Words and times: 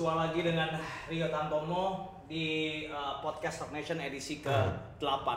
bersua 0.00 0.16
lagi 0.16 0.40
dengan 0.40 0.80
Rio 1.12 1.28
Tantomo 1.28 2.08
di 2.24 2.88
uh, 2.88 3.20
podcast 3.20 3.60
Rock 3.60 3.76
Nation 3.76 4.00
edisi 4.00 4.40
ke-8. 4.40 5.28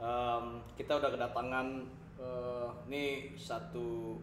Um, 0.00 0.64
kita 0.80 0.96
udah 0.96 1.12
kedatangan 1.12 1.84
uh, 2.16 2.72
ini 2.88 3.36
satu 3.36 4.16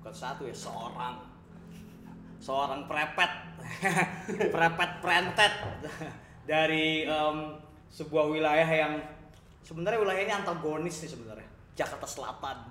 bukan 0.00 0.16
satu 0.16 0.48
ya 0.48 0.56
seorang 0.56 1.28
seorang 2.40 2.88
prepet 2.88 3.32
prepet 4.56 4.90
prentet 5.04 5.54
dari 6.48 7.04
um, 7.04 7.60
sebuah 7.92 8.32
wilayah 8.32 8.64
yang 8.64 8.96
sebenarnya 9.60 10.00
wilayah 10.00 10.22
ini 10.24 10.32
antagonis 10.40 11.04
nih 11.04 11.12
sebenarnya 11.12 11.48
Jakarta 11.76 12.08
Selatan 12.08 12.64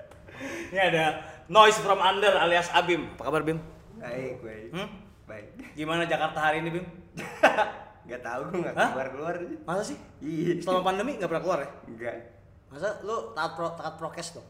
ini 0.72 0.80
ada 0.80 1.20
noise 1.52 1.76
from 1.76 2.00
under 2.00 2.32
alias 2.40 2.72
Abim 2.72 3.12
apa 3.20 3.28
kabar 3.28 3.44
Bim 3.44 3.60
Baik, 4.00 4.36
baik. 4.44 4.68
Hmm? 4.72 5.03
Baik. 5.24 5.46
gimana 5.72 6.04
Jakarta 6.04 6.38
hari 6.38 6.60
ini 6.60 6.70
Bim 6.70 6.86
Gak 8.04 8.20
tahu 8.20 8.40
gue 8.50 8.60
gak 8.62 8.76
Hah? 8.76 8.90
keluar 8.92 9.08
keluar 9.10 9.32
aja. 9.34 9.56
masa 9.62 9.82
sih 9.82 9.96
Iya. 10.20 10.60
selama 10.60 10.84
pandemi 10.86 11.16
nggak 11.16 11.24
pernah 11.26 11.42
keluar 11.42 11.58
ya 11.58 11.70
Enggak. 11.86 12.14
masa 12.66 13.00
lu 13.00 13.32
taat 13.32 13.52
pro, 13.52 13.72
taat 13.72 13.94
prokes 13.94 14.28
dong 14.32 14.44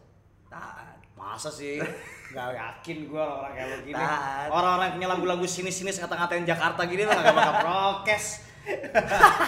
Taat. 0.47 0.99
masa 1.15 1.47
sih 1.49 1.79
nggak 2.31 2.47
yakin 2.53 2.97
gue 3.05 3.15
orang-orang 3.17 3.53
kayak 3.53 3.69
lo 3.69 3.77
gini 3.81 3.95
Taat. 3.97 4.49
orang-orang 4.51 4.85
yang 4.85 4.95
punya 4.97 5.09
lagu-lagu 5.09 5.45
sinis-sinis 5.45 5.97
kata-katain 5.97 6.43
Jakarta 6.43 6.83
gini 6.85 7.03
lah 7.03 7.15
nggak 7.17 7.31
bakal 7.33 7.55
prokes 7.61 8.27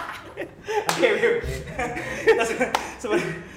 oke 0.87 1.09
Bim 1.13 1.35
Nah, 2.29 2.45
se- 2.45 2.73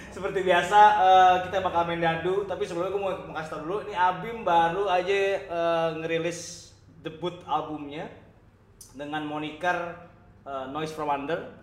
seperti, 0.09 0.40
biasa 0.42 0.80
eh, 0.98 1.36
kita 1.45 1.58
bakal 1.59 1.86
main 1.86 2.00
dadu 2.00 2.44
tapi 2.44 2.64
sebelumnya 2.64 2.92
gue 2.92 3.02
mau, 3.02 3.14
mau 3.23 3.33
kasih 3.33 3.50
tau 3.52 3.61
dulu 3.61 3.78
ini 3.83 3.94
Abim 3.94 4.42
baru 4.42 4.88
aja 4.88 5.14
eh, 5.39 5.89
ngerilis 5.95 6.69
debut 7.00 7.36
albumnya 7.47 8.11
dengan 8.95 9.23
moniker 9.23 9.95
eh, 10.44 10.66
Noise 10.72 10.94
from 10.95 11.11
Under 11.11 11.55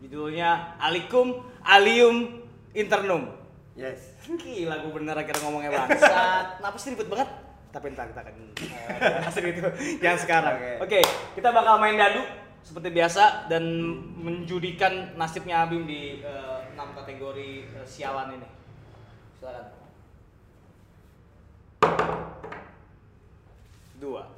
judulnya 0.00 0.78
Alikum 0.80 1.42
Alium 1.64 2.44
Internum 2.72 3.38
Yes. 3.78 4.10
Gila 4.26 4.82
gue 4.82 4.90
bener 4.90 5.14
akhirnya 5.14 5.38
ngomongnya 5.46 5.70
bangsat. 5.70 6.58
Kenapa 6.58 6.76
sih 6.82 6.98
ribet 6.98 7.06
banget? 7.06 7.30
Tapi 7.70 7.94
ntar 7.94 8.10
kita 8.10 8.20
akan 8.26 8.36
uh, 8.58 9.28
asli 9.30 9.54
itu 9.54 9.62
yang 10.02 10.18
sekarang. 10.26 10.82
Oke, 10.82 10.98
Oke. 10.98 11.00
kita 11.38 11.54
bakal 11.54 11.78
main 11.78 11.94
dadu 11.94 12.26
seperti 12.66 12.90
biasa 12.90 13.46
dan 13.46 13.62
menjudikan 14.18 15.14
nasibnya 15.14 15.62
Abim 15.62 15.86
di 15.86 16.26
uh, 16.26 16.66
6 16.74 16.98
kategori 16.98 17.50
uh, 17.78 17.86
sialan 17.86 18.34
ini. 18.42 18.48
Silakan. 19.38 19.66
Dua. 24.02 24.37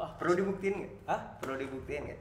Wah, 0.00 0.16
Perlu 0.16 0.32
dibuktiin 0.40 0.80
gak? 0.80 0.92
Hah? 1.12 1.20
Perlu 1.44 1.60
dibuktiin 1.60 2.08
gak? 2.08 2.20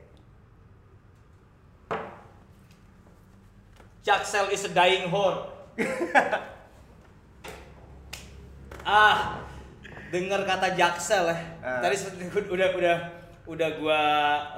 Jaksel 4.04 4.52
is 4.52 4.68
a 4.68 4.72
dying 4.76 5.08
whore. 5.08 5.48
ah, 8.84 9.40
dengar 10.12 10.44
kata 10.44 10.76
Jaksel 10.76 11.32
ya. 11.32 11.40
Ah. 11.64 11.80
Tadi 11.80 11.96
udah 12.52 12.68
udah 12.76 12.98
udah 13.48 13.70
gua 13.80 14.02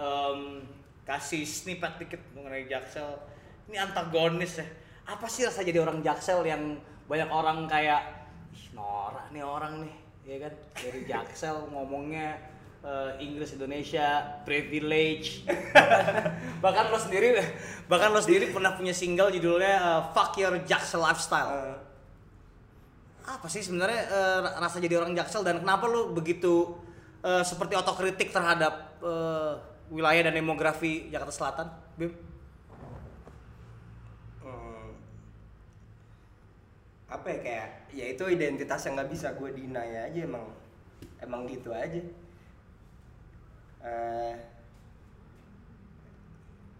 em, 0.02 0.66
kasih 1.06 1.46
snippet 1.46 2.02
dikit 2.02 2.22
mengenai 2.34 2.66
Jaksel. 2.66 3.22
Ini 3.70 3.86
antagonis 3.86 4.66
ya. 4.66 4.66
Apa 5.06 5.30
sih 5.30 5.46
rasa 5.46 5.62
jadi 5.62 5.78
orang 5.78 6.02
Jaksel 6.02 6.42
yang 6.42 6.82
banyak 7.06 7.30
orang 7.30 7.70
kayak 7.70 8.02
ih 8.50 8.74
norak 8.74 9.30
nih 9.30 9.46
orang 9.46 9.86
nih, 9.86 9.96
ya 10.26 10.38
kan? 10.48 10.54
Dari 10.74 11.02
Jaksel 11.06 11.70
ngomongnya 11.70 12.51
eh, 12.82 13.12
Inggris 13.22 13.54
Indonesia 13.56 14.42
privilege. 14.44 15.46
Bahkan 16.64 16.84
lo 16.90 16.98
sendiri 16.98 17.38
bahkan 17.86 18.08
lo 18.16 18.24
sendiri 18.24 18.56
pernah 18.56 18.72
punya 18.72 18.96
single 18.96 19.34
judulnya 19.34 19.76
eh, 19.78 20.02
Fuck 20.14 20.42
Your 20.42 20.56
Jaksel 20.66 21.02
Lifestyle. 21.02 21.50
Eh, 21.52 21.78
apa 23.22 23.48
sih 23.48 23.62
sebenarnya 23.62 24.02
eh, 24.10 24.40
rasa 24.58 24.82
jadi 24.82 24.98
orang 24.98 25.14
Jaksel 25.14 25.46
dan 25.46 25.62
kenapa 25.62 25.86
lo 25.86 26.12
begitu 26.12 26.74
eh, 27.22 27.44
seperti 27.46 27.78
otokritik 27.78 28.34
terhadap 28.34 28.98
eh, 29.02 29.54
wilayah 29.94 30.32
dan 30.32 30.34
demografi 30.40 31.12
Jakarta 31.12 31.34
Selatan 31.34 31.68
Bim? 32.00 32.12
Hmm, 34.42 34.96
apa 37.12 37.28
ya 37.28 37.38
kayak 37.44 37.68
ya 37.92 38.06
itu 38.10 38.24
identitas 38.32 38.88
yang 38.88 38.96
nggak 38.98 39.12
bisa 39.12 39.28
gue 39.36 39.50
deny 39.52 40.08
aja 40.08 40.20
emang 40.24 40.48
emang 41.20 41.46
gitu 41.46 41.76
aja 41.76 42.00
eh 43.82 44.34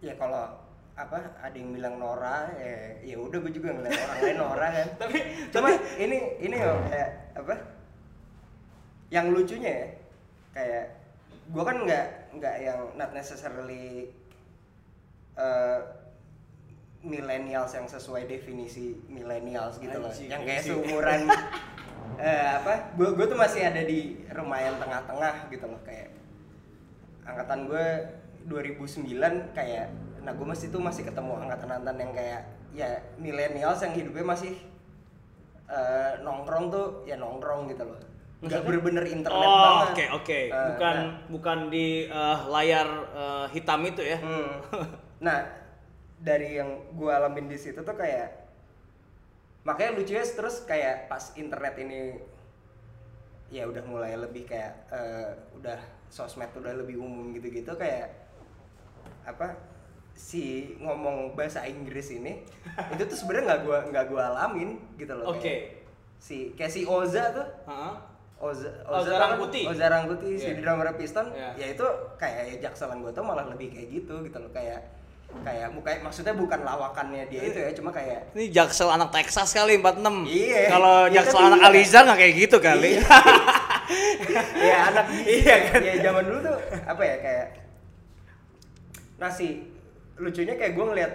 ya 0.02 0.14
kalau 0.18 0.62
apa 0.92 1.18
ada 1.40 1.56
yang 1.56 1.72
bilang 1.72 1.96
Nora 1.96 2.52
ya 2.60 3.00
ya 3.00 3.16
udah 3.16 3.38
gue 3.40 3.52
juga 3.54 3.72
ngeliat 3.72 3.96
orang 3.96 4.20
lain 4.20 4.36
Nora 4.36 4.68
kan. 4.68 4.88
Tapi 5.02 5.18
cuma 5.48 5.68
tapi 5.72 5.74
ini 6.04 6.18
ini 6.42 6.56
loh 6.60 6.80
kayak 6.90 7.10
apa 7.32 7.54
yang 9.08 9.26
lucunya 9.32 9.72
ya 9.72 9.88
kayak 10.52 10.84
gue 11.48 11.62
kan 11.64 11.76
nggak 11.84 12.06
nggak 12.36 12.56
yang 12.60 12.80
not 12.96 13.10
necessarily 13.16 14.12
uh, 15.36 15.80
millennials 17.02 17.72
yang 17.74 17.88
sesuai 17.88 18.30
definisi 18.30 18.94
millennials 19.10 19.80
gitu 19.82 19.96
loh. 19.96 20.12
Anjing, 20.12 20.28
yang 20.30 20.42
kayak 20.44 20.62
seumuran 20.62 21.26
eh, 22.20 22.46
apa 22.62 22.94
gue 22.94 23.08
gue 23.16 23.26
tuh 23.26 23.38
masih 23.40 23.64
ada 23.64 23.82
di 23.82 24.22
lumayan 24.28 24.76
tengah-tengah 24.76 25.50
gitu 25.50 25.66
loh 25.66 25.80
kayak 25.82 26.21
angkatan 27.22 27.70
gue 27.70 27.86
2009 28.50 29.54
kayak 29.54 29.86
nah 30.22 30.30
gue 30.34 30.46
masih 30.46 30.70
tuh 30.70 30.78
masih 30.78 31.02
ketemu 31.02 31.34
angkatan-angkatan 31.46 31.96
yang 31.98 32.12
kayak 32.14 32.40
ya 32.72 32.88
millennials 33.18 33.82
yang 33.82 33.94
hidupnya 33.94 34.24
masih 34.26 34.54
eh, 35.66 36.12
nongkrong 36.22 36.70
tuh 36.70 36.86
ya 37.04 37.18
nongkrong 37.18 37.68
gitu 37.70 37.84
loh. 37.86 37.98
Nggak 38.42 38.58
Maksudnya? 38.58 38.66
bener-bener 38.66 39.04
internet 39.06 39.46
oh 39.46 39.62
banget. 39.62 39.86
oke 39.86 40.04
oke. 40.18 40.40
Eh, 40.50 40.66
bukan 40.74 40.94
nah, 40.94 41.10
bukan 41.30 41.58
di 41.70 41.86
eh, 42.06 42.38
layar 42.50 42.88
eh, 43.14 43.46
hitam 43.54 43.80
itu 43.86 44.02
ya? 44.02 44.18
Hmm. 44.18 44.50
nah 45.26 45.38
dari 46.22 46.58
yang 46.58 46.70
gue 46.94 47.10
alamin 47.10 47.50
di 47.50 47.58
situ 47.58 47.82
tuh 47.82 47.96
kayak 47.98 48.42
makanya 49.62 49.98
lucunya 49.98 50.22
terus 50.26 50.66
kayak 50.66 51.06
pas 51.06 51.34
internet 51.38 51.74
ini 51.78 52.18
ya 53.50 53.66
udah 53.70 53.82
mulai 53.86 54.14
lebih 54.18 54.46
kayak 54.46 54.86
eh, 54.90 55.30
udah 55.58 55.78
sosmed 56.12 56.52
udah 56.52 56.76
lebih 56.76 57.00
umum 57.00 57.32
gitu-gitu 57.32 57.72
kayak 57.72 58.12
apa 59.24 59.56
si 60.12 60.76
ngomong 60.76 61.32
bahasa 61.32 61.64
Inggris 61.64 62.12
ini 62.12 62.44
itu 62.92 63.02
tuh 63.02 63.16
sebenarnya 63.16 63.44
nggak 63.48 63.60
gua 63.64 63.78
nggak 63.88 64.04
gua 64.06 64.22
alamin 64.30 64.76
gitu 64.94 65.16
loh 65.16 65.32
Oke. 65.32 65.40
kayak 65.40 65.60
si 66.20 66.52
kayak 66.52 66.68
si 66.70 66.84
Oza 66.84 67.32
tuh 67.32 67.48
Heeh. 67.64 67.94
Oza 68.36 68.68
Oza 68.84 69.06
tau 69.06 69.16
kan? 69.16 69.28
Rangkuti. 69.32 69.62
Oza 69.64 69.86
Rangkuti 69.86 70.28
si 70.34 70.50
Iya. 70.50 70.60
drummer 70.60 70.92
Piston 70.92 71.32
Iya. 71.32 71.50
ya 71.56 71.66
itu 71.72 71.86
kayak 72.14 72.42
ya 72.44 72.56
jakselan 72.62 73.00
gua 73.00 73.10
tuh 73.10 73.24
malah 73.24 73.48
lebih 73.48 73.72
kayak 73.72 73.88
gitu 73.90 74.20
gitu 74.20 74.36
loh 74.36 74.52
kayak 74.52 74.82
kayak 75.40 75.72
bukan 75.72 75.96
maksudnya 76.04 76.36
bukan 76.36 76.60
lawakannya 76.60 77.24
dia 77.24 77.40
itu 77.40 77.56
ya 77.56 77.72
cuma 77.72 77.88
kayak 77.88 78.36
Ini 78.36 78.52
Jaksel 78.52 78.92
anak 78.92 79.08
Texas 79.10 79.48
kali 79.48 79.80
46. 79.80 80.28
Iya. 80.28 80.68
Kalau 80.68 81.08
Iya, 81.08 81.14
Jaksel 81.16 81.38
tapi 81.38 81.48
anak 81.48 81.60
iya. 81.62 81.68
Aliza 81.72 81.98
nggak 82.04 82.18
kayak 82.20 82.34
gitu 82.36 82.56
kali. 82.60 82.90
ya 84.58 84.76
anak 84.90 85.06
Iya 85.22 85.56
kan? 85.68 85.80
ya 85.80 85.94
zaman 86.02 86.22
dulu 86.24 86.38
tuh 86.42 86.56
apa 86.82 87.02
ya 87.02 87.16
kayak 87.18 87.46
nasi 89.16 89.70
lucunya 90.16 90.54
kayak 90.54 90.72
gue 90.72 90.84
ngeliat 90.84 91.12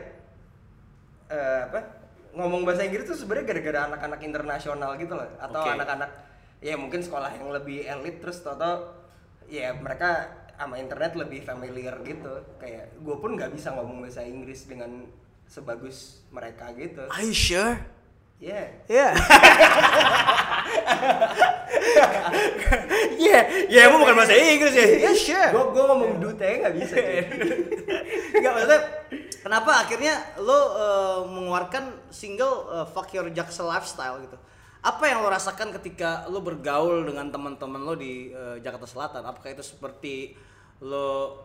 eh, 1.27 1.59
apa 1.67 1.79
ngomong 2.33 2.63
bahasa 2.63 2.85
Inggris 2.85 3.05
tuh 3.05 3.17
sebenarnya 3.17 3.45
gara-gara 3.49 3.79
anak-anak 3.89 4.19
internasional 4.21 4.91
gitu 4.95 5.13
loh 5.13 5.27
atau 5.37 5.61
anak-anak 5.65 6.09
ya 6.59 6.73
mungkin 6.73 7.01
sekolah 7.01 7.33
yang 7.33 7.49
lebih 7.51 7.83
elit 7.83 8.17
terus 8.17 8.41
toto 8.41 8.93
ya 9.45 9.73
mereka 9.73 10.29
sama 10.57 10.77
internet 10.77 11.13
lebih 11.13 11.41
familiar 11.41 11.93
gitu 12.01 12.41
kayak 12.57 12.89
gue 12.97 13.15
pun 13.15 13.37
nggak 13.37 13.53
bisa 13.53 13.73
ngomong 13.73 14.01
bahasa 14.01 14.25
Inggris 14.25 14.65
dengan 14.65 15.05
sebagus 15.45 16.25
mereka 16.29 16.73
gitu 16.73 17.05
Are 17.07 17.21
you 17.21 17.31
sure? 17.31 17.77
ya 18.37 18.69
Iya. 18.85 19.17
Iya, 23.27 23.39
ya 23.67 23.79
emang 23.89 24.05
bukan 24.05 24.15
bahasa 24.15 24.33
Inggris 24.37 24.73
ya. 24.77 25.09
Ya 25.09 25.11
sure. 25.13 25.49
gue 25.51 25.63
gue 25.73 25.83
ngomong 25.83 26.11
dute 26.21 26.47
nggak 26.61 26.73
bisa. 26.77 26.95
Enggak 28.37 28.51
maksudnya 28.55 28.81
kenapa 29.41 29.71
akhirnya 29.83 30.13
lo 30.41 30.59
eh, 30.77 31.19
mengeluarkan 31.25 31.83
single 32.13 32.55
eh, 32.77 32.85
Fuck 32.93 33.13
Your 33.17 33.27
Jaksel 33.33 33.67
Lifestyle 33.67 34.21
gitu. 34.23 34.37
Apa 34.85 35.03
yang 35.09 35.25
lo 35.25 35.29
rasakan 35.33 35.73
ketika 35.81 36.29
lo 36.29 36.39
bergaul 36.39 37.03
dengan 37.03 37.27
teman-teman 37.33 37.81
lo 37.81 37.93
di 37.97 38.31
eh, 38.31 38.61
Jakarta 38.61 38.85
Selatan? 38.85 39.21
Apakah 39.25 39.49
itu 39.51 39.65
seperti 39.65 40.37
lo 40.77 41.41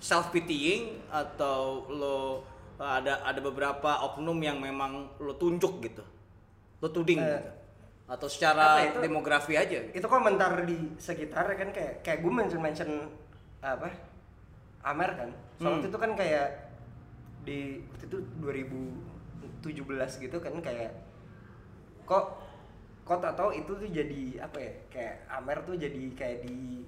self 0.00 0.32
pitying 0.32 1.12
atau 1.12 1.84
lo 1.92 2.40
ada 2.80 3.20
ada 3.20 3.40
beberapa 3.44 4.00
oknum 4.10 4.40
yang 4.40 4.56
memang 4.58 5.12
lo 5.20 5.36
tunjuk 5.36 5.84
gitu? 5.84 6.00
Lo 6.80 6.88
tuding 6.88 7.20
Eh, 7.20 7.28
gitu. 7.28 7.63
Atau 8.04 8.28
secara 8.28 8.76
Apa 8.76 8.82
itu? 8.84 8.98
demografi 9.00 9.54
aja 9.56 9.80
itu 9.88 10.04
komentar 10.04 10.60
di 10.62 10.92
sekitar 11.00 11.48
kan 11.56 11.72
kayak 11.72 12.04
kayak 12.04 12.18
gue 12.20 12.32
mention 12.32 12.60
mention 12.60 12.90
apa 13.58 13.88
Amer 14.84 15.10
kan 15.16 15.30
so, 15.56 15.64
Hmm. 15.64 15.80
waktu 15.80 15.88
itu 15.88 15.98
kan 15.98 16.12
kayak 16.12 16.48
di 17.44 17.80
waktu 17.88 18.04
itu 18.04 18.18
2017 18.40 20.20
gitu 20.20 20.36
kan 20.36 20.54
kayak 20.60 20.92
kok 22.04 22.36
kok 23.04 23.20
tak 23.20 23.36
tahu 23.36 23.52
itu 23.52 23.72
tuh 23.72 23.88
jadi 23.88 24.22
apa 24.40 24.56
ya 24.60 24.72
kayak 24.92 25.16
Amer 25.30 25.58
tuh 25.64 25.76
jadi 25.76 26.02
kayak 26.12 26.44
di 26.44 26.84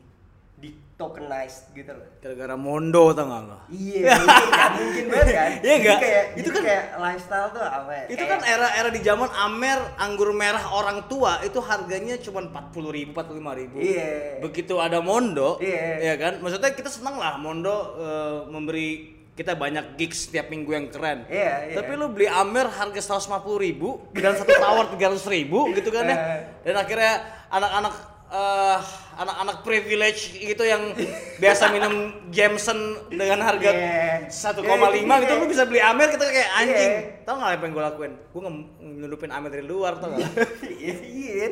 di 0.56 0.72
tokenized 0.96 1.76
gitu 1.76 1.92
loh 1.92 2.08
gara-gara 2.24 2.56
mondo 2.56 3.12
tau 3.12 3.28
gak 3.28 3.42
lo 3.44 3.58
iya 3.68 4.16
mungkin 4.16 4.48
kan 4.48 4.70
mungkin 4.72 5.04
banget 5.12 5.28
kan 5.28 5.50
Iya 5.68 5.74
nggak? 5.76 5.98
kayak 6.00 6.24
Itu 6.40 6.48
kan- 6.48 6.64
kayak 6.64 6.84
lifestyle 6.96 7.48
tuh 7.52 7.60
apa 7.60 7.90
ya 7.92 8.04
itu 8.08 8.24
kayak- 8.24 8.30
kan 8.32 8.40
era-era 8.48 8.88
di 8.88 9.00
zaman 9.04 9.28
Amer 9.36 9.78
anggur 10.00 10.32
merah 10.32 10.64
orang 10.72 11.04
tua 11.12 11.44
itu 11.44 11.60
harganya 11.60 12.16
cuma 12.16 12.40
empat 12.40 12.72
puluh 12.72 12.88
ribu, 12.88 13.12
empat 13.12 13.28
ribu. 13.28 13.76
Iya. 13.76 14.40
Begitu 14.40 14.80
ada 14.80 15.04
Mondo, 15.04 15.60
Iya. 15.60 16.00
ya 16.00 16.14
kan? 16.16 16.40
Maksudnya 16.40 16.72
kita 16.72 16.88
senang 16.88 17.20
lah 17.20 17.36
Mondo 17.36 17.76
eh, 18.00 18.38
memberi 18.48 18.88
kita 19.36 19.52
banyak 19.52 20.00
gigs 20.00 20.32
setiap 20.32 20.48
minggu 20.48 20.72
yang 20.72 20.88
keren. 20.88 21.28
Iya, 21.28 21.68
iya. 21.68 21.74
Tapi 21.76 21.92
lu 22.00 22.08
beli 22.08 22.24
Amer 22.24 22.72
harga 22.72 22.96
seratus 23.04 23.28
ribu 23.60 24.08
dan 24.16 24.32
satu 24.32 24.48
tower 24.56 24.88
tiga 24.96 25.12
ribu 25.28 25.68
gitu 25.76 25.92
kan 25.92 26.08
ya. 26.08 26.16
Eh. 26.32 26.40
Dan 26.64 26.74
akhirnya 26.80 27.12
anak-anak 27.52 28.15
eh, 28.26 28.78
anak-anak 29.16 29.56
privilege 29.62 30.34
gitu 30.36 30.66
yang 30.66 30.92
biasa 31.38 31.70
minum 31.70 31.94
Jameson 32.28 33.08
dengan 33.08 33.40
harga 33.42 33.70
Iya. 33.72 34.28
1,5 34.28 34.66
Iya, 34.66 35.14
gitu 35.22 35.32
iya. 35.32 35.40
lu 35.40 35.46
bisa 35.46 35.64
beli 35.64 35.80
Amer 35.80 36.08
kita 36.10 36.24
kayak 36.26 36.50
anjing. 36.52 36.92
Iya. 36.92 37.24
Tahu 37.24 37.34
nggak 37.38 37.52
apa 37.54 37.64
yang 37.64 37.72
gue 37.72 37.84
lakuin? 37.86 38.12
Gue 38.34 38.40
nyelundupin 38.82 39.30
Amer 39.32 39.50
dari 39.50 39.64
luar 39.64 39.96
tau 39.98 40.10
nggak? 40.12 40.30
Iya, 40.66 40.94
iya. 41.02 41.46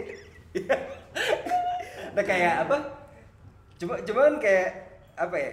Nah 2.15 2.23
kayak 2.23 2.55
apa? 2.69 2.77
Cuma 3.79 3.99
cuman 4.03 4.39
kayak 4.39 4.69
apa 5.19 5.37
ya? 5.39 5.53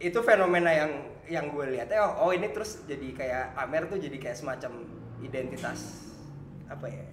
Itu 0.00 0.24
fenomena 0.24 0.72
yang 0.72 0.92
yang 1.28 1.52
gue 1.52 1.66
lihat 1.76 1.92
ya. 1.92 2.08
Oh, 2.08 2.28
oh 2.28 2.30
ini 2.32 2.48
terus 2.50 2.84
jadi 2.88 3.12
kayak 3.12 3.44
Amer 3.54 3.84
tuh 3.86 4.00
jadi 4.00 4.16
kayak 4.16 4.36
semacam 4.38 4.86
identitas 5.20 6.08
apa 6.66 6.86
ya? 6.88 7.04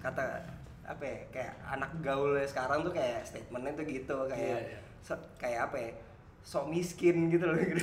Kata 0.00 0.24
apa 0.92 1.04
ya? 1.04 1.18
Kayak 1.30 1.52
anak 1.66 1.90
gaul 2.00 2.36
sekarang 2.44 2.84
tuh 2.84 2.92
kayak 2.92 3.24
statementnya 3.24 3.72
tuh 3.74 3.84
gitu 3.84 4.16
kayak 4.28 4.38
Iya, 4.38 4.58
iya. 4.68 4.78
so- 5.00 5.28
kayak 5.36 5.60
apa 5.70 5.76
ya? 5.78 5.90
So 6.42 6.66
miskin 6.66 7.28
gitu 7.28 7.48
loh 7.48 7.56
gitu. 7.56 7.80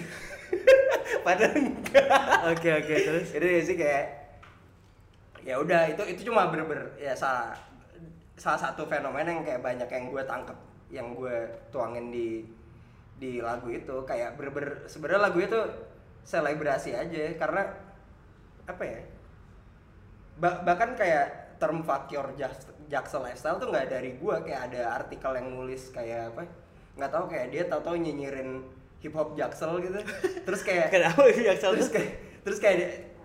Padahal 1.26 1.56
enggak. 1.56 2.08
Oke 2.54 2.70
oke 2.76 2.94
terus. 2.96 3.28
Itu 3.34 3.46
sih 3.66 3.76
kayak 3.76 4.06
ya 5.40 5.56
udah 5.56 5.88
itu 5.88 6.04
itu 6.06 6.22
cuma 6.28 6.52
bener-bener 6.52 6.92
ya 7.00 7.16
salah 7.16 7.56
salah 8.36 8.60
satu 8.60 8.84
fenomena 8.86 9.32
yang 9.32 9.42
kayak 9.42 9.64
banyak 9.64 9.88
yang 9.88 10.06
gue 10.12 10.24
tangkep 10.24 10.58
yang 10.92 11.08
gue 11.16 11.38
tuangin 11.72 12.12
di 12.12 12.44
di 13.16 13.40
lagu 13.40 13.68
itu 13.68 14.04
kayak 14.04 14.36
bener-bener 14.36 14.84
sebenarnya 14.86 15.32
lagu 15.32 15.40
itu 15.40 15.60
selebrasi 16.24 16.92
aja 16.92 17.24
karena 17.36 17.64
apa 18.68 18.84
ya 18.84 19.00
Ba- 20.40 20.64
bahkan 20.64 20.96
kayak 20.96 21.60
term 21.60 21.84
fuck 21.84 22.08
your 22.12 22.32
Jax- 22.36 22.69
jaksel 22.90 23.22
lifestyle 23.22 23.62
tuh 23.62 23.70
nggak 23.70 23.88
dari 23.94 24.18
gue 24.18 24.36
kayak 24.44 24.74
ada 24.74 24.98
artikel 24.98 25.32
yang 25.38 25.48
nulis 25.54 25.94
kayak 25.94 26.34
apa 26.34 26.44
nggak 26.98 27.12
tahu 27.14 27.26
kayak 27.32 27.48
dia 27.54 27.64
tahu-tahu 27.70 27.96
nyinyirin 28.02 28.66
hip 29.00 29.16
hop 29.16 29.36
jaksel 29.40 29.80
gitu. 29.80 30.00
Terus 30.44 30.62
kayak 30.66 30.92
Kenapa 30.94 31.24
yang 31.32 31.56
terus 31.56 31.90
kayak 31.90 32.12
terus 32.44 32.60
kayak 32.60 32.78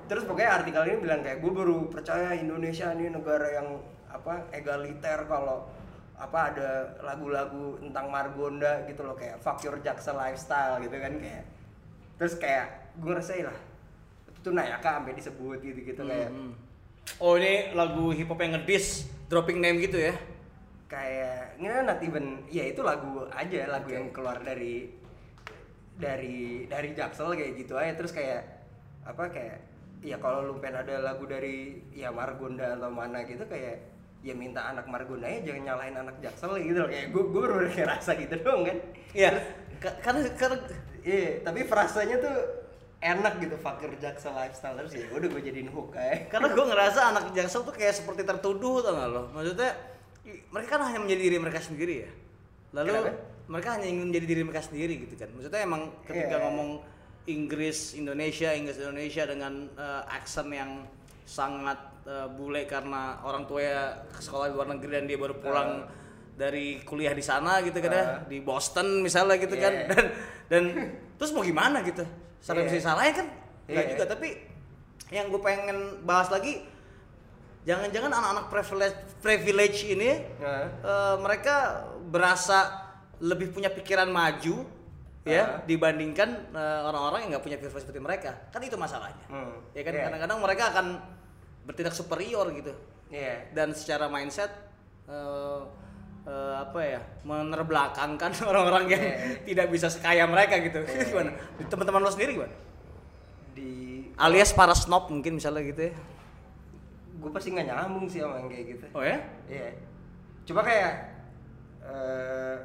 terus 0.06 0.22
pokoknya 0.28 0.62
artikel 0.62 0.82
ini 0.86 0.96
bilang 1.00 1.20
kayak 1.24 1.42
gue 1.42 1.52
baru 1.52 1.88
percaya 1.90 2.36
Indonesia 2.36 2.92
ini 2.94 3.10
negara 3.10 3.48
yang 3.50 3.80
apa 4.06 4.46
egaliter 4.54 5.26
kalau 5.26 5.66
apa 6.14 6.54
ada 6.54 6.68
lagu-lagu 7.02 7.82
tentang 7.82 8.06
Margonda 8.06 8.86
gitu 8.86 9.02
loh 9.02 9.18
kayak 9.18 9.42
fuck 9.42 9.58
your 9.66 9.74
jaksel 9.82 10.14
lifestyle 10.14 10.78
gitu 10.78 10.94
kan 10.94 11.12
kayak. 11.18 11.44
Terus 12.14 12.38
kayak 12.38 12.94
gue 12.94 13.10
ngerasain 13.10 13.42
lah 13.42 13.58
itu 14.30 14.38
tuh 14.38 14.52
Nayaka 14.54 15.02
sampai 15.02 15.18
disebut 15.18 15.58
gitu 15.58 15.80
gitu 15.82 16.02
kayak. 16.06 16.30
Hmm. 16.30 16.54
Oh 17.18 17.34
ini 17.34 17.74
lagu 17.74 18.14
hip 18.14 18.30
hop 18.30 18.38
yang 18.38 18.54
ngedis 18.54 19.13
dropping 19.26 19.58
name 19.58 19.80
gitu 19.80 19.98
ya? 20.00 20.14
kayak 20.84 21.58
ini 21.58 21.66
kan 21.66 21.84
not 21.84 22.00
even 22.00 22.44
ya 22.46 22.64
itu 22.64 22.78
lagu 22.78 23.26
aja 23.28 23.66
lagu 23.66 23.88
yang 23.88 24.14
keluar 24.14 24.38
dari 24.38 24.94
dari 25.94 26.66
dari 26.66 26.88
Jaksel 26.92 27.34
kayak 27.34 27.52
gitu 27.56 27.74
aja 27.74 27.94
terus 27.94 28.10
kayak 28.10 28.42
apa 29.02 29.26
kayak 29.26 29.58
ya 30.00 30.18
kalau 30.18 30.44
lu 30.44 30.54
pengen 30.58 30.84
ada 30.84 31.02
lagu 31.02 31.24
dari 31.24 31.82
ya 31.90 32.10
Margonda 32.10 32.74
atau 32.74 32.90
mana 32.90 33.24
gitu 33.24 33.42
kayak 33.44 33.80
ya 34.20 34.34
minta 34.34 34.60
anak 34.64 34.86
Margonda 34.86 35.26
ya 35.26 35.42
jangan 35.42 35.62
nyalahin 35.66 35.96
anak 35.98 36.16
Jaksel 36.20 36.62
gitu 36.62 36.78
loh 36.78 36.90
kayak 36.92 37.06
gue 37.10 37.22
gue 37.26 37.40
baru 37.42 37.56
rasa 37.64 38.12
gitu 38.14 38.34
dong 38.38 38.62
kan 38.62 38.78
Iya. 39.14 39.30
Ka- 39.78 39.98
Karena 39.98 40.20
karena 40.34 40.56
iya 41.02 41.40
tapi 41.40 41.60
frasanya 41.62 42.16
tuh 42.18 42.36
enak 43.04 43.36
gitu 43.38 43.56
fakir 43.56 43.92
Jaksel 43.96 44.32
lifestyle 44.32 44.74
terus 44.74 44.96
ya 44.96 45.04
udah 45.12 45.28
gue 45.28 45.42
jadiin 45.44 45.68
hook 45.68 45.92
kayak 45.92 46.18
karena 46.32 46.48
gue 46.50 46.64
ngerasa 46.64 47.00
anak 47.12 47.24
Jaksel 47.30 47.62
tuh 47.62 47.70
kayak 47.70 47.92
seperti 47.92 48.24
tertuduh 48.24 48.80
tau 48.80 48.92
gak 48.94 49.08
lo? 49.08 49.22
Maksudnya 49.30 49.70
mereka 50.48 50.68
kan 50.74 50.88
hanya 50.88 50.98
menjadi 50.98 51.20
diri 51.22 51.36
mereka 51.36 51.60
sendiri 51.60 51.94
ya. 52.00 52.10
Lalu 52.72 52.90
Kenapa? 52.90 53.12
mereka 53.44 53.68
hanya 53.76 53.86
ingin 53.86 54.04
menjadi 54.08 54.26
diri 54.26 54.42
mereka 54.42 54.62
sendiri 54.64 54.94
gitu 54.98 55.14
kan. 55.14 55.28
Maksudnya 55.30 55.60
emang 55.62 55.82
ketika 56.02 56.34
Iya. 56.34 56.42
ngomong 56.42 56.68
Inggris 57.24 57.78
Indonesia 57.94 58.50
Inggris 58.50 58.76
Indonesia 58.78 59.24
dengan 59.24 59.52
eh, 59.70 60.02
aksen 60.10 60.48
yang 60.48 60.88
sangat 61.24 61.76
eh, 62.04 62.28
bule 62.30 62.64
karena 62.64 63.20
orang 63.20 63.44
tuanya 63.44 64.00
ke 64.08 64.20
sekolah 64.20 64.48
di 64.48 64.54
luar 64.54 64.68
negeri 64.70 64.90
dan 64.94 65.04
dia 65.04 65.16
baru 65.16 65.36
pulang 65.36 65.70
dari 66.34 66.82
kuliah 66.82 67.12
di 67.12 67.22
sana 67.22 67.60
gitu 67.60 67.78
kan 67.78 67.90
ya 67.90 68.02
Ah. 68.02 68.08
di 68.24 68.40
Boston 68.40 69.00
misalnya 69.00 69.36
gitu 69.36 69.54
kan 69.54 69.72
Iya. 69.72 69.86
dan 69.88 70.04
dan 70.44 70.62
terus 71.14 71.30
mau 71.30 71.40
gimana 71.40 71.78
gitu 71.80 72.02
sampai 72.44 72.60
Iya. 72.60 72.68
bisa 72.68 72.76
disalahin 72.78 73.14
kan 73.14 73.26
nggak 73.64 73.80
Iya. 73.80 73.92
juga 73.96 74.04
tapi 74.06 74.28
yang 75.08 75.26
gue 75.26 75.40
pengen 75.40 75.78
bahas 76.02 76.28
lagi 76.28 76.60
jangan-jangan 77.64 78.12
anak-anak 78.12 78.46
privilege 78.50 78.96
privilege 79.18 79.78
ini 79.86 80.20
Nah. 80.36 80.68
eh, 80.68 81.16
mereka 81.18 81.54
berasa 82.04 82.84
lebih 83.18 83.48
punya 83.50 83.72
pikiran 83.72 84.06
maju 84.06 84.68
ya 85.24 85.40
Ah. 85.40 85.48
dibandingkan 85.64 86.52
eh, 86.52 86.80
orang-orang 86.84 87.24
yang 87.24 87.30
nggak 87.32 87.42
punya 87.42 87.56
privilege 87.56 87.80
seperti 87.82 87.96
mereka 87.98 88.36
kan 88.52 88.60
itu 88.60 88.76
masalahnya 88.76 89.24
Hmm. 89.26 89.56
ya 89.72 89.80
kan 89.80 89.92
Iya. 89.92 90.02
kadang-kadang 90.04 90.38
mereka 90.38 90.64
akan 90.70 90.86
bertindak 91.64 91.96
superior 91.96 92.44
gitu 92.52 92.76
iya 93.08 93.48
dan 93.50 93.72
secara 93.72 94.04
mindset 94.06 94.52
eh, 95.04 95.60
eh, 96.24 96.54
apa 96.56 96.80
ya 96.80 97.00
menerbelakangkan 97.22 98.32
orang-orang 98.50 98.84
yang 98.88 99.02
Iya. 99.02 99.16
tidak 99.44 99.66
bisa 99.68 99.88
sekaya 99.88 100.24
mereka 100.24 100.56
gitu 100.58 100.80
Iya. 100.80 101.04
gimana 101.10 101.30
teman-teman 101.66 102.00
lo 102.00 102.10
sendiri 102.10 102.32
gimana 102.34 102.54
di 103.54 103.70
alias 104.16 104.50
para 104.50 104.72
snob 104.72 105.08
mungkin 105.08 105.36
misalnya 105.36 105.62
gitu 105.62 105.90
ya 105.90 105.94
gue 107.14 107.30
pasti 107.30 107.52
nggak 107.52 107.66
nyambung 107.66 108.04
sih 108.04 108.20
sama 108.20 108.36
yang 108.38 108.48
kayak 108.48 108.66
gitu 108.76 108.86
oh 108.92 109.04
ya 109.04 109.18
Iya. 109.46 109.68
Coba 110.44 110.60
kayak 110.60 110.92
eh 111.84 112.56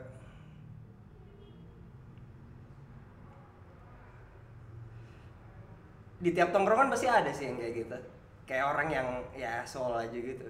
di 6.19 6.29
tiap 6.35 6.51
tongkrongan 6.51 6.91
pasti 6.91 7.07
ada 7.07 7.31
sih 7.31 7.47
yang 7.47 7.55
kayak 7.55 7.73
gitu. 7.75 7.97
Kayak 8.43 8.65
orang 8.75 8.87
yang 8.91 9.07
ya 9.31 9.63
soal 9.63 9.95
aja 9.95 10.17
gitu. 10.17 10.43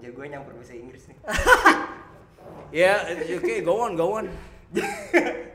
Jadi 0.00 0.08
gue 0.08 0.26
nyampur 0.32 0.56
bahasa 0.56 0.72
Inggris 0.72 1.04
nih. 1.12 1.18
ya 2.72 3.04
oke 3.36 3.54
go 3.62 3.74
on 3.84 3.92
go 3.94 4.06
on. 4.18 4.26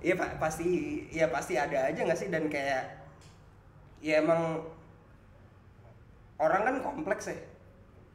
Iya 0.00 0.16
pak 0.16 0.40
pasti 0.40 0.68
ya 1.12 1.28
pasti 1.28 1.60
ada 1.60 1.92
aja 1.92 2.00
nggak 2.00 2.16
sih? 2.16 2.32
Dan 2.32 2.48
kayak 2.48 2.88
ya 4.00 4.24
emang 4.24 4.64
orang 6.40 6.62
kan 6.64 6.76
kompleks 6.80 7.28
ya. 7.28 7.36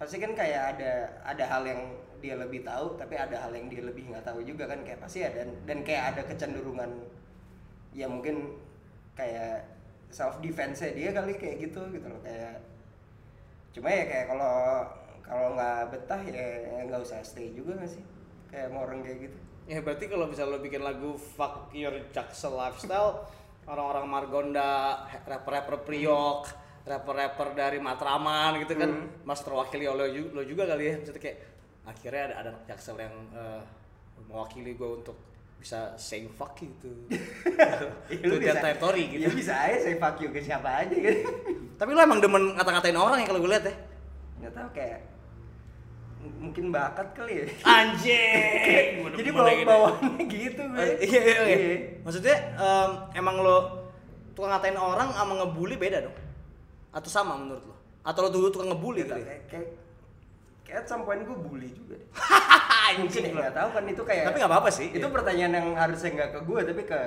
Pasti 0.01 0.17
kan 0.17 0.33
kayak 0.33 0.75
ada 0.75 0.91
ada 1.21 1.45
hal 1.45 1.61
yang 1.61 1.81
dia 2.25 2.41
lebih 2.41 2.65
tahu 2.65 2.97
tapi 2.97 3.13
ada 3.21 3.37
hal 3.37 3.53
yang 3.53 3.69
dia 3.69 3.85
lebih 3.85 4.09
nggak 4.09 4.25
tahu 4.25 4.41
juga 4.41 4.65
kan. 4.65 4.81
Kayak 4.81 5.05
pasti 5.05 5.21
ada 5.21 5.45
dan, 5.45 5.49
dan 5.69 5.79
kayak 5.85 6.03
ada 6.17 6.21
kecenderungan 6.25 6.89
ya 7.93 8.09
mungkin 8.09 8.57
kayak 9.13 9.69
self 10.09 10.41
defense 10.41 10.81
dia 10.81 11.13
kali 11.13 11.37
kayak 11.37 11.69
gitu 11.69 11.85
gitu 11.93 12.07
loh. 12.09 12.21
Kayak 12.25 12.65
cuma 13.77 13.93
ya 13.93 14.03
kayak 14.09 14.25
kalau 14.33 14.57
kalau 15.25 15.57
nggak 15.57 15.89
betah 15.89 16.21
ya 16.21 16.45
nggak 16.85 17.01
usah 17.01 17.19
stay 17.25 17.51
juga 17.51 17.75
nggak 17.75 17.91
sih? 17.91 18.03
Kayak 18.47 18.69
mau 18.71 18.85
orang 18.85 19.01
kayak 19.01 19.19
gitu. 19.29 19.37
Ya 19.65 19.81
berarti 19.81 20.05
kalau 20.05 20.29
bisa 20.29 20.45
lo 20.45 20.61
bikin 20.61 20.85
lagu 20.85 21.17
fuck 21.17 21.73
your 21.73 21.93
jaksel 22.13 22.53
lifestyle 22.53 23.25
orang-orang 23.65 24.05
Margonda 24.05 25.01
rapper-rapper 25.25 25.81
Priok 25.81 26.45
rapper-rapper 26.85 27.57
dari 27.57 27.81
Matraman 27.81 28.61
gitu 28.61 28.77
kan 28.77 28.93
Hmm. 28.93 29.25
mas 29.25 29.41
terwakili 29.41 29.89
oleh 29.89 30.05
lo 30.29 30.45
juga 30.45 30.69
kali 30.69 30.85
ya. 30.85 30.93
Maksudnya 31.01 31.17
kayak 31.17 31.37
akhirnya 31.85 32.21
ada 32.29 32.35
ada 32.45 32.51
jaksel 32.69 32.97
yang 32.97 33.13
eh, 33.33 33.61
mewakili 34.29 34.77
gue 34.77 34.89
untuk 35.01 35.17
bisa 35.57 35.97
saying 35.97 36.29
fuck 36.29 36.53
gitu 36.61 36.93
to 37.09 37.09
lu 38.29 38.37
their 38.37 38.53
territory 38.61 39.09
gitu. 39.09 39.25
Ya 39.25 39.29
bisa 39.33 39.53
aja 39.65 39.81
saya 39.81 39.97
fuck 39.97 40.21
you 40.21 40.29
ke 40.29 40.37
siapa 40.37 40.85
aja 40.85 40.93
gitu. 40.93 41.25
tapi 41.73 41.89
lo 41.89 42.05
emang 42.05 42.21
demen 42.21 42.53
ngata-ngatain 42.53 42.93
orang 42.93 43.17
ya 43.17 43.25
kalau 43.25 43.41
gue 43.41 43.49
lihat 43.49 43.65
ya? 43.65 43.75
Nggak 44.45 44.53
tahu 44.53 44.67
kayak 44.77 44.99
mungkin 46.45 46.69
bakat 46.69 47.07
kali 47.11 47.33
ya 47.41 47.45
Anjing. 47.63 49.01
Jadi 49.19 49.29
bawa 49.29 49.49
gitu. 49.49 49.65
bawaannya 49.65 50.23
gitu 50.25 50.61
gue 50.63 50.77
Eh, 50.77 50.89
Iya, 51.03 51.19
iya, 51.21 51.41
iya. 51.43 51.75
Maksudnya 52.01 52.35
em, 52.53 52.89
emang 53.15 53.35
lo 53.39 53.57
tukang 54.31 54.51
ngatain 54.51 54.75
orang 54.75 55.09
sama 55.09 55.33
ngebully 55.35 55.75
beda 55.75 56.05
dong? 56.05 56.15
Atau 56.91 57.07
sama 57.07 57.33
menurut 57.33 57.63
lo? 57.63 57.75
Atau 58.01 58.23
lo 58.23 58.29
dulu 58.29 58.47
tukang 58.49 58.69
ngebully 58.69 59.03
ya? 59.03 59.15
kayak 59.15 59.41
kayak 59.47 59.67
kayak 60.61 60.77
at 60.81 60.85
some 60.85 61.03
point 61.03 61.21
gue 61.21 61.33
bully 61.35 61.69
juga 61.69 61.93
deh. 61.95 62.09
mungkin 63.01 63.21
ya 63.21 63.31
nggak 63.33 63.53
tahu 63.53 63.69
kan 63.71 63.83
itu 63.85 64.01
kayak 64.01 64.23
Tapi 64.25 64.37
nggak 64.37 64.51
apa-apa 64.51 64.69
sih. 64.69 64.87
itu 64.89 65.07
pertanyaan 65.07 65.53
yang 65.53 65.67
harusnya 65.73 66.09
nggak 66.11 66.29
ke 66.31 66.39
gue 66.41 66.59
tapi 66.63 66.81
ke 66.83 66.99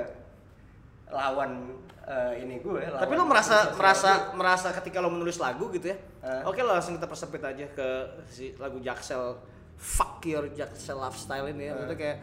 lawan 1.09 1.73
eh, 2.05 2.45
ini 2.45 2.61
gue 2.61 2.83
lawan 2.85 3.01
Tapi 3.01 3.13
lo 3.17 3.25
merasa 3.25 3.57
merasa 3.75 4.11
gue. 4.31 4.37
merasa 4.37 4.69
ketika 4.77 4.99
lo 5.01 5.09
menulis 5.09 5.41
lagu 5.41 5.73
gitu 5.73 5.93
ya? 5.93 5.97
Eh. 6.21 6.43
Oke 6.45 6.61
lo 6.61 6.77
langsung 6.77 6.97
kita 6.97 7.09
persempit 7.09 7.41
aja 7.41 7.67
ke 7.73 7.89
si 8.29 8.53
lagu 8.57 8.77
Jaksel 8.79 9.37
Fuck 9.79 10.27
Your 10.27 10.51
Jaksel 10.53 10.99
Lifestyle 10.99 11.49
ini 11.51 11.71
ya. 11.71 11.73
Maksudnya 11.75 11.97
kayak 11.97 12.19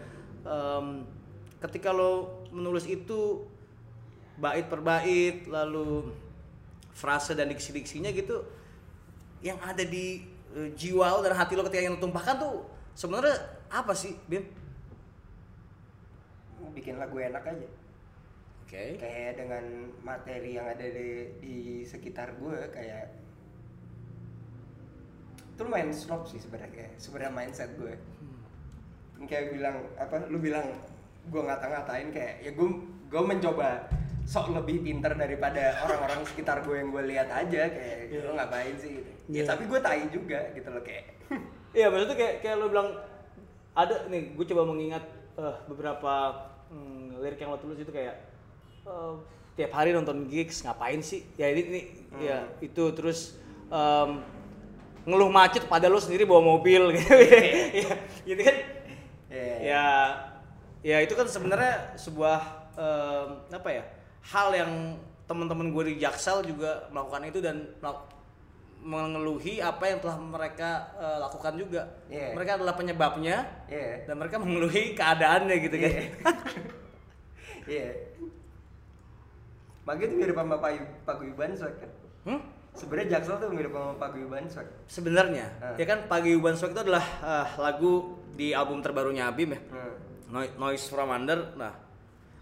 em, 0.46 0.88
ketika 1.63 1.89
lo 1.89 2.44
menulis 2.54 2.86
itu 2.86 3.46
bait 4.38 4.68
per 4.68 4.84
bait 4.84 5.48
lalu 5.48 6.12
frase 6.92 7.32
dan 7.34 7.48
diksi-diksinya 7.48 8.12
gitu 8.12 8.44
yang 9.39 9.56
ada 9.63 9.82
di 9.82 10.24
eh, 10.54 10.70
jiwa 10.75 11.10
lo 11.10 11.20
dan 11.24 11.34
hati 11.34 11.56
lo 11.56 11.63
ketika 11.68 11.84
yang 11.84 11.96
lo 11.96 12.01
tumpahkan 12.04 12.36
tuh 12.38 12.68
sebenarnya 12.94 13.36
apa 13.72 13.92
sih 13.96 14.13
Bim? 14.27 14.44
bikin 16.75 17.00
lagu 17.00 17.15
enak 17.15 17.39
aja 17.46 17.68
Oke. 18.66 18.98
kayak 18.98 19.38
dengan 19.38 19.64
materi 20.02 20.58
yang 20.58 20.66
ada 20.66 20.82
di, 20.82 21.30
di 21.38 21.58
sekitar 21.86 22.34
gue 22.36 22.58
kayak 22.74 23.14
itu 25.56 25.62
lumayan 25.64 25.94
snob 25.94 26.26
sih 26.26 26.42
sebenarnya 26.42 26.90
sebenarnya 26.98 27.32
mindset 27.32 27.72
gue 27.78 27.94
kayak 29.24 29.56
bilang 29.56 29.86
apa 29.96 30.28
lu 30.28 30.42
bilang 30.42 30.68
gue 31.30 31.42
ngata-ngatain 31.42 32.10
kayak 32.12 32.44
ya 32.44 32.52
gue 32.52 32.70
gue 33.08 33.22
mencoba 33.22 33.88
sok 34.26 34.52
lebih 34.52 34.82
pinter 34.82 35.14
daripada 35.14 35.86
orang-orang 35.86 36.26
sekitar 36.34 36.66
gue 36.66 36.76
yang 36.76 36.90
gue 36.92 37.04
lihat 37.06 37.30
aja 37.30 37.70
kayak 37.70 38.10
Iya. 38.10 38.22
lo 38.26 38.34
ngapain 38.34 38.76
sih 38.76 38.90
gitu 38.98 39.12
Iya. 39.30 39.42
ya 39.42 39.44
tapi 39.48 39.64
gue 39.66 39.80
tai 39.80 40.04
juga 40.10 40.40
gitu 40.52 40.70
loh 40.70 40.82
kayak 40.82 41.06
Iya 41.78 41.92
maksudnya 41.92 42.18
kayak 42.18 42.36
kayak 42.42 42.56
lo 42.58 42.68
bilang 42.68 42.90
ada 43.78 43.96
nih 44.10 44.34
gue 44.34 44.46
coba 44.50 44.64
mengingat 44.66 45.04
eh, 45.38 45.56
beberapa 45.70 46.14
hmm, 46.74 47.22
lirik 47.22 47.38
yang 47.38 47.54
lo 47.54 47.60
tulis 47.60 47.78
itu 47.78 47.94
kayak 47.94 48.16
eh, 48.86 49.13
tiap 49.56 49.72
hari 49.74 49.92
nonton 49.92 50.27
gigs 50.27 50.62
ngapain 50.62 51.00
sih? 51.00 51.25
Ya 51.36 51.50
ini, 51.50 51.62
ini 51.65 51.82
ya 52.22 52.46
itu. 52.60 52.84
Terus 52.92 53.36
em, 53.68 54.22
ngeluh 55.06 55.30
macet 55.30 55.65
pada 55.65 55.86
lo 55.86 55.98
sendiri 55.98 56.24
bawa 56.24 56.42
mobil. 56.42 56.89
Gitu. 56.96 57.13
Ya 57.13 57.96
gitu 58.25 58.42
kan? 58.42 58.58
Iya. 59.30 59.56
ya 59.60 59.86
ya 60.82 60.98
itu 61.01 61.12
kan 61.12 61.25
sebenarnya 61.25 61.98
sebuah 61.98 62.39
em, 62.74 63.30
apa 63.51 63.70
ya 63.70 63.84
hal 64.25 64.54
yang 64.54 64.72
teman-teman 65.25 65.74
gue 65.74 65.84
di 65.89 65.96
Jaksel 65.98 66.46
juga 66.46 66.86
melakukan 66.89 67.25
itu 67.25 67.42
dan 67.42 67.65
melak- 67.82 68.13
mengeluhi 68.86 69.58
apa 69.58 69.82
yang 69.89 69.98
telah 69.98 70.18
mereka 70.18 70.70
eh, 70.96 71.18
lakukan 71.18 71.54
juga. 71.58 71.82
Iya. 72.06 72.38
mereka 72.38 72.51
adalah 72.58 72.74
penyebabnya 72.74 73.38
Iya. 73.65 74.06
dan 74.06 74.15
mereka 74.18 74.38
mengeluhi 74.38 74.94
keadaannya 74.94 75.56
gitu 75.58 75.75
kan? 75.82 75.92
Iya. 77.65 77.89
Iya. 79.86 79.88
Maka 79.88 80.01
itu 80.01 80.15
mirip 80.15 80.36
sama 80.36 80.58
Pak 80.58 80.72
Paguyuban 81.06 81.54
Swag 81.54 81.75
kan. 81.77 81.92
Hmm? 82.25 82.42
Sebenarnya 82.74 83.08
Jaksel 83.13 83.38
tuh 83.38 83.50
mirip 83.50 83.70
sama 83.70 83.94
Paguyuban 83.96 84.44
Swag. 84.46 84.68
sebenarnya 84.86 85.46
Ah. 85.58 85.75
ya 85.75 85.86
kan 85.86 86.00
Pagi 86.06 86.34
Uban 86.34 86.54
Swag 86.54 86.74
itu 86.74 86.82
adalah 86.82 87.06
eh, 87.22 87.48
lagu 87.56 87.94
di 88.32 88.51
album 88.51 88.82
terbarunya 88.82 89.30
Abim 89.30 89.48
ya 89.48 89.62
Hmm. 89.63 89.94
Noi- 90.27 90.51
Noise 90.56 90.89
from 90.89 91.08
Under. 91.08 91.54
Nah, 91.56 91.72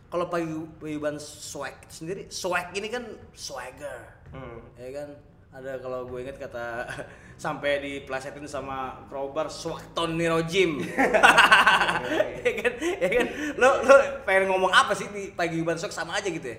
kalau 0.07 0.25
paguyuban 0.25 1.19
swag 1.19 1.75
sendiri, 1.85 2.25
swag 2.27 2.71
ini 2.71 2.87
kan 2.87 3.03
swagger. 3.31 4.07
Hmm. 4.31 4.63
Ya 4.73 4.89
kan? 4.95 5.09
Ada 5.51 5.77
kalau 5.77 6.07
gue 6.07 6.23
inget 6.23 6.39
kata 6.39 6.87
sampai 7.35 7.77
diplesetin 7.77 8.47
sama 8.47 9.03
crowbar 9.05 9.45
swag 9.45 9.83
Tony 9.93 10.25
Rojim. 10.25 10.79
ya 12.45 12.53
kan? 12.55 12.73
Ya 12.97 13.09
kan? 13.11 13.27
Lo 13.53 13.69
lo 13.83 13.95
pengen 14.23 14.49
ngomong 14.49 14.71
apa 14.71 14.93
sih 14.93 15.05
di 15.09 15.29
paguyuban 15.31 15.75
swag 15.75 15.91
sama 15.91 16.17
aja 16.17 16.25
gitu 16.25 16.47
ya? 16.47 16.57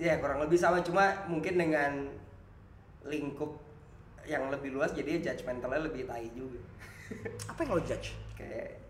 Ya 0.00 0.16
kurang 0.16 0.40
lebih 0.40 0.56
sama 0.56 0.80
cuma 0.80 1.28
mungkin 1.28 1.60
dengan 1.60 2.08
lingkup 3.04 3.52
yang 4.24 4.48
lebih 4.48 4.72
luas 4.72 4.96
jadi 4.96 5.20
judgmentalnya 5.20 5.84
lebih 5.84 6.08
tai 6.08 6.32
juga. 6.32 6.56
Apa 7.52 7.68
yang 7.68 7.76
lo 7.76 7.82
judge? 7.84 8.16
Kayak 8.32 8.80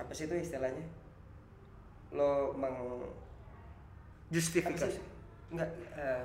apa 0.00 0.16
sih 0.16 0.24
itu 0.24 0.32
istilahnya? 0.32 0.82
Lo 2.16 2.56
meng 2.56 3.04
Justifikasi. 4.32 4.98
Enggak 5.52 5.70
eh, 5.94 6.24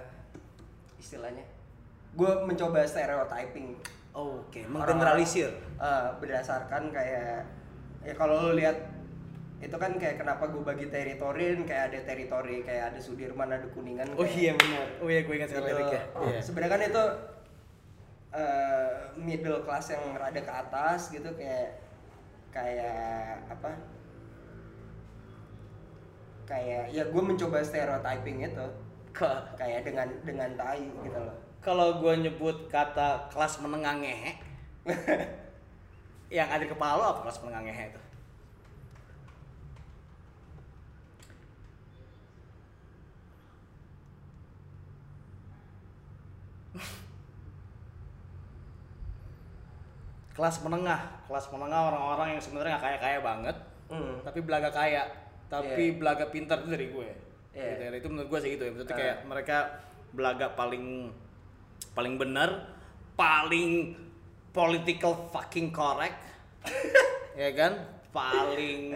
istilahnya. 0.97 1.43
Gue 2.15 2.31
mencoba 2.47 2.87
stereotyping 2.87 3.75
Oke, 4.15 4.63
orang-orang, 4.63 4.73
menggeneralisir. 4.73 5.51
eh, 5.77 6.09
berdasarkan 6.23 6.87
kayak 6.89 7.43
ya 8.07 8.13
kalau 8.15 8.49
lo 8.49 8.51
lihat 8.55 8.94
itu 9.55 9.75
kan 9.75 9.95
kayak 9.95 10.19
kenapa 10.19 10.51
gue 10.51 10.61
bagi 10.61 10.85
teritorin 10.87 11.63
kayak 11.63 11.89
ada 11.89 11.99
teritori 12.03 12.61
kayak 12.61 12.91
ada 12.93 12.99
Sudirman 12.99 13.49
ada 13.49 13.65
Kuningan 13.71 14.13
Oh 14.13 14.27
iya 14.27 14.51
benar. 14.53 14.85
Oh 14.99 15.07
iya 15.07 15.23
gue 15.23 15.33
ingat 15.33 15.49
gitu. 15.49 15.57
sekali 15.57 15.71
liriknya. 15.71 16.01
Iya. 16.27 16.39
sebenarnya 16.43 16.71
kan 16.71 16.81
itu 16.83 17.03
eh, 18.35 18.91
middle 19.15 19.61
class 19.63 19.85
yang 19.89 20.03
rada 20.13 20.41
ke 20.41 20.53
atas 20.53 21.07
gitu 21.09 21.29
kayak 21.33 21.79
kayak 22.51 23.39
apa 23.47 23.71
kayak 26.45 26.93
ya 26.93 27.03
gue 27.03 27.21
mencoba 27.21 27.59
stereotyping 27.59 28.45
itu 28.45 28.65
Ke- 29.11 29.43
kayak 29.55 29.87
dengan 29.87 30.07
dengan 30.21 30.51
tai 30.53 30.83
gitu 30.83 31.15
loh 31.17 31.35
kalau 31.59 31.97
gue 31.97 32.13
nyebut 32.21 32.67
kata 32.67 33.31
kelas 33.31 33.57
menengah 33.59 33.97
ngehe 33.97 34.31
yang 36.37 36.45
ada 36.45 36.61
di 36.61 36.69
kepala 36.69 37.15
apa 37.15 37.25
kelas 37.25 37.39
menengah 37.41 37.63
ngehe 37.65 37.85
itu 37.89 38.01
kelas 50.35 50.59
menengah 50.61 50.99
kelas 51.25 51.45
menengah 51.47 51.81
orang-orang 51.89 52.35
yang 52.35 52.41
sebenarnya 52.41 52.75
nggak 52.75 52.83
kaya 52.83 52.97
kaya 52.99 53.19
banget 53.21 53.57
Hmm. 53.85 54.17
tapi 54.25 54.41
belaga 54.41 54.67
kaya 54.67 55.05
tapi 55.45 55.93
Iya. 55.93 55.97
belaga 56.01 56.25
pintar 56.27 56.57
itu 56.59 56.73
dari 56.73 56.89
gue 56.89 57.09
Iya. 57.53 57.65
Gitu 57.69 57.81
ya. 57.85 57.89
itu 57.93 58.07
menurut 58.09 58.27
gue 58.27 58.39
sih 58.41 58.49
gitu 58.51 58.63
ya 58.65 58.71
maksudnya 58.73 58.91
Ah. 58.91 58.99
kayak 58.99 59.17
mereka 59.23 59.57
belaga 60.11 60.47
paling 60.51 61.13
paling 61.93 62.17
benar 62.17 62.49
paling 63.13 63.93
political 64.49 65.29
fucking 65.29 65.69
correct 65.69 66.17
ya 67.39 67.53
kan 67.53 67.77
paling 68.09 68.91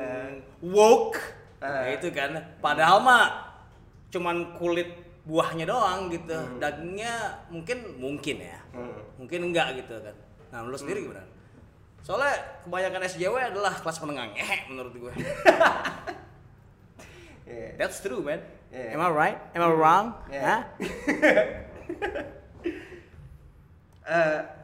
woke 0.60 1.22
Ah. 1.62 1.86
ya 1.86 2.02
itu 2.02 2.10
kan 2.10 2.34
padahal 2.58 3.00
mah 3.00 3.26
cuman 4.10 4.58
kulit 4.58 4.90
buahnya 5.30 5.70
doang 5.70 6.10
gitu 6.10 6.34
dagingnya 6.58 7.14
mungkin 7.54 7.78
mungkin 8.02 8.38
ya 8.42 8.58
Hmm. 8.74 8.98
mungkin 9.18 9.50
enggak 9.50 9.78
gitu 9.78 9.94
kan 10.02 10.16
nah 10.50 10.66
lu 10.66 10.74
sendiri 10.74 11.06
gimana 11.06 11.22
soalnya 12.02 12.34
kebanyakan 12.66 13.02
SJW 13.06 13.36
adalah 13.54 13.74
kelas 13.78 13.98
menengah 14.02 14.34
ngehe 14.34 14.58
menurut 14.70 14.94
gue 14.94 15.14
Iya. 17.50 17.70
that's 17.78 18.02
true 18.02 18.22
man 18.22 18.42
Yeah. 18.70 18.94
am 18.94 19.02
I 19.02 19.10
right 19.10 19.38
am 19.54 19.66
I 19.66 19.70
wrong 19.74 20.06
Yeah. 20.30 20.46
Hah? 20.46 20.62
Eh, 24.10 24.42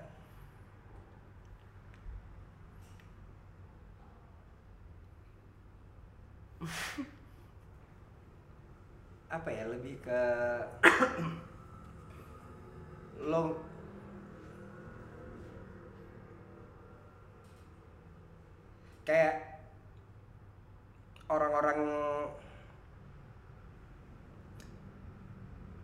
apa 9.36 9.50
ya 9.52 9.64
lebih 9.68 9.96
ke 10.00 10.22
lo 13.32 13.60
kayak 19.06 19.36
orang-orang 21.30 21.80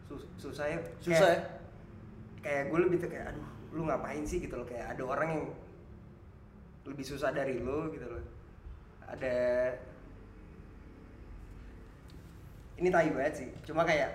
sus- 0.09 0.29
susah 0.37 0.65
ya. 0.67 0.77
Susah 1.01 1.29
ya? 1.29 1.41
Kayak- 1.41 1.49
kayak 2.41 2.63
gue 2.73 2.79
lebih 2.81 2.97
kayak 3.05 3.25
aduh 3.33 3.47
lu 3.71 3.81
ngapain 3.87 4.23
sih? 4.25 4.41
Gitu 4.41 4.53
loh. 4.53 4.65
Kayak 4.65 4.97
ada 4.97 5.03
orang 5.05 5.29
yang 5.37 5.45
lebih 6.85 7.05
susah 7.05 7.29
dari 7.29 7.61
lu 7.61 7.89
gitu 7.93 8.05
loh. 8.09 8.23
Ada 9.05 9.35
ini 12.81 12.89
tai 12.89 13.13
banget 13.13 13.33
sih. 13.45 13.47
Cuma 13.69 13.85
kayak 13.85 14.09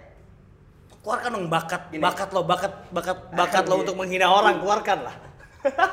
keluarkan 1.07 1.39
dong 1.39 1.47
bakat 1.47 1.87
Gini. 1.95 2.03
bakat 2.03 2.35
lo 2.35 2.43
bakat 2.43 2.91
bakat 2.91 3.19
bakat 3.31 3.65
lo 3.71 3.79
untuk 3.87 3.95
menghina 3.95 4.27
orang 4.27 4.59
keluarkan 4.59 5.07
lah. 5.07 5.15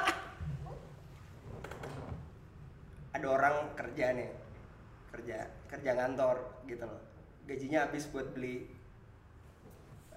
Ada 3.13 3.27
orang 3.29 3.77
kerja 3.77 4.17
nih 4.17 4.29
kerja 5.13 5.37
kerja 5.69 5.91
kantor 5.93 6.65
gitu 6.65 6.89
loh. 6.89 6.97
Gajinya 7.45 7.85
habis 7.85 8.09
buat 8.09 8.33
beli 8.33 8.65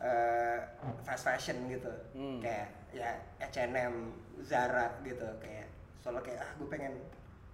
eh, 0.00 0.58
fast 1.04 1.28
fashion 1.28 1.68
gitu. 1.68 1.92
Hmm. 2.16 2.40
kayak 2.40 2.72
ya 2.96 3.12
H&M 3.52 4.16
Zara 4.40 4.96
gitu 5.04 5.28
kayak 5.44 5.68
soalnya 6.00 6.24
kayak 6.24 6.40
ah 6.40 6.50
gue 6.56 6.68
pengen 6.72 6.92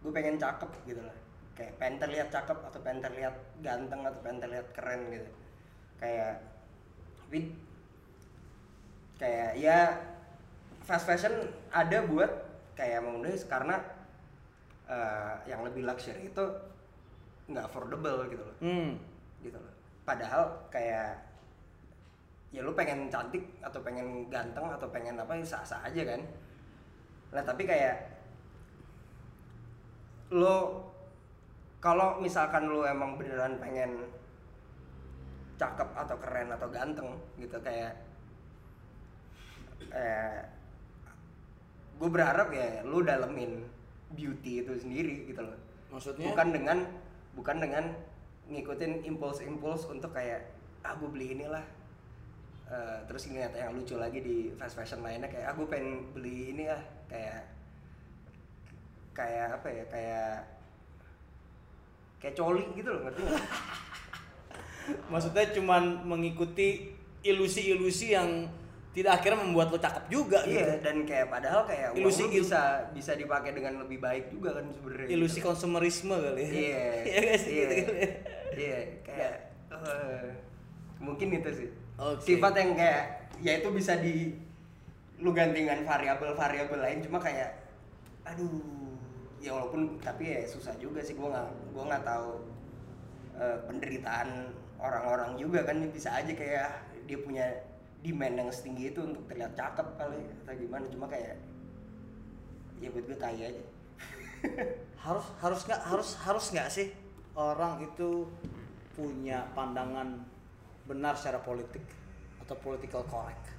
gue 0.06 0.12
pengen 0.14 0.38
cakep 0.38 0.70
gitu 0.86 1.02
lah 1.02 1.16
kayak 1.52 1.76
pengen 1.76 2.00
terlihat 2.00 2.28
cakep 2.32 2.58
atau 2.64 2.80
pengen 2.80 3.00
terlihat 3.04 3.34
ganteng 3.60 4.00
atau 4.04 4.20
pengen 4.24 4.40
terlihat 4.40 4.66
keren 4.72 5.00
gitu. 5.12 5.30
Kayak 6.00 6.40
tapi 7.20 7.40
kayak 9.20 9.52
ya 9.60 9.78
fast 10.82 11.06
fashion 11.06 11.32
ada 11.70 12.04
buat 12.08 12.30
kayak 12.74 13.04
memenuhi 13.04 13.36
karena 13.46 13.78
eh, 14.88 15.34
yang 15.46 15.62
lebih 15.62 15.84
luxury 15.84 16.32
itu 16.32 16.44
nggak 17.48 17.66
affordable 17.68 18.28
gitu 18.32 18.42
loh. 18.42 18.56
Hmm. 18.60 18.96
gitu 19.44 19.58
loh. 19.58 19.74
Padahal 20.02 20.66
kayak 20.72 21.20
ya 22.52 22.60
lu 22.60 22.76
pengen 22.76 23.08
cantik 23.08 23.48
atau 23.64 23.80
pengen 23.80 24.28
ganteng 24.28 24.68
atau 24.68 24.88
pengen 24.92 25.16
apa 25.16 25.32
ya 25.36 25.44
sah 25.44 25.64
sah 25.64 25.80
aja 25.84 26.04
kan. 26.04 26.20
Nah 27.32 27.42
tapi 27.44 27.64
kayak 27.64 28.12
lo 30.32 30.91
kalau 31.82 32.22
misalkan 32.22 32.70
lu 32.70 32.86
emang 32.86 33.18
beneran 33.18 33.58
pengen 33.58 34.06
cakep 35.58 35.88
atau 35.98 36.16
keren 36.22 36.54
atau 36.54 36.70
ganteng 36.70 37.10
gitu 37.36 37.58
kayak 37.58 37.98
eh 39.90 40.40
gue 41.98 42.08
berharap 42.08 42.54
ya 42.54 42.86
lu 42.86 43.02
dalemin 43.02 43.66
beauty 44.14 44.62
itu 44.62 44.72
sendiri 44.78 45.26
gitu 45.26 45.42
loh. 45.42 45.58
Maksudnya? 45.90 46.30
Bukan 46.32 46.48
dengan 46.54 46.78
bukan 47.34 47.56
dengan 47.58 47.84
ngikutin 48.46 49.06
impuls-impuls 49.06 49.88
untuk 49.90 50.14
kayak 50.14 50.54
ah 50.86 50.94
gue 50.98 51.08
beli 51.10 51.34
inilah. 51.34 51.64
Eh, 52.72 52.98
terus 53.04 53.28
ngeliat 53.28 53.52
yang 53.52 53.76
lucu 53.76 53.98
lagi 54.00 54.18
di 54.24 54.36
fast 54.56 54.78
fashion 54.78 55.04
lainnya 55.04 55.28
kayak 55.28 55.52
ah 55.52 55.54
gue 55.54 55.66
pengen 55.68 56.08
beli 56.16 56.56
ini 56.56 56.72
ya 56.72 56.78
kayak 57.10 57.42
kayak 59.12 59.60
apa 59.60 59.68
ya 59.68 59.84
kayak 59.92 60.34
kayak 62.22 62.38
coli 62.38 62.62
gitu 62.78 62.88
loh 62.94 63.02
ngerti 63.02 63.20
nggak? 63.26 63.42
maksudnya 65.12 65.44
cuman 65.54 66.06
mengikuti 66.06 66.94
ilusi-ilusi 67.22 68.14
yang 68.14 68.46
tidak 68.92 69.18
akhirnya 69.24 69.40
membuat 69.40 69.72
lo 69.72 69.80
cakep 69.80 70.04
juga 70.12 70.44
iya 70.44 70.76
gitu 70.76 70.84
dan 70.84 70.96
kayak 71.08 71.26
padahal 71.32 71.64
kayak 71.64 71.96
uang 71.96 72.04
Ilusi- 72.04 72.28
lu 72.28 72.44
bisa 72.44 72.92
bisa 72.92 73.12
dipakai 73.16 73.56
dengan 73.56 73.80
lebih 73.80 73.98
baik 74.04 74.28
juga 74.28 74.60
kan 74.60 74.68
sebenarnya 74.68 75.08
ilusi 75.08 75.40
gitu. 75.40 75.48
konsumerisme 75.48 76.12
kali 76.12 76.42
ya 76.44 76.50
iya 76.52 76.84
iya 77.08 77.34
sih 77.40 77.50
iya 77.50 77.68
gitu 77.72 77.82
kali 77.88 78.00
ya? 78.04 78.10
iya 78.52 78.78
kayak 79.00 79.34
eh, 79.72 80.26
mungkin 81.00 81.28
itu 81.40 81.50
sih 81.56 81.68
Oke. 81.96 82.20
sifat 82.20 82.52
yang 82.52 82.70
kayak 82.76 83.02
ya 83.40 83.52
itu 83.64 83.68
bisa 83.72 83.96
di 83.96 84.36
lu 85.22 85.30
gantingan 85.32 85.88
variabel-variabel 85.88 86.78
lain 86.82 86.98
cuma 87.00 87.16
kayak 87.16 87.64
aduh 88.28 88.81
ya 89.42 89.50
walaupun 89.58 89.98
tapi 89.98 90.30
ya 90.30 90.46
susah 90.46 90.72
juga 90.78 91.02
sih. 91.02 91.18
Gua 91.18 91.34
nggak 91.34 91.48
gua 91.74 91.84
nggak 91.90 92.04
tahu 92.06 92.30
eh, 93.36 93.58
penderitaan 93.66 94.28
orang-orang 94.78 95.34
juga 95.36 95.66
kan. 95.66 95.82
Bisa 95.90 96.14
aja 96.14 96.30
kayak 96.30 96.70
dia 97.10 97.18
punya 97.18 97.46
demand 98.02 98.34
yang 98.38 98.50
setinggi 98.50 98.94
itu 98.94 99.00
untuk 99.02 99.26
terlihat 99.26 99.52
cakep 99.58 99.88
kali 99.98 100.22
atau 100.42 100.54
gimana. 100.54 100.86
Cuma 100.86 101.06
kayak 101.10 101.38
ya 102.82 102.90
buat 102.90 103.04
gue 103.06 103.18
tai 103.18 103.38
aja. 103.38 103.64
Harus 105.06 105.26
harus 105.38 105.60
nggak 105.66 105.80
harus 105.86 106.10
harus 106.22 106.44
nggak 106.50 106.68
sih 106.70 106.90
orang 107.38 107.78
itu 107.82 108.26
punya 108.94 109.46
pandangan 109.54 110.18
benar 110.86 111.14
secara 111.14 111.42
politik 111.42 111.82
atau 112.42 112.54
political 112.58 113.02
correct 113.06 113.50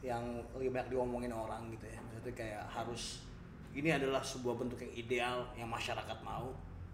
yang 0.00 0.40
lebih 0.56 0.72
banyak 0.72 0.88
diomongin 0.92 1.32
orang 1.32 1.68
gitu 1.72 1.88
ya? 1.88 2.00
Maksudnya 2.00 2.34
kayak 2.36 2.64
harus 2.72 3.27
ini 3.78 3.90
adalah 3.90 4.18
sebuah 4.20 4.54
bentuk 4.54 4.78
yang 4.80 4.92
ideal 4.92 5.38
yang 5.54 5.68
masyarakat 5.68 6.18
mau. 6.20 6.50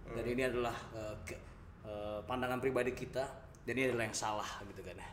Dan 0.07 0.25
ini 0.27 0.43
adalah 0.45 0.77
eh, 0.93 1.15
ke- 1.25 1.41
eh, 1.83 2.19
pandangan 2.23 2.61
pribadi 2.61 2.93
kita. 2.93 3.25
Dan 3.65 3.73
ini 3.75 3.89
adalah 3.89 4.05
yang 4.05 4.15
salah 4.15 4.51
gitu 4.63 4.81
kan 4.81 4.95
ya. 4.95 5.09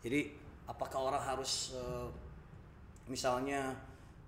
Jadi 0.00 0.20
apakah 0.64 1.10
orang 1.10 1.20
harus 1.20 1.74
eh, 1.74 2.06
misalnya 3.06 3.74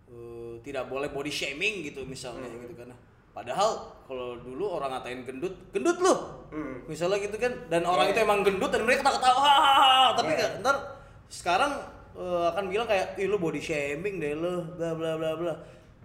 eh, 0.06 0.54
tidak 0.60 0.86
boleh 0.86 1.08
body 1.08 1.30
shaming 1.30 1.86
gitu 1.86 2.02
misalnya 2.04 2.50
gitu 2.58 2.74
kan 2.74 2.90
padahal 3.32 3.88
kalau 4.04 4.36
dulu 4.36 4.76
orang 4.76 4.92
ngatain 4.92 5.24
gendut 5.24 5.54
gendut 5.72 5.96
lu 5.98 6.12
Hmm. 6.52 6.84
misalnya 6.84 7.16
gitu 7.16 7.40
kan. 7.40 7.48
Dan 7.72 7.88
orang 7.88 8.12
Iya. 8.12 8.12
itu 8.12 8.20
emang 8.20 8.44
gendut 8.44 8.68
dan 8.68 8.84
mereka 8.84 9.00
ketawa 9.00 9.16
ketawa 9.16 9.52
tapi 10.12 10.30
nggak- 10.36 10.54
ntar 10.60 10.76
sekarang 11.32 11.72
eh, 12.12 12.44
akan 12.52 12.68
bilang 12.68 12.84
kayak 12.84 13.16
ih 13.16 13.24
lu 13.24 13.40
body 13.40 13.56
shaming 13.56 14.20
deh 14.20 14.36
lu 14.36 14.60
bla 14.76 14.92
bla 14.92 15.16
bla 15.16 15.32
bla 15.32 15.54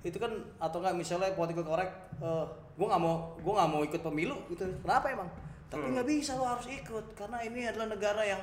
itu 0.01 0.17
kan 0.17 0.29
atau 0.57 0.77
enggak 0.79 0.95
misalnya 0.95 1.33
political 1.33 1.65
correct 1.65 1.93
eh 2.21 2.45
gue 2.77 2.85
nggak 2.85 3.01
mau 3.01 3.33
gue 3.35 3.53
nggak 3.53 3.69
mau 3.69 3.81
ikut 3.81 4.01
pemilu 4.01 4.35
gitu. 4.49 4.63
Kenapa 4.81 5.09
emang? 5.09 5.29
Tapi 5.67 5.83
Hmm. 5.83 5.93
nggak 5.97 6.07
bisa 6.07 6.31
lo 6.35 6.45
harus 6.45 6.65
ikut 6.65 7.05
karena 7.13 7.37
ini 7.41 7.65
adalah 7.65 7.87
negara 7.91 8.21
yang 8.23 8.41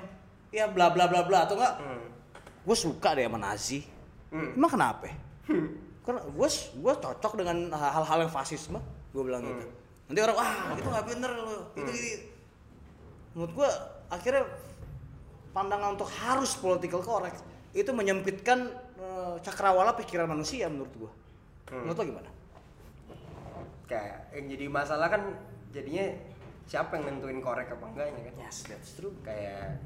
ya 0.51 0.67
bla 0.67 0.91
bla 0.91 1.07
bla 1.07 1.23
bla 1.23 1.47
atau 1.47 1.55
enggak 1.57 1.75
Hmm. 1.79 2.05
gue 2.65 2.77
suka 2.77 3.15
deh 3.15 3.25
sama 3.25 3.39
Nazi. 3.39 3.81
Hmm. 4.35 4.51
emang 4.53 4.71
kenapa? 4.71 5.09
Karena 6.05 6.21
gue 6.21 6.49
gue 6.53 6.95
cocok 7.01 7.33
dengan 7.39 7.71
hal-hal 7.71 8.19
yang 8.21 8.33
fasisme 8.33 8.77
gue 9.15 9.23
bilang 9.23 9.41
gitu. 9.41 9.65
Nanti 10.05 10.21
orang 10.21 10.37
wah 10.37 10.53
itu 10.77 10.85
nggak 10.85 11.07
bener 11.07 11.31
lo 11.33 11.71
itu 11.73 11.91
ini 11.91 12.11
menurut 13.33 13.53
gue 13.57 13.69
akhirnya 14.11 14.45
pandangan 15.51 15.95
untuk 15.95 16.11
harus 16.13 16.55
political 16.55 17.01
correct 17.01 17.41
itu 17.73 17.89
menyempitkan 17.89 18.69
eh, 18.95 19.35
cakrawala 19.41 19.95
pikiran 19.95 20.27
manusia 20.27 20.67
menurut 20.67 20.93
gue 20.95 21.13
Hmm. 21.71 21.81
menurut 21.85 21.97
lo 21.97 22.05
gimana? 22.05 22.31
Kayak 23.89 24.33
yang 24.37 24.47
jadi 24.49 24.67
masalah 24.69 25.09
kan 25.09 25.23
jadinya 25.73 26.07
siapa 26.65 26.97
yang 26.97 27.21
nentuin 27.21 27.41
korek 27.45 27.69
apa 27.73 27.85
enggaknya 27.85 28.21
kan? 28.33 28.35
Yes. 28.41 28.65
That's 28.69 28.97
true. 28.97 29.13
Kayak 29.21 29.81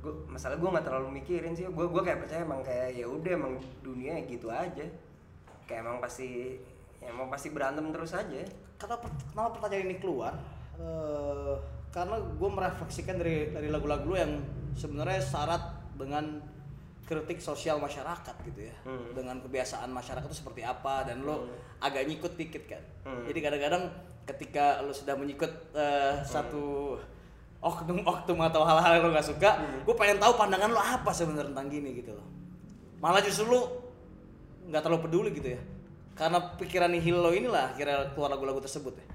gue 0.00 0.14
masalah 0.32 0.56
gue 0.56 0.70
nggak 0.70 0.86
terlalu 0.86 1.08
mikirin 1.22 1.54
sih. 1.54 1.66
Gue 1.70 1.86
gue 1.86 2.02
kayak 2.02 2.26
percaya 2.26 2.42
emang 2.42 2.62
kayak 2.64 2.96
ya 2.96 3.06
udah 3.06 3.32
emang 3.34 3.54
dunia 3.84 4.18
gitu 4.26 4.50
aja. 4.50 4.86
Kayak 5.66 5.80
emang 5.86 5.98
pasti 6.02 6.58
ya 7.00 7.08
emang 7.10 7.28
pasti 7.30 7.48
berantem 7.54 7.90
terus 7.94 8.12
aja. 8.16 8.42
Kata 8.80 8.96
kenapa 9.30 9.60
pertanyaan 9.60 9.92
ini 9.92 9.96
keluar? 10.00 10.34
Eh, 10.80 11.54
karena 11.92 12.16
gue 12.16 12.50
merefleksikan 12.50 13.18
dari 13.20 13.50
dari 13.52 13.68
lagu-lagu 13.68 14.14
yang 14.16 14.40
sebenarnya 14.78 15.20
syarat 15.20 15.62
dengan 15.98 16.40
kritik 17.10 17.42
sosial 17.42 17.82
masyarakat 17.82 18.36
gitu 18.46 18.70
ya. 18.70 18.76
Hmm. 18.86 19.10
dengan 19.10 19.42
kebiasaan 19.42 19.90
masyarakat 19.90 20.30
itu 20.30 20.38
seperti 20.38 20.62
apa 20.62 21.02
dan 21.02 21.26
lo 21.26 21.50
agak 21.82 22.06
nyikut 22.06 22.38
dikit 22.38 22.70
kan. 22.70 22.82
Hmm. 23.02 23.26
jadi 23.26 23.50
kadang-kadang 23.50 23.90
ketika 24.30 24.78
lo 24.86 24.94
sudah 24.94 25.18
menyikut 25.18 25.50
eh, 25.74 26.22
satu 26.22 26.94
oknum 27.58 28.06
oknum 28.06 28.38
atau 28.46 28.62
hal-hal 28.62 29.02
yang 29.02 29.04
lo 29.04 29.10
gak 29.10 29.26
suka 29.26 29.50
gue 29.82 29.94
pengen 29.98 30.22
tahu 30.22 30.38
pandangan 30.38 30.70
lo 30.70 30.78
apa 30.78 31.10
sebenarnya 31.10 31.50
tentang 31.50 31.66
gini 31.66 31.98
gitu 31.98 32.14
loh. 32.14 32.26
Malah 33.02 33.20
justru 33.26 33.50
lo 33.50 33.60
nggak 34.70 34.82
terlalu 34.86 35.02
peduli 35.10 35.30
gitu 35.34 35.58
ya. 35.58 35.60
Karena 36.14 36.38
pikiran 36.54 36.92
nihil 36.94 37.18
lo 37.18 37.34
inilah 37.34 37.74
kira 37.74 38.14
keluar 38.14 38.30
lagu-lagu 38.30 38.62
tersebut 38.62 38.94
ya. 38.94 39.06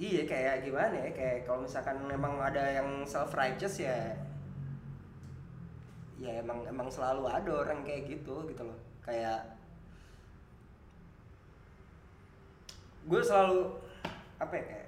Iya 0.00 0.22
kayak 0.24 0.54
gimana 0.64 0.96
ya? 0.96 1.10
Kayak 1.12 1.36
kalau 1.44 1.60
misalkan 1.68 2.00
memang 2.08 2.40
ada 2.40 2.64
yang 2.64 3.04
self 3.04 3.36
righteous 3.36 3.84
ya 3.84 4.16
ya 6.20 6.36
emang 6.38 6.60
emang 6.64 6.86
selalu 6.86 7.24
ada 7.26 7.50
orang 7.50 7.80
kayak 7.80 8.04
gitu 8.06 8.44
gitu 8.46 8.62
loh 8.62 8.76
kayak 9.00 9.56
gue 13.02 13.20
selalu 13.20 13.72
apa 14.36 14.52
ya 14.52 14.64
kayak 14.64 14.86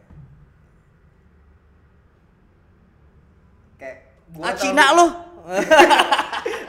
kayak 3.79 3.99
gua 4.31 4.45
ah 4.45 4.55
Cina 4.55 4.85
lo 4.93 5.07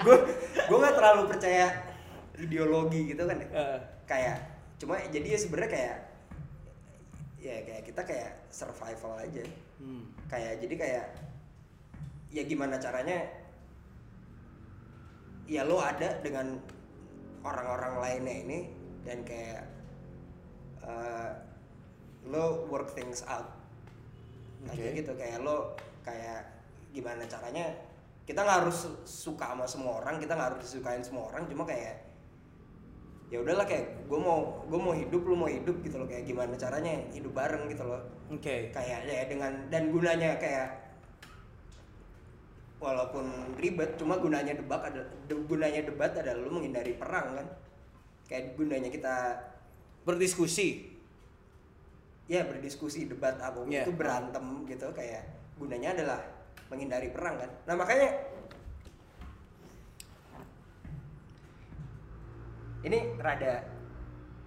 gue 0.03 0.17
gue 0.63 0.77
nggak 0.79 0.95
terlalu 0.95 1.21
percaya 1.27 1.67
ideologi 2.39 3.11
gitu 3.11 3.27
kan 3.27 3.37
ya 3.37 3.47
Eh. 3.51 3.79
kayak 4.07 4.37
cuma 4.79 4.95
jadi 5.11 5.27
ya 5.27 5.39
sebenarnya 5.39 5.71
kayak 5.71 5.97
ya 7.37 7.55
kayak 7.61 7.83
kita 7.83 8.01
kayak 8.03 8.31
survival 8.47 9.19
aja 9.19 9.43
Hmm. 9.83 10.07
kayak 10.31 10.63
jadi 10.63 10.75
kayak 10.79 11.05
ya 12.31 12.43
gimana 12.47 12.79
caranya 12.79 13.19
ya 15.47 15.67
lo 15.67 15.79
ada 15.79 16.19
dengan 16.23 16.59
orang-orang 17.43 17.93
lainnya 17.99 18.35
ini 18.47 18.59
dan 19.03 19.21
kayak 19.27 19.63
eh, 20.83 21.31
lo 22.31 22.67
work 22.71 22.95
things 22.95 23.23
out 23.27 23.51
Oke. 24.67 24.79
kayak 24.79 25.03
gitu 25.03 25.11
kayak 25.19 25.43
lo 25.43 25.75
kayak 26.07 26.47
gimana 26.95 27.27
caranya 27.27 27.67
kita 28.23 28.39
nggak 28.39 28.57
harus 28.63 28.87
suka 29.03 29.51
sama 29.51 29.67
semua 29.67 29.99
orang 29.99 30.15
kita 30.23 30.31
nggak 30.31 30.55
harus 30.55 30.61
disukain 30.63 31.03
semua 31.03 31.27
orang 31.27 31.43
cuma 31.51 31.67
kayak 31.67 31.99
ya 33.27 33.41
udahlah 33.41 33.65
kayak 33.65 34.07
gue 34.07 34.19
mau 34.19 34.63
gue 34.69 34.79
mau 34.79 34.93
hidup 34.93 35.21
lu 35.25 35.35
mau 35.35 35.49
hidup 35.49 35.81
gitu 35.83 35.97
loh 35.99 36.07
kayak 36.07 36.23
gimana 36.23 36.53
caranya 36.55 37.01
hidup 37.11 37.33
bareng 37.33 37.65
gitu 37.67 37.83
loh 37.83 37.99
Oke. 38.31 38.69
kayak 38.71 39.09
ya 39.09 39.25
dengan 39.27 39.67
dan 39.67 39.89
gunanya 39.89 40.37
kayak 40.37 40.82
walaupun 42.83 43.23
ribet 43.55 43.95
cuma 43.95 44.19
gunanya 44.19 44.51
debat 44.53 44.83
ada 44.83 45.07
de- 45.23 45.45
gunanya 45.47 45.79
debat 45.81 46.11
adalah 46.11 46.35
lu 46.37 46.51
menghindari 46.51 46.99
perang 46.99 47.39
kan 47.39 47.47
kayak 48.27 48.59
gunanya 48.59 48.91
kita 48.91 49.15
Berdiskusi. 50.03 50.91
ya 52.27 52.43
berdiskusi 52.43 53.07
debat 53.07 53.39
apa 53.39 53.63
Iya. 53.63 53.87
itu 53.87 53.95
berantem 53.95 54.43
gitu 54.67 54.91
kayak 54.91 55.23
gunanya 55.55 55.95
adalah 55.95 56.19
menghindari 56.67 57.07
perang 57.07 57.39
kan 57.39 57.47
nah 57.63 57.75
makanya 57.75 58.11
ini 62.83 62.99
rada 63.15 63.63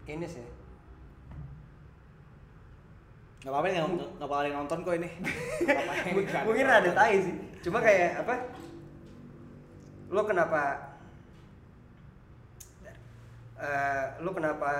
ini 0.06 0.26
sih 0.28 0.44
Gak 3.46 3.54
apa-apa 3.54 3.66
nih, 3.70 3.78
yang 4.50 4.58
nonton 4.58 4.78
kok 4.82 4.94
ini. 4.98 5.06
Mungkin- 6.18 6.66
nonton. 6.66 6.98
tai 6.98 7.22
sih 7.22 7.36
cuma 7.66 7.82
kayak 7.82 8.22
apa 8.22 8.34
lo 10.06 10.22
kenapa 10.22 10.62
eh 13.58 14.04
lo 14.22 14.30
kenapa 14.30 14.70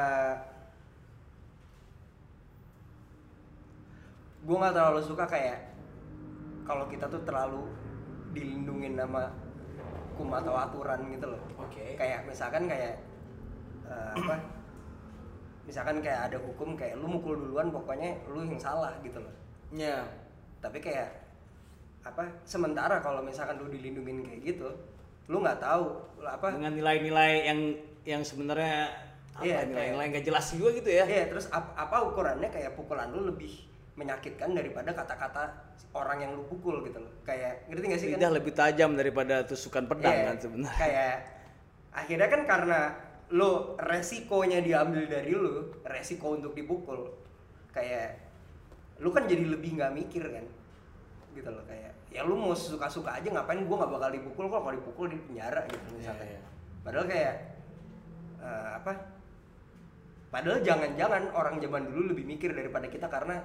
gue 4.47 4.55
nggak 4.55 4.71
terlalu 4.79 5.03
suka 5.03 5.27
kayak 5.27 5.75
kalau 6.63 6.87
kita 6.87 7.11
tuh 7.11 7.27
terlalu 7.27 7.67
dilindungin 8.31 8.95
sama 8.95 9.35
hukum 10.15 10.31
atau 10.31 10.55
aturan 10.55 11.11
gitu 11.11 11.27
loh 11.35 11.43
Oke. 11.59 11.99
kayak 11.99 12.23
misalkan 12.23 12.71
kayak 12.71 13.03
eh, 13.91 14.11
apa 14.15 14.37
misalkan 15.67 15.99
kayak 15.99 16.31
ada 16.31 16.39
hukum 16.39 16.73
kayak 16.73 16.95
lu 16.95 17.11
mukul 17.11 17.35
duluan 17.35 17.69
pokoknya 17.69 18.15
lu 18.27 18.41
yang 18.41 18.57
salah 18.57 18.95
gitu 19.03 19.19
loh 19.19 19.35
Ya. 19.69 20.07
tapi 20.63 20.79
kayak 20.79 21.11
apa 22.01 22.23
sementara 22.43 23.03
kalau 23.03 23.19
misalkan 23.19 23.59
lu 23.59 23.67
dilindungin 23.67 24.23
kayak 24.23 24.41
gitu 24.47 24.71
lu 25.27 25.43
nggak 25.43 25.59
tahu 25.59 25.91
apa 26.23 26.55
Dengan 26.55 26.73
nilai-nilai 26.73 27.33
yang 27.45 27.61
yang 28.07 28.23
sebenarnya 28.23 28.95
apa 29.35 29.43
Iya, 29.43 29.67
nilai-nilai 29.67 30.07
nggak 30.15 30.25
jelas 30.25 30.47
juga 30.55 30.71
gitu 30.73 30.89
ya. 30.89 31.05
Iya, 31.05 31.29
terus 31.29 31.51
ap- 31.51 31.75
apa 31.75 32.07
ukurannya 32.07 32.49
kayak 32.49 32.73
pukulan 32.73 33.11
lu 33.11 33.27
lebih 33.27 33.53
menyakitkan 33.93 34.55
daripada 34.55 34.95
kata-kata 34.95 35.51
orang 35.93 36.23
yang 36.23 36.33
lu 36.33 36.47
pukul 36.47 36.81
gitu 36.85 37.03
loh 37.03 37.11
kayak 37.21 37.67
ngerti 37.67 37.85
gak 37.87 37.99
sih 37.99 38.09
kan 38.13 38.17
Lidah 38.17 38.33
lebih 38.33 38.53
tajam 38.55 38.91
daripada 38.95 39.43
tusukan 39.43 39.85
pedang 39.85 40.15
Iya, 40.15 40.25
kan 40.25 40.37
sebenarnya. 40.39 40.79
kayak 40.79 41.15
akhirnya 41.91 42.29
kan 42.29 42.43
karena 42.47 42.81
lo 43.35 43.75
resikonya 43.83 44.63
diambil 44.63 45.03
dari 45.11 45.35
lu 45.35 45.75
resiko 45.83 46.39
untuk 46.39 46.55
dipukul 46.55 47.11
kayak 47.75 48.23
lu 49.03 49.11
kan 49.11 49.27
jadi 49.27 49.43
lebih 49.43 49.75
nggak 49.77 49.93
mikir 49.93 50.23
kan 50.31 50.47
gitu 51.35 51.51
loh 51.51 51.65
kayak 51.67 51.93
ya 52.09 52.23
lu 52.23 52.39
mau 52.39 52.55
suka-suka 52.55 53.19
aja 53.19 53.29
ngapain 53.29 53.67
gua 53.67 53.83
nggak 53.85 53.93
bakal 53.93 54.11
dipukul 54.15 54.45
kok 54.49 54.61
kalau 54.63 54.75
dipukul 54.79 55.07
di 55.11 55.19
penjara 55.27 55.61
gitu 55.69 55.87
misalnya 55.99 56.23
Iya, 56.25 56.39
iya. 56.39 56.41
padahal 56.87 57.07
kayak 57.11 57.35
eh, 58.41 58.69
apa 58.79 58.93
padahal 60.31 60.59
jangan-jangan 60.63 61.23
orang 61.35 61.57
zaman 61.61 61.83
dulu 61.91 62.15
lebih 62.15 62.25
mikir 62.25 62.55
daripada 62.55 62.87
kita 62.89 63.11
karena 63.11 63.43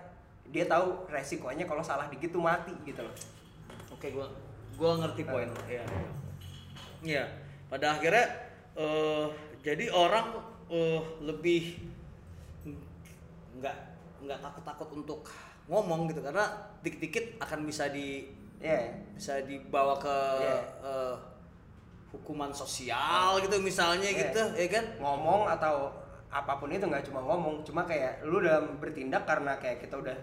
dia 0.52 0.70
tahu 0.70 1.10
resikonya 1.10 1.66
kalau 1.66 1.82
salah 1.82 2.08
dikit 2.08 2.32
tuh 2.32 2.44
mati 2.44 2.72
gitu 2.86 3.02
loh 3.04 3.16
Oke, 3.92 4.10
gua 4.18 4.26
gua 4.82 4.98
ngerti 4.98 5.22
poin. 5.30 5.46
lo. 5.46 5.62
Iya. 5.70 5.86
iya. 5.86 6.10
Iya. 7.06 7.24
Pada 7.70 8.02
akhirnya 8.02 8.26
eh 8.74 9.28
jadi 9.62 9.86
orang 9.90 10.26
eh 10.68 11.02
lebih 11.22 11.78
nggak 13.60 13.76
nggak 14.24 14.40
takut-takut 14.40 14.90
untuk 14.96 15.20
ngomong 15.68 16.10
gitu 16.10 16.22
karena 16.22 16.46
dikit-dikit 16.82 17.38
akan 17.40 17.60
bisa 17.64 17.90
di 17.90 18.26
ya 18.58 18.78
bisa 19.14 19.42
dibawa 19.42 19.98
ke 19.98 20.18
Iya. 20.40 20.58
eh, 20.82 21.16
hukuman 22.12 22.52
sosial 22.52 23.40
gitu 23.40 23.56
misalnya 23.58 24.06
Iya. 24.06 24.20
gitu, 24.28 24.42
ya 24.58 24.68
kan? 24.70 24.86
ngomong 25.00 25.48
atau 25.48 25.90
apa 26.32 26.56
pun 26.56 26.72
itu 26.72 26.84
nggak 26.84 27.04
cuma 27.08 27.20
ngomong 27.20 27.60
cuma 27.62 27.84
kayak 27.84 28.24
lu 28.24 28.40
dalam 28.40 28.80
bertindak 28.80 29.28
karena 29.28 29.60
kayak 29.60 29.84
kita 29.84 30.00
udah 30.00 30.16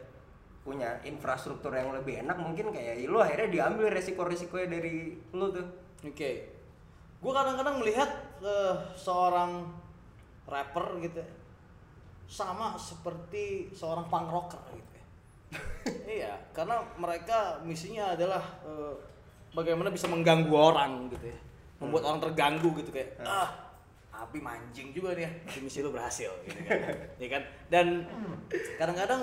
punya 0.65 1.01
infrastruktur 1.03 1.73
yang 1.73 1.93
lebih 1.93 2.21
enak 2.23 2.37
mungkin 2.37 2.73
kayak 2.73 3.01
ya 3.01 3.09
lu 3.09 3.21
akhirnya 3.21 3.49
diambil 3.49 3.89
resiko-resikonya 3.89 4.69
dari 4.71 5.17
lu 5.33 5.47
tuh 5.49 5.65
Oke. 5.99 6.47
Gue 7.19 7.33
kadang-kadang 7.35 7.83
melihat 7.83 8.07
eh, 8.43 8.75
seorang 8.95 9.67
rapper 10.49 10.97
gitu 11.05 11.21
ya, 11.21 11.29
sama 12.29 12.77
seperti 12.77 13.73
seorang 13.73 14.09
punk 14.09 14.29
rocker 14.33 14.63
gitu 14.73 14.93
ya. 14.97 15.05
iya, 16.25 16.33
karena 16.53 16.81
mereka 16.97 17.61
misinya 17.65 18.17
adalah 18.17 18.43
eh, 18.65 18.95
bagaimana 19.53 19.89
bisa 19.93 20.09
mengganggu 20.09 20.53
orang 20.53 21.13
gitu 21.13 21.27
ya. 21.29 21.39
Membuat 21.79 22.11
orang 22.11 22.21
terganggu 22.27 22.75
gitu 22.83 22.91
kayak 22.91 23.23
ah 23.23 23.71
Abi 24.19 24.43
mancing 24.43 24.91
juga 24.91 25.15
nih 25.15 25.31
ya, 25.31 25.31
misi 25.63 25.79
lu 25.79 25.95
berhasil 25.95 26.27
gitu 26.43 26.59
kan. 26.67 26.91
ya 27.23 27.29
kan? 27.31 27.43
Dan 27.71 27.87
kadang-kadang 28.75 29.23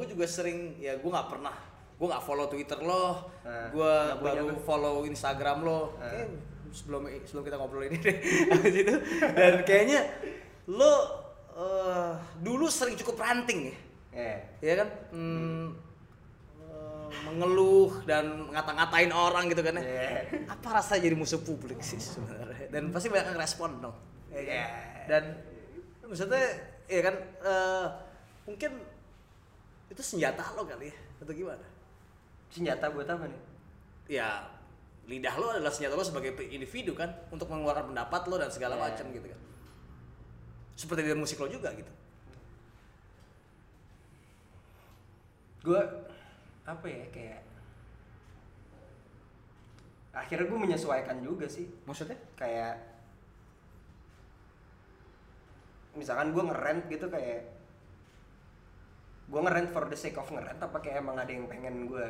gue 0.00 0.06
juga 0.08 0.24
sering 0.24 0.80
ya 0.80 0.96
gue 0.96 1.10
nggak 1.12 1.28
pernah 1.28 1.52
gue 1.98 2.06
nggak 2.06 2.24
follow 2.24 2.46
Twitter 2.46 2.78
lo, 2.78 3.26
Nah, 3.42 3.74
gue 3.74 3.92
nggak 4.06 4.18
punya 4.22 4.42
baru 4.46 4.58
follow 4.62 4.96
Instagram 5.02 5.66
lo. 5.66 5.98
Kayaknya 5.98 6.26
sebelum 6.72 7.08
sebelum 7.24 7.44
kita 7.44 7.56
ngobrol 7.56 7.84
ini 7.86 7.98
deh. 7.98 8.16
Habis 8.52 8.74
itu 8.74 8.94
dan 9.34 9.54
kayaknya 9.64 10.00
lo 10.68 10.94
eh, 11.56 12.12
dulu 12.40 12.66
sering 12.68 12.96
cukup 13.00 13.20
ranting 13.20 13.72
ya? 13.72 13.76
Ya 14.12 14.34
ya 14.60 14.74
kan? 14.84 14.88
Hmm, 15.12 15.66
eh, 16.60 17.08
mengeluh 17.28 18.02
dan 18.04 18.50
ngata-ngatain 18.52 19.12
orang 19.12 19.48
gitu 19.52 19.62
kan 19.64 19.80
ya? 19.80 19.84
Iya. 19.84 20.10
apa 20.48 20.68
rasa 20.80 21.00
jadi 21.00 21.14
musuh 21.16 21.40
publik 21.40 21.80
sih 21.80 22.00
sebenarnya? 22.00 22.68
Dan 22.72 22.92
pasti 22.92 23.08
banyak 23.08 23.34
yang 23.34 23.40
respon 23.40 23.70
dong. 23.80 23.96
Ya 24.28 24.42
kan? 24.42 24.44
Iya. 24.44 24.66
dan 25.08 25.24
maksudnya 26.04 26.44
ya 26.88 27.00
kan? 27.04 27.14
Eh, 27.44 27.86
mungkin 28.48 28.72
itu 29.88 30.02
senjata 30.04 30.56
lo 30.56 30.64
kali 30.68 30.92
ya? 30.92 30.96
Atau 31.24 31.32
gimana? 31.32 31.64
Senjata 32.48 32.88
buat 32.92 33.08
apa 33.08 33.28
nih? 33.28 33.42
Ya 34.08 34.57
lidah 35.08 35.34
lo 35.40 35.46
adalah 35.56 35.72
senjata 35.72 35.96
lo 35.96 36.04
sebagai 36.04 36.36
individu 36.52 36.92
kan 36.92 37.08
untuk 37.32 37.48
mengeluarkan 37.48 37.90
pendapat 37.96 38.22
lo 38.28 38.36
dan 38.36 38.52
segala 38.52 38.76
Iya. 38.76 38.82
macam 38.92 39.06
gitu 39.08 39.26
kan. 39.32 39.40
Seperti 40.76 41.00
di 41.00 41.16
musik 41.16 41.40
lo 41.40 41.48
juga 41.48 41.72
gitu. 41.72 41.88
Gue 45.64 45.80
apa 46.68 46.86
ya 46.86 47.04
kayak 47.08 47.40
akhirnya 50.12 50.46
gue 50.46 50.58
menyesuaikan 50.60 51.24
juga 51.24 51.48
sih. 51.48 51.66
Maksudnya? 51.88 52.20
Kayak 52.36 52.76
misalkan 55.96 56.30
gue 56.30 56.44
ngerent 56.46 56.82
gitu 56.92 57.10
kayak 57.10 57.42
gue 59.28 59.40
ngerent 59.40 59.68
for 59.74 59.84
the 59.90 59.98
sake 59.98 60.14
of 60.14 60.30
ngerent 60.30 60.60
apa 60.62 60.78
kayak 60.78 61.02
emang 61.02 61.18
ada 61.18 61.32
yang 61.32 61.50
pengen 61.50 61.90
gue 61.90 62.08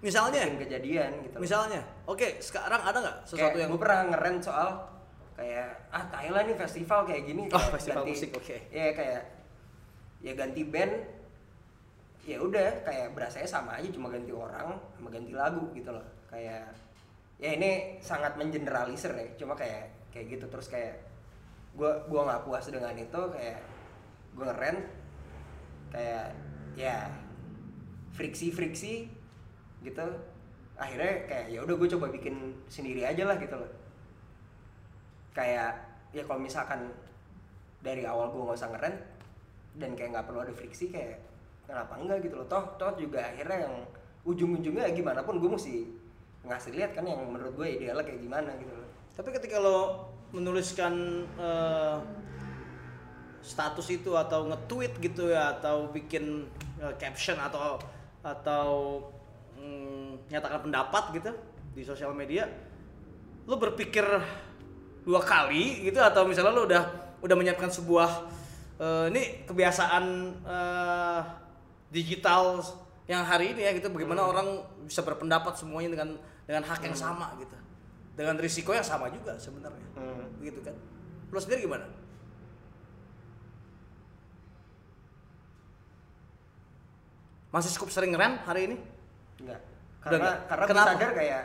misalnya? 0.00 0.40
Bikin 0.44 0.60
kejadian 0.68 1.10
gitu. 1.24 1.36
Misalnya? 1.40 1.80
Oke 2.04 2.36
sekarang 2.38 2.80
ada 2.84 2.98
nggak 3.00 3.16
sesuatu 3.24 3.56
kayak 3.56 3.62
yang 3.64 3.70
gue 3.72 3.80
pernah 3.80 4.00
ngerent 4.12 4.38
soal 4.44 4.70
kayak 5.36 5.68
ah 5.92 6.04
Thailand 6.08 6.46
nih 6.48 6.56
festival 6.56 7.00
kayak 7.04 7.22
gini 7.28 7.42
Oh, 7.48 7.60
kayak 7.60 7.72
festival 7.76 8.04
musik, 8.08 8.30
oke. 8.32 8.56
ya 8.72 8.88
kayak 8.96 9.22
ya 10.24 10.32
ganti 10.32 10.64
band 10.64 10.94
ya 12.24 12.40
udah 12.40 12.82
kayak 12.82 13.12
berasanya 13.12 13.44
sama 13.44 13.76
aja 13.76 13.86
cuma 13.92 14.08
ganti 14.08 14.32
orang 14.32 14.74
sama 14.96 15.08
ganti 15.12 15.32
lagu 15.36 15.68
gitu 15.76 15.92
loh. 15.92 16.04
Kayak 16.32 16.72
ya 17.36 17.52
ini 17.52 18.00
sangat 18.00 18.34
mengeneralisir 18.40 19.12
ya 19.12 19.28
cuma 19.36 19.52
kayak 19.52 19.92
kayak 20.10 20.34
gitu. 20.36 20.48
Terus 20.48 20.66
kayak 20.72 20.96
gua 21.76 22.00
gua 22.08 22.24
nggak 22.32 22.42
puas 22.48 22.64
dengan 22.72 22.96
itu 22.96 23.20
kayak 23.36 23.60
gua 24.32 24.44
ngerent 24.52 24.80
kayak 25.92 26.26
ya 26.74 27.08
friksi 28.16 28.48
friksi 28.52 28.94
gitu. 29.82 30.06
Akhirnya 30.76 31.24
kayak 31.24 31.46
ya 31.52 31.64
udah 31.64 31.74
gue 31.76 31.88
coba 31.96 32.06
bikin 32.12 32.52
sendiri 32.68 33.02
aja 33.04 33.24
lah 33.24 33.36
gitu 33.40 33.56
loh. 33.56 33.72
Kayak 35.32 35.76
ya 36.12 36.22
kalau 36.24 36.40
misalkan 36.40 36.92
dari 37.80 38.04
awal 38.04 38.32
gue 38.32 38.40
nggak 38.40 38.58
usah 38.60 38.70
ngerent 38.72 38.98
dan 39.76 39.90
kayak 39.92 40.10
nggak 40.16 40.26
perlu 40.28 40.40
ada 40.44 40.52
friksi 40.52 40.88
kayak 40.88 41.20
kenapa 41.68 41.96
enggak? 42.00 42.24
gitu 42.24 42.40
loh. 42.40 42.46
Toh 42.48 42.64
toh 42.80 42.92
juga 42.96 43.24
akhirnya 43.24 43.68
yang 43.68 43.74
ujung-ujungnya 44.26 44.90
ya 44.90 44.92
gimana 44.92 45.22
pun 45.22 45.38
gue 45.38 45.50
mesti 45.50 45.86
ngasih 46.46 46.72
lihat 46.78 46.94
kan 46.94 47.06
yang 47.06 47.20
menurut 47.26 47.54
gue 47.54 47.66
idealnya 47.78 48.04
kayak 48.06 48.20
gimana 48.22 48.50
gitu 48.58 48.72
loh. 48.74 48.88
Tapi 49.16 49.28
ketika 49.32 49.56
lo 49.58 50.12
menuliskan 50.34 51.24
eh, 51.38 51.98
status 53.46 53.86
itu 53.94 54.10
atau 54.18 54.50
nge-tweet 54.50 54.98
gitu 54.98 55.30
ya 55.30 55.58
atau 55.58 55.90
bikin 55.94 56.50
eh, 56.82 56.94
caption 56.98 57.38
atau 57.38 57.78
atau 58.26 58.66
mm, 59.56 60.30
nyatakan 60.30 60.60
pendapat 60.68 61.04
gitu 61.16 61.30
di 61.76 61.82
sosial 61.84 62.12
media 62.16 62.48
lu 63.46 63.56
berpikir 63.60 64.04
dua 65.06 65.22
kali 65.22 65.86
gitu 65.86 66.02
atau 66.02 66.26
misalnya 66.26 66.52
lu 66.52 66.66
udah 66.66 66.82
udah 67.22 67.36
menyiapkan 67.38 67.70
sebuah 67.70 68.10
eh, 68.80 69.04
ini 69.12 69.46
kebiasaan 69.46 70.04
eh, 70.44 71.20
digital 71.90 72.60
yang 73.06 73.22
hari 73.22 73.54
ini 73.54 73.62
ya 73.62 73.70
gitu 73.78 73.86
bagaimana 73.94 74.26
orang 74.26 74.66
bisa 74.82 75.02
berpendapat 75.06 75.54
semuanya 75.54 75.94
dengan 75.94 76.18
dengan 76.46 76.62
hak 76.66 76.82
yang 76.82 76.96
sama 76.98 77.34
gitu. 77.38 77.54
Dengan 78.16 78.34
risiko 78.40 78.72
yang 78.72 78.86
sama 78.86 79.12
juga 79.12 79.36
sebenarnya. 79.36 79.86
Hmm. 79.94 80.40
gitu 80.40 80.58
kan. 80.64 80.74
Lu 81.30 81.38
sendiri 81.38 81.68
gimana? 81.68 81.86
Masih 87.54 87.70
cukup 87.78 87.94
sering 87.94 88.12
rem 88.16 88.40
hari 88.42 88.72
ini 88.72 88.76
Enggak. 89.38 89.60
Udah 89.60 90.02
Karena 90.02 90.18
nggak? 90.22 90.36
karena 90.46 90.64
Kenapa? 90.66 90.88
sadar 90.88 91.10
kayak 91.12 91.42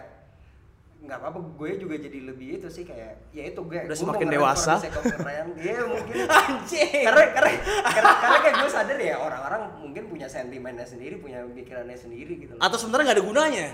nggak 1.01 1.17
apa-apa 1.17 1.39
gue 1.57 1.69
juga 1.81 1.95
jadi 1.97 2.19
lebih 2.23 2.61
itu 2.61 2.69
sih 2.69 2.85
kayak 2.85 3.33
ya 3.33 3.43
itu 3.43 3.57
gue 3.57 3.73
Udah 3.75 3.89
gue 3.89 3.97
semakin 3.97 4.27
dewasa. 4.29 4.73
ngerem. 4.77 5.47
Iya 5.65 5.81
mungkin 5.83 6.15
anjing 6.23 7.01
karena 7.01 7.21
karena 7.33 7.51
karena, 7.89 8.11
karena 8.21 8.37
kayak 8.39 8.55
gue 8.61 8.69
sadar 8.69 8.97
ya 8.97 9.15
orang-orang 9.17 9.61
mungkin 9.81 10.03
punya 10.05 10.29
sentimennya 10.29 10.85
sendiri 10.85 11.17
punya 11.17 11.41
pikirannya 11.43 11.97
sendiri 11.97 12.37
gitu 12.37 12.53
loh. 12.53 12.61
atau 12.61 12.77
sebenarnya 12.77 13.05
nggak 13.07 13.17
ada 13.17 13.25
gunanya 13.25 13.67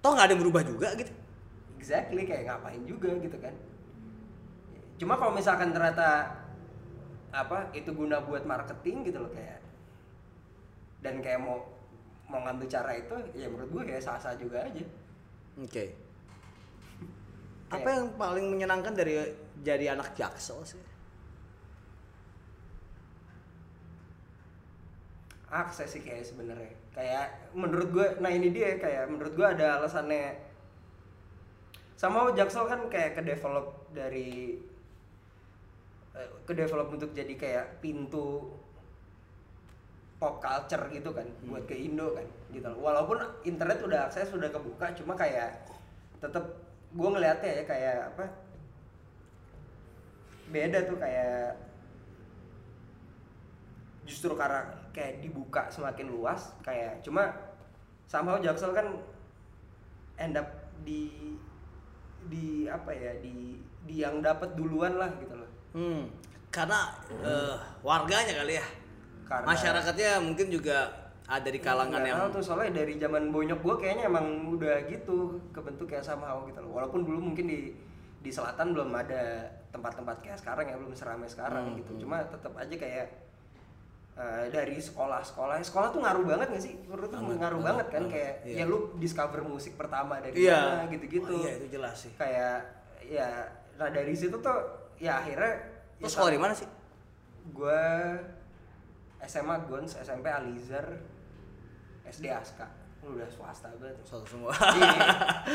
toh 0.00 0.10
nggak 0.16 0.24
ada 0.24 0.32
yang 0.32 0.42
berubah 0.42 0.62
juga 0.64 0.88
gitu 0.96 1.12
exactly 1.76 2.22
kayak 2.24 2.48
ngapain 2.48 2.82
juga 2.82 3.10
gitu 3.20 3.36
kan 3.36 3.52
cuma 4.96 5.14
kalau 5.14 5.32
misalkan 5.36 5.68
ternyata 5.70 6.08
apa 7.30 7.68
itu 7.72 7.92
guna 7.92 8.24
buat 8.24 8.44
marketing 8.44 9.04
gitu 9.04 9.20
loh 9.20 9.28
kayak 9.28 9.60
dan 11.00 11.20
kayak 11.20 11.36
mau 11.36 11.68
mau 12.32 12.40
ngambil 12.48 12.64
cara 12.64 12.96
itu 12.96 13.12
ya 13.36 13.44
menurut 13.52 13.68
gue 13.68 13.92
ya 13.92 14.00
sah-sah 14.00 14.32
juga 14.40 14.64
aja. 14.64 14.80
Oke. 15.60 15.92
Apa 17.68 17.88
yang 17.92 18.16
paling 18.16 18.48
menyenangkan 18.48 18.96
dari 18.96 19.20
jadi 19.60 19.92
anak 19.92 20.16
jaksel 20.16 20.64
sih? 20.64 20.80
Akses 25.52 25.92
sih 25.92 26.00
kayak 26.00 26.24
sebenarnya. 26.24 26.72
Kayak 26.96 27.52
menurut 27.52 27.88
gue 27.92 28.06
nah 28.24 28.32
ini 28.32 28.48
dia 28.48 28.80
kayak 28.80 29.12
menurut 29.12 29.36
gue 29.36 29.44
ada 29.44 29.76
alasannya. 29.76 30.40
Sama 32.00 32.32
Jaksel 32.32 32.64
kan 32.64 32.88
kayak 32.88 33.20
ke 33.20 33.22
develop 33.22 33.92
dari 33.92 34.56
eh, 36.16 36.28
ke 36.48 36.52
develop 36.56 36.96
untuk 36.96 37.12
jadi 37.12 37.36
kayak 37.36 37.66
pintu 37.84 38.56
pop 40.22 40.38
culture 40.38 40.86
gitu 40.94 41.10
kan 41.10 41.26
buat 41.50 41.66
ke 41.66 41.74
Indo 41.74 42.14
kan 42.14 42.22
gitu 42.54 42.62
loh. 42.70 42.78
walaupun 42.78 43.18
internet 43.42 43.82
udah 43.82 44.06
akses 44.06 44.30
udah 44.30 44.46
kebuka 44.54 44.94
cuma 44.94 45.18
kayak 45.18 45.66
tetap 46.22 46.46
gue 46.94 47.08
ngeliatnya 47.10 47.50
ya 47.50 47.64
kayak 47.66 47.96
apa 48.14 48.24
beda 50.54 50.78
tuh 50.86 50.98
kayak 51.02 51.58
justru 54.06 54.30
karena 54.38 54.62
kayak 54.94 55.18
dibuka 55.18 55.66
semakin 55.74 56.14
luas 56.14 56.54
kayak 56.62 57.02
cuma 57.02 57.34
somehow 58.06 58.38
Jaksel 58.38 58.70
kan 58.70 58.94
end 60.22 60.38
up 60.38 60.70
di 60.86 61.34
di 62.30 62.70
apa 62.70 62.94
ya 62.94 63.18
di 63.18 63.58
di 63.82 64.06
yang 64.06 64.22
dapat 64.22 64.54
duluan 64.54 64.94
lah 64.94 65.10
gitu 65.18 65.34
loh. 65.34 65.50
Hmm 65.74 66.22
karena 66.52 66.92
eh, 67.24 67.56
warganya 67.80 68.44
kali 68.44 68.60
ya 68.60 68.66
Karena- 69.32 69.48
masyarakatnya 69.48 70.10
mungkin 70.20 70.46
juga 70.52 70.78
ada 71.24 71.48
di 71.48 71.60
kalangan 71.62 72.04
yang 72.04 72.18
tahu 72.28 72.36
tuh 72.36 72.44
soalnya 72.44 72.84
dari 72.84 73.00
zaman 73.00 73.32
bonyok 73.32 73.60
gue 73.64 73.76
kayaknya 73.80 74.04
emang 74.12 74.52
udah 74.52 74.84
gitu 74.84 75.40
kebentuk 75.56 75.88
kayak 75.88 76.04
somehow 76.04 76.44
gitu 76.44 76.60
loh. 76.60 76.76
Walaupun 76.76 77.08
dulu 77.08 77.32
mungkin 77.32 77.48
di 77.48 77.72
di 78.22 78.30
selatan 78.30 78.76
belum 78.76 78.92
ada 78.92 79.48
tempat-tempat 79.72 80.20
kayak 80.22 80.38
sekarang 80.38 80.68
ya 80.68 80.76
belum 80.76 80.94
seramai 80.94 81.26
sekarang 81.26 81.72
Hmm, 81.72 81.78
gitu. 81.80 82.06
cuma 82.06 82.22
tetap 82.22 82.52
aja 82.54 82.74
kayak 82.76 83.06
eh, 84.12 84.44
dari 84.52 84.76
sekolah-sekolah 84.76 85.56
sekolah 85.64 85.88
tuh 85.88 86.04
ngaruh 86.04 86.24
banget 86.28 86.46
gak 86.52 86.62
sih? 86.62 86.74
Menurut 86.84 87.08
tuh 87.08 87.18
ngaruh 87.18 87.32
banget, 87.32 87.64
banget 87.64 87.86
kan? 87.88 88.02
banget, 88.04 88.12
kayak 88.12 88.32
iya. 88.44 88.56
ya 88.60 88.64
lu 88.68 88.78
discover 89.00 89.40
musik 89.40 89.72
pertama 89.74 90.20
dari 90.20 90.36
iya. 90.36 90.60
mana 90.76 90.84
gitu-gitu. 90.92 91.32
Oh, 91.32 91.40
iya 91.40 91.50
itu 91.56 91.66
jelas 91.72 91.96
sih. 91.96 92.12
Kayak 92.20 92.56
ya 93.08 93.28
nah 93.80 93.88
dari 93.88 94.12
situ 94.12 94.36
tuh 94.38 94.58
ya 95.00 95.18
akhirnya 95.18 95.52
lu 95.98 96.06
sekolah 96.06 96.30
di 96.30 96.40
mana 96.44 96.52
sih? 96.52 96.68
Gue 97.50 97.82
SMA 99.24 99.56
Gons 99.66 99.94
SMP 99.96 100.26
Alizar 100.26 100.86
SD 102.04 102.26
Aska 102.28 102.66
Lu 103.02 103.18
udah 103.18 103.26
swasta 103.26 103.66
banget. 103.82 103.98
Satu 104.06 104.22
semua. 104.22 104.54
Iya. 104.54 104.94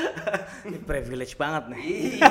Ini 0.68 0.84
privilege 0.84 1.40
banget 1.40 1.72
nih. 1.72 2.20
Iya. 2.20 2.28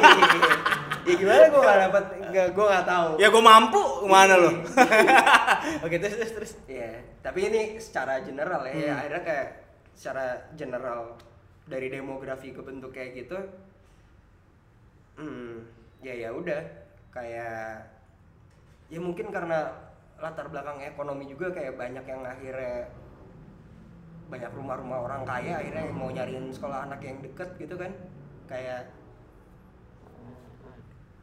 ya 1.08 1.14
gimana 1.16 1.44
gue 1.48 1.60
gak 1.64 1.78
dapet? 1.88 2.04
Gue 2.52 2.66
gak 2.68 2.84
tahu. 2.84 3.08
Ya 3.16 3.32
gue 3.32 3.40
mampu 3.40 3.80
mana 4.04 4.36
lo 4.36 4.52
Iya. 4.52 5.24
oke 5.88 5.96
terus 5.96 6.20
terus 6.20 6.32
terus. 6.36 6.52
Iya, 6.68 7.00
tapi 7.24 7.48
ini 7.48 7.80
secara 7.80 8.20
general 8.20 8.60
ya, 8.68 8.74
ya 8.76 8.92
Hmm. 8.92 9.00
akhirnya 9.00 9.22
kayak 9.24 9.48
secara 9.96 10.24
general 10.52 11.16
dari 11.64 11.88
demografi 11.88 12.52
kebentuk 12.52 12.92
kayak 12.92 13.16
gitu, 13.16 13.40
hmm, 15.16 15.64
ya 16.04 16.12
ya 16.12 16.28
udah. 16.28 16.60
Kayak 17.08 17.88
ya 18.92 19.00
mungkin 19.00 19.32
karena 19.32 19.72
latar 20.16 20.48
belakang 20.48 20.80
ekonomi 20.80 21.28
juga 21.28 21.52
kayak 21.52 21.76
banyak 21.76 22.04
yang 22.08 22.22
akhirnya 22.24 22.88
banyak 24.26 24.52
rumah-rumah 24.56 24.98
orang 25.06 25.22
kaya 25.22 25.62
akhirnya 25.62 25.86
mau 25.92 26.10
nyariin 26.10 26.50
sekolah 26.50 26.88
anak 26.90 27.00
yang 27.04 27.20
deket 27.22 27.54
gitu 27.60 27.76
kan. 27.78 27.92
Kayak 28.46 28.90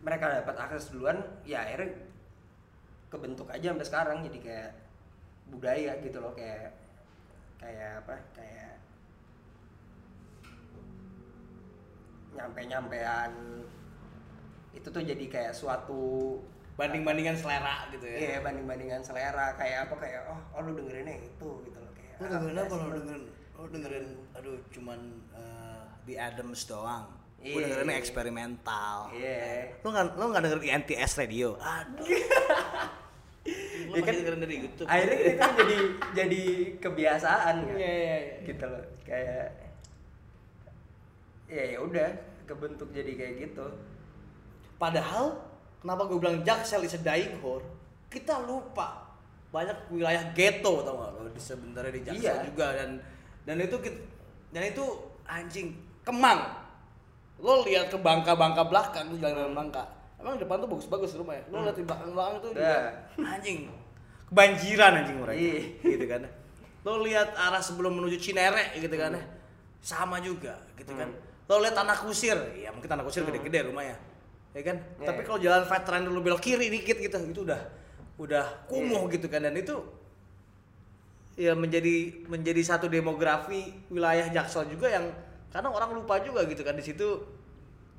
mereka 0.04 0.44
dapat 0.44 0.56
akses 0.60 0.92
duluan 0.92 1.24
ya 1.48 1.64
akhirnya 1.64 1.96
kebentuk 3.08 3.48
aja 3.50 3.72
sampai 3.72 3.88
sekarang 3.88 4.18
jadi 4.28 4.40
kayak 4.44 4.72
budaya 5.54 5.92
gitu 6.04 6.18
loh 6.20 6.34
kayak 6.36 6.76
kayak 7.62 8.04
apa 8.04 8.16
kayak 8.36 8.74
nyampe 12.34 12.62
nyampean 12.66 13.32
itu 14.74 14.88
tuh 14.90 15.04
jadi 15.06 15.26
kayak 15.30 15.54
suatu 15.54 16.42
banding 16.74 17.04
bandingan 17.04 17.36
selera 17.36 17.86
gitu 17.90 18.02
ya. 18.04 18.18
Iya 18.18 18.38
banding 18.42 18.66
bandingan 18.66 19.00
selera 19.00 19.54
kayak 19.54 19.86
apa 19.86 19.96
kayak 19.98 20.22
oh, 20.26 20.40
oh 20.52 20.60
lu 20.62 20.74
dengerinnya 20.74 21.18
itu 21.18 21.50
gitu 21.64 21.78
loh 21.78 21.92
kayak. 21.94 22.16
Lu 22.18 22.26
dengerin 22.28 22.58
apa 22.58 22.74
lu 22.74 22.82
lu- 22.82 22.94
dengerin? 22.98 23.24
lu 23.54 23.68
dengerin 23.70 24.08
aduh 24.34 24.58
cuman 24.70 25.00
eh, 25.32 25.82
The 26.04 26.16
Adams 26.18 26.66
doang. 26.66 27.06
Gue 27.38 27.60
Iya. 27.60 27.76
dengerinnya 27.76 27.98
eksperimental. 27.98 28.98
Iya. 29.12 29.78
lu 29.80 29.88
nggak 29.90 30.06
lu 30.16 30.24
nggak 30.28 30.42
dengerin 30.44 30.66
NTS 30.82 31.12
radio? 31.18 31.56
Aduh. 31.56 32.08
Lu 33.84 34.00
Ya 34.00 34.08
kan, 34.08 34.16
dengerin 34.16 34.40
dari 34.40 34.56
YouTube. 34.64 34.88
akhirnya 34.88 35.20
itu 35.20 35.36
jadi 35.60 35.78
jadi 36.16 36.42
kebiasaan 36.80 37.56
kan? 37.60 37.76
Iya, 37.76 37.92
iya, 37.92 38.16
iya. 38.16 38.36
gitu 38.48 38.64
loh 38.64 38.84
kayak 39.04 39.48
ya 41.46 41.64
ya 41.68 41.78
udah 41.78 42.10
kebentuk 42.44 42.88
jadi 42.90 43.12
kayak 43.14 43.34
gitu. 43.44 43.68
Padahal 44.80 45.43
kenapa 45.84 46.08
gue 46.08 46.16
bilang 46.16 46.40
Jaksel 46.42 46.82
is 46.82 46.96
a 46.96 47.02
dying 47.04 47.36
whore? 47.44 47.68
Kita 48.08 48.40
lupa 48.40 49.04
banyak 49.52 49.92
wilayah 49.92 50.34
ghetto 50.34 50.82
tau 50.82 50.98
gak 50.98 51.10
lo 51.14 51.30
sebenarnya 51.36 51.92
di 51.92 52.02
Jaksel 52.02 52.24
Iya. 52.24 52.48
juga 52.48 52.68
dan 52.74 52.90
dan 53.44 53.58
itu 53.60 53.76
dan 54.50 54.64
itu 54.66 54.86
anjing 55.28 55.68
Kemang. 56.02 56.40
Lo 57.40 57.64
lihat 57.64 57.88
ke 57.88 57.96
bangka-bangka 57.96 58.64
belakang 58.68 59.12
lu 59.12 59.20
jalan 59.20 59.36
jalan 59.38 59.54
bangka. 59.54 59.84
Emang 60.20 60.40
depan 60.40 60.56
tuh 60.58 60.70
bagus-bagus 60.72 61.16
rumah 61.16 61.36
ya. 61.36 61.44
Lo 61.48 61.62
lihat 61.62 61.76
di 61.76 61.84
belakang-belakang 61.84 62.36
tuh 62.40 62.50
juga 62.56 62.64
Dah. 62.64 62.92
anjing 63.36 63.58
kebanjiran 64.28 64.92
anjing 65.04 65.18
mereka. 65.20 65.38
Iya. 65.38 65.60
gitu 65.84 66.06
kan. 66.08 66.22
Lo 66.84 67.00
lihat 67.00 67.30
arah 67.36 67.64
sebelum 67.64 67.96
menuju 67.96 68.18
Cinere 68.20 68.72
gitu 68.76 68.96
kan. 68.96 69.16
Sama 69.80 70.20
juga 70.20 70.56
gitu 70.76 70.92
kan. 70.92 71.12
Lo 71.44 71.60
lihat 71.60 71.76
tanah 71.76 71.98
kusir, 72.00 72.36
ya 72.56 72.72
mungkin 72.72 72.88
tanah 72.88 73.04
kusir 73.04 73.24
gede-gede 73.24 73.68
rumahnya. 73.68 74.00
Ya 74.54 74.62
kan? 74.62 74.78
Iya. 75.02 75.08
Tapi 75.10 75.22
kalau 75.26 75.40
jalan 75.42 75.64
veteran 75.66 76.02
dulu 76.06 76.20
belok 76.22 76.42
kiri 76.42 76.70
dikit 76.70 76.98
gitu, 76.98 77.18
itu 77.26 77.42
udah 77.42 77.62
udah 78.14 78.46
kumuh 78.70 79.10
Iya. 79.10 79.14
gitu 79.18 79.26
kan 79.26 79.42
dan 79.42 79.58
itu 79.58 79.74
ya 81.34 81.58
menjadi 81.58 82.30
menjadi 82.30 82.62
satu 82.62 82.86
demografi 82.86 83.74
wilayah 83.90 84.30
Jaksel 84.30 84.70
juga 84.70 84.86
yang 84.86 85.10
kadang 85.50 85.74
orang 85.74 85.98
lupa 85.98 86.22
juga 86.22 86.46
gitu 86.46 86.62
kan 86.62 86.78
di 86.78 86.86
situ 86.86 87.10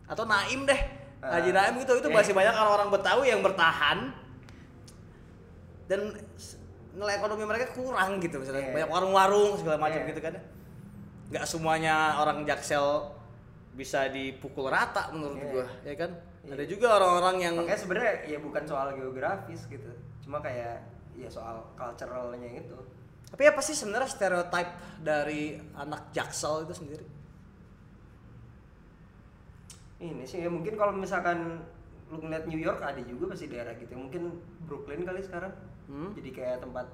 atau 0.07 0.23
Naim 0.23 0.63
deh 0.63 0.81
Haji 1.19 1.51
Ah, 1.51 1.67
Naim 1.67 1.83
gitu 1.83 1.99
itu 1.99 2.07
iya. 2.07 2.15
masih 2.15 2.31
banyak 2.31 2.55
orang-orang 2.55 2.89
Betawi 2.95 3.27
yang 3.35 3.43
bertahan 3.43 4.15
dan 5.91 6.15
nilai 6.95 7.15
ekonomi 7.19 7.43
mereka 7.43 7.75
kurang 7.75 8.23
gitu 8.23 8.39
misalnya 8.39 8.71
Iya. 8.71 8.75
banyak 8.87 8.91
warung-warung 8.95 9.59
segala 9.59 9.83
macam 9.83 9.99
Iya. 9.99 10.09
gitu 10.15 10.21
kan 10.23 10.35
nggak 11.35 11.45
semuanya 11.45 12.23
orang 12.23 12.47
Jaksel 12.47 13.11
bisa 13.75 14.07
dipukul 14.07 14.71
rata 14.71 15.11
menurut 15.11 15.43
Iya. 15.43 15.51
gua 15.51 15.67
ya 15.83 15.95
kan 15.99 16.11
Iya. 16.45 16.53
ada 16.55 16.65
juga 16.69 16.87
orang-orang 16.95 17.37
yang 17.41 17.55
makanya 17.57 17.81
sebenarnya 17.81 18.13
ya 18.29 18.39
bukan 18.39 18.63
soal 18.65 18.93
geografis 18.93 19.65
gitu 19.67 19.91
cuma 20.21 20.39
kayak 20.39 20.85
ya 21.15 21.29
soal 21.29 21.65
culturalnya 21.75 22.61
itu 22.61 22.77
Tapi 23.25 23.51
apa 23.51 23.59
sih 23.59 23.75
sebenarnya 23.75 24.07
stereotip 24.07 24.69
dari 25.03 25.59
anak 25.75 26.15
Jaksel 26.15 26.63
itu 26.63 26.75
sendiri? 26.77 27.03
ini 29.99 30.23
sih 30.23 30.45
ya 30.45 30.51
mungkin 30.53 30.77
kalau 30.77 30.93
misalkan 30.93 31.65
lu 32.13 32.21
ngeliat 32.21 32.45
New 32.45 32.61
York 32.61 32.79
ada 32.79 33.01
juga 33.01 33.33
pasti 33.33 33.49
daerah 33.49 33.73
gitu 33.75 33.97
mungkin 33.97 34.37
Brooklyn 34.69 35.03
kali 35.03 35.23
sekarang 35.25 35.55
Hmm? 35.85 36.17
jadi 36.17 36.31
kayak 36.33 36.59
tempat 36.65 36.89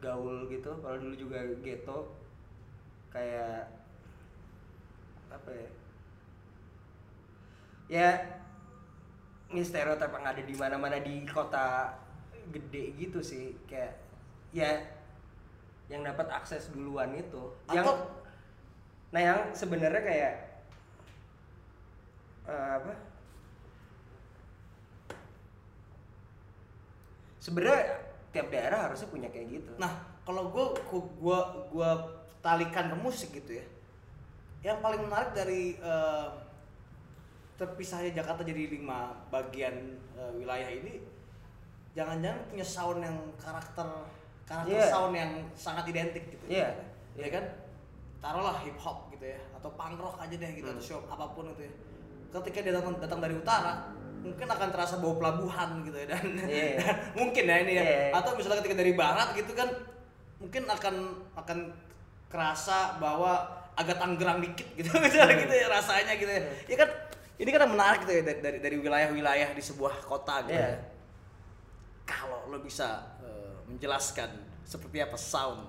gaul 0.00 0.48
gitu 0.48 0.72
kalau 0.80 0.96
dulu 0.96 1.12
juga 1.12 1.44
ghetto 1.60 2.08
kayak 3.12 3.68
apa 5.28 5.50
ya 5.52 5.68
ya 7.90 8.22
ini 9.50 9.66
stereotip 9.66 10.14
yang 10.14 10.22
ada 10.30 10.42
di 10.46 10.54
mana-mana 10.54 11.02
di 11.02 11.26
kota 11.26 11.90
gede 12.54 12.94
gitu 12.94 13.18
sih 13.18 13.58
kayak 13.66 13.98
ya 14.54 14.78
yang 15.90 16.06
dapat 16.06 16.30
akses 16.30 16.70
duluan 16.70 17.10
itu. 17.18 17.50
Yang 17.74 17.86
Atau- 17.90 18.06
nah 19.10 19.18
yang 19.18 19.40
sebenarnya 19.50 20.02
kayak 20.06 20.34
eh, 22.46 22.70
apa? 22.78 22.94
Sebenarnya 27.42 27.82
tiap 28.30 28.46
daerah 28.54 28.86
harusnya 28.86 29.10
punya 29.10 29.26
kayak 29.34 29.50
gitu. 29.50 29.72
Nah, 29.82 29.90
kalau 30.22 30.54
gue 30.54 30.66
gua 31.18 31.66
gua 31.74 31.90
talikan 32.38 32.86
ke 32.86 32.96
musik 33.02 33.34
gitu 33.34 33.58
ya. 33.58 33.66
Yang 34.62 34.78
paling 34.78 35.02
menarik 35.10 35.34
dari 35.34 35.74
eh, 35.74 36.28
terpisahnya 37.60 38.16
Jakarta 38.16 38.40
jadi 38.40 38.72
lima 38.72 39.12
bagian 39.28 39.76
eh, 40.16 40.32
wilayah 40.32 40.64
ini 40.66 41.04
jangan-jangan 41.92 42.40
punya 42.48 42.64
sound 42.64 43.00
yang 43.02 43.16
karakter 43.36 43.84
karakter 44.48 44.72
Iya. 44.72 44.86
sound 44.88 45.12
yang 45.12 45.30
sangat 45.52 45.84
identik 45.86 46.24
gitu. 46.26 46.44
Iya. 46.48 46.72
Ya 47.14 47.28
kan? 47.28 47.44
Taruhlah 48.18 48.56
hip 48.60 48.74
hop 48.76 49.12
gitu 49.12 49.28
ya 49.28 49.38
atau 49.52 49.70
punk 49.74 49.96
rock 49.96 50.16
aja 50.18 50.32
deh 50.32 50.50
gitu 50.52 50.64
Hmm. 50.66 50.74
atau 50.74 50.82
show 50.82 51.00
apa 51.04 51.24
pun 51.30 51.46
itu 51.48 51.68
ya. 51.68 51.72
Ketika 52.30 52.58
dia 52.62 52.72
datang 52.72 52.94
datang 52.96 53.18
dari 53.18 53.34
utara, 53.34 53.90
mungkin 54.20 54.46
akan 54.46 54.68
terasa 54.70 54.98
bau 54.98 55.18
pelabuhan 55.18 55.82
gitu 55.82 55.96
ya 55.98 56.06
dan, 56.08 56.24
Iya. 56.40 56.68
dan 56.80 56.94
mungkin 57.12 57.44
ya 57.44 57.56
ini 57.60 57.72
ya 57.76 57.82
Iya. 57.82 58.00
atau 58.16 58.30
misalnya 58.34 58.58
ketika 58.60 58.76
dari 58.78 58.92
barat 58.94 59.28
gitu 59.34 59.52
kan 59.52 59.68
mungkin 60.38 60.62
akan 60.64 60.94
akan 61.36 61.58
kerasa 62.26 62.96
bahwa 62.96 63.44
agak 63.74 63.96
tanggerang 63.96 64.38
dikit 64.40 64.68
gitu 64.74 64.88
misalnya 65.04 65.36
gitu 65.36 65.52
ya 65.52 65.66
rasanya 65.68 66.14
gitu 66.14 66.30
ya 66.30 66.42
ya 66.66 66.76
kan 66.78 66.90
ini 67.40 67.48
kan 67.48 67.64
menarik 67.64 68.04
gitu 68.04 68.12
ya 68.12 68.22
dari 68.22 68.40
dari, 68.40 68.58
dari 68.60 68.76
wilayah-wilayah 68.76 69.50
di 69.50 69.62
sebuah 69.62 70.04
kota 70.04 70.44
gitu 70.44 70.52
Iya. 70.52 70.76
ya 70.76 70.78
kalau 72.04 72.46
lo 72.46 72.60
bisa 72.60 73.16
eh, 73.20 73.56
menjelaskan 73.64 74.28
seperti 74.62 75.00
apa 75.00 75.16
sound 75.16 75.64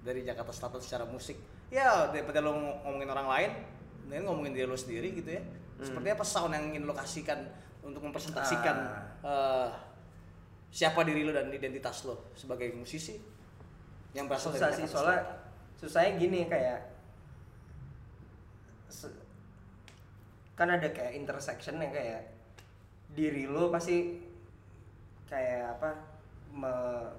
dari 0.00 0.22
Jakarta 0.22 0.48
Selatan 0.50 0.78
secara 0.78 1.04
musik 1.04 1.34
ya 1.68 2.08
daripada 2.08 2.38
lo 2.38 2.54
ng- 2.54 2.78
ngomongin 2.84 3.10
orang 3.10 3.28
lain 3.28 3.50
mending 4.06 4.24
ngomongin 4.24 4.52
diri 4.54 4.66
lo 4.66 4.74
sendiri 4.74 5.10
gitu 5.12 5.30
ya 5.30 5.42
seperti 5.80 6.08
apa 6.10 6.22
sound 6.22 6.52
yang 6.52 6.64
ingin 6.68 6.84
lo 6.84 6.92
kasihkan 6.92 7.42
untuk 7.80 8.00
mempresentasikan 8.00 8.76
eh, 9.20 9.68
siapa 10.70 11.02
diri 11.02 11.26
lo 11.26 11.32
dan 11.32 11.50
identitas 11.50 12.04
lo 12.04 12.30
sebagai 12.32 12.70
musisi 12.72 13.18
yang 14.12 14.26
berasal 14.26 14.50
susah 14.50 14.68
dari 14.68 14.74
sih 14.74 14.84
Jakarta 14.84 14.94
soalnya 14.94 15.18
Selatan. 15.18 15.38
susahnya 15.80 16.10
gini 16.16 16.40
kayak 16.46 16.78
kan 20.60 20.68
ada 20.76 20.88
kayak 20.96 21.16
intersection 21.20 21.80
yang 21.80 21.92
kayak 21.98 22.20
diri 23.18 23.44
lo 23.54 23.64
pasti 23.74 23.96
kayak 25.30 25.78
apa 25.78 25.90
me- 26.60 27.12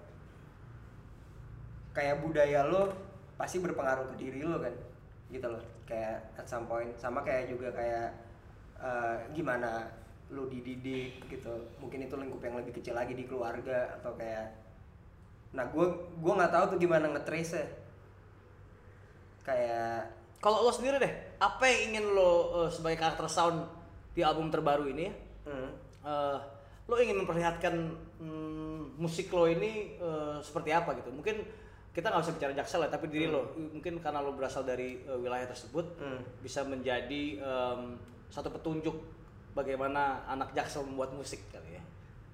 kayak 1.91 2.23
budaya 2.23 2.61
lo 2.71 2.83
pasti 3.35 3.57
berpengaruh 3.59 4.05
ke 4.13 4.15
diri 4.21 4.41
lo 4.45 4.57
kan 4.61 4.73
gitu 5.33 5.47
loh. 5.47 5.63
Kayak 5.89 6.23
at 6.39 6.47
some 6.47 6.65
point 6.69 6.91
sama 6.95 7.19
kayak 7.27 7.51
juga 7.51 7.67
kayak 7.75 8.09
eh, 8.79 9.17
gimana 9.35 9.87
lo 10.31 10.47
dididik 10.47 11.27
gitu. 11.27 11.53
Mungkin 11.81 12.07
itu 12.07 12.15
lingkup 12.15 12.41
yang 12.43 12.55
lebih 12.59 12.73
kecil 12.79 12.95
lagi 12.95 13.13
di 13.17 13.25
keluarga 13.27 13.91
atau 13.99 14.13
kayak 14.15 14.47
nah 15.51 15.67
gue 15.67 15.83
gue 16.23 16.33
nggak 16.37 16.53
tahu 16.55 16.65
tuh 16.75 16.79
gimana 16.79 17.11
ngetrace 17.11 17.59
ya 17.59 17.65
kayak 19.45 20.07
Kalau 20.41 20.65
lo 20.65 20.73
sendiri 20.73 20.97
deh, 20.97 21.13
apa 21.41 21.63
yang 21.65 21.79
ingin 21.91 22.05
lo 22.13 22.63
eh, 22.63 22.69
sebagai 22.69 23.01
karakter 23.01 23.25
sound 23.25 23.65
di 24.13 24.21
album 24.21 24.53
terbaru 24.53 24.85
ini 24.93 25.09
ya? 25.09 25.13
hmm, 25.49 25.69
eh, 26.05 26.37
lo 26.85 26.95
ingin 27.01 27.17
memperlihatkan 27.25 27.73
mm, 28.21 29.01
musik 29.01 29.33
lo 29.33 29.49
ini 29.49 29.97
eh, 29.97 30.37
seperti 30.45 30.69
apa 30.69 30.93
gitu? 31.01 31.09
Mungkin 31.09 31.41
kita 31.91 32.07
nggak 32.07 32.23
bisa 32.23 32.33
bicara 32.37 32.53
jaksel 32.55 32.81
ya, 32.87 32.89
tapi 32.93 33.11
diri 33.11 33.27
lo 33.27 33.51
mungkin 33.57 33.99
karena 33.99 34.23
lo 34.23 34.37
berasal 34.37 34.63
dari 34.63 35.01
eh, 35.01 35.17
wilayah 35.17 35.49
tersebut 35.49 35.97
hmm. 35.97 36.45
bisa 36.45 36.63
menjadi 36.63 37.41
em, 37.41 37.99
satu 38.31 38.47
petunjuk 38.47 38.95
bagaimana 39.51 40.23
anak 40.29 40.55
jaksel 40.55 40.87
membuat 40.87 41.11
musik 41.11 41.41
kali 41.51 41.75
ya. 41.75 41.83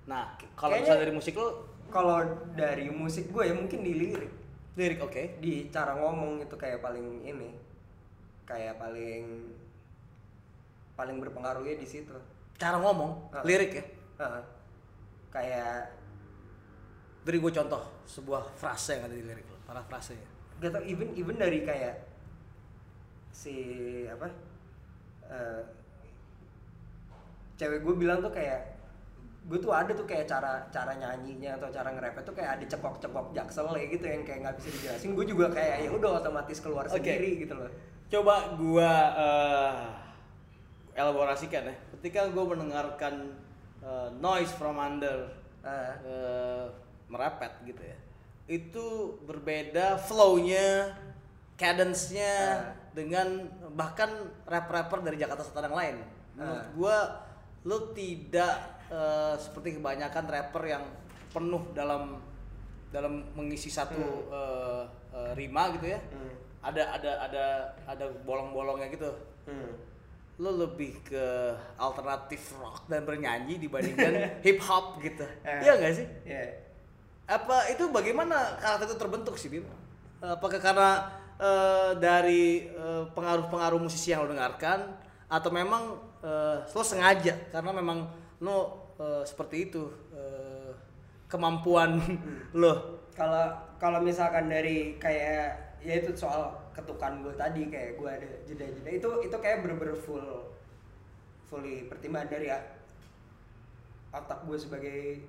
Nah, 0.06 0.38
kalau 0.54 0.78
misalnya 0.78 1.10
dari 1.10 1.16
musik 1.16 1.34
lo, 1.34 1.74
kalau 1.90 2.22
dari 2.54 2.92
musik 2.94 3.34
gue 3.34 3.44
ya 3.50 3.56
mungkin 3.56 3.82
di 3.82 3.94
lirik 3.98 4.34
lirik 4.78 5.02
oke. 5.02 5.42
di 5.42 5.74
cara 5.74 5.98
ngomong 5.98 6.46
itu 6.46 6.54
kayak 6.54 6.86
paling 6.86 7.26
ini 7.26 7.50
kayak 8.48 8.80
paling 8.80 9.52
paling 10.96 11.18
berpengaruhnya 11.20 11.76
di 11.76 11.86
situ 11.86 12.16
Cara 12.58 12.82
ngomong, 12.82 13.30
Ah. 13.30 13.46
lirik 13.46 13.70
ya. 13.72 13.84
Heeh. 14.18 14.44
kayak 15.30 15.94
Beri 17.22 17.38
gue 17.38 17.52
contoh 17.54 17.84
sebuah 18.08 18.56
frase 18.56 18.98
yang 18.98 19.06
ada 19.06 19.14
di 19.14 19.22
lirik 19.22 19.46
lo, 19.46 19.60
para 19.62 19.84
frase 19.84 20.16
ya. 20.16 20.28
gak 20.58 20.72
tau 20.74 20.82
even 20.82 21.12
even 21.14 21.36
dari 21.36 21.62
kayak 21.62 22.02
si 23.30 23.54
apa 24.10 24.26
eh, 25.28 25.62
cewek 27.60 27.84
gue 27.84 27.94
bilang 27.94 28.24
tuh 28.24 28.34
kayak 28.34 28.74
gue 29.48 29.60
tuh 29.62 29.70
ada 29.70 29.92
tuh 29.94 30.04
kayak 30.04 30.26
cara 30.26 30.66
cara 30.68 30.92
nyanyinya 30.98 31.56
atau 31.56 31.70
cara 31.70 31.94
nge 31.94 32.26
tuh 32.26 32.34
kayak 32.34 32.52
ada 32.58 32.66
cekok-cekok 32.68 33.26
jaksel 33.32 33.68
ya 33.72 33.86
gitu 33.86 34.06
yang 34.08 34.24
kayak 34.26 34.40
nggak 34.44 34.56
bisa 34.58 34.70
dijelasin 34.74 35.12
gue 35.14 35.26
juga 35.28 35.46
kayak 35.54 35.76
ya 35.86 35.90
udah 35.94 36.12
otomatis 36.18 36.58
keluar 36.60 36.84
Oke. 36.90 36.98
sendiri 36.98 37.46
gitu 37.46 37.54
loh 37.54 37.70
Coba 38.08 38.56
gua 38.56 38.92
eh, 39.14 39.74
elaborasikan 40.96 41.68
ya. 41.68 41.76
Ketika 41.98 42.32
gua 42.32 42.56
mendengarkan 42.56 43.36
eh, 43.84 44.10
noise 44.18 44.52
from 44.56 44.78
under 44.78 45.28
Ah. 45.68 45.92
eh, 46.00 46.66
merepet 47.12 47.52
gitu 47.68 47.84
ya. 47.84 47.98
Itu 48.48 48.86
berbeda 49.28 50.00
flow-nya, 50.00 50.96
cadence-nya 51.60 52.34
Ah. 52.34 52.56
dengan 52.96 53.44
bahkan 53.76 54.08
rap-rapper 54.48 55.04
dari 55.04 55.20
Jakarta 55.20 55.44
Selatan 55.44 55.68
yang 55.68 55.78
lain. 55.78 55.96
Menurut 56.34 56.64
Ah. 56.64 56.68
gua 56.72 56.98
lu 57.68 57.92
tidak 57.92 58.56
eh, 58.88 59.36
seperti 59.36 59.76
kebanyakan 59.76 60.24
rapper 60.26 60.64
yang 60.64 60.88
penuh 61.28 61.60
dalam 61.76 62.24
dalam 62.88 63.20
mengisi 63.36 63.68
satu 63.68 64.00
eh, 64.32 64.84
eh, 65.12 65.32
rima 65.36 65.76
gitu 65.76 65.92
ya 65.92 66.00
Hmm. 66.00 66.47
Ada 66.62 66.84
ada 66.98 67.12
ada 67.30 67.44
ada 67.86 68.06
bolong-bolongnya 68.26 68.88
gitu. 68.92 69.12
Hmm. 69.48 69.74
lo 70.38 70.54
lebih 70.54 71.02
ke 71.02 71.26
alternatif 71.82 72.54
rock 72.62 72.86
dan 72.86 73.02
bernyanyi 73.10 73.58
dibandingkan 73.58 74.14
hip 74.46 74.62
hop 74.62 75.02
gitu. 75.02 75.26
Eh. 75.42 75.66
iya 75.66 75.74
nggak 75.82 75.94
sih? 75.98 76.06
Iya. 76.30 76.62
apa 77.28 77.68
itu 77.74 77.90
bagaimana 77.90 78.54
karakter 78.62 78.86
itu 78.86 78.98
terbentuk 79.02 79.36
sih 79.36 79.50
Bim? 79.50 79.66
Apakah 80.22 80.62
karena 80.62 81.10
eh, 81.42 81.92
dari 81.98 82.70
eh, 82.70 83.04
pengaruh-pengaruh 83.18 83.82
musisi 83.82 84.14
yang 84.14 84.24
lo 84.24 84.32
dengarkan 84.32 84.94
atau 85.26 85.50
memang 85.50 85.98
eh, 86.22 86.62
lo 86.70 86.84
sengaja? 86.86 87.34
Karena 87.50 87.74
memang 87.74 88.06
lo 88.38 88.94
eh, 89.02 89.26
seperti 89.26 89.74
itu 89.74 89.90
eh, 90.14 90.70
kemampuan 91.26 91.98
lo. 92.62 93.02
Kalau 93.18 93.58
kalau 93.82 94.00
misalkan 94.06 94.54
dari 94.54 95.02
kayak 95.02 95.67
ya 95.88 96.04
itu 96.04 96.12
soal 96.20 96.52
ketukan 96.76 97.24
gue 97.24 97.32
tadi 97.40 97.72
kayak 97.72 97.96
gue 97.96 98.10
ada 98.12 98.32
jeda-jeda. 98.44 98.90
Itu 98.92 99.10
itu 99.24 99.38
kayak 99.40 99.64
bener-bener 99.64 99.96
full 99.96 100.52
fully 101.48 101.88
pertimbangan 101.88 102.28
dari 102.28 102.52
ya, 102.52 102.60
otak 104.12 104.44
gue 104.44 104.58
sebagai 104.60 105.24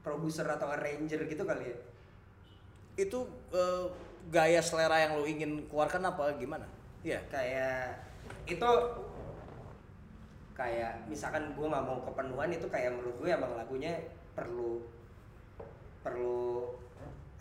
produser 0.00 0.48
atau 0.48 0.72
arranger 0.72 1.28
gitu 1.28 1.44
kali 1.44 1.76
ya. 1.76 1.78
Itu 2.96 3.28
eh, 3.52 3.92
gaya 4.32 4.64
selera 4.64 4.96
yang 4.96 5.20
lo 5.20 5.28
ingin 5.28 5.68
keluarkan 5.68 6.08
apa? 6.08 6.32
Gimana? 6.40 6.64
Iya. 7.04 7.20
Kayak 7.28 8.00
itu 8.48 8.70
kayak 10.56 11.04
misalkan 11.04 11.52
gue 11.52 11.66
nggak 11.68 11.84
mau 11.84 12.00
kepenuhan 12.00 12.48
itu 12.48 12.64
kayak 12.72 12.96
menurut 12.96 13.16
gue 13.20 13.28
emang 13.28 13.52
lagunya 13.60 13.92
perlu 14.32 14.80
perlu 16.00 16.72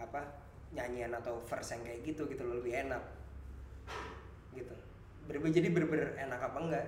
apa 0.01 0.42
nyanyian 0.73 1.13
atau 1.13 1.39
verse 1.45 1.73
yang 1.73 1.81
kayak 1.85 2.01
gitu 2.03 2.25
gitu 2.27 2.43
loh, 2.43 2.59
lebih 2.59 2.73
enak. 2.75 3.03
Gitu. 4.53 4.73
Ber- 5.29 5.49
jadi 5.49 5.69
bener-bener 5.69 6.17
enak 6.19 6.41
apa 6.41 6.57
enggak? 6.59 6.87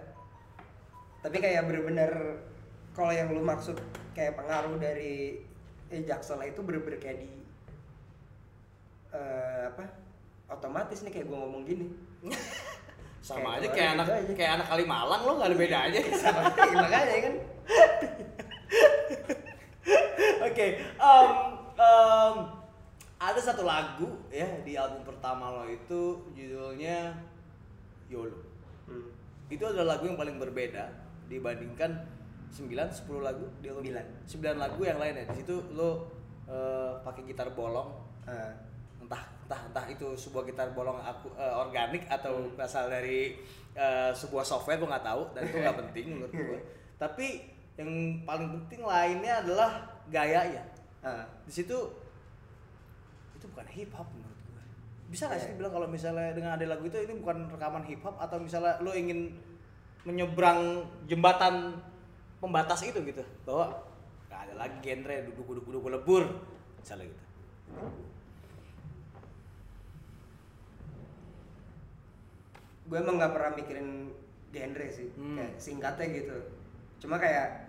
Tapi 1.22 1.38
kayak 1.40 1.66
bener-bener 1.66 2.12
kalau 2.94 3.14
yang 3.14 3.30
lu 3.30 3.42
maksud 3.42 3.78
kayak 4.14 4.38
pengaruh 4.38 4.78
dari 4.78 5.42
eh, 5.90 6.02
Jaksel 6.02 6.42
itu 6.46 6.62
bener-bener 6.62 6.98
kayak 6.98 7.22
di 7.22 7.30
eh, 9.14 9.70
apa? 9.70 9.86
Otomatis 10.46 11.02
nih 11.02 11.12
kayak 11.12 11.26
gue 11.26 11.38
ngomong 11.38 11.64
gini. 11.66 11.86
Sama 13.26 13.58
Kayak 13.58 13.58
aja 13.58 13.68
kayak 13.74 13.90
anak 13.98 14.08
aja. 14.14 14.34
kayak 14.38 14.52
anak 14.62 14.68
Kalimalang 14.70 15.22
lo 15.26 15.32
nggak 15.34 15.50
ada 15.50 15.58
bedanya 15.58 16.02
sama 16.22 16.42
makanya 16.78 17.18
kan. 17.26 17.34
Oke, 20.46 20.66
em, 20.78 21.30
em, 21.76 22.36
ada 23.16 23.40
satu 23.40 23.64
lagu 23.64 24.12
ya 24.28 24.48
di 24.62 24.76
album 24.76 25.08
pertama 25.08 25.52
lo 25.52 25.64
itu 25.68 26.32
judulnya 26.36 27.16
YOLO. 28.12 28.38
Hmm. 28.86 29.10
Itu 29.50 29.64
adalah 29.66 29.98
lagu 29.98 30.12
yang 30.12 30.20
paling 30.20 30.38
berbeda 30.38 30.92
dibandingkan 31.32 32.06
9 32.54 32.70
10 32.72 32.76
lagu 33.24 33.46
di 33.60 33.72
album 33.72 33.84
Sembilan. 34.28 34.60
9 34.60 34.64
lagu 34.64 34.82
yang 34.84 35.00
lainnya. 35.00 35.26
Di 35.32 35.42
situ 35.44 35.56
lo 35.74 36.12
eh, 36.46 36.94
pakai 37.02 37.24
gitar 37.26 37.52
bolong 37.56 38.06
Eh, 38.26 38.52
entah 39.06 39.22
entah 39.46 39.62
entah 39.70 39.86
itu 39.86 40.18
sebuah 40.18 40.50
gitar 40.50 40.74
bolong 40.74 40.98
aku 40.98 41.30
eh, 41.38 41.54
organik 41.54 42.10
atau 42.10 42.50
berasal 42.58 42.90
dari 42.90 43.38
eh, 43.78 44.10
sebuah 44.18 44.42
software 44.42 44.82
gue 44.82 44.90
nggak 44.90 45.06
tahu 45.06 45.22
dan 45.38 45.42
itu 45.46 45.58
nggak 45.62 45.78
penting 45.86 46.06
menurut 46.18 46.34
gue 46.34 46.60
tapi 46.98 47.46
yang 47.78 48.18
paling 48.26 48.50
penting 48.50 48.82
lainnya 48.82 49.46
adalah 49.46 49.86
gayanya 50.10 50.66
eh, 51.06 51.26
di 51.46 51.54
situ 51.54 51.78
itu 53.46 53.54
bukan 53.54 53.68
hip 53.70 53.92
hop 53.94 54.10
menurut 54.10 54.40
gue 54.42 54.64
bisa 55.08 55.30
nggak 55.30 55.38
sih 55.38 55.46
Iya. 55.46 55.54
dibilang 55.54 55.74
kalau 55.76 55.88
misalnya 55.88 56.34
dengan 56.34 56.58
ada 56.58 56.66
lagu 56.66 56.84
itu 56.84 56.98
ini 56.98 57.14
bukan 57.16 57.46
rekaman 57.48 57.86
hip 57.86 58.02
hop 58.02 58.18
atau 58.18 58.42
misalnya 58.42 58.82
lo 58.82 58.90
ingin 58.92 59.38
menyeberang 60.02 60.82
jembatan 61.06 61.78
pembatas 62.38 62.82
itu 62.82 62.98
gitu 63.02 63.22
bahwa 63.46 63.86
nggak 64.26 64.40
ada 64.42 64.54
lagi 64.58 64.78
genre 64.82 65.16
duduk 65.24 65.46
duduk 65.46 65.66
duduk 65.68 65.84
lebur 65.94 66.24
misalnya 66.76 67.06
gitu 67.06 67.24
gue 72.86 72.98
emang 72.98 73.18
nggak 73.18 73.34
pernah 73.34 73.52
mikirin 73.54 73.90
genre 74.54 74.88
sih 74.90 75.10
Hmm. 75.14 75.36
kayak 75.36 75.54
singkatnya 75.58 76.06
gitu 76.14 76.38
cuma 77.02 77.18
kayak 77.18 77.66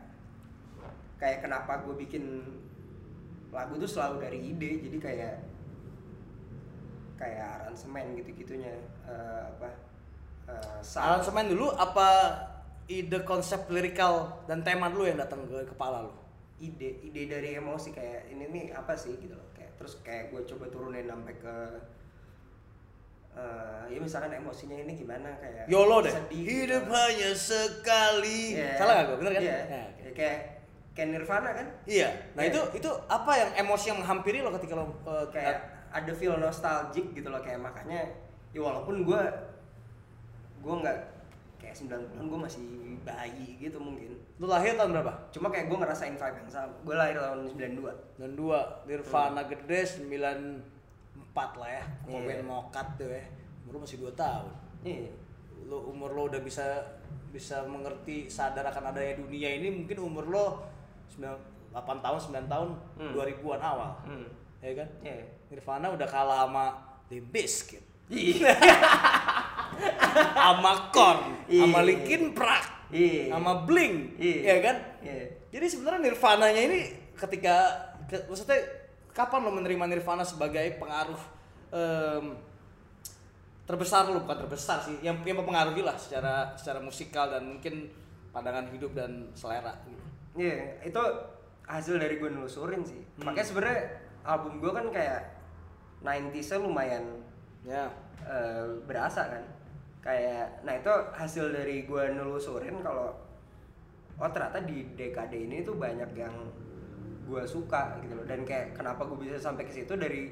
kayak 1.16 1.40
kenapa 1.40 1.82
gue 1.82 1.96
bikin 1.98 2.44
lagu 3.50 3.74
tuh 3.76 3.88
selalu 3.88 4.16
dari 4.20 4.38
ide 4.52 4.70
jadi 4.84 4.98
kayak 5.00 5.34
kayak 7.16 7.64
aransemen 7.64 8.16
gitu 8.16 8.30
gitunya 8.36 8.72
apa 9.06 9.68
sound. 10.80 11.04
aransemen 11.16 11.50
dulu 11.50 11.72
apa 11.72 12.08
ide 12.86 13.18
konsep 13.26 13.66
lirikal 13.66 14.30
dan 14.46 14.62
tema 14.62 14.86
dulu 14.86 15.04
yang 15.04 15.18
datang 15.18 15.42
ke 15.44 15.64
kepala 15.66 16.06
lo 16.06 16.12
ide 16.56 17.02
ide 17.02 17.26
dari 17.26 17.58
emosi 17.58 17.90
kayak 17.90 18.30
ini 18.30 18.44
nih 18.48 18.64
apa 18.72 18.94
sih 18.94 19.18
gitu 19.18 19.34
loh 19.34 19.48
kayak 19.52 19.74
terus 19.76 19.98
kayak 20.00 20.30
gue 20.30 20.40
coba 20.46 20.64
turunin 20.70 21.04
sampai 21.04 21.34
ke 21.36 21.56
eh, 23.36 23.82
ya 23.92 23.98
misalkan 24.00 24.32
emosinya 24.32 24.76
ini 24.80 24.96
gimana 24.96 25.28
kayak 25.36 25.68
YOLO 25.68 26.00
deh 26.00 26.12
sedih 26.14 26.40
gitu. 26.40 26.52
hidup 26.64 26.84
hanya 26.88 27.30
sekali 27.36 28.56
Iya. 28.56 28.72
salah 28.80 28.92
gak 28.96 29.06
gue 29.12 29.16
bener 29.20 29.32
kan 29.36 29.42
Iya. 29.44 29.52
Ya, 29.52 29.82
oke. 29.84 30.00
Ya, 30.00 30.10
kayak 30.16 30.38
kayak 30.96 31.08
Nirvana 31.12 31.50
kan 31.52 31.66
Iya. 31.84 32.08
Nah 32.32 32.42
Iya. 32.46 32.50
itu 32.54 32.60
itu 32.80 32.90
apa 33.04 33.32
yang 33.36 33.50
emosi 33.60 33.84
yang 33.92 33.98
menghampiri 34.00 34.38
lo 34.40 34.50
ketika 34.56 34.74
lo 34.80 34.84
uh, 35.04 35.26
kayak 35.28 35.75
ada 35.96 36.12
feel 36.12 36.36
nostalgic 36.36 37.06
gitu 37.10 37.26
loh 37.26 37.40
kayak 37.40 37.56
makanya 37.58 38.04
ya 38.50 38.60
walaupun 38.60 39.00
gue 39.02 39.20
gue 40.58 40.74
nggak 40.76 40.98
kayak 41.56 41.74
90-an 41.74 42.24
gue 42.26 42.38
masih 42.38 42.64
bayi 43.00 43.56
gitu 43.58 43.78
mungkin 43.78 44.12
lo 44.36 44.46
lahir 44.46 44.76
tahun 44.76 44.92
berapa? 44.92 45.12
cuma 45.30 45.48
kayak 45.48 45.66
gue 45.66 45.78
ngerasain 45.78 46.12
vibe 46.12 46.36
yang 46.38 46.50
sama 46.50 46.74
gue 46.78 46.94
lahir 46.94 47.16
tahun 47.16 47.48
92 47.48 48.20
Dan 48.20 48.30
dua 48.32 48.58
Nirvana 48.84 49.42
gede 49.42 49.80
94 49.96 50.60
lah 51.56 51.70
ya. 51.70 51.84
Iya. 52.06 52.20
band 52.22 52.42
mokat 52.44 52.86
tuh 52.96 53.08
ya. 53.08 53.24
Umur 53.64 53.82
masih 53.82 53.96
2 53.98 54.12
tahun. 54.14 54.52
iya 54.82 55.08
Lo 55.64 55.88
umur 55.88 56.12
lo 56.12 56.28
udah 56.28 56.40
bisa 56.40 56.64
bisa 57.28 57.64
mengerti 57.64 58.24
sadar 58.26 58.64
akan 58.64 58.90
adanya 58.90 59.16
dunia 59.16 59.56
ini 59.56 59.68
mungkin 59.74 59.98
umur 59.98 60.24
lo 60.26 60.46
9, 61.10 61.24
8 61.72 61.76
tahun 62.00 62.18
9 62.18 62.44
tahun 62.46 62.68
Hmm. 62.96 63.12
2000-an 63.12 63.60
awal. 63.62 63.92
hmm. 64.04 64.26
Ya 64.58 64.72
kan? 64.74 64.88
iya 65.02 65.24
Nirvana 65.46 65.86
udah 65.88 66.06
kalah 66.06 66.44
sama 66.44 66.64
Limp 67.06 67.30
Bizkit. 67.30 67.82
iya 68.06 68.54
sama 70.36 70.90
Korn, 70.90 71.20
sama 71.44 71.80
Iya. 71.80 71.86
Linkin 71.86 72.22
Park, 72.32 72.66
Iya. 72.88 73.30
sama 73.30 73.62
Blink, 73.62 74.14
Iya. 74.16 74.40
ya 74.42 74.56
kan? 74.62 74.76
Jadi 75.50 75.66
sebenarnya 75.66 76.00
Nirvana-nya 76.02 76.62
ini 76.62 76.78
ketika 77.14 77.56
ke- 78.04 78.24
maksudnya 78.26 78.58
kapan 79.10 79.40
lo 79.42 79.52
menerima 79.52 79.84
Nirvana 79.88 80.22
sebagai 80.22 80.76
pengaruh 80.76 81.18
em, 81.68 82.36
terbesar 83.64 84.06
lo 84.06 84.22
bukan 84.22 84.38
terbesar 84.38 84.78
sih, 84.80 85.02
yang 85.02 85.18
yang 85.22 85.36
mempengaruhi 85.36 85.82
lah 85.82 85.96
secara 85.96 86.54
secara 86.54 86.78
musikal 86.78 87.26
dan 87.26 87.42
mungkin 87.48 87.90
pandangan 88.30 88.70
hidup 88.70 88.94
dan 88.94 89.32
selera 89.32 89.74
gitu. 89.84 90.04
Iya, 90.38 90.84
itu 90.84 91.02
hasil 91.66 91.98
dari 91.98 92.16
gue 92.16 92.30
nelusurin 92.30 92.86
sih. 92.86 93.00
Hmm. 93.18 93.26
Makanya 93.26 93.42
sebenarnya 93.44 93.80
album 94.22 94.60
gue 94.60 94.70
kan 94.70 94.86
kayak 94.88 95.20
90s-nya 96.06 96.62
lumayan 96.62 97.04
Ya. 97.66 97.90
eh, 98.26 98.66
berasa 98.86 99.26
kan. 99.26 99.42
Kayak, 100.02 100.62
nah 100.62 100.74
itu 100.78 100.90
hasil 101.14 101.50
dari 101.50 101.82
gue 101.82 102.04
nelusurin 102.14 102.78
kalau 102.78 103.10
oh 104.16 104.30
ternyata 104.30 104.62
di 104.62 104.86
dekade 104.94 105.34
ini 105.34 105.66
tuh 105.66 105.74
banyak 105.74 106.10
yang 106.14 106.34
gue 107.26 107.42
suka 107.42 107.98
gitu 108.02 108.14
loh. 108.14 108.26
Dan 108.26 108.46
kayak 108.46 108.78
kenapa 108.78 109.02
gue 109.06 109.18
bisa 109.26 109.38
sampai 109.38 109.66
ke 109.66 109.74
situ 109.74 109.94
dari 109.98 110.30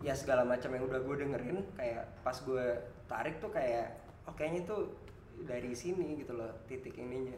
ya 0.00 0.16
segala 0.16 0.48
macam 0.48 0.72
yang 0.72 0.88
udah 0.88 1.00
gue 1.04 1.16
dengerin 1.24 1.60
kayak 1.76 2.08
pas 2.24 2.36
gue 2.40 2.66
tarik 3.04 3.36
tuh 3.36 3.52
kayak 3.52 4.00
oh 4.24 4.32
kayaknya 4.32 4.64
tuh 4.64 4.88
dari 5.44 5.76
sini 5.76 6.20
gitu 6.20 6.36
loh 6.36 6.48
titik 6.68 6.96
ininya. 6.96 7.36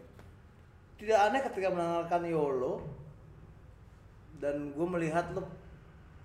Tidak 0.99 1.19
aneh 1.19 1.43
ketika 1.43 1.75
mendengarkan 1.75 2.23
YOLO 2.23 2.83
dan 4.39 4.75
gue 4.75 4.87
melihat 4.87 5.31
lo 5.35 5.62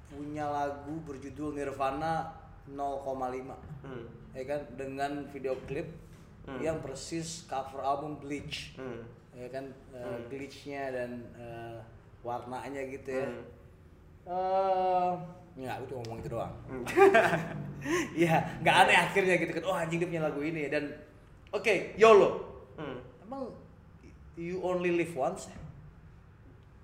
punya 0.07 0.45
lagu 0.45 0.93
berjudul 1.03 1.53
Nirvana 1.53 2.31
0,5 2.67 3.55
Hmm. 3.83 4.03
ya 4.31 4.43
kan 4.43 4.61
dengan 4.75 5.11
video 5.27 5.55
klip 5.65 5.87
Hmm. 6.43 6.59
yang 6.59 6.79
persis 6.79 7.43
cover 7.45 7.79
album 7.79 8.17
Bleach 8.17 8.75
Hmm. 8.75 9.03
ya 9.31 9.47
kan 9.47 9.67
eh, 9.91 9.99
Hmm. 9.99 10.23
glitchnya 10.27 10.89
dan 10.89 11.11
eh, 11.35 11.77
warnanya 12.21 12.81
gitu 12.87 13.09
ya 13.13 13.27
Hmm. 13.27 13.43
eh 14.27 15.13
ya 15.57 15.73
aku 15.73 15.83
cuma 15.89 15.99
ngomong 16.03 16.19
itu 16.19 16.29
doang 16.29 16.53
Hmm. 16.67 16.83
Iya, 18.13 18.35
nggak 18.61 18.75
aneh 18.83 18.97
akhirnya 18.97 19.35
gitu 19.37 19.51
kan. 19.53 19.63
Oh 19.63 19.71
anjing 19.71 20.01
dia 20.01 20.09
punya 20.09 20.23
lagu 20.23 20.41
ini 20.41 20.67
dan 20.67 20.91
oke 21.49 21.93
YOLO. 21.95 22.29
Hmm. 22.75 22.97
Emang 23.23 23.47
you 24.35 24.59
only 24.59 24.91
live 24.93 25.13
once? 25.13 25.47
ya? 25.47 25.57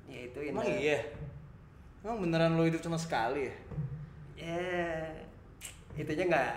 Ya 0.07 0.19
itu 0.29 0.39
ini. 0.39 0.53
Emang 0.53 0.65
iya. 0.69 0.99
Emang 2.03 2.19
beneran 2.19 2.59
lo 2.59 2.67
hidup 2.67 2.83
cuma 2.83 2.99
sekali 2.99 3.47
ya? 3.47 3.55
Ya 4.35 4.59
itunya 5.95 6.27
nggak 6.27 6.53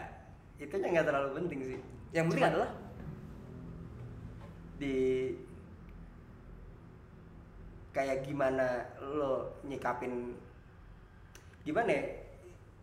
itunya 0.58 0.88
nggak 0.90 1.06
terlalu 1.06 1.30
penting 1.38 1.60
sih. 1.62 1.78
Yang 2.10 2.24
penting 2.34 2.42
Cuma 2.42 2.50
adalah 2.50 2.70
di 4.76 4.96
kayak 7.96 8.28
gimana 8.28 8.84
lo 9.00 9.56
nyikapin 9.64 10.36
gimana 11.64 11.90
ya 11.96 12.04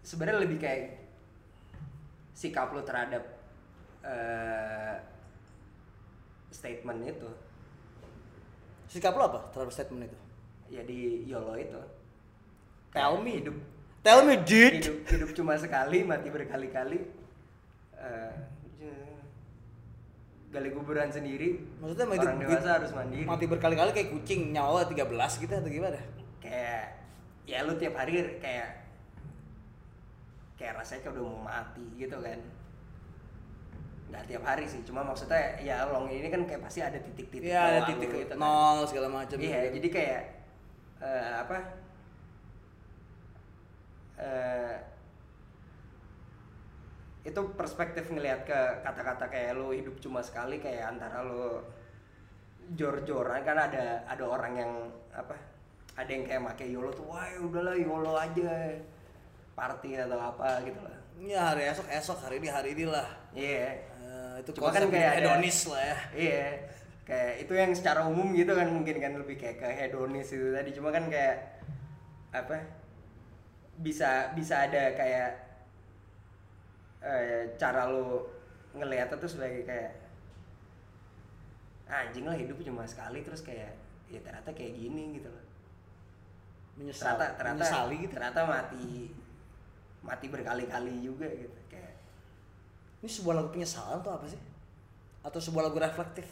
sebenarnya 0.01 0.41
lebih 0.41 0.57
kayak 0.57 1.05
sikap 2.34 2.74
lo 2.74 2.82
terhadap 2.82 3.22
eh, 4.01 4.97
statement 6.49 7.05
itu 7.05 7.30
sikap 8.89 9.14
lo 9.14 9.30
apa 9.30 9.39
terhadap 9.53 9.70
statement 9.70 10.09
itu? 10.09 10.18
ya 10.74 10.82
di 10.82 11.30
YOLO 11.30 11.53
itu 11.61 11.82
Tell 12.94 13.14
Kayak 13.14 13.20
me. 13.20 13.32
hidup 13.36 13.58
Tell 14.02 14.22
me, 14.22 14.36
dude. 14.38 14.76
hidup 14.78 14.98
hidup 15.06 15.30
cuma 15.34 15.54
sekali 15.56 16.04
mati 16.04 16.30
berkali-kali 16.30 17.00
Eh, 17.96 18.34
gali 20.50 20.70
kuburan 20.70 21.08
sendiri 21.08 21.56
Maksudnya 21.80 22.06
mau 22.06 22.16
orang 22.16 22.38
dewasa 22.38 22.70
harus 22.76 22.91
mandiri 22.91 23.24
Mati 23.24 23.46
berkali-kali 23.48 23.89
kayak 23.89 24.10
kucing 24.12 24.52
nyawa 24.52 24.86
13 24.86 25.08
gitu 25.39 25.50
atau 25.52 25.68
gimana? 25.68 25.98
kayak 26.38 26.84
ya 27.44 27.64
lu 27.64 27.74
tiap 27.74 27.96
hari 27.96 28.12
kayak 28.38 28.84
kayak 30.54 30.76
rasanya 30.76 31.00
kayak 31.02 31.16
udah 31.16 31.24
mau 31.24 31.41
mati 31.41 31.84
gitu 31.96 32.20
kan 32.20 32.39
nggak 34.08 34.24
tiap 34.28 34.44
hari 34.44 34.64
sih 34.64 34.84
cuma 34.84 35.02
maksudnya 35.02 35.39
ya 35.58 35.88
long 35.88 36.06
ini 36.06 36.28
kan 36.28 36.44
kayak 36.44 36.62
pasti 36.62 36.80
ada 36.80 37.00
titik-titik 37.00 37.48
Iya 37.48 37.64
ada 37.64 37.80
titik 37.88 38.12
gitu 38.12 38.28
kan. 38.30 38.38
nol 38.38 38.84
segala 38.84 39.08
macam. 39.10 39.39
iya 39.39 39.66
gitu. 39.66 39.80
jadi 39.80 39.88
kayak 39.89 40.22
eh, 41.00 41.32
apa 41.39 41.58
eh, 44.24 44.76
itu 47.24 47.39
perspektif 47.55 48.07
ngelihat 48.07 48.43
ke 48.43 48.59
kata-kata 48.84 49.28
kayak 49.28 49.55
lo 49.55 49.71
hidup 49.71 49.95
cuma 49.99 50.19
sekali 50.19 50.59
kayak 50.59 50.95
antara 50.95 51.24
lo 51.24 51.63
jor-joran. 52.76 53.43
Kan 53.43 53.57
ada 53.59 54.03
ada 54.03 54.24
orang 54.24 54.53
yang 54.55 54.71
apa 55.11 55.36
ada 55.95 56.09
yang 56.09 56.26
kayak 56.26 56.41
make 56.41 56.65
yolo 56.67 56.89
tuh 56.89 57.05
wah 57.05 57.24
ya 57.24 57.39
udahlah 57.39 57.76
yolo 57.78 58.17
aja 58.17 58.76
party 59.53 59.95
atau 59.95 60.19
apa 60.19 60.63
gitu 60.65 60.80
lah. 60.82 60.97
Ya 61.24 61.53
hari 61.53 61.69
esok 61.69 61.88
esok 61.88 62.17
hari 62.24 62.41
ini 62.41 62.49
hari 62.49 62.69
ini 62.76 62.86
lah. 62.89 63.07
iya. 63.32 63.80
Eh, 64.03 64.34
itu 64.43 64.49
Cuma 64.51 64.74
kan 64.74 64.89
kayak 64.89 65.24
ada- 65.24 65.38
hedonis 65.39 65.57
lah 65.71 65.80
ya. 65.82 65.97
iya. 66.11 66.45
Kayak 67.03 67.34
itu 67.43 67.53
yang 67.55 67.71
secara 67.71 68.07
umum 68.07 68.32
gitu 68.32 68.51
kan 68.51 68.67
mungkin 68.67 68.95
kan 68.99 69.13
lebih 69.15 69.36
kayak 69.38 69.59
ke 69.59 69.67
hedonis 69.69 70.28
itu 70.28 70.51
tadi. 70.51 70.76
Cuma 70.76 70.91
kan 70.91 71.07
kayak 71.07 71.55
apa 72.34 72.57
bisa 73.82 74.30
bisa 74.38 74.69
ada 74.69 74.93
kayak 74.93 75.32
eh, 77.01 77.55
cara 77.57 77.89
lo 77.89 78.30
ngeliatnya 78.74 79.17
tuh 79.17 79.30
sebagai 79.30 79.65
kayak 79.65 79.91
"Ah, 81.86 82.07
anjing 82.07 82.26
lah 82.26 82.38
hidup 82.38 82.57
cuma 82.63 82.88
sekali 82.88 83.21
terus 83.21 83.41
kayak 83.43 83.74
ya 84.07 84.19
ternyata 84.21 84.49
kayak 84.53 84.74
gini 84.78 85.19
gitu 85.19 85.30
loh 85.30 85.43
Menyesal, 86.74 87.13
ternyata 87.13 87.26
ternyata 87.38 87.57
menyesali 87.61 87.95
gitu. 88.01 88.11
ternyata 88.17 88.39
mati 88.49 88.88
mati 90.01 90.26
berkali-kali 90.28 90.93
juga 91.01 91.28
gitu 91.30 91.57
kayak 91.69 91.93
Ini 93.03 93.09
sebuah 93.11 93.36
lagu 93.36 93.49
penyesalan 93.51 93.99
tuh 93.99 94.15
apa 94.15 94.26
sih? 94.26 94.39
Atau 95.21 95.39
sebuah 95.43 95.69
lagu 95.69 95.78
reflektif? 95.78 96.26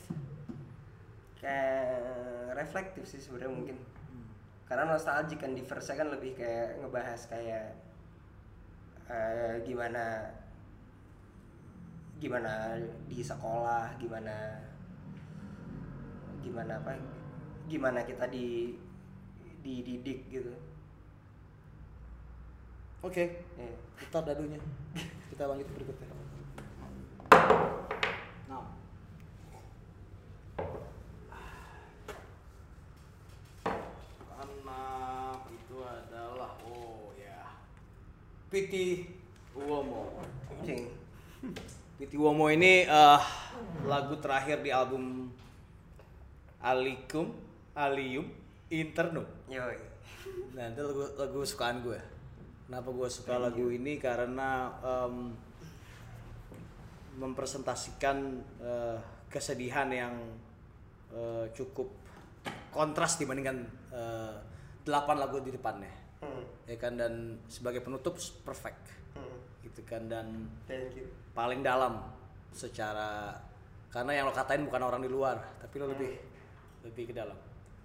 kayak 1.41 2.53
reflektif 2.53 3.01
sih 3.03 3.17
sebenarnya 3.17 3.49
mungkin 3.49 3.77
karena 4.71 4.87
nostalgic 4.87 5.43
kan 5.43 5.51
di 5.51 5.67
verse 5.67 5.91
kan 5.91 6.07
lebih 6.07 6.31
kayak 6.39 6.79
ngebahas 6.79 7.27
kayak 7.27 7.75
eh, 9.11 9.59
gimana 9.67 10.31
gimana 12.23 12.79
di 13.11 13.19
sekolah 13.19 13.99
gimana 13.99 14.55
gimana 16.39 16.79
apa 16.79 16.95
gimana 17.67 17.99
kita 18.07 18.31
di 18.31 18.79
dididik 19.59 20.31
gitu 20.31 20.55
Oke, 23.01 23.33
Iya. 23.57 23.73
putar 23.97 24.21
dadunya. 24.21 24.61
Kita 25.33 25.49
lanjut 25.49 25.65
berikutnya. 25.73 26.05
Nah. 28.45 28.77
Karena 34.29 34.81
itu 35.49 35.77
adalah 35.81 36.53
oh 36.61 37.09
ya. 37.17 37.57
Piti 38.51 39.07
Uomo. 39.55 40.11
Anjing. 40.51 40.83
Piti 41.97 42.19
Uomo 42.19 42.51
ini 42.51 42.83
eh, 42.83 43.21
lagu 43.87 44.19
terakhir 44.19 44.59
di 44.59 44.75
album 44.75 45.31
Alikum 46.59 47.31
Alium 47.71 48.27
Internum. 48.67 49.23
Yoi. 49.47 49.79
Nah, 50.51 50.67
itu 50.67 50.83
lagu, 50.83 51.03
lagu 51.15 51.37
kesukaan 51.47 51.79
gue. 51.79 51.99
Kenapa 52.67 52.91
gue 52.91 53.07
suka 53.07 53.39
lagu 53.39 53.71
ini? 53.71 53.95
Karena 53.95 54.67
em, 54.83 55.31
mempresentasikan 57.15 58.35
eh, 58.59 58.99
kesedihan 59.31 59.87
yang 59.87 60.15
eh, 61.15 61.47
cukup 61.55 61.87
kontras 62.75 63.15
dibandingkan 63.15 63.63
eh, 63.95 64.35
delapan 64.83 65.23
lagu 65.23 65.39
di 65.39 65.55
depannya. 65.55 66.00
Hmm. 66.21 66.43
Ya 66.69 66.77
kan 66.77 66.95
dan 66.95 67.41
sebagai 67.49 67.81
penutup 67.81 68.15
perfect. 68.45 68.79
Hmm. 69.17 69.37
Gitu 69.65 69.81
kan 69.83 70.05
dan 70.05 70.47
Thank 70.69 70.95
you. 70.97 71.09
paling 71.33 71.65
dalam 71.65 72.05
secara 72.51 73.35
karena 73.91 74.11
yang 74.15 74.25
lo 74.29 74.33
katain 74.33 74.63
bukan 74.63 74.81
orang 74.81 75.01
di 75.03 75.11
luar, 75.11 75.41
tapi 75.59 75.75
lo 75.81 75.91
lebih 75.91 76.15
lebih 76.87 77.11
ke 77.11 77.13
dalam. 77.13 77.35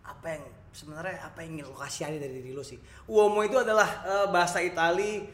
Apa 0.06 0.38
yang 0.38 0.44
sebenarnya 0.70 1.18
apa 1.18 1.42
yang 1.42 1.58
ingin 1.58 1.66
lo 1.66 1.74
kasihani 1.74 2.22
dari 2.22 2.38
diri 2.38 2.54
lo 2.54 2.62
sih? 2.62 2.78
Uomo 3.10 3.42
itu 3.42 3.58
adalah 3.58 4.06
eh, 4.06 4.26
bahasa 4.30 4.62
Itali 4.62 5.26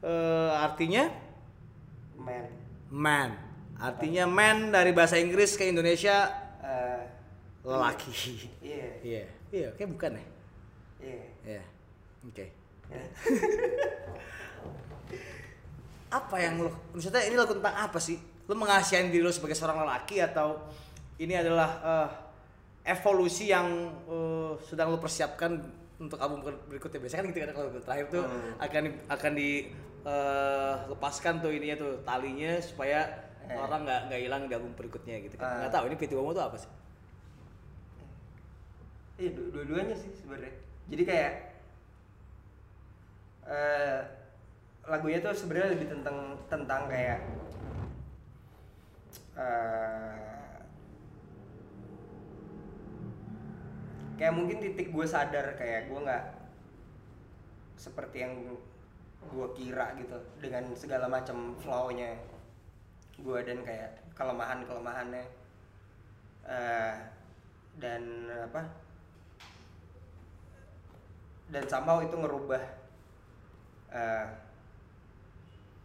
eh, 0.00 0.50
artinya 0.54 1.08
Man. 2.20 2.46
man. 2.92 3.30
Artinya 3.80 4.28
man 4.28 4.68
dari 4.70 4.92
bahasa 4.92 5.16
Inggris 5.16 5.56
ke 5.56 5.64
Indonesia 5.66 6.28
Eh, 6.60 7.02
lelaki. 7.64 8.12
Iya. 8.60 8.88
Iya. 9.00 9.24
Iya, 9.50 9.68
kayak 9.74 9.90
bukan 9.96 10.10
ya? 10.20 10.24
Iya. 11.00 11.22
Iya. 11.42 11.62
Oke. 12.22 12.46
apa 16.10 16.36
yang 16.42 16.58
lo 16.58 16.70
maksudnya 16.90 17.22
ini 17.22 17.38
lagu 17.38 17.54
tentang 17.54 17.76
apa 17.76 17.98
sih? 17.98 18.18
Lo 18.44 18.54
mengasihin 18.54 19.08
diri 19.08 19.22
lo 19.22 19.30
sebagai 19.30 19.54
seorang 19.54 19.86
lelaki 19.86 20.18
atau 20.18 20.58
ini 21.16 21.38
adalah 21.38 21.70
eh, 21.80 22.08
evolusi 22.90 23.46
yang 23.46 23.66
eh, 24.04 24.52
sedang 24.66 24.90
lo 24.90 24.98
persiapkan 24.98 25.54
untuk 25.98 26.18
album 26.18 26.42
berikutnya? 26.66 26.98
Biasanya 26.98 27.22
kan 27.22 27.28
gitu 27.30 27.38
kan 27.40 27.50
kalau 27.54 27.68
terakhir 27.78 28.06
tuh 28.10 28.22
Hmm. 28.26 28.52
akan 28.58 28.80
di, 28.82 28.90
akan 29.06 29.32
di 29.34 29.50
eh, 30.02 30.74
lepaskan 30.88 31.34
tuh 31.38 31.52
ininya 31.52 31.76
tuh 31.78 31.92
talinya 32.02 32.58
supaya 32.58 33.06
Eh. 33.40 33.58
orang 33.58 33.82
nggak 33.82 34.00
nggak 34.06 34.20
hilang 34.20 34.42
di 34.46 34.54
album 34.54 34.70
berikutnya 34.74 35.18
gitu 35.20 35.34
kan. 35.34 35.66
Nggak 35.66 35.74
tahu 35.74 35.84
ini 35.86 35.96
PT 35.96 36.12
Womo 36.14 36.30
tuh 36.30 36.42
apa 36.42 36.54
sih? 36.54 36.70
Iya, 39.18 39.30
du- 39.34 39.50
dua-duanya 39.50 39.92
sih 39.92 40.06
sebenarnya. 40.16 40.54
Jadi 40.86 41.02
kayak 41.02 41.32
eh 43.50 43.98
lagunya 44.86 45.18
tuh 45.18 45.34
sebenarnya 45.34 45.74
lebih 45.74 45.90
tentang 45.90 46.38
tentang 46.46 46.86
kayak 46.86 47.18
eh 49.34 50.30
kayak 54.14 54.36
mungkin 54.36 54.62
titik 54.62 54.94
gue 54.94 55.06
sadar 55.08 55.58
kayak 55.58 55.90
gue 55.90 55.98
nggak 55.98 56.24
seperti 57.74 58.22
yang 58.22 58.34
gue 59.20 59.46
kira 59.56 59.96
gitu 59.98 60.16
dengan 60.38 60.70
segala 60.76 61.08
macam 61.08 61.56
flow-nya 61.58 62.16
gue 63.20 63.38
dan 63.44 63.64
kayak 63.66 64.00
kelemahan 64.16 64.64
kelemahannya 64.64 65.24
eh 66.44 66.96
dan 67.80 68.28
apa? 68.28 68.62
Dan 71.50 71.64
somehow 71.66 71.98
itu 72.02 72.14
ngerubah 72.14 72.79
eh, 73.90 74.26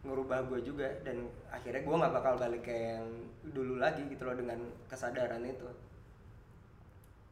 ngerubah 0.06 0.46
gue 0.54 0.60
juga 0.62 0.86
dan 1.02 1.26
akhirnya 1.50 1.82
gue 1.82 1.96
nggak 1.98 2.14
bakal 2.14 2.34
balik 2.38 2.62
kayak 2.62 3.02
yang 3.02 3.10
dulu 3.42 3.82
lagi 3.82 4.06
gitu 4.06 4.22
loh 4.22 4.38
dengan 4.38 4.62
kesadaran 4.86 5.42
itu 5.42 5.66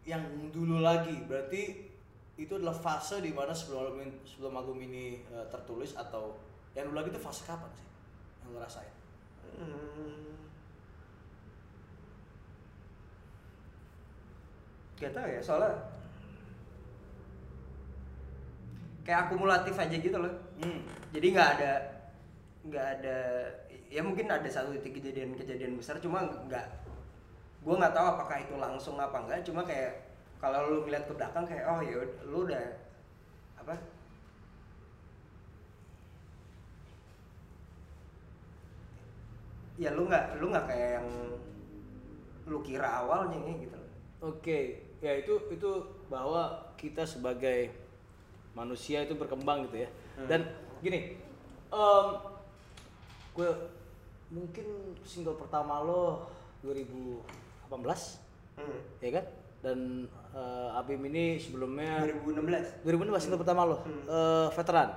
yang 0.03 0.25
dulu 0.49 0.81
lagi 0.81 1.15
berarti 1.29 1.93
itu 2.33 2.53
adalah 2.57 2.73
fase 2.73 3.21
di 3.21 3.29
mana 3.29 3.53
sebelum 3.53 3.93
album 3.93 4.09
sebelum 4.25 4.53
album 4.57 4.77
ini 4.81 5.21
eh, 5.21 5.45
tertulis 5.53 5.93
atau 5.93 6.33
yang 6.73 6.89
dulu 6.89 6.97
lagi 6.97 7.13
itu 7.13 7.21
fase 7.21 7.45
kapan 7.45 7.69
sih 7.77 7.87
yang 8.43 8.57
lo 8.57 8.59
rasain? 8.59 8.93
hmm. 9.61 10.33
gak 14.97 15.13
tau 15.13 15.29
ya 15.29 15.41
soalnya 15.45 15.77
kayak 19.03 19.27
akumulatif 19.27 19.75
aja 19.75 19.95
gitu 19.95 20.17
loh. 20.17 20.33
Hmm. 20.63 20.81
jadi 21.11 21.27
nggak 21.35 21.49
ada 21.59 21.73
nggak 22.63 22.87
ada 22.99 23.17
ya 23.91 24.01
mungkin 24.01 24.31
ada 24.31 24.47
satu 24.47 24.71
titik 24.79 25.03
kejadian-kejadian 25.03 25.75
besar 25.75 25.99
cuma 25.99 26.23
nggak 26.23 26.65
gue 27.63 27.75
nggak 27.75 27.93
tahu 27.95 28.07
apakah 28.15 28.37
itu 28.39 28.55
langsung 28.59 28.95
apa 28.99 29.23
enggak 29.23 29.43
cuma 29.43 29.63
kayak 29.63 30.03
kalau 30.43 30.67
lu 30.67 30.77
ngeliat 30.83 31.07
ke 31.07 31.13
belakang 31.15 31.47
kayak 31.47 31.63
oh 31.71 31.79
ya 31.79 32.03
lu 32.27 32.43
udah 32.43 32.65
apa? 33.63 33.79
Ya 39.79 39.95
lu 39.95 40.03
nggak 40.03 40.43
lu 40.43 40.51
nggak 40.51 40.67
kayak 40.67 40.89
yang 40.99 41.07
lu 42.43 42.59
kira 42.59 43.07
awalnya 43.07 43.39
ya, 43.39 43.53
gitu 43.55 43.75
loh. 43.79 43.91
Oke, 44.19 44.83
ya 44.99 45.15
itu 45.15 45.47
itu 45.47 45.71
bahwa 46.11 46.75
kita 46.75 47.07
sebagai 47.07 47.71
manusia 48.53 49.01
itu 49.01 49.13
berkembang 49.13 49.65
gitu 49.67 49.85
ya. 49.85 49.89
Hmm. 50.17 50.27
Dan 50.29 50.39
gini, 50.79 51.17
em 51.69 52.07
gue 53.33 53.49
mungkin 54.29 54.65
single 55.01 55.37
pertama 55.37 55.81
lo 55.81 56.29
2018 56.61 57.69
hmm. 58.57 58.79
ya 59.01 59.09
kan? 59.13 59.25
Dan 59.63 59.79
eh, 60.35 60.77
Abim 60.77 60.99
ini 61.07 61.39
sebelumnya 61.39 62.03
2016 62.03 62.83
2016 62.83 63.23
single 63.23 63.41
pertama 63.41 63.61
lo, 63.65 63.77
Hmm. 63.81 64.03
eh, 64.05 64.47
veteran. 64.53 64.89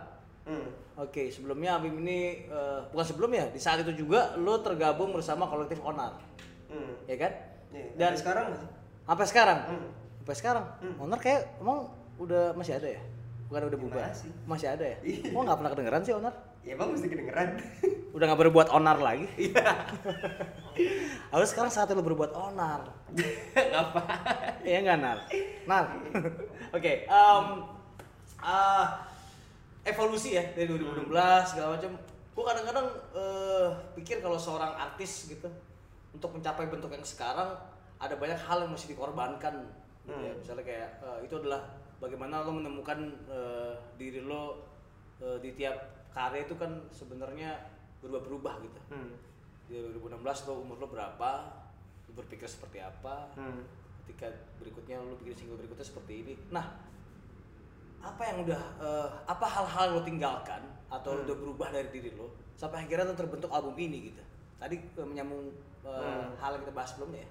hmm. 0.45 0.69
Oke, 0.97 1.29
sebelumnya 1.29 1.77
Abim 1.77 1.97
ini 2.01 2.49
eh, 2.49 2.81
bukan 2.89 3.07
sebelumnya, 3.07 3.49
di 3.49 3.61
saat 3.61 3.81
itu 3.81 3.93
juga 3.95 4.35
lo 4.37 4.61
tergabung 4.61 5.13
bersama 5.13 5.45
kolektif 5.47 5.81
Onar, 5.81 6.17
Hmm. 6.69 6.93
ya 7.07 7.17
kan? 7.17 7.33
Iya, 7.73 7.87
Dan 7.95 8.13
sampai 8.13 8.21
sekarang 8.21 8.47
sampai 9.07 9.27
sekarang, 9.27 9.59
Hmm. 9.71 9.89
sampai 10.23 10.37
sekarang, 10.37 10.65
Hmm. 10.83 11.05
Onar 11.07 11.19
kayak 11.21 11.43
emang 11.63 11.89
udah 12.17 12.57
masih 12.57 12.77
ada 12.77 12.89
ya? 12.91 13.03
Bukan 13.47 13.63
udah 13.71 13.79
bubar? 13.79 14.11
Masih. 14.11 14.31
Masih 14.45 14.69
ada 14.75 14.85
ya? 14.85 14.99
Iya. 15.07 15.31
Kok 15.31 15.43
nggak 15.47 15.59
pernah 15.63 15.73
kedengeran 15.73 16.03
sih 16.03 16.15
Onar? 16.15 16.35
ya 16.67 16.75
emang 16.75 16.99
mesti 16.99 17.07
kedengeran 17.07 17.49
Udah 18.19 18.25
nggak 18.27 18.41
berbuat 18.43 18.69
Onar 18.75 18.99
lagi? 18.99 19.27
Iya. 19.39 19.87
Harus 21.33 21.49
sekarang 21.55 21.71
saatnya 21.71 21.95
lo 21.95 22.03
berbuat 22.03 22.35
Onar. 22.35 22.91
apa 23.87 24.03
Iya 24.67 24.79
nggak 24.83 24.99
Nar? 24.99 25.19
Nar. 25.71 25.85
Oke, 26.75 27.07
em, 27.07 27.47
ah, 28.43 28.87
evolusi 29.87 30.35
ya 30.35 30.43
dari 30.57 30.67
2016 30.67 31.07
segala 31.55 31.79
macam. 31.79 31.93
Gue 32.35 32.45
kadang-kadang 32.45 32.87
eh, 33.15 33.69
pikir 33.95 34.19
kalau 34.19 34.41
seorang 34.41 34.75
artis 34.75 35.31
gitu 35.31 35.47
untuk 36.11 36.35
mencapai 36.35 36.67
bentuk 36.67 36.91
yang 36.91 37.07
sekarang 37.07 37.55
ada 38.03 38.15
banyak 38.19 38.41
hal 38.43 38.67
yang 38.67 38.73
mesti 38.75 38.91
dikorbankan. 38.91 39.71
Gitu 40.03 40.19
ya. 40.19 40.33
Misalnya 40.35 40.65
kayak 40.67 40.89
eh, 40.99 41.19
itu 41.31 41.35
adalah 41.39 41.63
bagaimana 41.97 42.43
lo 42.43 42.53
menemukan 42.53 42.99
eh, 43.27 43.75
diri 43.97 44.21
lo 44.21 44.61
eh, 45.19 45.39
di 45.41 45.53
tiap 45.53 45.77
karya 46.13 46.45
itu 46.45 46.57
kan 46.57 46.73
sebenarnya 46.91 47.57
berubah-berubah 48.01 48.55
gitu. 48.63 48.81
Hmm. 48.91 49.13
Di 49.67 49.77
2016 49.99 50.23
lo 50.49 50.63
umur 50.63 50.77
lo 50.79 50.89
berapa? 50.89 51.31
Lo 52.07 52.13
berpikir 52.15 52.47
seperti 52.47 52.81
apa? 52.81 53.29
Hmm. 53.35 53.65
ketika 54.07 54.31
berikutnya 54.63 55.03
lu 55.03 55.19
bikin 55.19 55.35
single 55.35 55.59
berikutnya 55.59 55.83
seperti 55.83 56.23
ini 56.23 56.35
nah 56.55 56.79
apa 57.99 58.23
yang 58.23 58.47
udah 58.47 58.63
eh, 58.79 59.09
apa 59.27 59.43
hal-hal 59.51 59.99
lo 59.99 60.07
tinggalkan 60.07 60.63
atau 60.87 61.11
Hmm. 61.19 61.27
udah 61.27 61.35
berubah 61.35 61.75
dari 61.75 61.91
diri 61.91 62.15
lo 62.15 62.31
sampai 62.55 62.87
akhirnya 62.87 63.03
lo 63.11 63.19
terbentuk 63.19 63.51
album 63.51 63.75
ini 63.75 64.15
gitu 64.15 64.23
tadi 64.63 64.79
eh, 64.79 65.03
menyambung 65.03 65.51
eh, 65.83 65.91
Hmm. 65.91 66.39
hal 66.39 66.55
yang 66.55 66.63
kita 66.63 66.71
bahas 66.71 66.95
sebelumnya 66.95 67.27
ya 67.27 67.31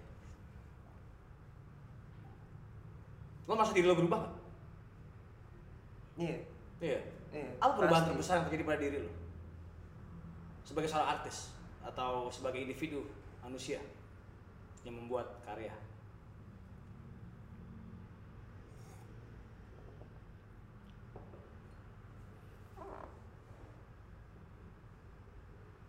lo 3.47 3.51
merasa 3.55 3.71
diri 3.71 3.87
lo 3.87 3.95
berubah 3.95 4.19
nggak? 4.19 4.35
Iya. 6.15 6.37
iya 6.79 6.99
Iya. 7.35 7.49
apa 7.59 7.73
perubahan 7.75 8.03
pasti. 8.07 8.11
terbesar 8.15 8.33
yang 8.39 8.45
terjadi 8.47 8.63
pada 8.63 8.79
diri 8.79 8.97
lo 9.03 9.11
sebagai 10.63 10.87
seorang 10.87 11.09
artis 11.19 11.51
atau 11.83 12.31
sebagai 12.31 12.63
individu 12.63 13.03
manusia 13.43 13.83
yang 14.87 14.95
membuat 14.95 15.43
karya 15.43 15.75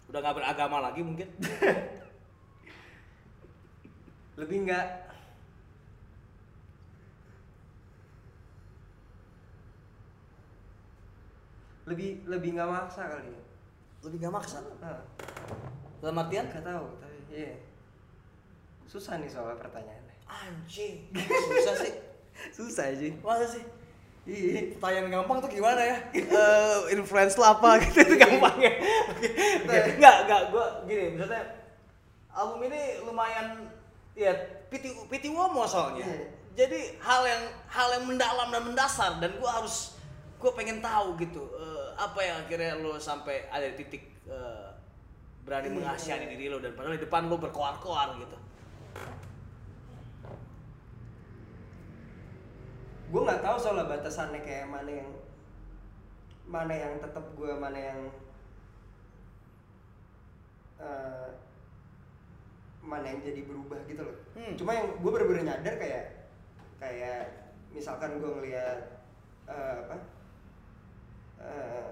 udah 0.06 0.20
nggak 0.22 0.36
beragama 0.38 0.78
lagi 0.80 1.00
mungkin 1.04 1.28
Lebih 4.36 4.68
enggak 4.68 5.15
lebih 11.86 12.26
lebih 12.26 12.50
nggak 12.52 12.66
maksa 12.66 13.06
kali 13.06 13.30
ya. 13.30 13.42
lebih 14.02 14.18
nggak 14.20 14.34
maksa 14.34 14.58
Nah, 14.76 15.00
dalam 15.98 16.18
artian 16.18 16.46
nggak 16.46 16.62
tahu 16.62 16.86
tapi 16.98 17.18
iya. 17.30 17.54
Susah 18.84 19.18
nih 19.18 19.26
soal 19.26 19.54
pertanyaannya. 19.54 20.14
anjing 20.26 21.06
susah 21.14 21.74
sih 21.78 21.92
Susah 22.56 22.84
aja. 22.90 23.08
masa 23.20 23.46
sih 23.48 23.64
Iya. 24.26 24.74
pertanyaan 24.74 25.06
gampang 25.12 25.38
tuh 25.38 25.46
gimana 25.48 25.78
ya? 25.78 25.96
Eh 26.12 26.78
influence 26.92 27.38
lo 27.38 27.46
apa 27.46 27.78
gitu 27.86 28.02
itu 28.02 28.14
gampangnya. 28.16 28.74
Oke. 29.06 29.28
Oke. 29.62 29.78
Enggak, 29.94 30.26
enggak 30.26 30.42
gua 30.50 30.66
gini, 30.82 31.14
maksudnya 31.14 31.46
album 32.28 32.66
ini 32.66 33.06
lumayan 33.06 33.70
ya 34.12 34.34
piti 34.66 34.90
piti 35.06 35.30
womo 35.30 35.62
soalnya. 35.62 36.02
Iya. 36.02 36.26
Jadi 36.58 36.98
hal 36.98 37.22
yang 37.22 37.42
hal 37.70 37.88
yang 37.94 38.04
mendalam 38.04 38.48
dan 38.50 38.62
mendasar 38.66 39.22
dan 39.22 39.30
gua 39.38 39.62
harus 39.62 39.94
gua 40.36 40.50
pengen 40.52 40.82
tahu 40.82 41.14
gitu 41.16 41.46
eh, 41.54 41.75
apa 41.96 42.20
yang 42.20 42.36
akhirnya 42.38 42.76
lo 42.76 42.96
sampai 42.96 43.48
ada 43.48 43.66
di 43.66 43.76
titik 43.78 44.04
eh, 44.26 44.68
berani 45.42 45.68
Iya. 45.68 45.74
mengasihani 45.74 46.26
diri 46.28 46.46
lo 46.46 46.58
dan 46.58 46.72
padahal 46.72 46.94
di 46.94 47.02
depan 47.02 47.26
lo 47.26 47.36
berkoar-koar 47.36 48.18
gitu. 48.18 48.36
gue 53.06 53.20
nggak 53.22 53.38
tahu 53.38 53.56
soal 53.56 53.86
batasannya 53.86 54.42
kayak 54.42 54.66
mana 54.66 54.90
yang 54.92 55.10
mana 56.44 56.74
yang 56.74 56.98
tetap 56.98 57.22
gue 57.32 57.52
mana 57.54 57.78
yang 57.78 58.00
eh, 60.76 61.28
mana 62.82 63.06
yang 63.06 63.20
jadi 63.22 63.40
berubah 63.46 63.78
gitu 63.86 64.02
loh 64.02 64.16
Hmm. 64.36 64.52
cuma 64.52 64.74
yang 64.74 64.90
gue 64.92 65.10
bener-bener 65.10 65.48
nyadar 65.48 65.74
kayak 65.78 66.04
kayak 66.76 67.22
misalkan 67.70 68.18
gue 68.18 68.26
ngeliat 68.28 68.78
eh, 69.46 69.74
apa 69.86 69.96
eh, 71.38 71.88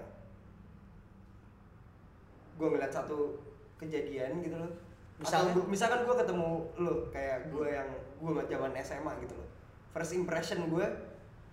gue 2.55 2.67
ngeliat 2.67 2.89
satu 2.89 3.35
kejadian 3.77 4.39
gitu 4.39 4.55
loh. 4.55 4.71
Misalnya? 5.15 5.51
Atau 5.51 5.61
gua- 5.61 5.69
misalkan 5.69 5.99
gue 6.03 6.15
ketemu 6.17 6.49
lo 6.77 6.93
kayak 7.09 7.47
gue 7.47 7.67
yang 7.69 7.89
gue 8.15 8.31
zaman 8.45 8.71
SMA 8.77 9.11
gitu 9.21 9.33
loh. 9.33 9.47
First 9.91 10.11
impression 10.13 10.67
gue 10.67 10.87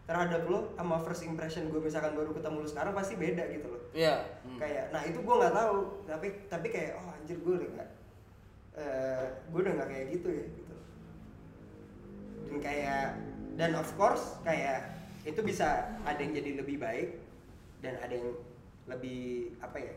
terhadap 0.02 0.42
lo 0.44 0.74
sama 0.74 0.98
first 0.98 1.22
impression 1.22 1.70
gue 1.70 1.78
misalkan 1.78 2.12
baru 2.12 2.30
ketemu 2.32 2.56
lo 2.58 2.68
sekarang 2.68 2.92
pasti 2.92 3.14
beda 3.14 3.44
gitu 3.48 3.66
loh. 3.68 3.82
Iya. 3.92 4.14
kayak 4.58 4.84
nah 4.90 5.02
itu 5.02 5.18
gue 5.18 5.34
nggak 5.36 5.54
tahu. 5.54 5.78
Tapi 6.04 6.26
tapi 6.48 6.66
kayak 6.68 6.98
oh 6.98 7.08
anjir 7.08 7.38
gue 7.38 7.54
udah 7.56 7.70
nggak 7.72 7.90
eh 8.72 9.26
gue 9.46 9.60
udah 9.60 9.72
nggak 9.76 9.88
kayak 9.88 10.06
gitu 10.10 10.28
ya 10.28 10.44
gitu. 10.48 10.74
Dan 12.46 12.56
kayak 12.58 13.04
dan 13.54 13.72
of 13.74 13.90
course 13.94 14.38
kayak 14.42 14.90
itu 15.22 15.38
bisa 15.40 15.66
ada 16.02 16.18
yang 16.18 16.34
jadi 16.34 16.58
lebih 16.58 16.78
baik 16.78 17.21
dan 17.82 17.98
ada 17.98 18.14
yang 18.14 18.30
lebih 18.86 19.52
apa 19.58 19.78
ya 19.78 19.94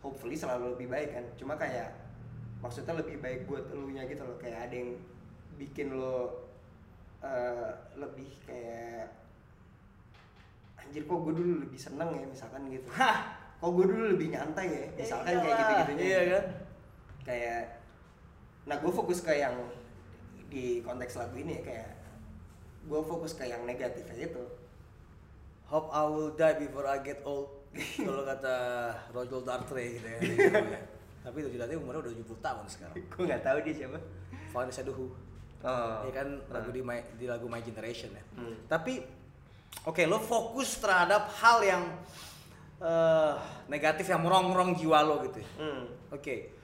hopefully 0.00 0.36
selalu 0.36 0.76
lebih 0.76 0.88
baik 0.88 1.10
kan. 1.12 1.24
Cuma 1.36 1.54
kayak 1.54 1.92
maksudnya 2.60 2.96
lebih 2.96 3.20
baik 3.20 3.44
buat 3.44 3.68
elunya 3.70 4.04
gitu 4.04 4.24
loh. 4.24 4.36
Kayak 4.36 4.68
ada 4.68 4.74
yang 4.74 4.90
bikin 5.54 5.94
lo 5.94 6.44
eh, 7.20 7.70
lebih 7.94 8.28
kayak 8.42 9.08
anjir 10.76 11.04
kok 11.04 11.20
gue 11.20 11.32
dulu 11.32 11.54
lebih 11.64 11.80
seneng 11.80 12.10
ya 12.12 12.24
misalkan 12.26 12.68
gitu. 12.68 12.88
Hah. 13.00 13.40
kok 13.54 13.72
gue 13.72 13.86
dulu 13.88 14.04
lebih 14.12 14.28
nyantai 14.28 14.66
ya 14.68 14.84
misalkan 14.92 15.40
kayak 15.40 15.56
gitu 15.56 15.72
gitunya 15.80 16.04
Iya 16.04 16.20
kan? 16.28 16.44
kayak 17.24 17.60
nah 18.68 18.76
gue 18.76 18.92
fokus 18.92 19.24
ke 19.24 19.32
yang 19.32 19.56
di 20.52 20.84
konteks 20.84 21.16
lagu 21.16 21.32
ini 21.40 21.56
ya 21.56 21.62
kayak 21.64 21.90
gue 22.84 23.00
fokus 23.00 23.32
ke 23.32 23.48
yang 23.48 23.64
negatif 23.64 24.04
aja 24.04 24.28
tuh 24.28 24.44
Hope 25.74 25.90
I 25.90 26.06
will 26.06 26.30
die 26.38 26.54
before 26.54 26.86
I 26.86 27.02
get 27.02 27.26
old. 27.26 27.50
Kalau 28.06 28.22
kata 28.22 28.54
Roger 29.10 29.42
Dartre 29.42 29.98
gitu 29.98 30.06
ya. 30.06 30.18
Tapi 31.26 31.38
Roger 31.42 31.66
Dartre 31.66 31.74
umurnya 31.74 32.06
udah 32.06 32.14
70 32.14 32.38
tahun 32.38 32.64
sekarang. 32.70 32.94
gue 33.02 33.22
nggak 33.26 33.42
tahu 33.42 33.58
dia 33.66 33.74
siapa 33.82 33.98
Vanessa 34.54 34.86
Duhu. 34.86 35.10
oh 35.66 35.98
Ya 36.06 36.12
kan 36.14 36.46
lagu 36.46 36.70
di 36.70 36.78
my, 36.78 37.18
di 37.18 37.26
lagu 37.26 37.50
My 37.50 37.58
Generation 37.58 38.14
ya. 38.14 38.22
Hmm. 38.38 38.54
Tapi 38.70 39.02
oke 39.82 40.02
lo 40.06 40.22
fokus 40.22 40.78
terhadap 40.78 41.26
hal 41.42 41.58
yang 41.66 41.82
eh, 42.78 43.34
negatif 43.66 44.06
yang 44.06 44.22
merongrong 44.22 44.78
jiwa 44.78 45.02
lo 45.02 45.26
gitu 45.26 45.42
ya. 45.42 45.50
hmm. 45.58 46.14
Oke. 46.14 46.54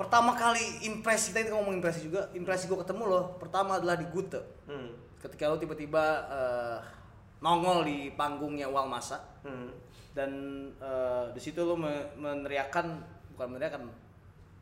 Pertama 0.00 0.32
kali 0.32 0.88
impresi 0.88 1.36
tadi 1.36 1.52
ngomong 1.52 1.76
impresi 1.76 2.08
juga, 2.08 2.32
impresi 2.32 2.72
gue 2.72 2.80
ketemu 2.80 3.04
lo 3.04 3.36
pertama 3.36 3.76
adalah 3.76 4.00
di 4.00 4.08
Gute. 4.08 4.64
Hmm. 4.64 4.96
Ketika 5.20 5.52
lo 5.52 5.60
tiba-tiba 5.60 6.04
eh, 6.32 7.03
nongol 7.44 7.84
di 7.84 8.08
panggungnya 8.10 8.66
Walmasa 8.66 9.20
Hmm. 9.44 9.68
dan 10.16 10.30
eh, 10.80 11.24
di 11.30 11.40
situ 11.42 11.60
lo 11.60 11.76
me- 11.76 12.08
meneriakan 12.16 12.96
bukan 13.30 13.48
meneriakan 13.50 13.84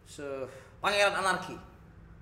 se 0.04 0.26
Pangeran 0.82 1.14
Anarki 1.14 1.54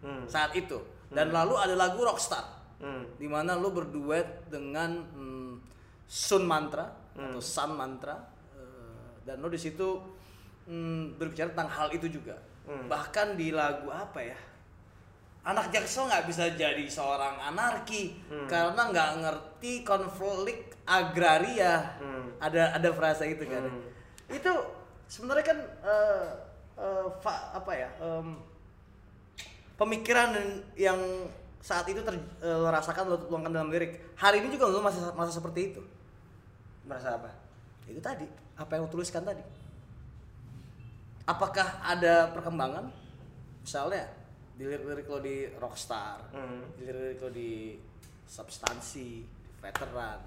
Hmm. 0.01 0.25
saat 0.27 0.53
itu 0.53 0.77
dan 1.09 1.29
lalu 1.31 1.57
ada 1.57 1.73
lagu 1.75 2.05
Rockstar 2.05 2.45
Hmm. 2.77 3.09
di 3.17 3.25
mana 3.25 3.57
lo 3.57 3.73
berduet 3.73 4.25
dengan 4.47 5.01
hmm, 5.11 5.57
Sun 6.05 6.45
Mantra 6.45 6.85
Hmm. 7.13 7.33
atau 7.33 7.41
Sun 7.41 7.73
Mantra 7.73 8.21
eh, 8.53 9.25
dan 9.25 9.41
lo 9.41 9.49
di 9.49 9.57
situ 9.57 9.97
hmm, 10.65 11.17
berbicara 11.17 11.49
tentang 11.51 11.69
hal 11.71 11.89
itu 11.91 12.07
juga 12.07 12.37
Hmm. 12.63 12.87
bahkan 12.87 13.35
di 13.35 13.51
lagu 13.51 13.89
apa 13.89 14.21
ya 14.21 14.37
anak 15.43 15.71
jaksel 15.71 16.05
nggak 16.05 16.25
bisa 16.25 16.53
jadi 16.53 16.85
seorang 16.85 17.41
anarki 17.41 18.13
Hmm. 18.29 18.45
karena 18.47 18.83
nggak 18.87 19.11
ngerti 19.19 19.73
konflik 19.83 20.77
agraria. 20.85 21.97
Hmm. 21.97 22.29
ada 22.39 22.73
ada 22.73 22.89
frasa 22.91 23.25
itu 23.25 23.45
kan. 23.45 23.65
Hmm. 23.65 23.85
itu 24.29 24.53
sebenarnya 25.07 25.45
kan 25.45 25.59
eh, 25.83 26.27
fa- 27.19 27.53
apa 27.53 27.73
ya 27.73 27.89
em, 27.99 28.37
pemikiran 29.77 30.33
yang 30.75 30.97
saat 31.61 31.85
itu 31.85 32.01
ter, 32.01 32.15
eh, 32.17 32.57
lo 32.57 32.69
rasakan 32.69 33.05
lo 33.07 33.17
tuangkan 33.21 33.53
dalam 33.53 33.69
lirik. 33.69 34.17
Hari 34.17 34.41
ini 34.41 34.49
juga 34.51 34.65
lo 34.67 34.81
masih 34.81 35.05
masa 35.13 35.29
seperti 35.31 35.73
itu. 35.73 35.83
Merasa 36.85 37.17
apa? 37.17 37.29
Itu 37.85 38.01
tadi 38.01 38.25
apa 38.55 38.71
yang 38.73 38.85
lo 38.85 38.91
tuliskan 38.91 39.21
tadi. 39.21 39.41
Apakah 41.25 41.81
ada 41.81 42.33
perkembangan? 42.33 42.89
Misalnya 43.61 44.09
di 44.55 44.65
lirik-lirik 44.65 45.07
lo 45.07 45.19
di 45.19 45.37
rockstar 45.57 46.31
Hmm. 46.33 46.63
di 46.77 46.83
lirik-lirik 46.85 47.21
lo 47.21 47.31
di 47.31 47.51
substansi 48.27 49.25
veteran 49.59 50.21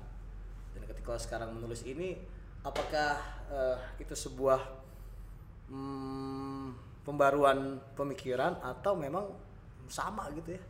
dan 0.74 0.84
ketika 0.86 1.07
lo 1.13 1.19
sekarang 1.19 1.49
menulis 1.53 1.84
ini 1.84 2.17
apakah 2.61 3.17
eh, 3.49 3.78
itu 3.99 4.13
sebuah 4.13 4.59
hmm, 5.69 6.67
pembaruan 7.03 7.80
pemikiran 7.93 8.59
atau 8.59 8.95
memang 8.95 9.28
sama 9.88 10.32
gitu 10.34 10.55
ya 10.55 10.61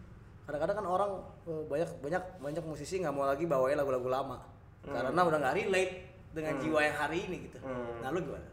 kadang-kadang 0.43 0.83
kan 0.83 0.87
orang 0.89 1.11
eh, 1.47 1.63
banyak 1.69 1.89
banyak 2.03 2.23
banyak 2.41 2.63
musisi 2.65 2.99
nggak 2.99 3.15
mau 3.15 3.23
lagi 3.23 3.47
bawain 3.47 3.79
lagu-lagu 3.79 4.09
lama 4.09 4.37
karena 4.83 5.21
udah 5.23 5.39
nggak 5.39 5.55
relate 5.55 5.93
dengan 6.33 6.57
Hmm. 6.57 6.63
jiwa 6.65 6.79
yang 6.81 6.97
hari 6.97 7.17
ini 7.29 7.37
gitu. 7.47 7.61
Hmm. 7.61 8.01
Nah 8.01 8.09
lu 8.09 8.19
gimana? 8.25 8.47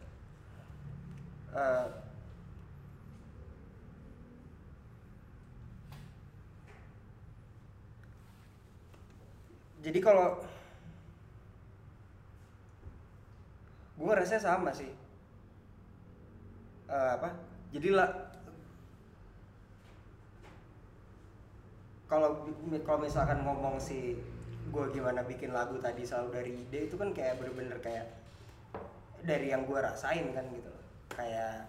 Eh, 1.51 1.85
jadi 9.81 9.97
kalau 9.97 10.37
gue 13.97 14.05
ngerasa 14.09 14.37
sama 14.41 14.69
sih. 14.73 14.89
Eh, 16.89 17.09
apa? 17.17 17.29
Jadi 17.73 17.89
lah 17.93 18.09
kalau 22.05 22.43
kalau 22.83 22.99
misalkan 22.99 23.41
ngomong 23.41 23.77
si 23.81 24.17
gue 24.73 24.85
gimana 24.91 25.23
bikin 25.23 25.55
lagu 25.55 25.79
tadi 25.81 26.03
selalu 26.03 26.29
dari 26.33 26.51
ide 26.59 26.79
itu 26.91 26.95
kan 26.99 27.15
kayak 27.15 27.39
bener-bener 27.39 27.79
kayak 27.79 28.05
dari 29.23 29.49
yang 29.53 29.65
gue 29.65 29.79
rasain 29.81 30.29
kan 30.33 30.45
gitu 30.53 30.69
loh. 30.69 30.85
Kayak 31.13 31.65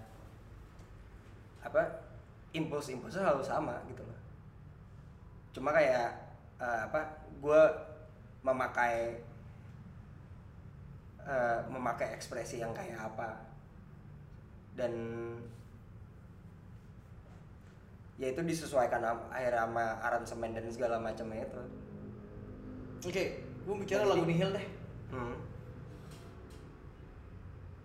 apa? 1.65 2.05
Impuls 2.53 2.93
impulsnya 2.93 3.25
selalu 3.25 3.45
sama 3.45 3.81
gitu 3.89 4.05
loh. 4.05 4.21
Cuma 5.57 5.73
kayak 5.73 6.13
eh, 6.61 6.81
apa? 6.89 7.01
Gue 7.41 7.92
memakai 8.43 9.23
eh, 11.23 11.59
memakai 11.71 12.13
ekspresi 12.13 12.59
yang 12.59 12.75
kayak 12.75 12.99
apa 12.99 13.39
dan 14.75 14.93
ya 18.17 18.31
itu 18.31 18.41
disesuaikan 18.43 19.03
akhirnya 19.31 19.67
sama 19.67 19.85
aransemen 20.03 20.55
dan 20.55 20.67
segala 20.71 20.99
macamnya 20.99 21.43
itu 21.43 21.63
Oke, 23.03 23.43
gue 23.67 23.75
bicara 23.83 24.07
lagu 24.07 24.23
nihil 24.23 24.55
deh. 24.55 24.63
hmm. 25.11 25.35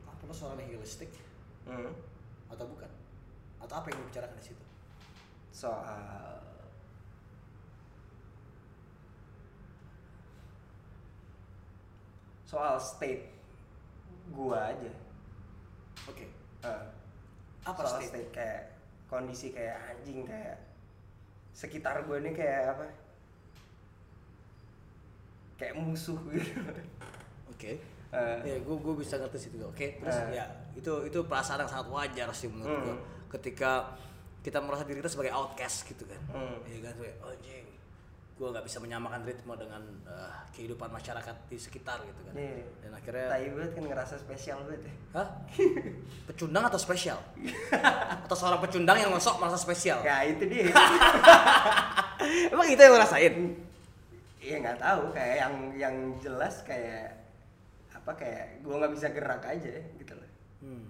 Apa 0.06 0.34
suara 0.34 0.54
nihilistik 0.54 1.10
Hmm. 1.66 1.90
atau 2.48 2.64
bukan? 2.70 2.88
Atau 3.60 3.76
apa 3.82 3.90
yang 3.90 3.98
lu 3.98 4.06
bicarakan 4.08 4.38
di 4.38 4.46
situ? 4.54 4.64
soal 5.50 6.38
soal 12.48 12.80
state 12.80 13.28
gua 14.30 14.72
aja 14.72 14.92
Oke. 16.06 16.24
Eh, 16.62 16.84
Apa 17.62 17.84
soal 17.84 18.00
state? 18.00 18.10
state 18.10 18.30
kayak 18.32 18.62
kondisi 19.06 19.52
kayak 19.52 19.76
anjing 19.86 20.24
kayak 20.24 20.56
sekitar 21.52 22.02
gue 22.02 22.18
ini 22.18 22.32
kayak 22.32 22.72
apa 22.72 22.86
kayak 25.58 25.76
musuh 25.76 26.16
gitu 26.30 26.54
Oke. 27.50 27.82
Eh, 28.08 28.38
Ya, 28.46 28.56
gue 28.56 28.76
gue 28.78 28.96
bisa 28.96 29.18
ngerti 29.18 29.38
situ. 29.42 29.60
Oke, 29.60 30.00
terus 30.00 30.16
Eh. 30.24 30.38
ya 30.38 30.46
itu 30.72 30.94
itu 31.04 31.20
perasaan 31.22 31.60
yang 31.60 31.68
sangat 31.68 31.90
wajar 31.90 32.30
sih 32.32 32.48
menurut 32.48 32.72
Hmm. 32.72 32.86
gue. 32.86 32.98
Ketika 33.30 33.92
kita 34.40 34.62
merasa 34.62 34.86
diri 34.86 35.02
kita 35.02 35.10
sebagai 35.10 35.34
outcast 35.34 35.84
gitu 35.84 36.08
kan. 36.08 36.22
Hmm. 36.30 36.56
Iya 36.64 36.88
kan, 36.88 36.94
kayak 36.96 37.16
anjing. 37.20 37.67
Gue 38.38 38.54
nggak 38.54 38.70
bisa 38.70 38.78
menyamakan 38.78 39.26
ritme 39.26 39.54
dengan 39.58 39.82
eh, 40.06 40.38
kehidupan 40.54 40.94
masyarakat 40.94 41.36
di 41.50 41.58
sekitar 41.58 42.02
gitu 42.06 42.22
kan. 42.30 42.34
Iya. 42.38 42.66
Dan 42.86 42.92
akhirnya 42.94 43.26
tai 43.34 43.50
banget 43.50 43.72
kan 43.74 43.84
ngerasa 43.90 44.14
spesial 44.22 44.58
banget 44.70 44.82
ya 44.86 44.94
Hah? 45.18 45.28
Pecundang 46.30 46.64
atau 46.70 46.78
spesial? 46.78 47.18
atau 48.26 48.38
seorang 48.38 48.62
pecundang 48.62 48.98
yang 49.02 49.10
ngosok 49.10 49.42
merasa 49.42 49.58
spesial? 49.58 50.00
ya 50.06 50.22
itu 50.22 50.46
dia 50.46 50.70
Emang 52.54 52.68
itu 52.70 52.82
yang 52.82 52.94
lo 52.94 53.02
rasain? 53.02 53.36
Iya 54.38 54.56
nggak 54.64 54.80
tahu 54.80 55.02
kayak 55.12 55.36
yang 55.42 55.54
yang 55.76 55.96
jelas 56.22 56.62
kayak 56.64 57.18
apa 57.92 58.12
kayak 58.16 58.64
gue 58.64 58.72
nggak 58.72 58.94
bisa 58.96 59.08
gerak 59.12 59.44
aja 59.44 59.74
gitu 60.00 60.14
loh. 60.16 60.30
Hmm. 60.64 60.86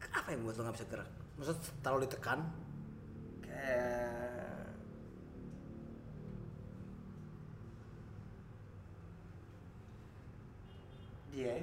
Kenapa 0.00 0.32
yang 0.32 0.40
buat 0.46 0.56
lo 0.56 0.62
nggak 0.64 0.76
bisa 0.78 0.88
gerak? 0.88 1.10
Maksud 1.36 1.58
terlalu 1.84 2.06
ditekan? 2.08 2.40
Kayak 3.44 4.23
Iya. 11.34 11.58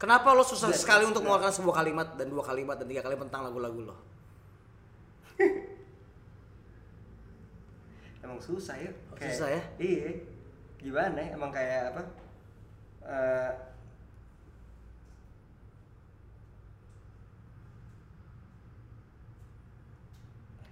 Kenapa 0.00 0.32
lo 0.32 0.46
susah 0.46 0.72
Nggak, 0.72 0.80
sekali 0.80 1.04
untuk 1.04 1.26
mengeluarkan 1.26 1.52
sebuah 1.52 1.84
kalimat 1.84 2.08
dan 2.16 2.32
dua 2.32 2.42
kalimat 2.46 2.80
dan 2.80 2.88
tiga 2.88 3.04
kalimat 3.04 3.28
tentang 3.28 3.44
lagu-lagu 3.50 3.92
lo? 3.92 3.96
Emang 8.24 8.40
susah 8.40 8.78
ya. 8.78 8.90
Oh, 9.12 9.16
susah 9.20 9.48
ya? 9.52 9.62
Iya. 9.76 10.24
Gimana 10.80 11.18
ya? 11.18 11.28
Emang 11.34 11.50
kayak 11.52 11.92
apa? 11.92 12.02
Eh, 13.08 13.52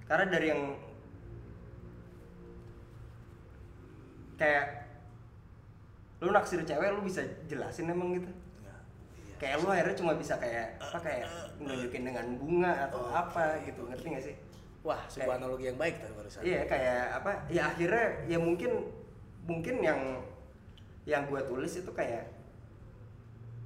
karena 0.06 0.24
dari 0.30 0.46
yang 0.54 0.62
kayak 4.38 4.85
lu 6.18 6.32
naksir 6.32 6.64
cewek 6.64 6.88
lu 6.92 7.04
bisa 7.04 7.20
jelasin 7.44 7.92
emang 7.92 8.16
gitu 8.16 8.30
kayak 9.36 9.60
lu 9.60 9.68
akhirnya 9.68 9.92
cuma 9.92 10.16
bisa 10.16 10.40
kayak 10.40 10.80
apa 10.80 10.96
kayak 10.96 11.28
nunjukin 11.60 12.08
dengan 12.08 12.24
bunga 12.40 12.88
atau 12.88 13.04
apa 13.12 13.60
gitu 13.64 13.84
ngerti 13.84 14.06
gak 14.12 14.24
sih 14.32 14.36
Wah, 14.86 15.02
sebuah 15.10 15.34
Kayak- 15.34 15.42
analogi 15.42 15.64
yang 15.66 15.78
baik 15.82 15.94
tadi 15.98 16.14
barusan. 16.14 16.40
Iya 16.46 16.62
kayak 16.62 17.02
apa? 17.18 17.30
Ya 17.50 17.74
akhirnya 17.74 18.06
ya 18.30 18.38
mungkin 18.38 18.86
mungkin 19.42 19.82
yang 19.82 20.22
yang 21.02 21.26
gue 21.26 21.42
tulis 21.42 21.82
itu 21.82 21.90
kayak 21.90 22.22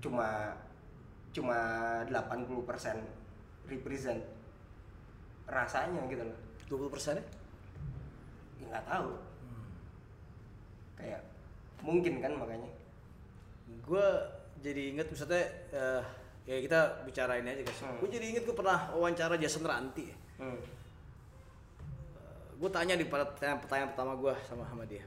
cuma 0.00 0.56
cuma 1.36 1.60
80% 2.08 3.04
represent 3.68 4.24
rasanya 5.44 6.00
gitu 6.08 6.24
loh. 6.24 6.38
20 6.88 6.88
persen 6.88 7.20
ya? 7.20 7.24
Nggak 8.64 8.84
tahu. 8.88 9.12
Kayak 10.96 11.20
mungkin 11.80 12.18
kan 12.18 12.32
makanya. 12.32 12.68
Gue 13.80 14.06
jadi 14.58 14.92
inget 14.92 15.08
misalnya 15.08 15.42
eh, 15.70 16.02
ya 16.44 16.56
kita 16.58 16.78
bicara 17.02 17.36
ini 17.36 17.48
aja 17.50 17.62
guys. 17.62 17.80
Hmm. 17.80 17.96
Gue 17.96 18.08
jadi 18.08 18.26
inget 18.28 18.44
gue 18.44 18.52
pernah 18.52 18.90
wawancara 18.90 19.34
Jason 19.34 19.62
Ranti. 19.62 20.08
Hmm. 20.36 20.60
gue 22.56 22.68
tanya 22.68 22.92
di 22.92 23.04
pada 23.04 23.24
pertanyaan, 23.24 23.56
pertanyaan 23.58 23.88
pertama 23.88 24.12
gue 24.14 24.32
sama 24.42 24.64
sama 24.66 24.84
dia 24.84 25.00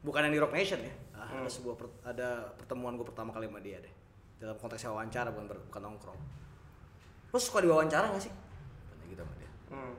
bukan 0.00 0.18
yang 0.20 0.34
di 0.34 0.40
Rock 0.40 0.50
Nation 0.52 0.78
ya 0.78 0.90
Ah, 1.14 1.30
Hmm. 1.30 1.38
ada 1.38 1.46
sebuah 1.48 1.78
per- 1.78 1.94
ada 2.02 2.28
pertemuan 2.52 2.98
gue 2.98 3.06
pertama 3.06 3.30
kali 3.30 3.46
sama 3.46 3.62
dia 3.62 3.78
deh 3.78 3.94
dalam 4.36 4.58
konteks 4.58 4.82
wawancara 4.84 5.30
bukan 5.30 5.46
ber- 5.46 5.62
bukan 5.64 5.78
nongkrong 5.80 6.18
lo 7.28 7.38
suka 7.38 7.62
diwawancara 7.62 8.10
gak 8.10 8.18
sih 8.20 8.34
tanya 8.90 9.04
gitu 9.06 9.22
sama 9.22 9.34
dia 9.36 9.50
Hmm. 9.70 9.94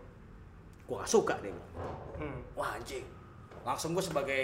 gue 0.84 0.96
gak 0.98 1.08
suka 1.10 1.34
dia 1.40 1.52
bilang 1.52 1.72
Hmm. 2.20 2.40
wah 2.54 2.76
anjing 2.76 3.08
langsung 3.64 3.96
gue 3.96 4.04
sebagai 4.04 4.44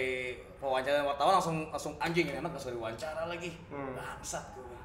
pewawancara 0.60 1.02
wartawan 1.02 1.34
langsung 1.36 1.58
langsung 1.68 1.94
anjing 1.98 2.28
ini 2.28 2.38
anak 2.38 2.52
gak 2.52 2.62
suka 2.62 2.76
diwawancara 2.76 3.24
lagi 3.26 3.50
Hmm. 3.68 3.96
bangsat 3.96 4.44
gue 4.54 4.80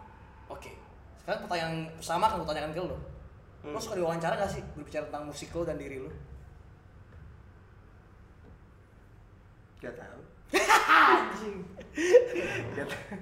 oke 0.49 0.71
sekarang 1.19 1.41
pertanyaan 1.43 1.75
sama 1.99 2.27
kan 2.27 2.39
gue 2.39 2.47
tanyakan 2.47 2.71
ke 2.71 2.81
lo 2.81 2.89
lo 2.89 2.99
Hmm. 3.65 3.77
suka 3.77 3.95
diwawancara 3.95 4.35
gak 4.37 4.51
sih 4.51 4.63
berbicara 4.73 5.05
tentang 5.07 5.27
musik 5.27 5.51
lo 5.51 5.63
dan 5.63 5.77
diri 5.77 5.99
lo 5.99 6.11
Gak 9.81 9.93
tahu. 9.95 10.21
Gak 12.73 12.89
tahu. 12.89 13.17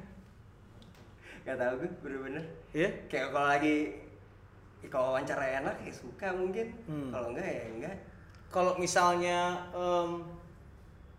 Gak 1.42 1.58
tahu 1.58 1.72
gue 1.76 1.90
bener-bener. 1.98 2.44
Iya? 2.70 2.88
Kayak 3.10 3.34
kalau 3.34 3.48
lagi 3.48 3.76
kalau 4.86 5.06
wawancara 5.10 5.42
enak 5.58 5.74
ya 5.82 5.90
suka 5.90 6.30
mungkin. 6.30 6.70
Hmm. 6.86 7.10
Kalau 7.10 7.34
enggak 7.34 7.48
ya 7.48 7.64
enggak. 7.68 7.96
kalau 8.46 8.76
misalnya 8.76 9.38
em, 9.72 10.22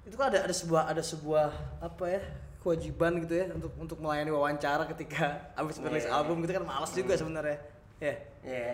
itu 0.04 0.16
kan 0.16 0.28
ada 0.30 0.44
ada 0.44 0.54
sebuah 0.54 0.84
ada 0.86 1.00
sebuah 1.02 1.48
apa 1.80 2.06
ya 2.10 2.22
kewajiban 2.60 3.20
gitu 3.20 3.34
ya 3.36 3.46
untuk 3.52 3.72
untuk 3.76 3.98
melayani 4.00 4.32
wawancara 4.32 4.84
ketika 4.88 5.26
habis 5.58 5.80
merilis 5.80 6.04
Iya. 6.04 6.16
album 6.16 6.44
gitu 6.44 6.54
kan 6.54 6.64
malas 6.64 6.92
juga 6.92 7.14
Hmm. 7.14 7.22
sebenarnya 7.22 7.58
ya 8.08 8.16
Ya. 8.44 8.68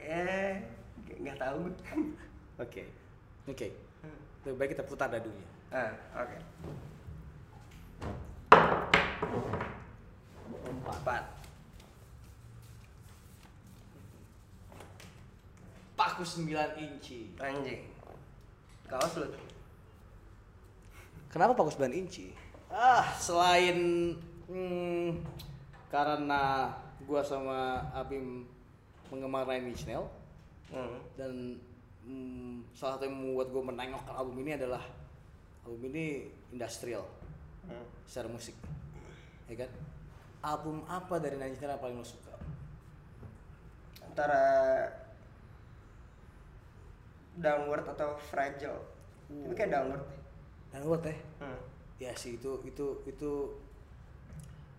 eh 0.00 0.52
nggak 1.16 1.36
tahu 1.36 1.70
oke 2.64 2.82
oke 3.46 3.66
lebih 4.42 4.56
baik 4.56 4.70
kita 4.72 4.82
putar 4.82 5.08
dadunya 5.08 5.46
Ah, 5.66 5.90
oke. 6.14 6.38
Empat. 10.86 11.22
paku 15.96 16.22
9 16.22 16.46
inci 16.78 17.34
Anjing. 17.36 17.82
Kaos 18.86 19.18
lu. 19.18 19.26
kenapa 21.26 21.52
paku 21.52 21.70
9 21.74 21.90
inci 21.92 22.30
ah 22.70 23.04
selain 23.18 23.76
hmm, 24.46 25.20
karena 25.90 26.70
gua 27.02 27.20
sama 27.20 27.82
Abim 27.92 28.46
penggemar 29.06 29.46
Nine 29.46 29.70
Inch 29.70 29.86
Nails 29.86 30.10
Hmm. 30.66 30.98
dan 31.14 31.30
mm, 32.02 32.74
salah 32.74 32.98
satu 32.98 33.06
yang 33.06 33.14
membuat 33.14 33.54
gue 33.54 33.62
menengok 33.62 34.02
album 34.10 34.42
ini 34.42 34.58
adalah 34.58 34.82
album 35.62 35.94
ini 35.94 36.26
industrial 36.50 37.06
Hmm. 37.62 37.86
secara 38.02 38.26
musik 38.26 38.58
ya 39.46 39.62
kan 39.62 39.70
album 40.42 40.82
apa 40.86 41.22
dari 41.22 41.38
Nine 41.38 41.54
Inch 41.54 41.62
yang 41.62 41.78
paling 41.78 41.94
lo 41.94 42.02
suka 42.02 42.34
antara 44.02 44.42
downward 47.36 47.84
atau 47.86 48.16
fragile 48.16 48.80
itu 49.28 49.52
kayak 49.52 49.70
downward 49.70 50.04
buat 50.78 51.00
teh 51.00 51.16
Hmm. 51.36 51.56
ya 51.96 52.12
sih 52.12 52.36
itu 52.36 52.60
itu 52.62 52.84
itu 53.04 53.30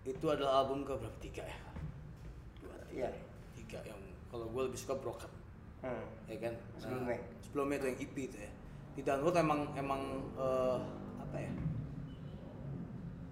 itu 0.03 0.25
adalah 0.25 0.61
album 0.61 0.81
ke 0.81 0.93
berapa 0.93 1.17
tiga 1.19 1.43
ya 1.43 1.57
dua 2.59 2.75
Iya. 2.87 3.09
tiga 3.55 3.81
yang 3.83 3.97
kalau 4.27 4.45
gue 4.47 4.61
lebih 4.63 4.77
suka 4.77 4.93
broken 4.95 5.29
Hmm. 5.77 6.05
ya 6.25 6.37
kan 6.39 6.53
Sebelumnya. 6.77 7.13
Nah, 7.13 7.21
sebelumnya 7.39 7.75
itu 7.75 7.87
yang 7.87 7.99
EP 7.99 8.15
itu 8.23 8.37
ya 8.37 8.51
di 8.93 9.01
download 9.01 9.35
emang 9.35 9.59
emang 9.73 10.01
eh, 10.35 10.79
apa 11.19 11.37
ya 11.37 11.51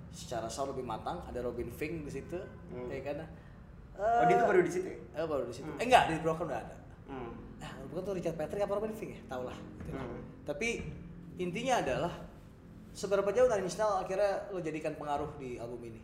secara 0.09 0.47
sound 0.47 0.71
lebih 0.71 0.84
matang 0.84 1.19
ada 1.21 1.39
Robin 1.39 1.67
Fink 1.69 2.01
di 2.01 2.11
situ 2.11 2.39
Hmm. 2.69 2.88
ya 2.88 3.01
kan 3.03 3.17
Oh, 3.95 4.28
dia 4.28 4.36
tuh 4.36 4.47
baru 4.49 4.59
di 4.59 4.67
situ 4.69 4.88
ya? 4.89 4.97
eh, 5.13 5.23
baru 5.23 5.43
di 5.45 5.53
situ 5.53 5.65
Hmm. 5.65 5.80
eh 5.80 5.86
enggak 5.86 6.03
di 6.09 6.19
broken 6.19 6.45
udah 6.45 6.59
ada 6.59 6.76
Hmm. 7.05 7.32
Ah 7.66 7.86
bukan 7.89 8.01
tuh 8.05 8.13
Richard 8.13 8.38
Patrick 8.38 8.61
apa 8.61 8.78
Robin 8.78 8.93
Fink 8.93 9.18
ya 9.18 9.22
tau 9.26 9.49
lah 9.49 9.57
gitu. 9.82 9.97
Hmm. 9.97 10.22
tapi 10.45 10.86
intinya 11.41 11.82
adalah 11.82 12.13
seberapa 12.93 13.28
jauh 13.34 13.49
Nine 13.49 13.66
Inch 13.66 13.76
Nails 13.76 14.05
akhirnya 14.05 14.47
lo 14.53 14.59
jadikan 14.61 14.93
pengaruh 14.95 15.34
di 15.36 15.57
album 15.57 15.82
ini 15.89 16.01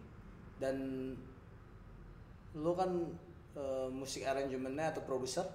dan 0.57 0.75
lo 2.51 2.73
kan 2.73 2.89
eh, 3.55 3.87
musik 3.87 4.25
arrangementnya 4.25 4.97
atau 4.97 5.03
produser 5.05 5.45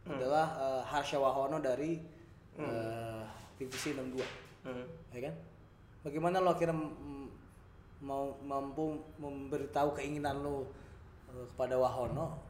Hmm. 0.00 0.16
adalah 0.16 0.48
eh, 0.56 0.82
Harsha 0.88 1.20
Wahono 1.20 1.60
dari 1.60 2.00
eh, 2.56 3.22
PVC 3.60 3.92
62 3.92 4.24
Hmm. 4.64 4.84
ya 5.12 5.28
kan 5.28 5.34
bagaimana 6.00 6.40
lo 6.40 6.52
akhirnya 6.52 6.76
mau 8.00 8.32
mampu 8.40 8.96
memberitahu 9.20 9.92
keinginan 9.92 10.40
lo 10.40 10.68
kepada 11.28 11.76
Wahono 11.76 12.40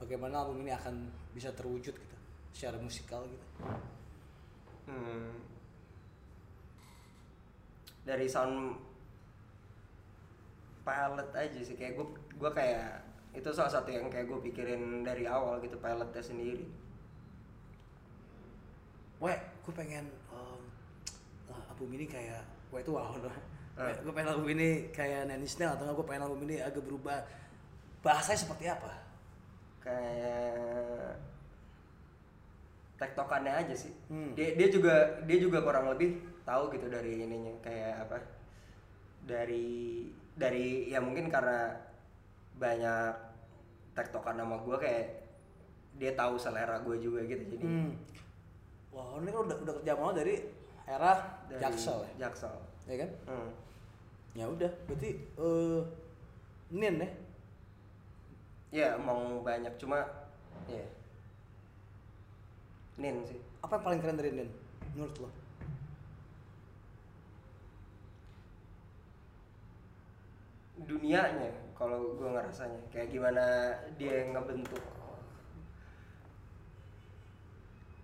bagaimana 0.00 0.44
album 0.44 0.64
ini 0.64 0.72
akan 0.72 1.08
bisa 1.38 1.54
terwujud 1.54 1.94
gitu 1.94 2.16
secara 2.50 2.76
musikal 2.82 3.22
gitu 3.22 3.46
Hmm. 4.88 5.36
Dari 8.08 8.24
sound 8.24 8.80
palette 10.80 11.36
aja 11.36 11.60
sih 11.60 11.76
kayak 11.76 12.00
gue 12.00 12.06
gue 12.40 12.50
kayak 12.56 13.04
itu 13.36 13.52
salah 13.52 13.68
satu 13.68 13.92
yang 13.92 14.08
kayak 14.08 14.32
gue 14.32 14.40
pikirin 14.48 15.04
dari 15.04 15.28
awal 15.28 15.60
gitu 15.60 15.76
palette 15.76 16.16
sendiri. 16.24 16.64
Weh, 19.20 19.36
gue 19.36 19.74
pengen 19.76 20.08
eh, 20.08 20.58
album 21.68 21.92
ini 21.92 22.08
kayak 22.08 22.40
Weh 22.72 22.80
itu 22.80 22.96
Wahono 22.96 23.28
Eh. 23.78 23.94
gue 24.02 24.10
pengen 24.10 24.34
album 24.34 24.48
ini 24.58 24.90
kayak 24.90 25.30
Inch 25.36 25.54
Nails 25.60 25.78
atau 25.78 25.94
gue 25.94 26.06
pengen 26.08 26.26
album 26.26 26.48
ini 26.48 26.58
agak 26.58 26.82
berubah 26.82 27.22
bahasanya 28.02 28.40
seperti 28.42 28.66
apa 28.66 28.90
Kayak 29.88 31.16
tektokannya 33.00 33.52
aja 33.64 33.74
sih. 33.74 33.92
Hmm. 34.12 34.36
Dia 34.36 34.52
dia 34.58 34.68
juga 34.68 35.24
dia 35.24 35.38
juga 35.40 35.64
kurang 35.64 35.88
lebih 35.96 36.20
tahu 36.44 36.72
gitu 36.76 36.92
dari 36.92 37.24
ininya 37.24 37.52
kayak 37.64 38.08
apa 38.08 38.16
dari 39.28 40.08
dari 40.36 40.88
ya 40.88 41.00
mungkin 41.00 41.28
karena 41.28 41.76
banyak 42.56 43.12
tektokan 43.92 44.40
sama 44.40 44.56
gue 44.64 44.76
kayak 44.80 45.06
dia 45.98 46.14
tahu 46.14 46.38
selera 46.40 46.80
gue 46.80 46.96
juga 47.02 47.20
gitu 47.26 47.42
jadi 47.52 47.64
hmm. 47.66 47.90
Wahono 48.94 49.20
ini 49.20 49.30
kan 49.30 49.40
udah 49.44 49.56
udah 49.66 49.74
kerja 49.82 49.92
lo 49.98 50.10
dari 50.16 50.34
era 50.88 51.12
dari 51.50 51.60
Jaksel 51.60 51.98
ya 52.02 52.12
Jaksel. 52.26 52.56
ya 52.88 52.96
kan 53.04 53.10
Hmm. 53.28 53.50
ya 54.32 54.44
udah 54.48 54.70
berarti 54.88 55.10
eh 55.20 55.80
Nin 56.72 56.96
ya 57.04 57.08
Ya 58.68 59.00
emang 59.00 59.40
banyak 59.40 59.72
cuma 59.80 60.04
ya. 60.68 60.84
Nin 62.98 63.24
sih. 63.24 63.40
apa 63.58 63.74
yang 63.78 63.84
paling 63.84 64.00
keren 64.00 64.18
dari 64.18 64.30
Nin 64.34 64.50
menurut 64.94 65.16
lo? 65.18 65.30
Dunianya 70.84 71.50
kalau 71.74 72.14
gue 72.14 72.28
ngerasanya. 72.28 72.80
Kayak 72.92 73.08
gimana 73.10 73.44
dia 73.98 74.28
ngebentuk. 74.30 74.82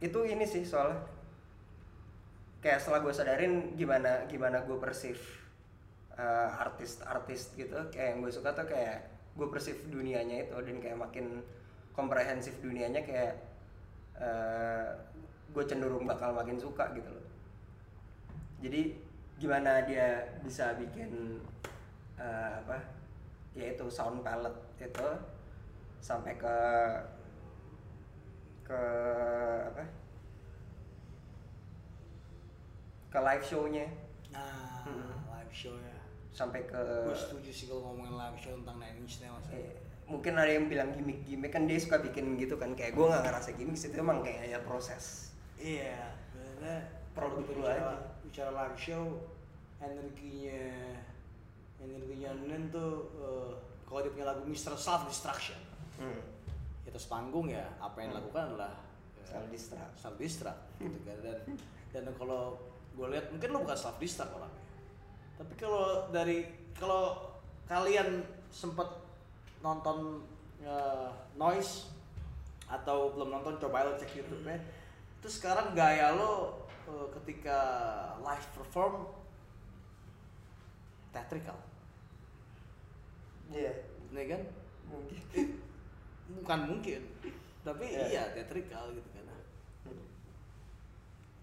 Itu 0.02 0.20
ini 0.26 0.46
sih 0.48 0.66
soalnya. 0.66 1.04
Kayak 2.64 2.80
setelah 2.80 3.00
gue 3.04 3.12
sadarin 3.14 3.54
gimana 3.76 4.24
gimana 4.24 4.64
gue 4.64 4.78
persif 4.80 5.44
artis-artis 6.58 7.58
gitu 7.58 7.74
kayak 7.90 8.14
yang 8.14 8.18
gue 8.22 8.30
suka 8.30 8.54
tuh 8.54 8.70
kayak 8.70 9.13
gue 9.35 9.47
persif 9.51 9.91
dunianya 9.91 10.47
itu 10.47 10.55
dan 10.55 10.76
kayak 10.78 10.99
makin 10.99 11.43
komprehensif 11.95 12.59
dunianya 12.62 13.03
kayak 13.03 13.35
gue 15.55 15.64
cenderung 15.66 16.07
bakal 16.07 16.35
makin 16.35 16.59
suka 16.59 16.91
gitu 16.95 17.11
loh. 17.11 17.26
Jadi 18.62 18.95
gimana 19.39 19.82
dia 19.82 20.39
bisa 20.47 20.78
bikin 20.78 21.43
eh, 22.18 22.51
apa 22.62 22.78
yaitu 23.55 23.87
sound 23.91 24.22
palette 24.22 24.59
itu 24.78 25.09
sampai 25.99 26.35
ke 26.39 26.57
ke 28.66 28.82
apa 29.70 29.85
ke 33.11 33.18
live 33.18 33.45
show-nya. 33.47 33.87
Nah 34.35 34.82
Hmm. 34.85 35.16
live 35.32 35.55
show 35.55 35.74
ya 35.80 35.93
sampai 36.35 36.66
ke 36.66 36.82
gue 37.07 37.14
setuju 37.14 37.51
sih 37.55 37.66
kalau 37.70 37.95
ngomongin 37.95 38.18
live 38.18 38.39
show 38.43 38.53
tentang 38.59 38.76
Nine 38.82 38.97
Inch 39.07 39.22
Nails 39.22 39.47
ya. 39.55 39.55
eh, 39.55 39.78
mungkin 40.11 40.35
ada 40.35 40.51
yang 40.51 40.66
bilang 40.66 40.91
gimmick-gimmick 40.91 41.55
kan 41.55 41.70
dia 41.70 41.78
suka 41.78 42.03
bikin 42.03 42.35
gitu 42.37 42.59
kan 42.59 42.74
kayak 42.74 42.99
gue 42.99 43.07
nggak 43.07 43.22
ngerasa 43.22 43.55
gimmick 43.55 43.78
sih, 43.78 43.95
itu 43.95 44.03
emang 44.03 44.18
kayaknya 44.26 44.59
proses 44.66 45.30
iya 45.62 46.11
sebenarnya 46.35 47.07
Produk 47.14 47.47
kalau 47.47 47.47
dulu 47.47 47.62
bicara, 47.62 47.78
aja. 47.78 47.97
bicara 48.26 48.51
live 48.51 48.78
show 48.82 49.03
energinya 49.78 50.62
energinya 51.78 52.30
Nin 52.43 52.62
tuh 52.74 52.93
eh, 53.14 53.51
kalau 53.87 54.03
dia 54.03 54.11
punya 54.11 54.26
lagu 54.26 54.43
Mr. 54.43 54.74
Self 54.74 55.07
Destruction 55.07 55.61
hmm. 56.03 56.20
ya 56.82 56.91
terus 56.91 57.07
panggung 57.07 57.47
ya 57.47 57.62
apa 57.78 58.03
yang 58.03 58.11
dilakukan 58.11 58.51
adalah 58.51 58.74
ya, 59.14 59.22
Self 59.39 59.47
destruct. 59.55 59.93
self 59.95 60.16
destruct 60.18 60.61
gitu 60.82 60.99
kan 61.07 61.16
dan 61.22 61.39
dan 61.95 62.03
kalau 62.18 62.59
gue 62.99 63.07
lihat 63.14 63.30
mungkin 63.30 63.49
lo 63.55 63.62
bukan 63.62 63.78
self 63.78 64.03
destruct 64.03 64.35
orangnya 64.35 64.63
tapi 65.35 65.53
kalau 65.59 66.09
dari 66.11 66.47
kalau 66.78 67.18
kalian 67.66 68.22
sempat 68.49 68.87
nonton 69.61 70.22
eh, 70.62 71.11
noise 71.35 71.91
atau 72.64 73.12
belum 73.12 73.28
nonton 73.30 73.59
coba 73.59 73.85
lo 73.85 73.93
cek 73.97 74.14
YouTube 74.14 74.47
nya 74.47 74.57
itu 75.20 75.28
sekarang 75.28 75.74
gaya 75.74 76.14
lo 76.14 76.64
eh, 76.87 77.07
ketika 77.20 77.59
live 78.22 78.49
perform 78.55 79.09
theatrical 81.11 81.59
Iya, 83.53 83.70
nih 84.11 84.24
kan? 84.32 84.43
Mungkin. 84.89 85.20
Eh, 86.24 86.41
bukan 86.41 86.61
mungkin 86.72 87.05
tapi 87.61 87.85
Ya. 87.93 88.01
iya 88.09 88.22
theatrical 88.32 88.89
gitu 88.97 89.09
kan. 89.12 89.28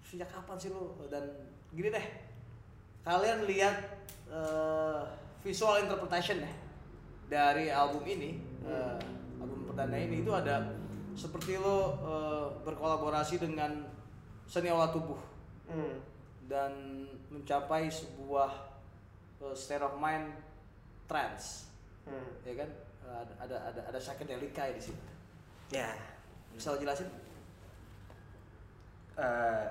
Sejak 0.02 0.26
kapan 0.34 0.58
sih 0.58 0.74
lo 0.74 0.98
dan 1.06 1.22
gini 1.70 1.94
deh 1.94 2.06
kalian 3.02 3.46
lihat 3.46 3.76
eh, 4.28 5.02
visual 5.42 5.82
interpretation 5.82 6.38
ya 6.40 6.52
dari 7.28 7.68
album 7.68 8.04
ini 8.04 8.38
eh, 8.62 8.98
album 9.38 9.66
perdana 9.66 9.98
ini 9.98 10.22
itu 10.22 10.30
ada 10.30 10.70
seperti 11.14 11.58
lo 11.58 11.78
eh, 11.98 12.48
berkolaborasi 12.64 13.38
dengan 13.38 13.88
seni 14.46 14.70
olah 14.70 14.90
tubuh 14.90 15.20
Hmm. 15.72 16.04
dan 16.52 16.74
mencapai 17.32 17.88
sebuah 17.88 18.52
eh, 19.40 19.56
state 19.56 19.80
of 19.80 19.96
mind 19.96 20.36
trance 21.08 21.72
Hmm. 22.04 22.28
ya 22.44 22.54
kan 22.60 22.70
ada 23.02 23.34
ada 23.40 23.58
ada, 23.70 23.82
ada 23.88 24.00
psychedelika 24.00 24.68
di 24.70 24.82
situ 24.84 25.06
Ya. 25.70 25.96
bisa 26.52 26.72
lo 26.72 26.78
jelasin 26.78 27.08
eh, 29.16 29.66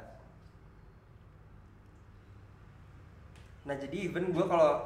nah 3.71 3.79
jadi 3.79 4.11
even 4.11 4.35
gue 4.35 4.43
kalau 4.51 4.83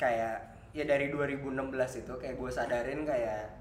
kayak 0.00 0.56
ya 0.72 0.84
dari 0.88 1.12
2016 1.12 1.52
itu 2.00 2.12
kayak 2.16 2.36
gue 2.40 2.48
sadarin 2.48 3.04
kayak 3.04 3.60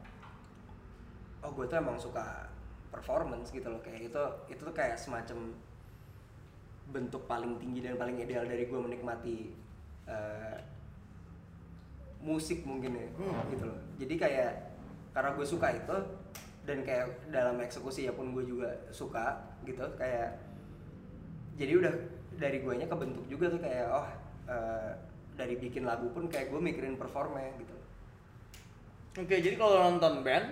oh 1.44 1.52
gue 1.52 1.68
tuh 1.68 1.76
emang 1.76 2.00
suka 2.00 2.48
performance 2.88 3.52
gitu 3.52 3.68
loh 3.68 3.84
kayak 3.84 4.08
itu 4.08 4.24
itu 4.48 4.62
tuh 4.64 4.72
kayak 4.72 4.96
semacam 4.96 5.52
bentuk 6.88 7.28
paling 7.28 7.60
tinggi 7.60 7.84
dan 7.84 8.00
paling 8.00 8.16
ideal 8.16 8.48
dari 8.48 8.64
gue 8.64 8.80
menikmati 8.80 9.52
eh, 10.08 10.58
musik 12.24 12.64
mungkin 12.64 12.96
ya 12.96 13.08
Hmm. 13.20 13.44
gitu 13.52 13.68
loh 13.68 13.80
jadi 14.00 14.16
kayak 14.16 14.52
karena 15.12 15.36
gue 15.36 15.44
suka 15.44 15.68
itu 15.76 15.98
dan 16.64 16.80
kayak 16.88 17.28
dalam 17.28 17.60
eksekusi 17.60 18.08
ya 18.08 18.16
pun 18.16 18.32
gue 18.32 18.48
juga 18.48 18.72
suka 18.88 19.52
gitu 19.68 19.84
kayak 20.00 20.40
jadi 21.60 21.76
udah 21.84 22.15
dari 22.36 22.60
guanya 22.60 22.86
kebentuk 22.86 23.26
juga 23.26 23.48
tuh 23.48 23.60
kayak 23.60 23.88
oh 23.88 24.08
eh, 24.46 24.92
dari 25.34 25.56
bikin 25.56 25.84
lagu 25.84 26.08
pun 26.10 26.26
kayak 26.26 26.48
gue 26.48 26.60
mikirin 26.60 26.96
performnya 26.96 27.48
gitu 27.58 27.76
Oke, 29.16 29.40
jadi 29.40 29.56
kalau 29.56 29.80
nonton 29.82 30.28
band 30.28 30.44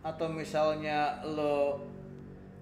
atau 0.00 0.28
misalnya 0.28 1.16
lo 1.24 1.80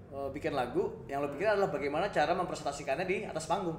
uh, 0.09 0.31
bikin 0.31 0.55
lagu, 0.55 0.87
yang 1.07 1.19
lo 1.19 1.27
pikir 1.29 1.43
adalah 1.45 1.67
bagaimana 1.67 2.07
cara 2.07 2.31
mempresentasikannya 2.31 3.03
di 3.03 3.17
atas 3.27 3.43
panggung. 3.43 3.75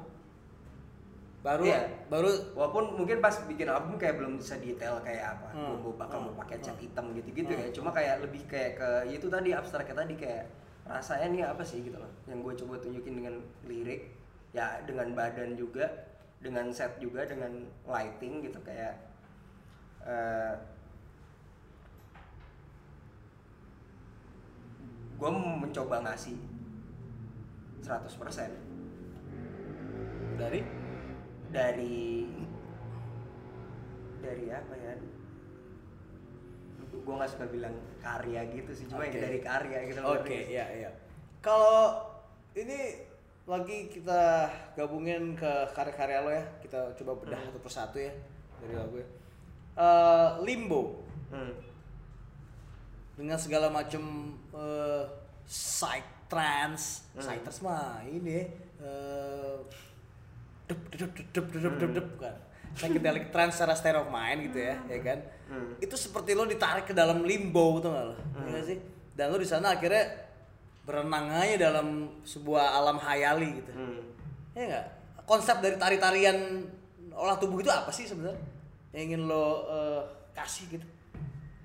Baru 1.41 1.65
Iya. 1.65 1.89
baru 2.13 2.29
walaupun 2.53 3.01
mungkin 3.01 3.25
pas 3.25 3.33
bikin 3.49 3.65
album 3.65 3.97
kayak 3.97 4.21
belum 4.21 4.37
bisa 4.37 4.61
detail 4.61 5.01
kayak 5.01 5.41
apa 5.41 5.49
Hmm. 5.57 5.81
gue 5.81 5.97
bakal 5.97 6.21
mau 6.21 6.37
Hmm. 6.37 6.41
pakai 6.45 6.61
cat 6.61 6.77
Hmm. 6.77 6.85
hitam 6.85 7.05
gitu-gitu 7.17 7.49
Hmm. 7.49 7.63
ya 7.65 7.69
cuma 7.73 7.89
kayak 7.89 8.21
lebih 8.21 8.45
kayak 8.45 8.77
ke 8.77 8.89
ya 9.09 9.15
itu 9.17 9.25
tadi 9.33 9.57
abstraknya 9.57 9.97
tadi 9.97 10.15
kayak 10.21 10.45
rasanya 10.85 11.27
nih 11.33 11.43
apa 11.49 11.65
sih 11.65 11.81
gitu 11.81 11.97
loh 11.97 12.13
yang 12.29 12.45
gue 12.45 12.53
coba 12.53 12.77
tunjukin 12.77 13.17
dengan 13.17 13.41
lirik 13.65 14.13
ya 14.51 14.83
dengan 14.83 15.15
badan 15.15 15.55
juga 15.55 15.87
dengan 16.41 16.73
set 16.73 16.97
juga 16.99 17.29
dengan 17.29 17.53
lighting 17.87 18.43
gitu 18.43 18.59
kayak 18.65 18.97
eh 20.07 20.55
gue 25.21 25.31
mencoba 25.31 26.01
ngasih 26.09 26.41
100% 27.85 30.41
dari 30.41 30.65
dari 31.53 32.25
dari 34.25 34.47
apa 34.49 34.75
ya 34.81 34.95
gue 37.01 37.15
nggak 37.19 37.33
suka 37.33 37.47
bilang 37.51 37.75
karya 38.01 38.41
gitu 38.55 38.71
sih 38.73 38.87
cuma 38.89 39.05
Oke. 39.05 39.19
ya 39.19 39.21
dari 39.29 39.39
karya 39.41 39.79
gitu 39.89 40.01
Oke, 40.05 40.25
ngerti? 40.25 40.37
iya 40.53 40.67
iya. 40.79 40.91
Kalau 41.41 42.07
ini 42.55 43.10
lagi 43.45 43.89
kita 43.89 44.47
gabungin 44.75 45.35
ke 45.35 45.51
karya-karya 45.73 46.19
lo 46.21 46.31
ya, 46.31 46.45
kita 46.61 46.81
coba 46.97 47.13
bedah 47.21 47.39
Hmm. 47.39 47.49
satu 47.51 47.61
persatu 47.61 47.97
ya 47.99 48.13
dari 48.61 48.75
lagu 48.75 48.97
ya. 48.97 49.09
Eh, 49.75 50.29
Limbo 50.45 51.01
Hmm. 51.31 51.55
dengan 53.17 53.37
segala 53.37 53.69
macam 53.69 54.03
eh 54.55 55.05
psych 55.47 56.07
trance, 56.27 57.11
Hmm. 57.13 57.23
psych 57.23 57.41
trance 57.43 57.61
mah 57.61 58.01
ini 58.05 58.47
eh 58.79 59.57
dep 60.69 60.81
dep 60.95 61.11
dep 61.11 61.27
dep 61.35 61.47
dep 61.51 61.75
dep 61.77 61.91
dep 61.97 62.09
kan. 62.19 62.37
Psychedelic 62.71 63.35
trance 63.35 63.59
secara 63.59 63.75
state 63.75 63.99
of 63.99 64.07
mind 64.09 64.47
gitu 64.47 64.63
ya, 64.63 64.79
ya 64.87 64.99
kan? 65.03 65.19
Hmm. 65.51 65.75
Itu 65.83 65.99
seperti 65.99 66.39
lo 66.39 66.47
ditarik 66.47 66.87
ke 66.87 66.95
dalam 66.95 67.27
limbo 67.27 67.83
tuh 67.83 67.91
nggak 67.91 68.05
lo? 68.07 68.15
Hmm. 68.15 68.47
Iya 68.47 68.47
nggak 68.47 68.65
sih? 68.65 68.79
Dan 69.19 69.35
lo 69.35 69.37
di 69.37 69.49
sana 69.49 69.75
akhirnya 69.75 70.07
berenang 70.91 71.31
aja 71.31 71.71
dalam 71.71 72.19
sebuah 72.27 72.83
alam 72.83 72.99
hayali 72.99 73.63
gitu. 73.63 73.71
Hmm. 73.71 74.03
Ya 74.59 74.63
nggak? 74.67 74.87
Konsep 75.23 75.63
dari 75.63 75.79
tari-tarian 75.79 76.67
olah 77.15 77.39
tubuh 77.39 77.63
itu 77.63 77.71
apa 77.71 77.95
sih 77.95 78.11
sebenarnya? 78.11 78.43
Yang 78.91 79.03
ingin 79.07 79.23
lo 79.31 79.71
eh, 79.71 80.03
kasih 80.35 80.67
gitu? 80.75 80.87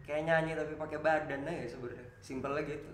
kayak 0.05 0.23
nyanyi 0.30 0.53
tapi 0.53 0.73
pakai 0.78 0.99
badan 1.01 1.49
aja 1.49 1.65
sebenarnya 1.73 2.07
simpelnya 2.21 2.61
gitu 2.69 2.93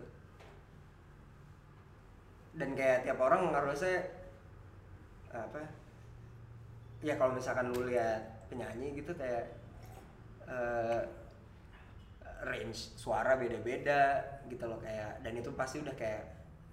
dan 2.56 2.70
kayak 2.76 3.04
tiap 3.04 3.20
orang 3.20 3.52
harusnya 3.52 4.08
apa 5.32 5.64
ya 7.04 7.16
kalau 7.16 7.36
misalkan 7.36 7.72
lu 7.72 7.88
lihat 7.88 8.48
penyanyi 8.48 8.96
gitu 9.00 9.12
kayak 9.16 9.52
eh, 10.48 11.00
range 12.48 12.96
suara 12.96 13.36
beda-beda 13.36 14.20
gitu 14.52 14.66
loh 14.66 14.78
kayak 14.78 15.20
dan 15.20 15.34
itu 15.34 15.50
pasti 15.52 15.80
udah 15.80 15.96
kayak 15.96 16.24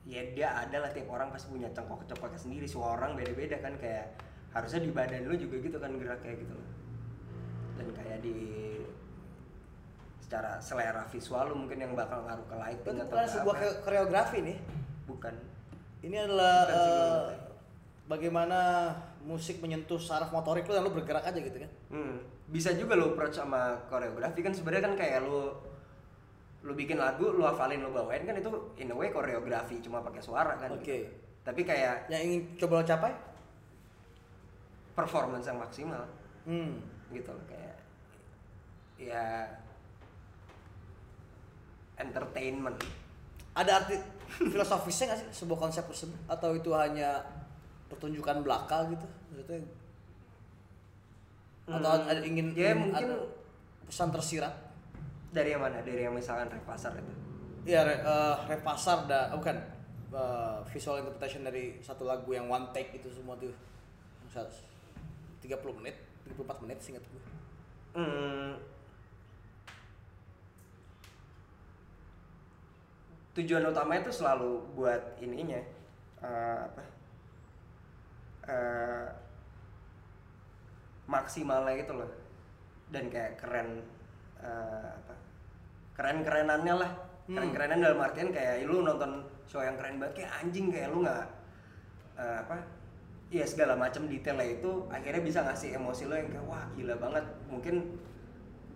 ya 0.03 0.23
dia 0.33 0.49
ada 0.57 0.79
lah 0.79 0.91
tiap 0.91 1.07
orang 1.07 1.29
pasti 1.29 1.49
punya 1.49 1.69
cengkok-cengkoknya 1.71 2.37
sendiri 2.37 2.65
semua 2.65 2.97
orang 2.97 3.15
beda-beda 3.15 3.59
kan 3.59 3.77
kayak 3.77 4.19
harusnya 4.51 4.81
di 4.81 4.91
badan 4.91 5.25
lu 5.25 5.37
juga 5.37 5.57
gitu 5.59 5.77
kan 5.77 5.93
gerak 5.95 6.19
kayak 6.19 6.41
gitu 6.41 6.53
loh 6.53 6.69
dan 7.77 7.87
kayak 7.93 8.19
di 8.21 8.37
secara 10.19 10.59
selera 10.59 11.05
visual 11.07 11.49
lu 11.49 11.57
mungkin 11.57 11.79
yang 11.79 11.93
bakal 11.95 12.21
ngaruh 12.21 12.45
ke 12.45 12.57
lighting 12.57 12.97
Itu 12.97 13.05
bukan 13.07 13.25
sebuah 13.27 13.55
apa. 13.55 13.69
koreografi 13.81 14.39
nih. 14.43 14.59
bukan 15.05 15.35
Ini 15.99 16.17
adalah 16.21 16.57
Bukan 16.63 16.77
saya. 16.77 17.39
bagaimana 18.07 18.59
musik 19.21 19.59
menyentuh 19.59 19.99
saraf 19.99 20.31
motorik 20.31 20.65
lo 20.65 20.73
dan 20.73 20.85
lo 20.85 20.93
bergerak 20.93 21.25
aja 21.25 21.37
gitu 21.37 21.59
kan. 21.59 21.71
Hmm, 21.89 22.17
bisa 22.47 22.71
juga 22.73 22.95
lo 22.95 23.13
approach 23.13 23.35
sama 23.35 23.61
koreografi 23.87 24.41
kan 24.41 24.53
sebenarnya 24.53 24.85
kan 24.85 24.95
kayak 24.95 25.23
lu 25.23 25.49
lu 26.69 26.77
bikin 26.77 27.01
lagu 27.01 27.33
lu 27.33 27.41
hafalin 27.41 27.81
lu 27.81 27.89
bawain 27.89 28.29
kan 28.29 28.37
itu 28.37 28.53
in 28.77 28.93
a 28.93 28.95
way 28.95 29.09
koreografi 29.09 29.81
cuma 29.81 30.05
pakai 30.05 30.21
suara 30.21 30.53
kan 30.55 30.69
Oke. 30.69 30.85
gitu. 30.85 31.09
tapi 31.41 31.65
kayak 31.65 32.13
Yang 32.13 32.23
ingin 32.29 32.41
coba 32.61 32.73
lo 32.79 32.85
capai? 32.85 33.13
performance 34.93 35.49
yang 35.49 35.57
maksimal 35.57 36.05
Hmm. 36.45 36.77
gitu 37.09 37.33
loh 37.33 37.45
kayak 37.49 37.77
ya 38.99 39.49
entertainment 41.97 42.77
Ada 43.55 43.83
arti 43.83 43.97
filosofisnya 44.29 45.11
nggak 45.11 45.19
sih 45.19 45.29
sebuah 45.43 45.59
konsep 45.59 45.83
tersebut 45.89 46.15
atau 46.31 46.55
itu 46.55 46.71
hanya 46.71 47.19
pertunjukan 47.91 48.45
belaka 48.45 48.87
gitu? 48.87 49.07
Maksudnya 49.33 49.65
atau 51.69 51.91
Hmm, 52.01 52.09
ada 52.09 52.21
ingin, 52.23 52.55
ya 52.55 52.71
ingin 52.73 52.81
mungkin 52.87 53.07
ada 53.13 53.17
pesan 53.85 54.09
tersirat? 54.15 54.55
Dari 55.29 55.53
yang 55.53 55.63
mana 55.63 55.85
dari 55.85 56.09
yang 56.09 56.15
misalkan 56.17 56.49
rap 56.49 56.65
pasar 56.65 56.97
itu 56.97 57.29
Iya, 57.69 57.85
re, 57.85 58.01
eh, 58.01 58.37
repasar 58.49 59.05
dan 59.05 59.29
oh, 59.29 59.45
bukan 59.45 59.61
eh, 60.09 60.59
visual 60.73 61.05
interpretation 61.05 61.45
dari 61.45 61.77
satu 61.85 62.09
lagu 62.09 62.33
yang 62.33 62.49
one 62.49 62.73
take 62.73 62.97
itu 62.97 63.13
semua 63.13 63.37
tuh. 63.37 63.53
Misal 64.25 64.49
30 65.45 65.77
menit, 65.77 66.01
34 66.33 66.65
menit 66.65 66.81
singkat 66.81 67.05
gue. 67.05 67.23
Hmm. 67.93 68.57
Tujuan 73.37 73.69
utamanya 73.69 74.09
itu 74.09 74.13
selalu 74.17 74.65
buat 74.73 75.21
ininya 75.21 75.61
eh, 76.25 76.61
apa? 76.73 76.83
eh, 78.49 79.09
maksimalnya 81.05 81.85
itu 81.85 81.93
loh 81.93 82.09
dan 82.89 83.13
kayak 83.13 83.37
keren 83.37 83.85
eh, 84.41 84.89
apa? 84.89 85.08
Keren-kerenannya 85.99 86.75
lah. 86.79 86.91
Hmm. 87.27 87.35
Keren-kerenan 87.35 87.79
dalam 87.83 88.01
artian 88.01 88.31
kayak 88.31 88.65
lu 88.65 88.87
nonton 88.87 89.27
show 89.51 89.61
yang 89.61 89.75
keren 89.75 89.99
banget 89.99 90.25
kayak 90.25 90.33
anjing 90.45 90.71
kayak 90.71 90.89
lu 90.93 91.03
nggak 91.03 91.25
eh, 92.21 92.37
apa? 92.47 92.57
ya 93.29 93.45
segala 93.45 93.77
macam 93.77 94.09
detailnya 94.09 94.57
itu 94.57 94.89
akhirnya 94.89 95.21
bisa 95.21 95.45
ngasih 95.45 95.77
emosi 95.77 96.09
lo 96.09 96.17
yang 96.17 96.33
kayak 96.33 96.49
wah 96.49 96.65
gila 96.73 96.97
banget 96.97 97.25
mungkin 97.53 98.01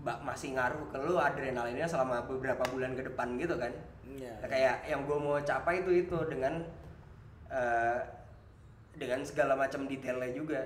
masih 0.05 0.53
ngaruh 0.53 0.93
ke 0.93 1.01
lo 1.01 1.17
adrenalinnya 1.17 1.89
selama 1.89 2.21
beberapa 2.29 2.61
bulan 2.69 2.93
ke 2.93 3.01
depan 3.01 3.41
gitu 3.41 3.57
kan 3.57 3.73
Iya. 4.13 4.35
Nah, 4.45 4.49
kayak 4.51 4.77
yang 4.91 5.01
gue 5.09 5.19
mau 5.19 5.39
capai 5.41 5.81
itu 5.81 6.05
itu 6.05 6.17
dengan 6.29 6.61
eh, 7.49 8.01
dengan 8.93 9.25
segala 9.25 9.57
macam 9.57 9.89
detailnya 9.89 10.37
juga 10.37 10.61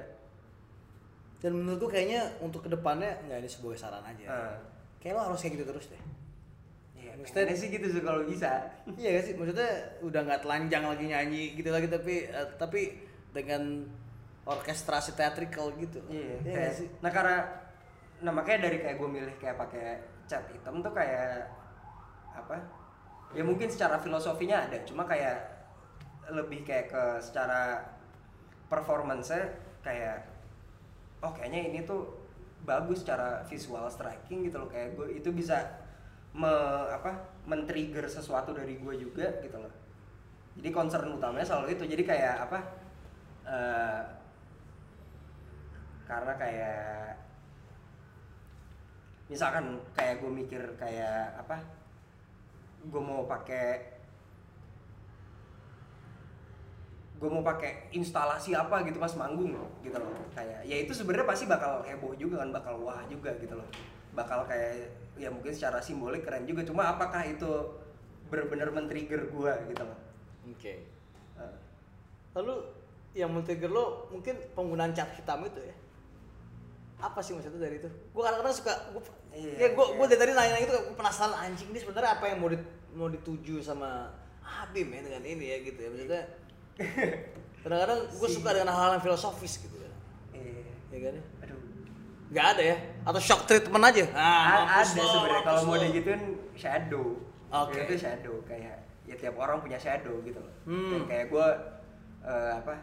Dan 1.38 1.62
menurut 1.62 1.86
gue 1.86 1.90
kayaknya 1.94 2.26
untuk 2.42 2.64
ke 2.66 2.70
depannya 2.72 3.12
nggak 3.28 3.44
ini 3.44 3.50
sebagai 3.50 3.76
saran 3.76 4.02
aja. 4.02 4.26
Ah. 4.26 4.56
Kayak 4.98 5.20
lo 5.20 5.22
harus 5.30 5.40
kayak 5.44 5.60
gitu 5.60 5.68
terus 5.68 5.86
deh. 5.92 6.02
Ya 7.16 7.24
Maksudnya- 7.24 7.56
sih 7.56 7.68
gitu 7.70 7.86
sih 7.88 8.00
kalau 8.00 8.20
bisa 8.22 8.50
iya 8.92 9.08
gak 9.14 9.24
sih? 9.24 9.34
Maksudnya 9.34 9.70
udah 10.00 10.20
nggak 10.22 10.40
telanjang 10.40 10.84
lagi 10.84 11.04
nyanyi 11.06 11.42
gitu 11.54 11.68
lagi 11.68 11.86
tapi 11.86 12.26
eh, 12.26 12.48
tapi 12.54 12.80
dengan 13.30 13.88
orkestrasi 14.44 15.12
teatrikal 15.12 15.74
gitu. 15.74 15.98
Iya, 16.06 16.38
Iya 16.40 16.54
kayak- 16.54 16.76
sih? 16.76 16.88
Nah 17.00 17.10
karena, 17.10 17.38
nah 18.20 18.30
makanya 18.30 18.64
dari 18.64 18.78
kayak 18.78 18.96
gue 18.96 19.08
milih 19.10 19.34
kayak 19.36 19.56
pakai 19.56 19.98
cat 20.24 20.46
hitam 20.48 20.78
tuh 20.78 20.92
kayak 20.92 21.50
apa? 22.30 22.56
Ya 23.34 23.42
mungkin 23.42 23.66
secara 23.66 23.96
filosofinya 23.96 24.62
ada, 24.62 24.78
cuma 24.84 25.02
kayak 25.02 25.50
lebih 26.28 26.62
kayak 26.62 26.86
ke 26.88 27.02
secara 27.20 27.82
performance 28.66 29.30
kayak, 29.80 30.26
oh 31.20 31.30
kayaknya 31.30 31.68
ini 31.68 31.80
tuh 31.82 32.06
bagus 32.62 33.02
secara 33.02 33.42
visual 33.44 33.86
striking 33.86 34.42
gitu 34.42 34.58
loh 34.58 34.66
kayak 34.66 34.94
gue 34.94 35.06
itu 35.12 35.30
bisa 35.30 35.62
me, 36.36 36.52
apa 36.92 37.40
men-trigger 37.48 38.04
sesuatu 38.04 38.52
dari 38.52 38.76
gue 38.76 38.94
juga 39.00 39.40
gitu 39.40 39.56
loh. 39.56 39.72
Jadi 40.60 40.68
concern 40.68 41.16
utamanya 41.16 41.48
selalu 41.48 41.76
itu. 41.80 41.84
Jadi 41.88 42.02
kayak 42.04 42.48
apa? 42.48 42.58
eh, 43.46 44.02
karena 46.06 46.32
kayak 46.38 47.14
misalkan 49.26 49.82
kayak 49.94 50.22
gue 50.22 50.30
mikir 50.30 50.62
kayak 50.78 51.34
apa 51.34 51.58
gue 52.86 53.02
mau 53.02 53.26
pakai 53.26 53.98
gue 57.16 57.30
mau 57.32 57.42
pakai 57.42 57.90
instalasi 57.90 58.54
apa 58.54 58.86
gitu 58.86 59.02
pas 59.02 59.10
manggung 59.18 59.50
gitu 59.82 59.98
loh 59.98 60.14
kayak 60.30 60.62
ya 60.62 60.76
itu 60.78 60.94
sebenarnya 60.94 61.26
pasti 61.26 61.50
bakal 61.50 61.82
heboh 61.82 62.14
juga 62.14 62.44
kan 62.44 62.54
bakal 62.54 62.78
wah 62.86 63.02
juga 63.10 63.34
gitu 63.42 63.58
loh 63.58 63.66
bakal 64.14 64.46
kayak 64.46 64.94
ya 65.16 65.28
mungkin 65.28 65.50
secara 65.50 65.78
simbolik 65.78 66.22
keren 66.22 66.44
juga 66.44 66.60
cuma 66.62 66.88
apakah 66.88 67.22
itu 67.22 67.48
bener-bener 68.26 68.68
men-trigger 68.68 69.26
gue 69.26 69.52
gitu 69.66 69.82
loh 69.82 69.98
Oke. 70.46 70.74
Eh, 71.34 71.54
Lalu 72.32 72.54
yang 73.12 73.30
men-trigger 73.30 73.66
lo 73.66 73.84
mungkin 74.08 74.36
penggunaan 74.52 74.92
cat 74.92 75.10
hitam 75.12 75.40
itu 75.42 75.58
ya 75.58 75.74
apa 76.96 77.20
sih 77.20 77.32
maksudnya 77.32 77.60
dari 77.60 77.76
itu 77.76 77.88
gue 77.88 78.22
kadang-kadang 78.22 78.54
suka 78.54 78.72
gue 78.90 79.02
Iya, 79.30 79.52
ya 79.54 79.68
gue 79.70 79.84
iya. 79.84 79.94
gue 79.94 80.06
dari 80.06 80.18
tadi 80.18 80.32
nanya 80.32 80.58
itu 80.58 80.72
gue 80.72 80.94
penasaran 80.94 81.36
anjing 81.38 81.68
ini 81.68 81.78
sebenarnya 81.78 82.12
apa 82.14 82.24
yang 82.26 82.38
mau 82.38 82.48
di, 82.48 82.56
mau 82.90 83.04
dituju 83.06 83.60
sama 83.60 84.08
Habib 84.40 84.88
ya 84.88 85.00
dengan 85.02 85.22
ini 85.22 85.44
ya 85.46 85.56
gitu 85.62 85.76
ya 85.76 85.88
maksudnya 85.88 86.22
kadang-kadang 87.62 88.00
gue 88.10 88.28
Si- 88.28 88.34
suka 88.34 88.50
dengan 88.50 88.68
hal-hal 88.70 88.96
yang 88.96 89.04
filosofis 89.04 89.60
gitu 89.60 89.76
kan 89.76 89.92
Iya. 90.32 90.62
ya 90.88 90.98
kan 91.02 91.12
ya 91.12 91.22
Aduh. 91.22 91.35
Nggak 92.26 92.46
ada 92.58 92.62
ya 92.74 92.76
atau 93.06 93.20
shock 93.22 93.46
treatment 93.46 93.86
aja 93.86 94.02
A- 94.10 94.18
ah, 94.18 94.44
mampus 94.66 94.98
ada 94.98 95.02
sebenarnya 95.06 95.42
kalau 95.46 95.60
mau 95.62 95.76
digituin 95.78 96.22
shadow. 96.58 97.06
Oke. 97.46 97.78
Itu 97.86 97.94
shadow 97.94 98.36
kayak 98.42 98.76
ya 99.06 99.14
tiap 99.14 99.38
orang 99.38 99.62
punya 99.62 99.78
shadow 99.78 100.18
gitu 100.26 100.42
loh. 100.42 100.54
Hmm. 100.66 100.90
Dan 100.90 101.02
kayak 101.06 101.26
gue 101.30 101.48
apa 102.26 102.74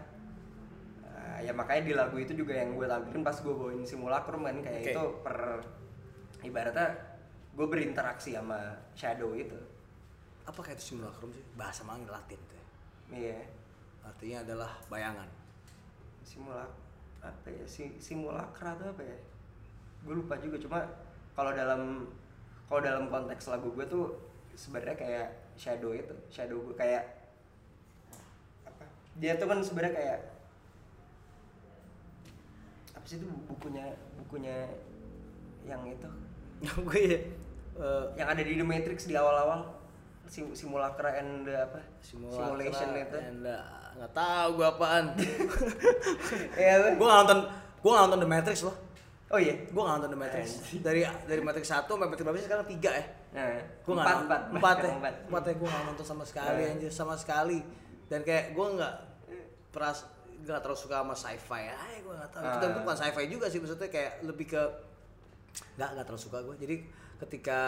eh, 1.03 1.37
ya 1.43 1.51
makanya 1.51 1.81
di 1.83 1.93
lagu 1.93 2.15
itu 2.15 2.31
juga 2.31 2.55
yang 2.55 2.79
gue 2.79 2.87
tampilin 2.87 3.19
pas 3.19 3.35
gue 3.35 3.51
bawain 3.51 3.83
simulacrum 3.83 4.47
kan 4.47 4.55
kayak 4.63 4.79
Oke. 4.79 4.91
itu 4.95 5.03
per 5.19 5.37
ibaratnya 6.43 6.87
gue 7.53 7.67
berinteraksi 7.67 8.39
sama 8.39 8.79
shadow 8.95 9.35
itu. 9.35 9.55
apa 10.43 10.59
kayak 10.59 10.75
itu 10.75 10.91
simulacrum 10.91 11.31
sih 11.31 11.39
bahasa 11.55 11.87
manggil 11.87 12.11
Latin 12.11 12.35
tuh 12.51 12.55
ya. 12.59 12.65
Iya. 13.15 13.39
artinya 14.03 14.37
adalah 14.43 14.71
bayangan 14.91 15.29
Simulak 16.23 16.67
apa 17.23 17.47
ya? 17.47 17.63
Si, 17.63 17.95
simulakra 18.03 18.75
tuh 18.75 18.91
apa 18.91 19.03
ya? 19.07 19.17
Gue 20.04 20.14
lupa 20.20 20.36
juga 20.38 20.58
cuma 20.60 20.80
kalau 21.34 21.51
dalam 21.51 22.08
kalau 22.68 22.82
dalam 22.84 23.08
konteks 23.08 23.47
lagu 23.47 23.72
gue 23.72 23.86
tuh 23.88 24.14
sebenarnya 24.54 24.95
kayak 24.95 25.28
shadow 25.56 25.93
itu 25.93 26.14
shadow 26.30 26.60
gue 26.62 26.76
kayak 26.76 27.04
apa? 28.68 28.86
Dia 29.18 29.38
tuh 29.38 29.47
kan 29.47 29.60
sebenarnya 29.64 29.93
kayak 29.95 30.20
apa 32.93 33.06
sih 33.06 33.18
itu 33.20 33.28
bukunya 33.49 33.95
bukunya 34.22 34.70
yang 35.64 35.82
itu? 35.88 36.10
Gue 36.88 36.99
ya? 37.04 37.20
Eh, 37.74 38.06
yang 38.16 38.28
ada 38.30 38.39
di 38.39 38.54
The 38.56 38.64
Matrix 38.64 39.10
di 39.10 39.16
awal-awal 39.18 39.66
Sim- 40.24 40.56
simulacra 40.56 41.20
and 41.20 41.43
the 41.43 41.68
apa? 41.68 41.84
Simulacra 41.99 42.47
simulation 42.47 42.89
itu. 42.95 43.18
and, 43.20 43.43
uh, 43.43 43.60
nggak 43.99 44.14
tahu 44.16 44.47
gue 44.56 44.68
apaan. 44.68 45.06
Iya, 46.60 46.95
gue 46.95 47.08
nonton 47.08 47.39
gue 47.84 47.91
nonton 47.91 48.20
The 48.24 48.30
Matrix 48.30 48.64
loh 48.64 48.76
oh 49.34 49.39
iya 49.39 49.55
gue 49.57 49.81
nggak 49.81 49.95
nonton 49.97 50.09
The 50.09 50.19
Matrix. 50.19 50.47
Dari 50.77 51.01
dari 51.25 51.41
Matrix 51.41 51.65
satu 51.67 51.91
sampai 51.91 52.07
Matrix 52.07 52.21
berapa 52.23 52.38
sih? 52.38 52.45
Sekarang 52.45 52.65
tiga 52.67 52.91
ya? 52.91 53.03
Nah, 53.34 53.45
gue 53.57 53.91
nggak 53.91 54.05
empat, 54.05 54.13
nonton. 54.15 54.27
empat, 54.29 54.41
empat 54.53 54.77
ya? 54.77 54.91
Empat. 54.93 55.15
empat 55.25 55.43
ya 55.43 55.53
gue 55.55 55.67
nggak 55.67 55.84
nonton 55.86 56.05
sama 56.05 56.23
sekali 56.23 56.59
Nah. 56.59 56.71
anjir 56.71 56.91
sama 56.91 57.15
sekali. 57.15 57.59
Dan 58.05 58.21
kayak 58.21 58.45
gue 58.51 58.67
nggak 58.71 58.93
peras 59.69 60.05
nggak 60.39 60.59
terlalu 60.59 60.77
suka 60.77 60.95
sama 60.97 61.15
sci-fi 61.15 61.61
ya 61.63 61.75
gue 61.97 62.13
nggak 62.13 62.29
tahu. 62.29 62.43
Dan 62.43 62.51
itu 62.53 62.67
Ah. 62.67 62.73
bukan 62.77 62.95
sci-fi 62.95 63.23
juga 63.25 63.45
sih 63.47 63.57
maksudnya 63.57 63.89
kayak 63.89 64.11
lebih 64.21 64.47
ke 64.47 64.61
nggak 65.73 65.89
nggak 65.91 66.05
terlalu 66.05 66.21
suka 66.21 66.38
gue 66.41 66.55
jadi 66.57 66.75
ketika 67.15 67.59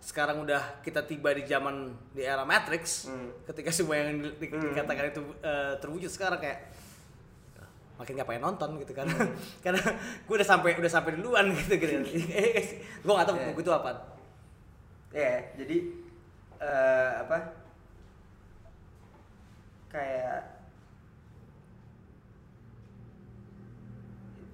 sekarang 0.00 0.42
udah 0.42 0.58
kita 0.80 1.04
tiba 1.04 1.30
di 1.30 1.44
zaman 1.44 1.74
di 2.10 2.20
era 2.20 2.42
Matrix 2.42 3.06
Hmm. 3.06 3.30
ketika 3.44 3.70
semua 3.70 3.96
yang 3.96 4.18
di- 4.18 4.36
di- 4.42 4.50
dikatakan 4.50 5.04
itu 5.08 5.22
eh, 5.38 5.74
terwujud 5.78 6.10
sekarang 6.10 6.36
kayak 6.36 6.58
makin 7.94 8.18
gak 8.18 8.26
pengen 8.26 8.42
nonton 8.42 8.70
gitu 8.82 8.92
kan. 8.96 9.06
Karena 9.64 9.82
gue 10.26 10.34
udah 10.34 10.48
sampai 10.48 10.74
udah 10.74 10.90
sampai 10.90 11.14
duluan 11.14 11.50
gitu 11.58 11.78
gitu. 11.78 12.02
Gue 13.04 13.12
gak 13.14 13.28
tahu 13.28 13.36
Yeah. 13.38 13.46
buku 13.54 13.60
itu 13.62 13.72
apa. 13.72 13.90
Ya 15.14 15.34
jadi 15.54 15.76
eh, 16.58 17.12
apa? 17.22 17.38
Kayak 19.94 20.58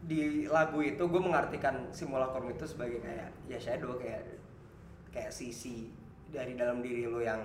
di 0.04 0.44
lagu 0.50 0.82
itu 0.82 1.00
gue 1.06 1.22
mengartikan 1.22 1.86
simulacrum 1.94 2.50
itu 2.50 2.66
sebagai 2.66 2.98
kayak 2.98 3.30
ya 3.46 3.56
shadow 3.62 3.94
kayak 3.94 4.26
kayak 5.14 5.30
sisi 5.30 5.86
dari 6.34 6.58
dalam 6.58 6.82
diri 6.82 7.06
lo 7.06 7.22
yang 7.22 7.40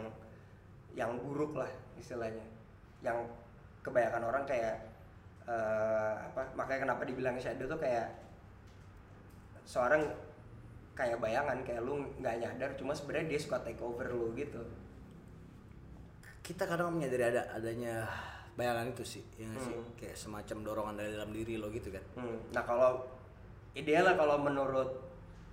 yang 0.97 1.15
buruk 1.21 1.55
lah 1.55 1.69
istilahnya. 1.95 2.43
Yang 2.99 3.31
kebanyakan 3.85 4.23
orang 4.27 4.43
kayak 4.49 4.94
eh, 5.45 6.13
apa 6.17 6.41
makanya 6.53 6.89
kenapa 6.89 7.03
dibilang 7.03 7.37
shadow 7.37 7.65
tuh 7.65 7.77
kayak 7.77 8.09
seorang 9.63 10.01
kayak 10.93 11.19
bayangan 11.19 11.59
kayak 11.61 11.81
lu 11.81 11.99
nggak 12.17 12.35
nyadar 12.39 12.69
cuma 12.75 12.93
sebenarnya 12.93 13.29
dia 13.29 13.39
suka 13.39 13.59
take 13.59 13.81
over 13.81 14.07
lu 14.07 14.31
gitu 14.33 14.61
kita 16.39 16.63
kadang 16.63 16.93
menyadari 16.93 17.33
ada 17.33 17.41
adanya 17.51 18.05
bayangan 18.55 18.93
itu 18.93 19.03
sih 19.03 19.23
ya 19.35 19.45
nggak 19.45 19.61
sih 19.61 19.73
Hmm. 19.75 19.89
kayak 19.99 20.15
semacam 20.15 20.57
dorongan 20.63 20.95
dari 20.95 21.11
dalam 21.11 21.31
diri 21.33 21.57
lo 21.57 21.67
gitu 21.69 21.89
kan 21.91 22.03
Hmm, 22.15 22.37
nah 22.53 22.63
kalau 22.63 23.03
idealnya 23.73 24.15
kalau 24.15 24.39
menurut 24.39 24.89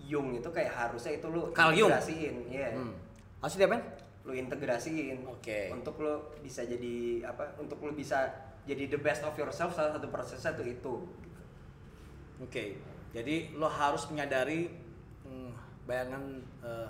Jung 0.03 0.35
itu 0.35 0.47
kayak 0.49 0.71
harusnya 0.71 1.19
itu 1.19 1.27
lu 1.27 1.51
Carl 1.51 1.75
integrasiin 1.75 2.37
iya 2.47 2.71
hmm. 2.75 2.95
Asli 3.43 3.59
dia 3.59 3.67
men? 3.67 3.83
lu 4.23 4.39
integrasiin 4.39 5.27
Oke. 5.27 5.67
untuk 5.75 5.99
lu 5.99 6.15
bisa 6.39 6.63
jadi 6.63 7.27
apa 7.27 7.59
untuk 7.59 7.83
lu 7.83 7.91
bisa 7.91 8.31
jadi 8.63 8.89
the 8.89 9.01
best 9.01 9.27
of 9.27 9.35
yourself 9.35 9.75
salah 9.75 9.95
satu 9.97 10.07
prosesnya 10.09 10.55
tuh 10.55 10.67
itu. 10.67 10.95
Oke 12.43 12.79
jadi 13.13 13.53
lo 13.61 13.69
harus 13.69 14.09
menyadari 14.09 14.73
hmm, 15.29 15.53
bayangan 15.85 16.41
eh, 16.65 16.89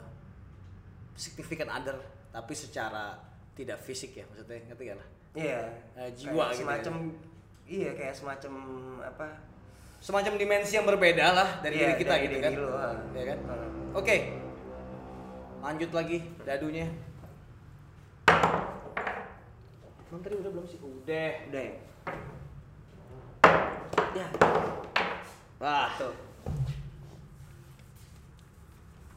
significant 1.18 1.68
other 1.68 1.98
tapi 2.30 2.54
secara 2.54 3.18
tidak 3.52 3.76
fisik 3.82 4.16
ya 4.16 4.24
maksudnya 4.30 4.62
ngerti 4.70 4.82
gak 4.88 4.96
lah? 4.96 5.08
Iya. 5.34 5.60
Eh, 5.98 6.10
jiwa 6.14 6.32
Kayak 6.32 6.48
gitu 6.48 6.60
semacam 6.62 6.94
iya 7.66 7.90
kayak 7.98 8.14
semacam 8.14 8.52
apa? 9.02 9.26
Semacam 10.02 10.34
dimensi 10.34 10.74
yang 10.74 10.86
berbeda 10.86 11.26
lah 11.30 11.48
dari 11.62 11.78
Iya, 11.78 11.94
diri 11.94 11.94
kita 12.00 12.14
dari 12.16 12.24
gitu 12.26 12.36
diri 12.38 12.42
kan? 12.42 12.52
ah. 12.74 12.94
ya 13.14 13.24
kan? 13.26 13.38
Hmm. 13.46 13.98
oke 13.98 14.16
lanjut 15.62 15.90
lagi 15.94 16.18
dadunya 16.42 16.86
Emang 20.12 20.20
tadi 20.28 20.36
udah 20.44 20.50
belum 20.52 20.66
sih? 20.68 20.76
Udah. 20.76 21.32
udah 21.48 21.62
ya 21.64 21.74
Ya. 24.12 24.28
Wah. 25.56 25.88
tuh 25.96 26.12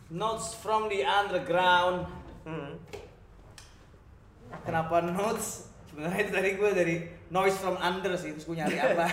Notes 0.07 0.55
from 0.55 0.87
the 0.87 1.03
underground. 1.03 2.07
hmm. 2.47 2.79
Kenapa 4.63 5.03
notes? 5.03 5.67
Sebenarnya 5.91 6.19
itu 6.23 6.31
tadi 6.31 6.49
gue 6.55 6.71
dari 6.71 6.95
noise 7.27 7.59
from 7.59 7.75
under 7.75 8.15
sih, 8.15 8.31
terus 8.31 8.47
gue 8.47 8.55
nyari 8.55 8.79
apa? 8.79 9.03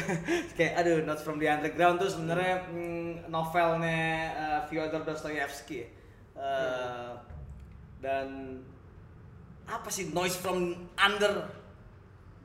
Kayak 0.56 0.80
aduh, 0.80 1.04
notes 1.04 1.20
from 1.20 1.36
the 1.36 1.48
underground 1.52 2.00
tuh 2.00 2.08
sebenarnya 2.08 2.72
mm, 2.72 3.28
novelnya 3.28 4.32
uh, 4.32 4.60
Fyodor 4.64 5.04
Dostoyevsky. 5.04 5.92
Uh, 6.32 7.20
dan 8.00 8.56
apa 9.68 9.88
sih 9.88 10.10
noise 10.10 10.34
from 10.34 10.58
under? 10.94 11.44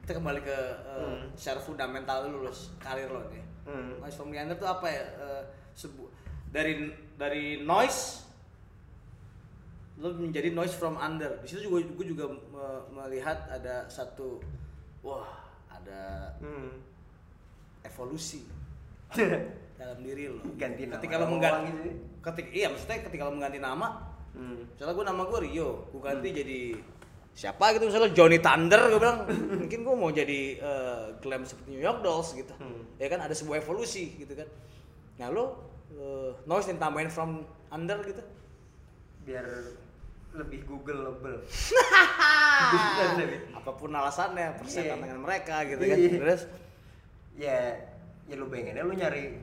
Kita 0.03 0.19
kembali 0.19 0.39
ke 0.39 0.57
uh, 0.83 0.99
Hmm. 0.99 1.31
secara 1.33 1.57
fundamental 1.57 2.27
dulu 2.27 2.43
lulus 2.43 2.75
karir 2.77 3.07
lo 3.07 3.23
nih. 3.27 3.43
Hmm. 3.63 3.97
Noise 3.97 4.15
from 4.15 4.29
the 4.29 4.37
under 4.37 4.53
tuh 4.53 4.67
apa 4.67 4.85
ya? 4.85 5.03
Uh, 5.15 5.43
sebu- 5.73 6.11
dari 6.47 6.85
dari 7.15 7.45
noise 7.59 8.21
lo 9.95 10.11
menjadi 10.11 10.49
noise 10.51 10.73
from 10.73 10.97
under 10.97 11.37
di 11.39 11.47
situ 11.47 11.63
juga 11.63 11.85
gue 11.87 12.07
juga 12.07 12.25
me- 12.25 12.83
melihat 12.93 13.45
ada 13.47 13.85
satu 13.87 14.41
wah 14.99 15.29
ada 15.67 16.33
Hmm. 16.37 16.81
evolusi 17.83 18.41
dalam 19.79 19.99
diri 19.99 20.27
lo 20.27 20.41
Ganti 20.55 20.83
nama 20.83 20.97
ketika 20.97 21.15
lo 21.15 21.25
mengganti 21.27 21.69
gitu 21.69 21.81
ketika 22.21 22.49
iya 22.51 22.67
maksudnya 22.67 22.99
ketika 23.03 23.21
lo 23.23 23.31
mengganti 23.31 23.59
nama 23.59 23.87
Hmm. 24.33 24.65
misalnya 24.65 24.93
gue 24.93 25.05
nama 25.05 25.21
gue 25.23 25.39
Rio 25.45 25.69
gue 25.87 26.01
ganti 26.01 26.29
jadi 26.33 26.61
siapa 27.33 27.73
gitu 27.73 27.89
misalnya 27.89 28.13
Johnny 28.13 28.37
Thunder 28.37 28.93
gue 28.93 28.99
bilang 29.01 29.25
mungkin 29.57 29.79
gue 29.81 29.95
mau 29.97 30.13
jadi 30.13 30.41
eh, 30.61 31.05
glam 31.17 31.41
seperti 31.43 31.73
New 31.73 31.81
York 31.81 32.05
Dolls 32.05 32.29
gitu. 32.37 32.53
Hmm. 32.61 32.85
ya 33.01 33.09
kan 33.09 33.25
ada 33.25 33.33
sebuah 33.33 33.65
evolusi 33.65 34.13
gitu 34.21 34.37
kan. 34.37 34.45
Nah 35.17 35.27
lo 35.33 35.45
eh, 35.97 36.31
noise 36.45 36.69
yang 36.69 36.77
tambahin 36.77 37.09
from 37.09 37.41
under 37.73 37.97
gitu. 38.05 38.21
Biar 39.25 39.45
lebih 40.33 40.65
googleable. 40.65 41.41
Apa 43.57 43.71
pun 43.77 43.93
alasannya 43.93 44.57
persetan 44.61 44.97
Iya. 44.97 45.03
dengan 45.05 45.19
mereka 45.21 45.61
gitu 45.65 45.81
kan. 45.81 45.97
Iya. 45.97 46.11
terus? 46.21 46.41
Ya 47.33 47.57
ya 48.29 48.35
lu 48.37 48.45
aja 48.49 48.81
lu 48.85 48.93
nyari 48.93 49.35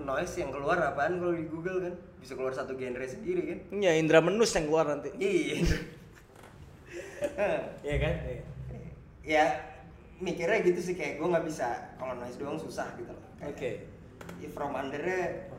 noise 0.00 0.34
yang 0.42 0.50
keluar 0.50 0.80
apaan 0.80 1.20
kalau 1.20 1.36
di 1.36 1.44
Google 1.48 1.80
kan? 1.84 1.94
Bisa 2.24 2.32
keluar 2.40 2.56
satu 2.56 2.72
genre 2.72 3.04
sendiri 3.04 3.42
kan? 3.52 3.58
Ya 3.84 3.92
Indra 4.00 4.24
Menus 4.24 4.56
yang 4.56 4.68
keluar 4.72 4.88
nanti. 4.88 5.12
Iya 5.20 5.60
iya 7.80 7.96
kan 7.98 8.14
Iya. 8.20 8.42
ya 9.24 9.44
mikirnya 10.16 10.62
gitu 10.62 10.80
sih 10.80 10.94
kayak 10.94 11.16
gue 11.16 11.26
nggak 11.26 11.44
bisa 11.44 11.68
kalau 11.94 12.14
noise 12.14 12.36
doang 12.36 12.56
susah 12.56 12.92
gitu 12.94 13.10
loh 13.10 13.24
oke 13.40 13.70
ya 14.38 14.48
from 14.48 14.72
undernya 14.72 15.50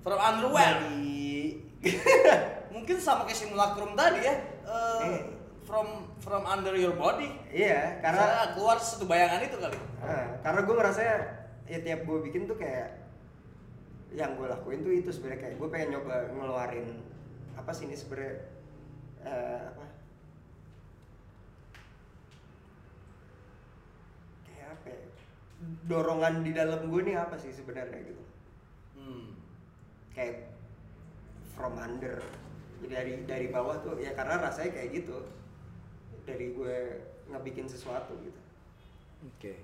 from 0.00 0.18
underwear 0.18 0.76
dari 0.78 1.58
mungkin 2.74 2.96
sama 2.96 3.24
kayak 3.24 3.38
simulacrum 3.38 3.92
tadi 3.92 4.22
ya 4.22 4.36
Eh, 4.66 5.02
Eh. 5.08 5.22
from 5.62 5.86
from 6.18 6.42
under 6.42 6.74
your 6.74 6.94
body. 6.94 7.30
iya 7.48 7.98
Karena 7.98 8.18
karena 8.18 8.44
keluar 8.54 8.78
satu 8.78 9.02
bayangan 9.04 9.38
itu 9.40 9.54
kali. 9.56 9.78
Nah, 9.98 10.38
karena 10.38 10.60
gue 10.62 10.74
ngerasa 10.74 11.00
ya 11.66 11.78
tiap 11.80 12.02
gue 12.02 12.18
bikin 12.22 12.46
tuh 12.46 12.54
kayak 12.54 12.98
yang 14.10 14.34
gue 14.34 14.46
lakuin 14.46 14.82
tuh 14.82 14.90
itu 14.90 15.10
sebenarnya 15.10 15.40
kayak 15.40 15.54
gue 15.56 15.68
pengen 15.68 15.88
nyoba 15.92 16.30
ngeluarin 16.30 16.98
apa 17.54 17.70
sih 17.70 17.86
ini 17.86 17.94
sebenarnya 17.94 18.34
eh, 19.22 19.60
apa 19.66 19.84
kayak 24.44 24.64
apa 24.76 24.88
ya? 24.88 25.00
dorongan 25.88 26.44
di 26.44 26.52
dalam 26.52 26.86
gue 26.86 27.00
nih 27.02 27.16
apa 27.16 27.36
sih 27.36 27.48
sebenarnya 27.50 27.96
gitu 28.04 28.22
Hmm. 28.96 29.36
kayak 30.12 30.50
from 31.54 31.76
under 31.76 32.20
jadi 32.80 32.92
dari 32.92 33.12
dari 33.24 33.46
bawah 33.48 33.80
tuh 33.80 33.96
ya 33.96 34.12
karena 34.12 34.40
rasanya 34.42 34.72
kayak 34.72 34.90
gitu 34.94 35.24
dari 36.24 36.52
gue 36.52 36.76
ngebikin 37.28 37.64
sesuatu 37.64 38.12
gitu 38.20 38.40
Oke. 39.26 39.56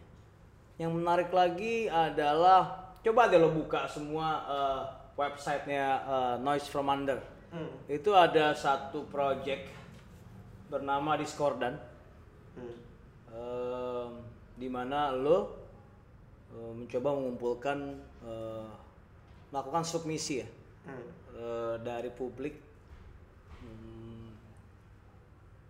Yang 0.81 0.93
menarik 0.97 1.31
lagi 1.31 1.87
adalah 1.87 2.89
coba 2.99 3.29
deh 3.29 3.37
lo 3.37 3.53
buka 3.53 3.85
semua 3.85 4.29
eh, 4.49 4.83
websitenya 5.15 5.87
eh, 6.03 6.35
Noise 6.41 6.67
from 6.67 6.89
Under. 6.89 7.21
hmm. 7.53 7.87
Itu 7.87 8.17
ada 8.17 8.57
satu 8.57 9.05
project 9.07 9.69
bernama 10.67 11.21
Discordan. 11.21 11.77
Hmm. 12.57 12.75
Em, 13.31 14.02
di 14.63 14.71
mana 14.71 15.11
lo 15.11 15.39
eh, 16.55 16.73
mencoba 16.79 17.19
mengumpulkan 17.19 17.79
eh, 18.23 18.71
melakukan 19.51 19.83
submisi 19.83 20.39
ya 20.39 20.49
Hmm. 20.83 21.07
eh, 21.39 21.77
dari 21.79 22.11
publik 22.11 22.59
hmm, 23.63 24.35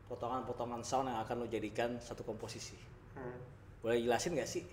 potongan-potongan 0.09 0.81
sound 0.81 1.12
yang 1.12 1.20
akan 1.20 1.44
lo 1.44 1.47
jadikan 1.52 2.01
satu 2.01 2.24
komposisi. 2.24 2.81
Hmm. 3.12 3.36
Boleh 3.85 4.01
jelasin 4.01 4.32
nggak 4.32 4.48
sih 4.48 4.64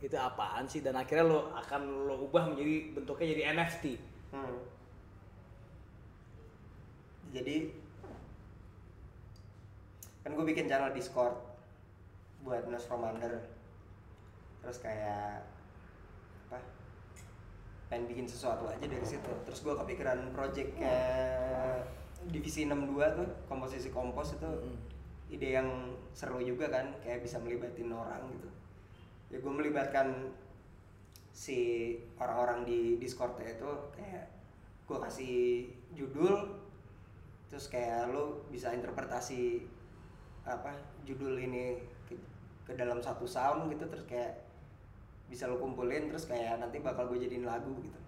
itu 0.00 0.16
apaan 0.16 0.64
sih 0.64 0.80
dan 0.80 0.96
akhirnya 0.96 1.26
lo 1.26 1.40
akan 1.58 2.06
lo 2.06 2.22
ubah 2.24 2.54
menjadi 2.54 2.94
bentuknya 2.94 3.26
jadi 3.34 3.42
NFT. 3.50 3.84
Hmm. 4.30 4.58
Jadi 7.34 7.56
kan 10.22 10.30
gue 10.30 10.46
bikin 10.54 10.70
channel 10.70 10.94
Discord 10.94 11.34
buat 12.46 12.62
Nos 12.70 12.86
Romander. 12.86 13.42
Terus 14.60 14.78
kayak 14.80 15.44
apa? 16.48 16.58
Pengen 17.88 18.06
bikin 18.06 18.26
sesuatu 18.28 18.68
aja 18.68 18.84
dari 18.84 19.06
situ. 19.06 19.32
Terus 19.44 19.60
gue 19.64 19.74
kepikiran 19.74 20.30
project 20.32 20.76
kayak 20.76 21.88
divisi 22.28 22.68
62 22.68 23.16
tuh 23.16 23.28
komposisi 23.48 23.88
kompos 23.88 24.36
itu 24.36 24.50
ide 25.30 25.56
yang 25.56 25.94
seru 26.12 26.42
juga 26.42 26.68
kan 26.68 26.90
kayak 27.00 27.24
bisa 27.24 27.38
melibatin 27.40 27.94
orang 27.94 28.28
gitu 28.34 28.50
ya 29.30 29.38
gue 29.38 29.52
melibatkan 29.54 30.34
si 31.30 31.94
orang-orang 32.18 32.66
di 32.66 32.98
Discordnya 32.98 33.54
itu 33.54 33.70
kayak 33.94 34.26
gue 34.90 34.98
kasih 34.98 35.38
judul 35.94 36.58
terus 37.46 37.70
kayak 37.70 38.10
lo 38.10 38.42
bisa 38.50 38.74
interpretasi 38.74 39.62
apa 40.42 40.74
judul 41.06 41.38
ini 41.38 41.78
ke, 42.10 42.18
ke 42.66 42.74
dalam 42.74 42.98
satu 42.98 43.22
sound 43.22 43.70
gitu 43.70 43.86
terus 43.86 44.02
kayak 44.10 44.49
bisa 45.30 45.46
lo 45.46 45.62
kumpulin 45.62 46.10
terus 46.10 46.26
kayak 46.26 46.58
nanti 46.58 46.82
bakal 46.82 47.06
gue 47.06 47.22
jadiin 47.22 47.46
lagu 47.46 47.70
gitu 47.78 48.00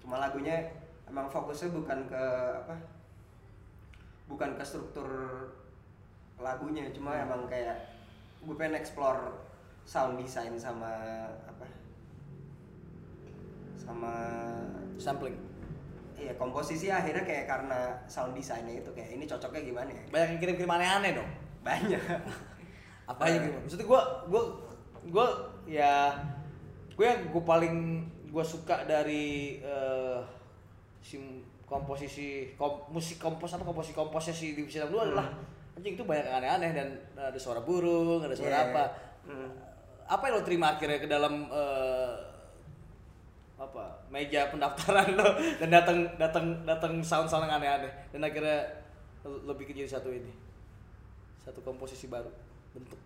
cuma 0.00 0.16
lagunya 0.16 0.64
emang 1.04 1.28
fokusnya 1.28 1.68
bukan 1.76 2.08
ke 2.08 2.24
apa 2.64 2.74
bukan 4.24 4.56
ke 4.56 4.64
struktur 4.64 5.06
lagunya 6.40 6.88
cuma 6.96 7.12
emang 7.20 7.44
kayak 7.46 7.76
gue 8.42 8.56
pengen 8.56 8.80
explore 8.80 9.36
sound 9.84 10.16
design 10.16 10.56
sama 10.56 11.28
apa 11.46 11.68
sama 13.76 14.14
Sampling. 14.96 15.34
iya 16.14 16.32
komposisi 16.38 16.86
akhirnya 16.86 17.26
kayak 17.26 17.50
karena 17.50 17.98
sound 18.06 18.32
desainnya 18.38 18.78
itu 18.78 18.90
kayak 18.94 19.18
ini 19.18 19.26
cocoknya 19.26 19.62
gimana 19.66 19.90
ya 19.90 20.04
Banyak 20.14 20.28
yang 20.30 20.38
kirim-kirim 20.38 20.70
aneh-aneh 20.70 21.12
dong. 21.18 21.30
banyak 21.66 21.98
Apa 23.10 23.26
aja 23.26 23.42
gitu? 23.42 23.58
Maksudnya 23.58 23.86
gue 23.90 24.02
gue 24.30 24.42
gue 25.10 25.26
ya 25.66 26.14
gue 27.02 27.10
yang 27.10 27.34
gue 27.34 27.42
paling 27.42 27.76
gue 28.30 28.44
suka 28.46 28.86
dari 28.86 29.58
eh, 29.58 30.22
si 31.02 31.18
komposisi 31.66 32.54
kom, 32.54 32.86
musik 32.94 33.18
kompos 33.18 33.58
apa 33.58 33.66
komposisi 33.66 33.90
komposisi 33.90 34.46
di 34.54 34.62
divisi 34.62 34.78
62 34.78 35.10
adalah 35.10 35.26
anjing 35.74 35.98
itu 35.98 36.06
banyak 36.06 36.30
aneh-aneh 36.30 36.70
dan 36.70 36.88
ada 37.18 37.34
suara 37.42 37.58
burung, 37.58 38.22
ada 38.22 38.38
suara 38.38 38.54
Iya. 38.54 38.64
apa. 38.70 38.84
Hmm. 39.26 39.50
Apa 40.06 40.30
yang 40.30 40.38
lo 40.38 40.42
terima 40.46 40.78
akhirnya 40.78 41.02
ke 41.02 41.10
dalam 41.10 41.50
eh, 41.50 42.14
apa 43.58 43.82
meja 44.06 44.46
pendaftaran 44.54 45.18
lo 45.18 45.26
dan 45.58 45.68
datang 45.74 46.06
datang 46.22 46.46
datang 46.62 47.02
sound-sound 47.02 47.50
yang 47.50 47.58
aneh-aneh 47.58 47.90
dan 48.14 48.22
akhirnya 48.22 48.62
bikin 49.58 49.82
jadi 49.82 49.98
satu 49.98 50.14
ini 50.14 50.30
satu 51.42 51.58
komposisi 51.66 52.06
baru 52.06 52.30
bentuk 52.70 52.98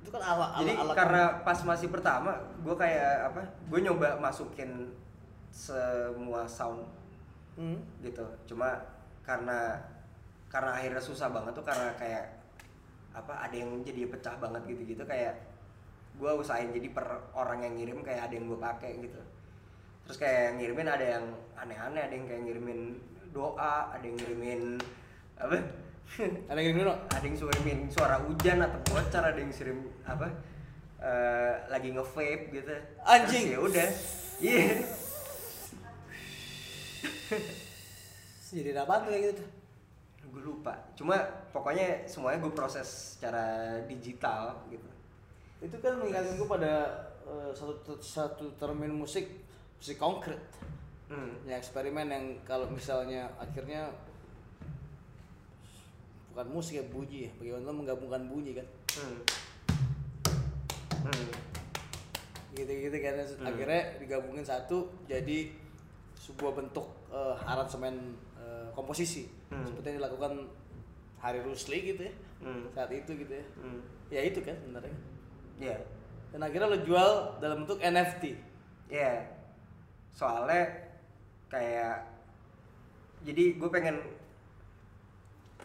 itu 0.00 0.08
kan 0.08 0.22
ala 0.24 0.56
ala 0.56 0.64
jadi 0.64 0.72
ala 0.80 0.92
karena 0.96 1.22
pas 1.44 1.58
masih 1.60 1.88
pertama 1.92 2.32
gue 2.64 2.74
kayak 2.76 3.32
apa 3.32 3.40
gue 3.68 3.78
nyoba 3.84 4.16
masukin 4.16 4.92
semua 5.50 6.48
sound 6.48 7.00
Hmm. 7.60 7.76
gitu. 8.00 8.24
Cuma 8.48 8.72
karena 9.20 9.76
karena 10.48 10.70
akhirnya 10.80 11.02
susah 11.02 11.28
banget 11.28 11.52
tuh 11.52 11.66
karena 11.66 11.92
kayak 12.00 12.24
apa 13.12 13.36
ada 13.36 13.52
yang 13.52 13.84
jadi 13.84 14.08
pecah 14.08 14.40
banget 14.40 14.64
gitu-gitu 14.70 15.04
kayak 15.04 15.36
gue 16.16 16.30
usahain 16.30 16.72
jadi 16.72 16.88
per 16.94 17.06
orang 17.36 17.62
yang 17.62 17.74
ngirim 17.76 18.00
kayak 18.00 18.30
ada 18.30 18.34
yang 18.34 18.48
gue 18.48 18.56
pakai 18.56 18.92
gitu. 19.04 19.20
Terus 20.08 20.16
kayak 20.16 20.40
yang 20.40 20.56
ngirimin 20.56 20.88
ada 20.88 21.06
yang 21.20 21.24
aneh-aneh 21.54 22.02
ada 22.08 22.14
yang 22.16 22.26
kayak 22.26 22.42
ngirimin 22.48 22.80
doa 23.30 23.92
ada 23.92 24.02
yang 24.02 24.16
ngirimin 24.16 24.80
apa 25.36 25.56
ada 26.50 26.60
yang 26.60 26.76
dulu? 26.76 26.92
Ada 27.08 27.24
yang 27.24 27.90
suara 27.90 28.16
hujan 28.26 28.58
atau 28.60 28.80
bocor 28.90 29.22
ada 29.22 29.38
yang 29.38 29.50
ngirim 29.50 29.78
apa 30.04 30.26
eh, 31.00 31.54
lagi 31.70 31.88
nge-vape 31.94 32.50
gitu. 32.52 32.74
Anjing. 33.06 33.56
Ya 33.56 33.58
udah. 33.62 33.88
Iya. 34.40 34.82
Jadi 38.50 38.74
apa 38.74 38.94
tuh 39.06 39.10
kayak 39.14 39.24
gitu 39.30 39.44
gue 40.30 40.42
lupa. 40.46 40.74
Cuma 40.94 41.18
pokoknya 41.50 42.06
semuanya 42.06 42.38
gue 42.46 42.52
proses 42.54 42.86
secara 43.16 43.76
digital 43.90 44.62
gitu. 44.70 44.88
Itu 45.60 45.76
kan 45.82 45.98
mengingatkan 45.98 46.38
gue 46.38 46.48
pada 46.48 46.72
eh, 47.26 47.50
satu 47.52 47.98
satu 48.00 48.44
termin 48.56 48.94
musik 48.94 49.26
musik 49.76 49.98
konkret. 49.98 50.40
Hmm. 51.10 51.42
ya 51.42 51.58
eksperimen 51.58 52.06
yang 52.06 52.38
kalau 52.46 52.70
misalnya 52.70 53.26
akhirnya 53.34 53.90
bukan 56.40 56.56
musik 56.56 56.80
ya 56.80 56.84
bunyi 56.88 57.28
ya 57.28 57.30
bagaimana 57.36 57.68
lo 57.68 57.72
menggabungkan 57.76 58.22
bunyi 58.24 58.56
kan 58.56 58.66
Hmm. 58.96 59.20
Hmm. 61.04 61.28
gitu-gitu 62.56 62.96
kan 62.96 63.12
Hmm. 63.20 63.44
akhirnya 63.44 63.82
digabungin 64.00 64.40
satu 64.40 64.88
jadi 65.04 65.52
sebuah 66.16 66.56
bentuk 66.56 66.88
eh, 67.12 67.36
aransemen 67.44 68.16
eh, 68.40 68.72
komposisi 68.72 69.28
Hmm. 69.52 69.68
seperti 69.68 69.92
yang 69.92 69.98
dilakukan 70.00 70.48
Hari 71.20 71.44
Rusli 71.44 71.92
gitu 71.92 72.08
ya 72.08 72.14
Hmm. 72.40 72.72
saat 72.72 72.88
itu 72.88 73.12
gitu 73.12 73.36
ya 73.36 73.44
Hmm. 73.60 73.80
ya 74.08 74.20
itu 74.24 74.40
kan 74.40 74.56
sebenarnya 74.56 74.96
Iya. 75.60 75.76
dan 76.32 76.40
akhirnya 76.40 76.72
lo 76.72 76.80
jual 76.80 77.10
dalam 77.36 77.68
bentuk 77.68 77.84
NFT 77.84 78.32
Iya. 78.88 79.28
Soalnya 80.10 80.88
kayak 81.46 82.00
jadi 83.20 83.60
gue 83.60 83.68
pengen 83.68 84.00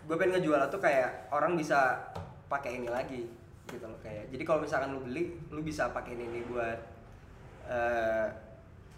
gue 0.05 0.15
pengen 0.15 0.37
ngejual 0.37 0.61
tuh 0.69 0.81
kayak 0.81 1.29
orang 1.33 1.57
bisa 1.57 2.09
pakai 2.45 2.77
ini 2.77 2.89
lagi 2.89 3.25
gitu 3.65 3.85
loh 3.89 3.97
kayak 4.05 4.29
jadi 4.29 4.43
kalau 4.45 4.61
misalkan 4.61 4.93
lu 4.93 5.01
beli 5.01 5.33
lu 5.49 5.65
bisa 5.65 5.89
pakai 5.89 6.13
ini 6.13 6.45
buat 6.45 6.79
eh 7.65 8.27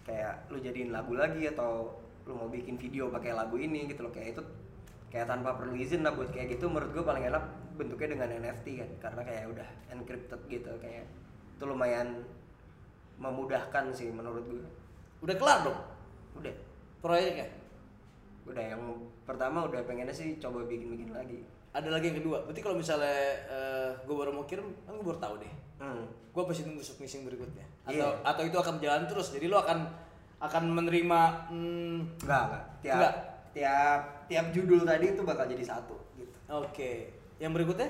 kayak 0.04 0.52
lu 0.52 0.60
jadiin 0.60 0.92
lagu 0.92 1.16
lagi 1.16 1.48
atau 1.48 1.96
lu 2.28 2.36
mau 2.36 2.48
bikin 2.52 2.76
video 2.76 3.08
pakai 3.08 3.32
lagu 3.32 3.56
ini 3.56 3.88
gitu 3.88 4.08
loh 4.08 4.12
kayak 4.12 4.36
itu 4.36 4.44
kayak 5.08 5.32
tanpa 5.32 5.56
perlu 5.56 5.76
izin 5.76 6.04
lah 6.04 6.12
buat 6.12 6.32
kayak 6.32 6.60
gitu 6.60 6.68
menurut 6.68 6.92
gue 6.92 7.04
paling 7.04 7.24
enak 7.32 7.44
bentuknya 7.80 8.20
dengan 8.20 8.30
NFT 8.44 8.66
kan 8.84 8.90
karena 9.00 9.22
kayak 9.24 9.44
udah 9.52 9.68
encrypted 9.96 10.42
gitu 10.52 10.72
kayak 10.84 11.08
itu 11.56 11.64
lumayan 11.64 12.28
memudahkan 13.18 13.90
sih 13.98 14.14
menurut 14.14 14.46
gue. 14.46 14.66
Udah 15.26 15.36
kelar 15.36 15.66
dong? 15.66 15.80
Udah. 16.38 16.54
Proyeknya 17.02 17.50
udah 18.48 18.64
yang 18.64 18.82
pertama 19.28 19.68
udah 19.68 19.84
pengennya 19.84 20.16
sih 20.16 20.40
coba 20.40 20.64
bikin 20.66 20.96
bikin 20.96 21.10
lagi 21.12 21.44
ada 21.76 21.92
lagi 21.92 22.10
yang 22.10 22.18
kedua 22.24 22.48
berarti 22.48 22.62
kalau 22.64 22.76
misalnya 22.80 23.20
gue 24.02 24.16
baru 24.16 24.32
mau 24.32 24.48
kirim 24.48 24.66
kan 24.88 24.96
gue 24.96 25.06
baru 25.06 25.20
tahu 25.20 25.36
deh 25.44 25.54
hmm. 25.84 26.04
gue 26.32 26.44
pasti 26.48 26.64
nunggu 26.64 26.84
submission 26.84 27.22
berikutnya 27.28 27.66
atau 27.84 28.08
Iya. 28.10 28.24
atau 28.24 28.44
itu 28.48 28.58
akan 28.58 28.74
berjalan 28.80 29.04
terus 29.06 29.28
jadi 29.36 29.46
lo 29.52 29.60
akan 29.62 29.80
akan 30.38 30.64
menerima 30.70 31.20
hmm, 31.52 31.98
enggak 32.24 32.42
enggak 32.48 32.64
tiap 32.82 32.96
Enggak. 32.98 33.14
tiap 33.52 34.02
tiap 34.28 34.46
judul 34.54 34.82
tadi 34.86 35.06
itu 35.12 35.22
bakal 35.22 35.46
jadi 35.46 35.64
satu 35.66 35.96
gitu 36.16 36.38
Oke. 36.48 37.12
Yang 37.38 37.52
berikutnya? 37.60 37.90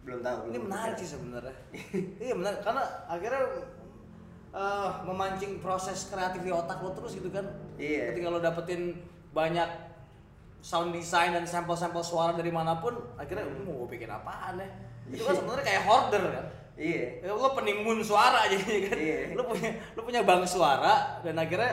belum 0.00 0.24
tahu 0.24 0.38
Ini 0.48 0.56
belum 0.56 0.72
menarik 0.72 0.96
sih 0.96 1.08
sebenarnya. 1.12 1.52
iya 2.24 2.32
menarik 2.32 2.64
karena 2.64 2.82
akhirnya 3.04 3.42
eh, 4.50 4.90
memancing 5.04 5.60
proses 5.60 6.08
kreatif 6.08 6.40
di 6.40 6.48
otak 6.48 6.80
lo 6.80 6.96
terus 6.96 7.20
gitu 7.20 7.28
kan. 7.28 7.44
Iya. 7.76 8.10
Ketika 8.10 8.32
lo 8.32 8.40
dapetin 8.40 8.96
banyak 9.30 9.68
sound 10.60 10.90
design 10.90 11.32
dan 11.32 11.42
sampel-sampel 11.42 12.00
suara 12.00 12.32
dari 12.32 12.48
mana 12.48 12.76
pun, 12.76 12.92
akhirnya 13.14 13.46
"Ini 13.46 13.62
mau 13.62 13.80
gue 13.80 13.94
bikin 13.94 14.06
apaan 14.06 14.56
ya? 14.56 14.68
Itu 15.08 15.22
kan 15.22 15.34
sebenarnya 15.34 15.64
kayak 15.64 15.82
hoarder 15.82 16.24
kan. 16.30 16.46
iya 16.76 17.20
Ya, 17.20 17.30
lo 17.30 17.52
penimbun 17.52 18.00
suara 18.00 18.44
jadi 18.46 18.64
kan. 18.86 18.96
Iya. 18.96 19.16
Lo 19.32 19.44
punya 19.44 19.68
lo 19.92 20.00
punya 20.02 20.20
bank 20.20 20.44
suara 20.44 21.20
dan 21.20 21.34
akhirnya 21.34 21.72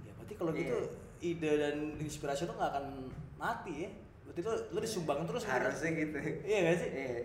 ya 0.00 0.12
berarti 0.12 0.34
kalau 0.34 0.50
gitu 0.50 0.76
Iya. 1.20 1.28
ide 1.28 1.50
dan 1.56 1.76
inspirasi 1.96 2.44
lo 2.44 2.54
nggak 2.54 2.70
akan 2.72 2.86
mati 3.36 3.86
ya. 3.86 3.90
Berarti 4.22 4.40
lo 4.40 4.52
lo 4.68 4.78
disumbang 4.78 5.22
terus 5.24 5.42
gitu. 5.42 5.52
harusnya 5.52 5.90
gitu 5.92 6.16
Iya 6.42 6.58
gak 6.64 6.76
sih? 6.76 6.90
iya 6.90 7.20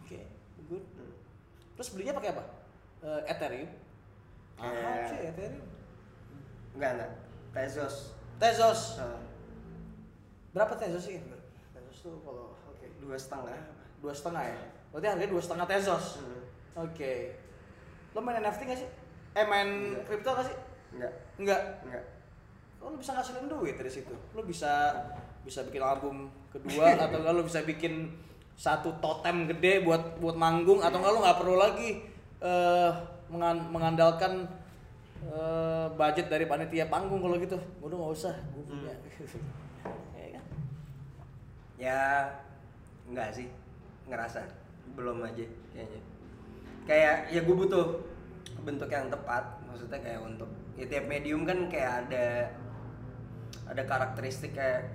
Oke, 0.00 0.18
good. 0.66 0.84
Terus 1.74 1.88
belinya 1.90 2.14
pakai 2.14 2.30
apa? 2.30 2.44
Eh, 3.00 3.20
Ethereum. 3.26 3.70
Mahal 4.54 4.72
Kayak- 4.72 5.08
sih 5.10 5.18
Ethereum. 5.26 5.66
Enggak 6.74 6.90
enggak 6.94 7.10
Tezos 7.54 7.96
Tezos. 8.34 8.98
Nah, 8.98 9.22
Berapa 10.50 10.74
Tezos 10.74 11.06
sih? 11.06 11.18
Tezos 11.70 11.98
tuh 12.02 12.18
kalau 12.20 12.50
oke 12.66 12.86
dua 12.98 13.14
setengah 13.14 13.54
dua 13.98 14.10
setengah 14.10 14.42
ya. 14.44 14.58
Berarti 14.90 15.06
harganya 15.08 15.30
dua 15.30 15.42
setengah 15.42 15.66
Tezos. 15.66 16.06
Hmm. 16.18 16.42
Oke. 16.82 17.34
Lo 18.10 18.18
main 18.18 18.38
NFT 18.38 18.60
gak 18.64 18.78
sih? 18.78 18.88
Eh 19.32 19.42
main 19.44 19.66
Enggak. 19.66 20.02
kripto 20.06 20.30
gak 20.30 20.46
sih? 20.46 20.56
enggak 20.94 21.12
Enggak. 21.38 21.60
enggak 21.82 22.04
Oh, 22.78 22.92
lo 22.92 23.00
bisa 23.00 23.16
ngasilin 23.16 23.48
duit 23.48 23.74
dari 23.74 23.88
situ. 23.88 24.12
Lo 24.36 24.44
bisa 24.44 24.92
bisa 25.40 25.64
bikin 25.64 25.80
album 25.80 26.28
kedua 26.50 26.94
atau 27.06 27.18
enggak 27.18 27.34
lo 27.34 27.42
bisa 27.42 27.62
bikin 27.62 28.12
satu 28.54 28.94
totem 28.98 29.46
gede 29.48 29.82
buat 29.82 30.18
buat 30.18 30.34
manggung 30.34 30.78
atau 30.78 30.98
enggak 30.98 31.12
lo 31.12 31.18
nggak 31.22 31.38
perlu 31.38 31.56
lagi 31.56 31.90
mengan- 33.26 33.66
mengandalkan 33.72 34.46
eh, 35.26 35.86
budget 35.90 36.26
dari 36.28 36.44
panitia 36.44 36.86
panggung 36.86 37.18
kalau 37.18 37.36
gitu. 37.36 37.56
Udah 37.80 37.96
nggak 37.96 38.12
usah, 38.12 38.34
gue 38.52 38.64
punya. 38.64 38.92
Ya 40.14 40.28
kan? 40.30 40.44
ya 41.76 42.00
enggak 43.04 43.28
sih 43.34 43.46
ngerasa 44.06 44.40
belum 44.94 45.20
aja 45.20 45.44
kayaknya 45.74 46.00
kayak 46.84 47.16
ya 47.28 47.40
gue 47.42 47.56
butuh 47.56 48.00
bentuk 48.62 48.88
yang 48.88 49.08
tepat 49.08 49.44
maksudnya 49.64 50.00
kayak 50.00 50.20
untuk 50.22 50.48
ya 50.76 50.88
tiap 50.88 51.04
medium 51.04 51.44
kan 51.44 51.68
kayak 51.68 52.08
ada 52.08 52.48
ada 53.68 53.82
karakteristik 53.84 54.56
kayak 54.56 54.88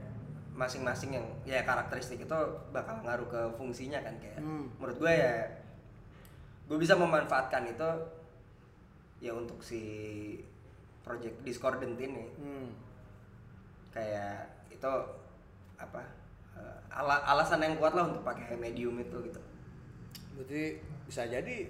masing-masing 0.54 1.18
yang 1.22 1.26
ya 1.46 1.62
karakteristik 1.62 2.22
itu 2.22 2.38
bakal 2.70 2.98
ngaruh 3.02 3.28
ke 3.30 3.42
fungsinya 3.54 4.02
kan 4.02 4.18
kayak 4.18 4.42
Hmm. 4.42 4.70
menurut 4.82 4.98
gue 4.98 5.14
ya 5.14 5.46
gue 6.66 6.78
bisa 6.78 6.98
memanfaatkan 6.98 7.70
itu 7.70 7.90
ya 9.20 9.32
untuk 9.32 9.60
si 9.60 9.82
project 11.04 11.44
discordant 11.44 11.96
ini 11.96 12.26
Hmm. 12.36 12.70
kayak 13.90 14.48
itu 14.70 14.92
apa 15.76 16.02
eh, 16.56 16.78
ala- 16.92 17.26
alasan 17.26 17.60
yang 17.60 17.76
kuat 17.76 17.94
lah 17.94 18.08
untuk 18.08 18.24
pakai 18.24 18.56
medium 18.56 18.96
itu 18.98 19.18
gitu 19.26 19.42
Berarti 20.36 20.80
bisa 21.04 21.28
jadi 21.28 21.68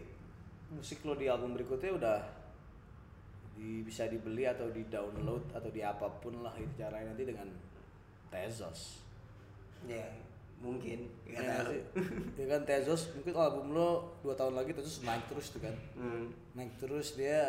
musik 0.70 1.02
lo 1.02 1.18
di 1.18 1.26
album 1.26 1.58
berikutnya 1.58 1.90
udah 1.90 2.20
di, 3.58 3.82
bisa 3.82 4.06
dibeli 4.06 4.46
atau 4.46 4.70
di 4.70 4.86
download 4.86 5.42
atau 5.52 5.74
di 5.74 5.82
apa 5.82 6.06
pun 6.22 6.46
lah 6.46 6.54
itu 6.54 6.70
caranya 6.78 7.10
nanti 7.10 7.26
dengan 7.26 7.50
Tezos. 8.30 9.02
ya 9.90 10.06
mungkin 10.60 11.07
Ya, 11.23 11.40
ya, 11.40 11.61
nggak 11.61 11.81
ya 12.40 12.45
kan 12.48 12.61
Tezos 12.64 13.14
mungkin 13.14 13.34
album 13.34 13.72
lo 13.72 13.90
dua 14.19 14.34
tahun 14.34 14.53
lagi 14.53 14.72
Tezos 14.72 15.02
naik 15.02 15.23
terus 15.26 15.49
tuh 15.49 15.61
kan 15.61 15.76
Hmm. 15.94 16.34
naik 16.52 16.73
terus 16.76 17.15
dia 17.15 17.48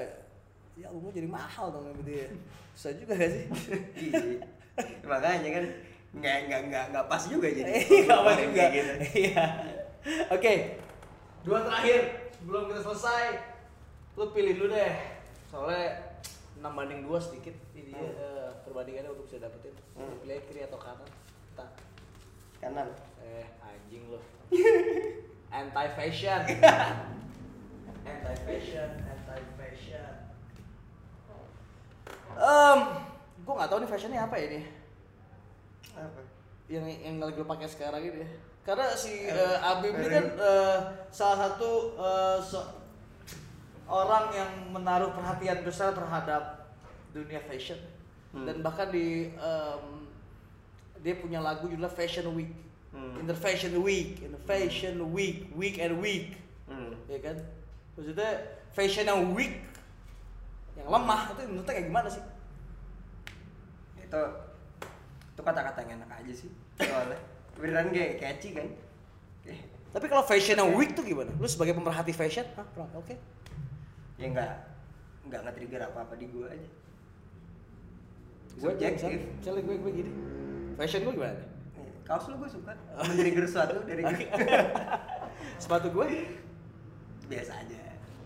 ya 0.75 0.87
albumnya 0.87 1.13
jadi 1.15 1.29
mahal 1.29 1.67
dong 1.71 1.91
gitu 1.99 2.13
ya 2.17 2.29
bisa 2.71 2.89
juga 2.95 3.13
gak 3.15 3.31
sih 3.31 3.45
Iya. 4.07 4.21
makanya 5.03 5.51
kan 5.53 5.65
nggak 6.13 6.37
nggak 6.45 6.61
nggak 6.67 6.85
nggak 6.91 7.07
pas 7.07 7.23
juga 7.25 7.47
jadi 7.47 7.71
Iya, 7.83 8.05
apa 8.05 8.15
ngomongin 8.17 8.47
juga. 8.47 8.57
kayak 8.57 8.71
gitu. 8.73 8.93
Iya. 9.21 9.45
Oke. 10.29 10.53
Dua 11.41 11.59
terakhir 11.61 12.01
sebelum 12.33 12.63
kita 12.67 12.81
selesai. 12.83 13.25
Lu 14.13 14.25
pilih 14.31 14.55
dulu 14.57 14.69
deh. 14.71 14.95
Soalnya 15.47 15.87
6 16.57 16.67
banding 16.69 17.01
2 17.03 17.15
sedikit 17.21 17.55
ini 17.73 17.93
Hmm. 17.93 18.11
eh, 18.13 18.51
perbandingannya 18.63 19.07
untuk 19.09 19.25
bisa 19.25 19.39
dapetin. 19.39 19.71
Hmm. 19.93 20.19
Pilih 20.19 20.41
kiri 20.45 20.61
atau 20.63 20.77
kanan. 20.77 21.07
Tak. 21.55 21.69
Kanan 22.61 22.89
Eh, 23.19 23.45
anjing 23.61 24.05
lu. 24.07 24.21
anti 25.51 25.87
fashion. 25.97 26.41
anti 28.01 28.35
fashion, 28.45 28.91
anti 29.03 29.43
fashion. 29.57 30.13
Um, 32.33 32.79
gua 33.43 33.55
nggak 33.59 33.69
tahu 33.69 33.81
nih 33.81 33.91
fashionnya 33.91 34.21
apa 34.23 34.37
ya 34.37 34.47
ini 34.49 34.61
apa 35.93 36.21
yang 36.71 36.87
yang 36.87 37.17
lagi 37.19 37.37
lo 37.37 37.45
pakai 37.45 37.67
sekarang 37.67 38.01
ini 38.01 38.23
ya. 38.23 38.29
karena 38.63 38.87
si 38.95 39.27
Eh, 39.27 39.35
eh, 39.35 39.59
Abim 39.61 39.93
ini 39.93 40.09
kan 40.09 40.27
eh, 40.39 40.77
salah 41.11 41.51
satu 41.51 41.71
eh, 41.99 42.39
se- 42.41 42.71
orang 43.85 44.31
yang 44.31 44.51
menaruh 44.71 45.11
perhatian 45.11 45.61
besar 45.61 45.91
terhadap 45.91 46.71
dunia 47.11 47.43
fashion 47.43 47.77
Hmm. 48.31 48.47
dan 48.47 48.63
bahkan 48.63 48.95
di 48.95 49.35
em, 49.35 50.00
dia 51.01 51.15
punya 51.17 51.41
lagu 51.41 51.67
judulnya 51.67 51.91
Fashion 51.93 52.29
Week. 52.37 52.53
Hmm. 52.91 53.23
in 53.23 53.27
the 53.31 53.39
Fashion 53.39 53.71
Week 53.87 54.19
in 54.19 54.35
the 54.35 54.43
Fashion 54.51 54.99
Week 55.15 55.47
week 55.55 55.79
and 55.79 56.03
week. 56.03 56.35
Hmm. 56.67 56.91
ya 57.07 57.23
kan? 57.23 57.39
Maksudnya 57.95 58.31
fashion 58.75 59.07
yang 59.07 59.31
weak 59.35 59.63
yang 60.75 60.91
lemah 60.91 61.35
itu 61.35 61.41
menurutnya 61.51 61.75
kayak 61.77 61.87
gimana 61.87 62.09
sih? 62.11 62.23
Itu 64.03 64.23
itu 65.37 65.41
kata-kata 65.43 65.79
yang 65.87 66.03
enak 66.03 66.11
aja 66.19 66.33
sih 66.35 66.51
soalnya. 66.83 67.19
Beneran 67.59 67.95
kayak 67.95 68.19
catchy 68.19 68.59
kan? 68.59 68.67
Eh, 69.47 69.59
tapi 69.95 70.07
kalau 70.11 70.27
fashion 70.27 70.59
yang 70.59 70.75
weak 70.75 70.95
tuh 70.95 71.07
gimana? 71.07 71.31
Lu 71.39 71.47
sebagai 71.47 71.75
pemerhati 71.79 72.11
fashion 72.11 72.47
Hah, 72.59 72.67
oke. 72.99 73.15
Ya 74.19 74.27
nggak 74.31 74.53
nggak 75.31 75.41
nge-trigger 75.47 75.83
apa-apa 75.95 76.15
di 76.19 76.27
gue 76.27 76.47
aja. 76.47 76.69
Gue 78.59 78.71
objektif 78.75 79.21
Misalnya 79.39 79.63
gue 79.63 79.77
gue 79.79 79.93
gini. 79.95 80.13
Fashion 80.81 81.05
gue 81.05 81.13
gimana? 81.13 81.37
Eh, 81.37 81.45
kaos 82.09 82.25
lu 82.33 82.41
gue 82.41 82.49
suka. 82.49 82.73
Men-trigger 83.05 83.45
sesuatu 83.45 83.85
dari 83.85 84.01
Sepatu 85.63 85.93
gue 85.93 86.09
biasa 87.29 87.53
aja. 87.61 87.79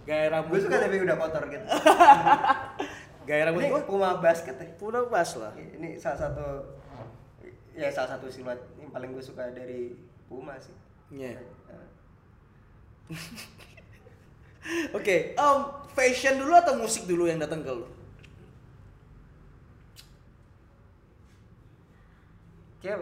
Gaya 0.07 0.31
rambut 0.31 0.55
gue 0.55 0.71
suka 0.71 0.77
tapi 0.79 1.03
udah 1.03 1.17
kotor 1.17 1.49
gitu 1.51 1.65
gaya 3.29 3.49
rambut 3.49 3.65
ini 3.65 3.73
gue 3.73 3.83
Puma 3.89 4.21
basket 4.21 4.61
ya 4.61 4.69
udah 4.77 5.09
pas 5.09 5.31
lah. 5.41 5.57
ini 5.57 5.97
salah 5.97 6.29
satu 6.29 6.77
ya 7.73 7.89
salah 7.89 8.13
satu 8.13 8.29
siluet 8.29 8.61
yang 8.77 8.93
paling 8.93 9.17
gue 9.17 9.25
suka 9.25 9.51
dari 9.51 9.97
Puma 10.29 10.61
sih. 10.61 10.77
Iya. 11.11 11.41
Eh, 11.41 11.89
Oke, 14.97 15.37
em, 15.37 15.59
fashion 15.93 16.41
dulu 16.41 16.53
atau 16.57 16.77
musik 16.81 17.05
dulu 17.05 17.29
yang 17.29 17.37
datang 17.41 17.61
ke 17.65 17.73
lu? 17.73 17.85
Kayak 22.85 23.01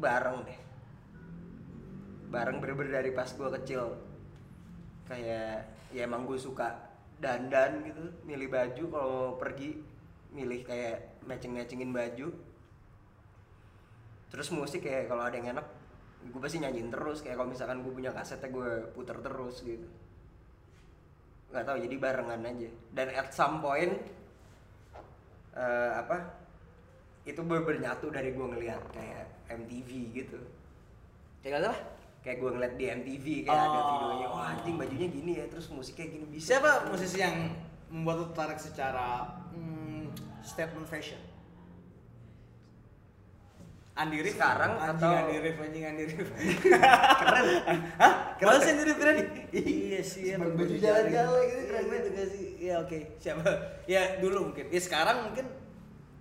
bareng 0.00 0.48
deh. 0.48 0.60
Bareng 2.32 2.56
bener-bener 2.64 3.04
dari 3.04 3.12
pas 3.12 3.28
gue 3.28 3.48
kecil. 3.60 3.92
Kayak 5.04 5.68
ya 5.92 6.08
emang 6.08 6.24
gue 6.24 6.40
suka 6.40 6.72
dandan 7.20 7.84
gitu 7.84 8.00
milih 8.24 8.48
baju 8.48 8.84
kalau 8.88 9.20
pergi 9.36 9.76
milih 10.32 10.64
kayak 10.64 11.20
matching 11.28 11.52
matchingin 11.52 11.92
baju. 11.92 12.32
Terus 14.32 14.48
musik 14.56 14.88
kayak 14.88 15.12
kalau 15.12 15.28
ada 15.28 15.36
yang 15.36 15.52
enak 15.52 15.68
gue 16.32 16.40
pasti 16.40 16.64
nyanyiin 16.64 16.88
terus. 16.88 17.20
Kayak 17.20 17.44
kalau 17.44 17.52
misalkan 17.52 17.84
gue 17.84 17.92
punya 17.92 18.16
kasetnya 18.16 18.48
gue 18.48 18.88
puter 18.96 19.20
terus 19.20 19.60
gitu. 19.60 19.84
Nggak 21.52 21.68
tahu 21.68 21.76
jadi 21.84 21.96
barengan 22.00 22.48
aja. 22.48 22.70
Dan 22.96 23.08
at 23.12 23.28
some 23.36 23.60
point 23.60 23.92
eh, 25.52 25.92
apa 25.92 26.41
itu 27.24 27.40
ber 27.40 27.62
bernyatu 27.62 28.08
dari 28.08 28.30
gue 28.30 28.42
ngeliat 28.44 28.82
kayak 28.88 29.24
MTV 29.48 29.88
gitu 30.12 30.38
Ya 31.40 31.52
gak 31.52 31.62
salah. 31.64 31.80
kayak 32.20 32.36
gue 32.36 32.50
ngeliat 32.50 32.74
di 32.74 32.84
MTV 32.88 33.26
kayak 33.44 33.54
ada 33.56 33.66
Oh. 33.72 33.86
videonya 33.92 34.26
wah 34.28 34.46
anjing 34.52 34.74
bajunya 34.76 35.08
gini 35.08 35.32
ya 35.36 35.46
terus 35.46 35.66
musiknya 35.68 36.06
gini 36.08 36.24
bisa 36.28 36.56
Siapa 36.56 36.86
musisi 36.86 37.18
yang 37.18 37.50
membuat 37.88 38.16
lu 38.16 38.26
tertarik 38.28 38.56
secara 38.56 39.06
hmm, 39.50 40.10
statement 40.40 40.84
fashion? 40.84 41.18
Andi 43.92 44.18
Rif 44.18 44.34
Sekarang 44.34 44.72
anjing 44.74 45.04
atau- 45.04 45.20
Andi 45.20 45.36
Rif 45.38 45.56
anjing 45.58 45.84
Andi 45.84 46.02
Rif 46.08 46.16
keren 46.56 47.46
Hah? 47.98 48.12
Keren 48.34 48.58
sih 48.58 48.70
Andi 48.72 48.84
Rif 48.84 48.96
keren? 48.96 49.16
iya 49.52 50.00
sih 50.00 50.22
ya 50.24 50.36
Baju 50.38 50.56
jalan-jalan 50.56 51.12
jalan 51.12 51.42
gitu, 51.44 51.62
keren 51.68 51.84
banget. 51.84 52.00
gitu 52.00 52.08
gak 52.10 52.28
sih 52.28 52.46
ya 52.58 52.74
oke 52.80 52.98
siapa 53.18 53.44
ya 53.84 54.02
dulu 54.18 54.38
mungkin 54.48 54.64
ya 54.66 54.80
sekarang 54.80 55.28
mungkin 55.28 55.46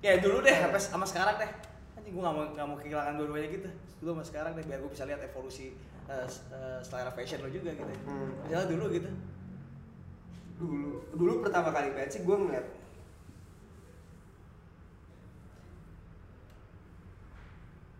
ya 0.01 0.17
dulu 0.17 0.41
deh 0.41 0.53
sampai 0.53 0.79
sama 0.81 1.05
sekarang 1.05 1.37
deh. 1.37 1.51
Anjing 1.95 2.13
gue 2.13 2.21
gak 2.21 2.33
mau 2.33 2.45
gak 2.51 2.65
mau 2.67 2.77
kehilangan 2.77 3.13
dua-duanya 3.15 3.49
gitu. 3.49 3.69
Dulu 4.01 4.09
sama 4.15 4.23
sekarang 4.25 4.51
deh 4.53 4.65
biar 4.65 4.79
gue 4.79 4.91
bisa 4.91 5.05
lihat 5.05 5.21
evolusi 5.21 5.77
eh, 6.05 6.25
s- 6.25 6.43
eh, 6.49 6.79
selera 6.81 7.11
fashion 7.11 7.39
lo 7.39 7.49
juga 7.49 7.71
gitu. 7.71 7.93
Hmm. 8.05 8.31
ya 8.49 8.65
dulu 8.65 8.89
gitu. 8.89 9.09
Dulu 10.57 10.89
dulu 11.15 11.31
pertama 11.41 11.69
kali 11.69 11.93
banget 11.93 12.09
sih 12.11 12.21
gue 12.21 12.35
ngeliat 12.35 12.65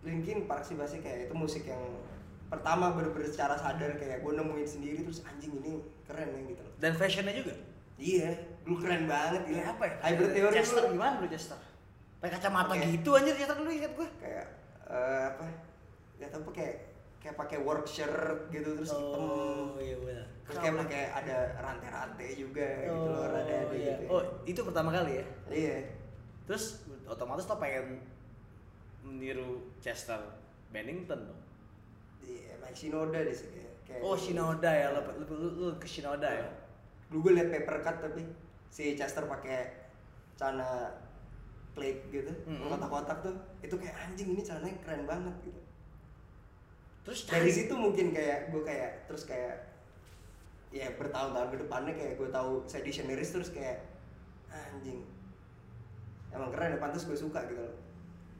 Linkin 0.02 0.50
Park 0.50 0.66
sih 0.66 0.74
pasti 0.74 0.98
kayak 0.98 1.30
itu 1.30 1.34
musik 1.38 1.62
yang 1.62 1.78
pertama 2.50 2.90
bener-bener 2.92 3.30
secara 3.30 3.54
sadar 3.56 3.94
kayak 3.96 4.20
gue 4.20 4.32
nemuin 4.34 4.68
sendiri 4.68 4.98
terus 5.06 5.22
anjing 5.24 5.54
ini 5.62 5.78
keren 6.04 6.28
ya 6.28 6.40
gitu 6.44 6.60
loh. 6.60 6.74
Dan 6.82 6.92
fashionnya 6.98 7.32
juga? 7.32 7.54
Iya 7.96 8.34
dulu 8.66 8.82
keren 8.82 9.06
banget 9.06 9.46
gila 9.46 9.62
apa 9.72 9.82
ya? 9.86 9.94
Hybrid 10.02 10.30
theory 10.34 10.54
Chester 10.58 10.82
gimana 10.90 11.22
bro 11.22 11.28
Chester 11.30 11.58
pakai 12.22 12.38
kacamata 12.38 12.78
Pakai- 12.78 12.90
gitu 12.94 13.10
anjir 13.18 13.34
Chester 13.34 13.58
dulu 13.58 13.70
ingat 13.74 13.92
gue 13.98 14.08
kayak 14.22 14.46
eh, 14.86 15.22
apa 15.34 15.44
gak 16.22 16.30
tau 16.30 16.50
kayak 16.54 16.76
kayak 17.18 17.34
pakai 17.34 17.58
work 17.58 17.86
shirt 17.86 18.46
gitu 18.54 18.78
terus 18.78 18.94
hitam. 18.94 19.74
iya 19.82 19.96
benar 19.98 20.26
terus 20.46 20.58
kayak 20.58 20.76
pakai 20.86 21.02
ada 21.10 21.36
rantai-rantai 21.58 22.28
juga 22.34 22.66
gitu 22.82 23.08
loh 23.10 23.26
rada 23.30 23.54
ada 23.66 23.74
iya. 23.74 23.94
gitu. 23.98 24.10
Oh 24.10 24.22
itu 24.42 24.60
pertama 24.66 24.90
kali 24.90 25.22
ya? 25.22 25.24
Iya. 25.46 25.76
Terus 26.50 26.82
otomatis 27.06 27.46
lo 27.46 27.56
pengen 27.62 28.02
meniru 29.06 29.70
Chester 29.78 30.18
Bennington 30.74 31.30
dong? 31.30 31.40
Iya 32.26 32.58
Mike 32.58 32.74
Shinoda 32.74 33.18
deh 33.22 33.34
sih 33.34 33.48
kayak, 33.54 33.74
kayak 33.86 34.02
oh 34.02 34.18
Shinoda 34.18 34.70
ya 34.70 34.90
lo, 34.90 35.00
lo, 35.06 35.24
lo, 35.30 35.48
lo 35.56 35.68
ke 35.78 35.86
Shinoda 35.86 36.26
ya? 36.26 36.50
Dulu 37.06 37.30
gue 37.30 37.32
liat 37.38 37.48
paper 37.54 37.76
cut 37.86 37.96
tapi 38.02 38.22
si 38.66 38.98
Chester 38.98 39.30
pakai 39.30 39.90
celana 40.34 40.90
plate 41.72 42.02
gitu 42.08 42.32
Mhm. 42.44 42.68
kotak-kotak 42.68 43.18
tuh 43.20 43.34
itu 43.60 43.74
kayak 43.74 43.96
anjing 43.98 44.28
ini 44.30 44.40
celananya 44.40 44.76
keren 44.80 45.04
banget 45.04 45.34
gitu 45.42 45.60
terus 47.02 47.24
dari 47.24 47.48
cari- 47.48 47.56
situ 47.58 47.74
mungkin 47.74 48.10
kayak 48.10 48.48
gue 48.48 48.62
kayak 48.62 49.06
terus 49.06 49.24
kayak 49.24 49.72
ya 50.70 50.88
bertahun-tahun 50.94 51.48
ke 51.50 51.58
depannya 51.58 51.92
kayak 51.92 52.14
gue 52.14 52.28
tahu 52.28 52.62
saya 52.64 52.80
dictionaries 52.80 53.28
terus 53.30 53.48
kayak 53.48 53.84
anjing 54.48 55.02
emang 56.30 56.48
keren 56.48 56.72
ya 56.72 56.78
pantas 56.78 57.02
gue 57.02 57.14
suka 57.14 57.40
gitu 57.44 57.60
loh 57.60 57.76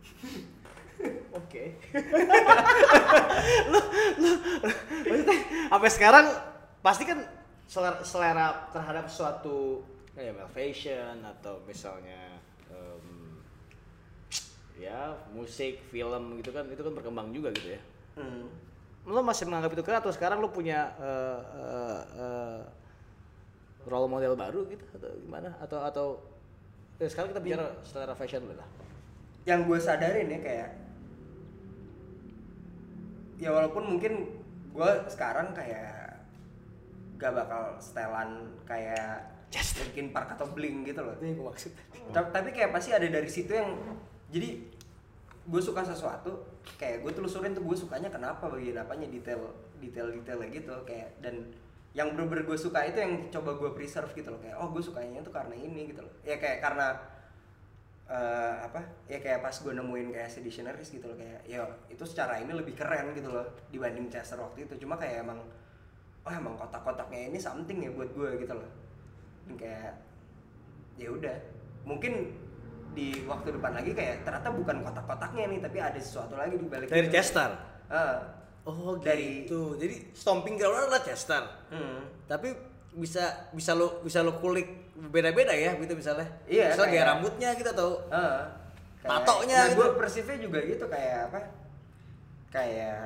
Oke. 1.34 1.74
lu 3.66 3.80
lu 4.18 4.30
maksudnya 5.02 5.36
sampai 5.66 5.90
sekarang 5.90 6.26
pasti 6.78 7.02
kan 7.02 7.18
selera, 7.64 7.98
selera 8.02 8.46
terhadap 8.70 9.06
suatu 9.08 9.82
kayak 10.12 10.36
fashion 10.52 11.24
atau 11.24 11.58
misalnya 11.64 12.31
ya 14.74 15.12
musik, 15.30 15.78
film 15.88 16.36
gitu 16.36 16.50
kan 16.50 16.64
itu 16.66 16.80
kan 16.80 16.92
berkembang 16.92 17.28
juga 17.30 17.52
gitu 17.52 17.76
ya. 17.76 17.80
hmm. 18.16 18.44
Lo 19.02 19.20
masih 19.20 19.46
menganggap 19.46 19.74
itu 19.74 19.82
keren 19.82 19.98
atau 19.98 20.14
sekarang 20.14 20.38
lo 20.38 20.48
punya 20.48 20.94
eh, 20.96 21.40
eh, 21.58 22.00
eh, 22.16 22.60
role 23.84 24.06
model 24.06 24.34
baru 24.34 24.62
gitu 24.66 24.84
atau 24.94 25.10
gimana 25.18 25.50
atau 25.58 25.78
atau 25.82 26.06
ya 26.96 27.10
sekarang 27.10 27.34
kita 27.34 27.42
bicara 27.42 27.66
selera 27.82 28.14
fashion 28.14 28.46
dulu 28.46 28.54
lah. 28.54 28.68
yang 29.42 29.66
gue 29.66 29.74
sadarin 29.74 30.30
ya 30.30 30.38
kayak 30.38 30.68
ya 33.42 33.50
walaupun 33.50 33.98
mungkin 33.98 34.30
gue 34.70 34.90
sekarang 35.10 35.50
kayak 35.50 36.14
gak 37.18 37.34
bakal 37.34 37.74
setelan 37.82 38.54
kayak 38.62 39.18
Just- 39.50 39.82
Linkin 39.82 40.14
Park 40.14 40.32
atau 40.32 40.46
Blink 40.48 40.86
gitu 40.86 41.02
loh 41.02 41.12
Itu 41.18 41.26
yang 41.26 41.36
gue 41.36 41.46
maksud. 41.50 41.70
Ta- 42.14 42.30
tapi 42.30 42.54
kayak 42.54 42.70
pasti 42.70 42.94
ada 42.94 43.04
dari 43.04 43.26
situ 43.26 43.50
yang 43.52 43.74
jadi 44.32 44.64
gue 45.42 45.60
suka 45.62 45.84
sesuatu 45.84 46.32
kayak 46.80 47.04
gue 47.04 47.12
telusurin 47.12 47.52
tuh 47.52 47.62
gue 47.66 47.76
sukanya 47.76 48.08
kenapa 48.08 48.48
bagian 48.48 48.80
apanya 48.80 49.06
detail 49.10 49.52
detail 49.82 50.08
detailnya 50.08 50.48
gitu 50.48 50.74
kayak 50.86 51.10
dan 51.20 51.50
yang 51.92 52.16
bener-bener 52.16 52.48
gue 52.48 52.56
suka 52.56 52.88
itu 52.88 53.04
yang 53.04 53.28
coba 53.28 53.52
gue 53.60 53.70
preserve 53.76 54.08
gitu 54.16 54.32
loh 54.32 54.40
kayak 54.40 54.56
oh 54.56 54.72
gue 54.72 54.80
sukanya 54.80 55.20
tuh 55.20 55.34
karena 55.34 55.52
ini 55.52 55.92
gitu 55.92 56.00
loh. 56.00 56.12
Ya 56.24 56.40
kayak 56.40 56.64
karena 56.64 56.96
eh, 58.08 58.54
apa 58.64 58.80
ya 59.12 59.20
kayak 59.20 59.44
pas 59.44 59.52
gue 59.52 59.72
nemuin 59.76 60.08
kayak 60.08 60.28
si 60.32 60.40
dictionaries 60.40 60.88
gitu 60.88 61.04
loh 61.04 61.16
kayak 61.20 61.44
ya 61.44 61.60
itu 61.92 62.00
secara 62.08 62.40
ini 62.40 62.56
lebih 62.56 62.72
keren 62.72 63.12
gitu 63.12 63.28
loh 63.28 63.44
dibanding 63.68 64.08
Chester 64.08 64.40
waktu 64.40 64.64
itu. 64.64 64.88
Cuma 64.88 64.96
kayak 64.96 65.28
emang 65.28 65.44
oh 66.24 66.32
emang 66.32 66.56
kotak-kotaknya 66.56 67.28
ini 67.28 67.36
something 67.36 67.84
ya 67.84 67.92
buat 67.92 68.08
gue 68.16 68.40
gitu 68.40 68.56
loh. 68.56 68.70
Dan 69.44 69.54
kayak 69.60 69.92
ya 70.96 71.12
udah. 71.12 71.36
Mungkin 71.84 72.32
di 72.92 73.24
waktu 73.24 73.56
depan 73.56 73.72
lagi 73.72 73.92
kayak 73.92 74.22
ternyata 74.22 74.48
bukan 74.48 74.76
kotak-kotaknya 74.80 75.48
nih 75.48 75.60
tapi 75.60 75.78
ada 75.78 75.96
sesuatu 75.96 76.36
lagi 76.36 76.54
di 76.54 76.66
balik 76.66 76.86
Dari 76.86 77.08
itu. 77.08 77.12
Chester. 77.12 77.50
Ah. 77.88 78.20
Oh 78.62 78.94
Dari- 78.96 79.44
gitu. 79.44 79.74
Jadi 79.74 80.12
stomping 80.12 80.54
ground 80.54 80.86
adalah 80.86 81.00
Chester. 81.00 81.42
hmm. 81.68 82.28
Tapi 82.28 82.52
bisa 82.92 83.48
bisa 83.50 83.72
lo 83.72 84.04
bisa 84.04 84.20
lo 84.20 84.36
kulik 84.36 84.92
beda-beda 85.08 85.50
ya 85.50 85.72
gitu 85.74 85.96
misalnya. 85.96 86.28
Iya, 86.44 86.70
Misalnya 86.70 86.78
kayak 86.78 86.92
kayak- 86.92 87.08
rambutnya 87.10 87.48
gitu 87.52 87.68
atau 87.70 87.88
Ah. 88.08 88.44
Kayak- 89.00 89.12
Tatoknya 89.18 89.56
nah, 89.56 89.66
gitu. 89.66 89.78
gue 89.78 89.88
persifnya 89.96 90.36
juga 90.38 90.58
gitu 90.62 90.84
kayak 90.86 91.18
apa 91.26 91.38
kayak 92.48 93.00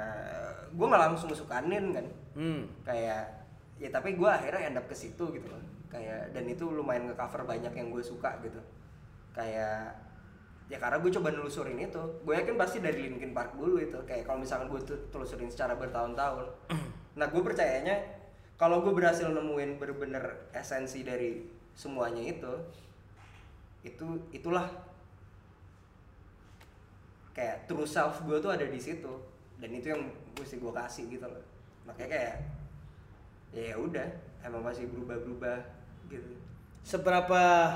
gue 0.75 0.87
nggak 0.87 1.03
langsung 1.03 1.31
sukanin 1.33 1.95
kan 1.95 2.07
hmm. 2.35 2.63
kayak 2.83 3.23
ya 3.79 3.89
tapi 3.89 4.13
gue 4.13 4.27
akhirnya 4.27 4.67
end 4.67 4.77
up 4.77 4.85
ke 4.85 4.93
situ 4.93 5.25
gitu 5.31 5.47
loh 5.47 5.63
kayak 5.87 6.35
dan 6.35 6.45
itu 6.45 6.67
lumayan 6.67 7.07
nge-cover 7.07 7.47
banyak 7.47 7.71
yang 7.71 7.89
gue 7.89 8.03
suka 8.03 8.37
gitu 8.43 8.59
kayak 9.37 9.93
ya 10.67 10.81
karena 10.81 10.99
gue 10.99 11.11
coba 11.13 11.29
nelusurin 11.31 11.79
itu. 11.79 12.01
Gue 12.25 12.35
yakin 12.41 12.57
pasti 12.57 12.81
dari 12.81 13.07
Linkin 13.07 13.37
Park 13.37 13.55
dulu 13.55 13.79
itu. 13.79 14.01
Kayak 14.09 14.27
kalau 14.27 14.41
misalkan 14.41 14.73
gue 14.73 14.81
tuh 14.83 14.99
telusurin 15.13 15.53
secara 15.53 15.77
bertahun-tahun. 15.77 16.47
Nah 17.17 17.33
gue 17.33 17.41
percayanya 17.41 17.97
kalau 18.61 18.85
gue 18.85 18.93
berhasil 18.93 19.25
nemuin 19.25 19.81
bener-bener 19.81 20.53
esensi 20.53 21.01
dari 21.01 21.49
semuanya 21.73 22.21
itu 22.21 22.53
itu 23.81 24.05
itulah 24.37 24.69
kayak 27.33 27.65
true 27.65 27.89
self 27.89 28.21
gue 28.29 28.37
tuh 28.37 28.53
ada 28.53 28.69
di 28.69 28.77
situ. 28.77 29.09
Dan 29.57 29.73
itu 29.73 29.97
yang 29.97 30.05
mesti 30.37 30.61
gue 30.61 30.73
kasih 30.77 31.09
gitu 31.09 31.25
loh. 31.25 31.41
Makanya 31.89 32.09
kayak 32.13 32.37
ya 33.57 33.73
udah 33.81 34.09
emang 34.45 34.61
masih 34.61 34.85
berubah-berubah 34.93 35.57
gitu. 36.13 36.37
Seberapa 36.85 37.73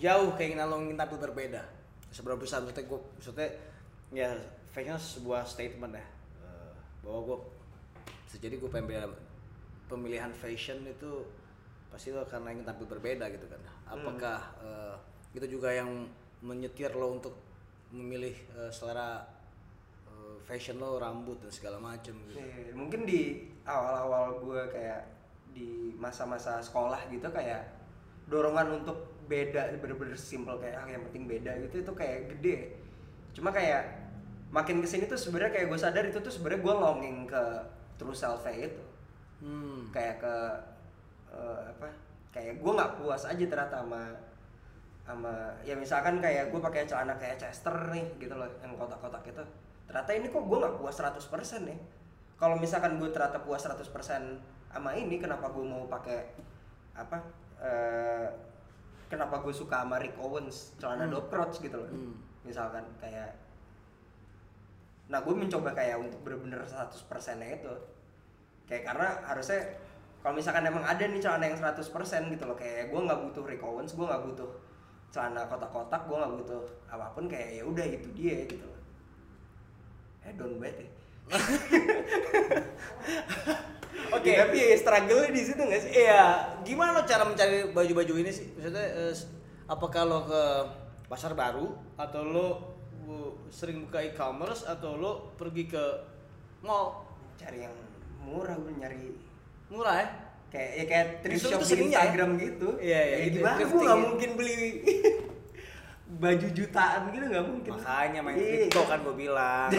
jauh 0.00 0.32
keinginan 0.34 0.72
lo 0.72 0.80
ingin 0.80 0.96
tampil 0.96 1.20
berbeda? 1.20 1.62
Seberapa 2.10 2.40
besar 2.40 2.64
maksudnya 2.64 2.88
gue 2.88 3.00
maksudnya 3.20 3.48
ya 4.10 4.30
fashion 4.72 4.96
sebuah 4.96 5.44
statement 5.44 5.94
ya. 5.94 6.06
Eh, 6.42 6.74
bahwa 7.04 7.20
gue 7.28 7.38
bisa 8.26 8.36
jadi 8.40 8.56
gue 8.56 8.70
pengen 8.72 9.12
pemilihan 9.86 10.32
fashion 10.32 10.82
itu 10.88 11.26
pasti 11.90 12.14
lo 12.14 12.22
karena 12.24 12.54
ingin 12.54 12.64
tampil 12.64 12.86
berbeda 12.88 13.28
gitu 13.28 13.46
kan. 13.46 13.60
Apakah 13.86 14.40
eh, 14.64 14.96
itu 15.36 15.46
juga 15.60 15.70
yang 15.70 16.08
menyetir 16.40 16.96
lo 16.96 17.20
untuk 17.20 17.36
memilih 17.92 18.32
eh, 18.56 18.70
selera 18.72 19.26
eh, 20.08 20.36
fashion 20.46 20.80
lo 20.80 20.96
rambut 20.96 21.42
dan 21.42 21.52
segala 21.52 21.76
macem 21.76 22.16
gitu? 22.30 22.40
Iya, 22.40 22.72
mungkin 22.72 23.04
di 23.04 23.50
awal-awal 23.66 24.40
gue 24.40 24.62
kayak 24.72 25.02
di 25.50 25.94
masa-masa 25.98 26.62
sekolah 26.62 27.10
gitu 27.10 27.26
kayak 27.34 27.66
dorongan 28.30 28.82
untuk 28.82 29.19
beda 29.30 29.78
bener-bener 29.78 30.18
simple 30.18 30.58
kayak 30.58 30.82
ah, 30.82 30.88
yang 30.90 31.06
penting 31.06 31.30
beda 31.30 31.54
gitu 31.70 31.86
itu 31.86 31.92
kayak 31.94 32.34
gede. 32.34 32.74
Cuma 33.30 33.54
kayak 33.54 34.10
makin 34.50 34.82
ke 34.82 34.88
sini 34.90 35.06
tuh 35.06 35.14
sebenarnya 35.14 35.54
kayak 35.54 35.66
gue 35.70 35.78
sadar 35.78 36.02
itu 36.02 36.18
tuh 36.18 36.32
sebenarnya 36.34 36.60
gue 36.66 36.74
longing 36.74 37.18
ke 37.30 37.42
true 37.94 38.16
self 38.16 38.42
itu 38.50 38.82
hmm. 39.38 39.94
kayak 39.94 40.18
ke 40.18 40.34
eh, 41.30 41.60
apa 41.70 41.86
kayak 42.34 42.58
gue 42.58 42.72
nggak 42.74 42.98
puas 42.98 43.22
aja 43.22 43.44
ternyata 43.46 43.86
sama 43.86 44.02
sama 45.06 45.34
ya 45.62 45.78
misalkan 45.78 46.18
kayak 46.18 46.50
gue 46.50 46.58
pakai 46.58 46.86
celana 46.90 47.14
kayak 47.14 47.38
Chester 47.38 47.74
nih 47.94 48.06
gitu 48.18 48.34
loh 48.34 48.50
yang 48.62 48.74
kotak-kotak 48.74 49.22
itu. 49.30 49.42
Ternyata 49.86 50.10
ini 50.14 50.26
kok 50.30 50.42
gue 50.42 50.58
nggak 50.58 50.74
puas 50.82 50.94
100% 50.98 51.70
nih 51.70 51.78
kalau 52.40 52.56
misalkan 52.58 52.98
gue 52.98 53.10
ternyata 53.12 53.38
puas 53.44 53.62
100% 53.62 53.86
sama 54.70 54.90
ini 54.96 55.20
kenapa 55.20 55.52
gue 55.52 55.60
mau 55.60 55.86
pakai 55.86 56.30
apa 56.96 57.18
eh, 57.62 58.28
kenapa 59.10 59.42
gue 59.42 59.50
suka 59.50 59.82
sama 59.82 59.98
Rick 59.98 60.14
Owens 60.16 60.78
celana 60.78 61.04
Hmm. 61.04 61.26
crotch 61.26 61.58
gitu 61.58 61.74
loh 61.76 61.90
Hmm. 61.90 62.14
misalkan 62.46 62.86
kayak 62.96 63.34
nah 65.10 65.18
gue 65.18 65.34
mencoba 65.34 65.74
kayak 65.74 65.98
untuk 65.98 66.22
bener-bener 66.22 66.62
100% 66.62 67.42
nya 67.42 67.58
itu 67.58 67.74
kayak 68.70 68.86
karena 68.86 69.08
harusnya 69.26 69.58
kalau 70.22 70.38
misalkan 70.38 70.62
emang 70.62 70.86
ada 70.86 71.02
nih 71.02 71.18
celana 71.18 71.50
yang 71.50 71.58
100% 71.58 72.30
gitu 72.30 72.44
loh 72.46 72.54
kayak 72.54 72.94
gue 72.94 73.00
nggak 73.02 73.20
butuh 73.26 73.42
Rick 73.42 73.62
Owens 73.66 73.98
gue 73.98 74.06
nggak 74.06 74.22
butuh 74.30 74.50
celana 75.10 75.42
kotak-kotak 75.50 76.06
gue 76.06 76.14
nggak 76.14 76.34
butuh 76.38 76.62
apa 76.86 77.10
pun 77.10 77.26
kayak 77.26 77.58
ya 77.58 77.62
udah 77.66 77.82
itu 77.82 78.08
dia 78.14 78.46
gitu 78.46 78.62
loh 78.62 78.78
eh 80.22 80.30
don't 80.38 80.62
bet 80.62 80.78
ya 80.78 80.86
Oke. 84.10 84.30
Ya, 84.34 84.44
tapi 84.46 84.58
ya 84.58 84.76
struggle 84.76 85.22
di 85.30 85.42
situ 85.42 85.60
nggak 85.62 85.80
sih? 85.86 85.90
Iya, 86.02 86.22
gimana 86.66 86.92
lo 86.98 87.02
cara 87.06 87.22
mencari 87.24 87.70
baju-baju 87.70 88.12
ini 88.18 88.30
sih? 88.34 88.50
Maksudnya 88.58 88.86
eh, 88.90 89.14
apakah 89.70 90.02
lo 90.04 90.26
ke 90.26 90.42
pasar 91.06 91.32
baru? 91.38 91.70
Atau 91.94 92.26
lo 92.26 92.46
sering 93.50 93.86
buka 93.86 94.02
e-commerce? 94.02 94.66
Atau 94.66 94.98
lo 94.98 95.30
pergi 95.38 95.70
ke 95.70 95.84
mall? 96.60 97.06
Cari 97.38 97.64
yang 97.64 97.74
murah 98.20 98.58
gue 98.58 98.72
nyari. 98.76 99.14
Murah 99.70 99.96
ya 100.02 100.08
kayak 100.50 100.70
ya 100.74 100.84
kayak 100.90 101.06
thrift 101.22 101.46
shop 101.46 101.62
di 101.62 101.70
ya? 101.70 101.82
Instagram 101.86 102.30
gitu. 102.42 102.68
Iya, 102.82 103.00
iya, 103.06 103.16
ya, 103.22 103.26
gitu, 103.30 103.38
gimana? 103.38 103.56
Gue 103.62 103.80
nggak 103.86 103.98
ya. 103.98 104.02
mungkin 104.02 104.30
beli 104.34 104.56
baju 106.22 106.46
jutaan 106.50 107.00
gitu 107.14 107.24
nggak 107.30 107.46
mungkin. 107.46 107.70
Makanya 107.78 108.20
main 108.20 108.34
Iya. 108.34 108.66
kripto 108.66 108.82
kan 108.90 108.98
gue 109.06 109.14
bilang 109.14 109.70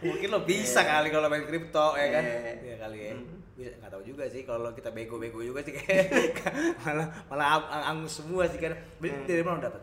mungkin 0.00 0.28
lo 0.28 0.42
bisa 0.42 0.80
kali 0.80 1.08
kalau 1.08 1.26
main 1.26 1.42
kripto 1.42 1.94
ya 1.94 2.08
kan? 2.10 2.22
Iya. 2.22 2.52
iya 2.60 2.76
kali 2.76 2.98
ya. 3.00 3.12
Bisa 3.52 3.70
nggak 3.76 3.90
tahu 3.90 4.02
juga 4.02 4.24
sih 4.26 4.42
kalau 4.42 4.70
kita 4.70 4.88
bego-bego 4.88 5.40
juga 5.40 5.60
sih 5.60 5.72
kayak 5.72 6.10
malah 6.82 7.06
malah 7.26 7.46
ang- 7.54 7.70
ang- 7.70 7.86
angus 7.94 8.18
semua 8.18 8.44
sih 8.44 8.56
kan. 8.56 8.72
Beli- 8.96 9.12
Hmm. 9.12 9.26
dari 9.26 9.42
mana 9.42 9.58
dapat 9.62 9.82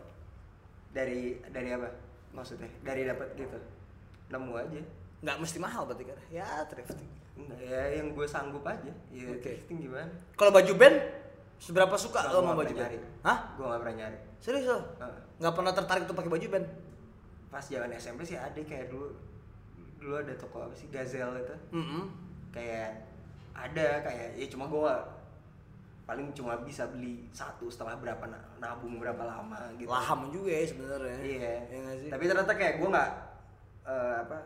dari 0.88 1.20
dari 1.46 1.68
apa 1.70 1.88
maksudnya? 2.30 2.68
Dari 2.80 3.02
dapat 3.04 3.28
gitu. 3.34 3.58
Nemu 4.28 4.52
aja. 4.54 4.80
Nggak 5.18 5.36
mesti 5.38 5.58
mahal 5.58 5.82
berarti 5.84 6.04
kan? 6.04 6.18
Ya 6.28 6.46
thrifting. 6.64 7.08
Enggak, 7.34 7.58
ya 7.60 7.82
yang 7.94 8.12
gue 8.12 8.26
sanggup 8.26 8.62
aja. 8.62 8.90
Ya 9.08 9.26
Oke. 9.28 9.40
thrifting 9.42 9.78
gimana? 9.80 10.10
Kalau 10.34 10.50
baju 10.50 10.72
band 10.74 10.96
seberapa 11.56 11.94
suka 11.94 12.22
lo 12.28 12.38
sama 12.40 12.54
baju 12.54 12.70
band? 12.72 12.92
hah? 13.22 13.38
Gue 13.54 13.64
nggak 13.64 13.80
pernah 13.80 13.96
nyari. 13.96 14.18
Serius 14.38 14.66
lo? 14.66 14.78
Nggak 15.38 15.54
pernah 15.54 15.72
tertarik 15.72 16.02
untuk 16.04 16.16
pakai 16.16 16.32
baju 16.32 16.46
band? 16.48 16.66
Pas 17.48 17.64
zaman 17.64 17.90
SMP 17.94 18.20
sih 18.24 18.34
ada 18.34 18.54
kayak 18.54 18.90
dulu 18.90 19.14
dulu 19.98 20.14
ada 20.16 20.32
toko 20.34 20.64
apa 20.64 20.74
sih? 20.74 20.86
Gazelle 20.88 21.42
itu. 21.42 21.56
Mm-mm. 21.74 22.04
kayak 22.48 23.04
ada 23.52 24.00
kayak 24.00 24.38
ya 24.40 24.46
cuma 24.48 24.64
gue 24.64 24.92
paling 26.08 26.32
cuma 26.32 26.56
bisa 26.64 26.88
beli 26.88 27.28
satu 27.28 27.68
setelah 27.68 28.00
berapa 28.00 28.24
na- 28.24 28.48
nabung 28.56 28.96
berapa 28.96 29.20
lama 29.20 29.68
gitu. 29.76 29.90
Laham 29.92 30.32
juga 30.32 30.48
ya 30.48 30.64
sebenarnya. 30.64 31.18
Iya. 31.20 31.54
Ya 31.68 31.76
nggak 31.84 31.96
sih? 32.00 32.08
Tapi 32.08 32.24
ternyata 32.24 32.54
kayak 32.56 32.74
gue 32.80 32.88
nggak 32.88 33.10
eh, 33.84 34.14
apa 34.24 34.38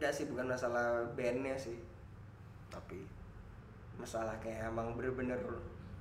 nggak 0.00 0.12
sih 0.16 0.24
bukan 0.32 0.48
masalah 0.48 1.04
bandnya 1.12 1.52
sih. 1.60 1.76
Tapi 2.72 3.04
masalah 4.00 4.32
kayak 4.40 4.72
emang 4.72 4.96
bener-bener 4.96 5.36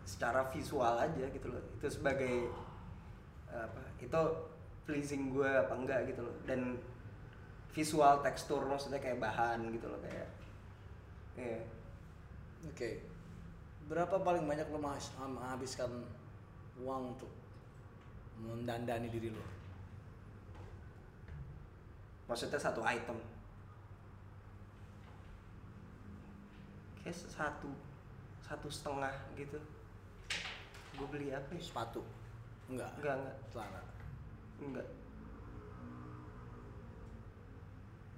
secara 0.07 0.47
visual 0.47 0.95
aja 0.95 1.25
gitu 1.27 1.51
loh. 1.51 1.59
Itu 1.75 1.91
sebagai 1.91 2.47
eh, 3.51 3.59
apa 3.59 3.81
itu 3.99 4.21
pleasing 4.87 5.35
gue 5.35 5.49
apa 5.49 5.75
enggak 5.75 6.07
gitu 6.07 6.23
loh. 6.23 6.35
Dan 6.47 6.79
visual 7.73 8.19
tekstur 8.25 8.65
maksudnya 8.65 8.97
kayak 8.97 9.21
bahan 9.21 9.69
gitu 9.73 9.87
loh 9.87 9.99
kayak 10.01 10.27
iya 11.37 11.61
Oke. 12.59 12.99
Berapa 13.87 14.19
paling 14.19 14.43
banyak 14.43 14.67
lo 14.67 14.83
menghabiskan 14.83 15.87
uang 16.83 17.15
untuk 17.15 17.31
mendandani 18.35 19.07
diri 19.07 19.31
lo? 19.31 19.39
maksudnya 22.29 22.61
satu 22.61 22.85
item 22.85 23.17
kayak 27.01 27.17
satu 27.17 27.73
satu 28.45 28.69
setengah 28.69 29.09
gitu 29.33 29.57
gue 30.93 31.07
beli 31.09 31.33
apa 31.33 31.49
ya 31.57 31.61
Sepatu? 31.63 32.05
Enggak. 32.69 32.93
enggak 33.01 33.15
enggak 33.17 33.35
Celana. 33.49 33.81
enggak 34.61 34.87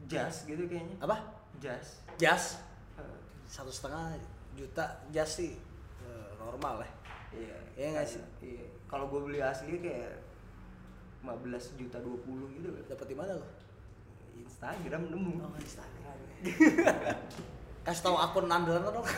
jas 0.06 0.46
gitu 0.46 0.64
kayaknya 0.66 0.96
Apa? 1.00 1.18
jas 1.58 2.02
Jas? 2.16 2.62
Eh, 2.96 3.18
Satu 3.46 3.70
setengah 3.70 4.18
juta 4.54 4.84
jas 5.10 5.30
sih 5.36 5.58
eh, 6.00 6.30
normal 6.36 6.82
lah. 6.82 6.92
iya 7.32 7.58
Iya 7.74 7.88
nggak 7.94 8.08
sih? 8.08 8.24
iya 8.42 8.66
kalau 8.86 9.08
gue 9.08 9.22
beli 9.24 9.40
asli 9.40 9.78
kayak 9.78 10.20
15 11.22 11.38
juta 11.78 11.98
20 11.98 12.56
gitu 12.56 12.70
Dapat 12.86 13.06
di 13.06 13.16
mana 13.16 13.32
lo? 13.34 13.46
Instagram 14.34 15.02
nemu 15.08 15.32
Oh, 15.40 15.54
Instagram. 15.56 16.18
Kasih 17.86 18.04
tahu 18.04 18.14
akun 18.16 18.46
andalan 18.46 18.82
lo 18.82 18.92
dong. 18.94 19.08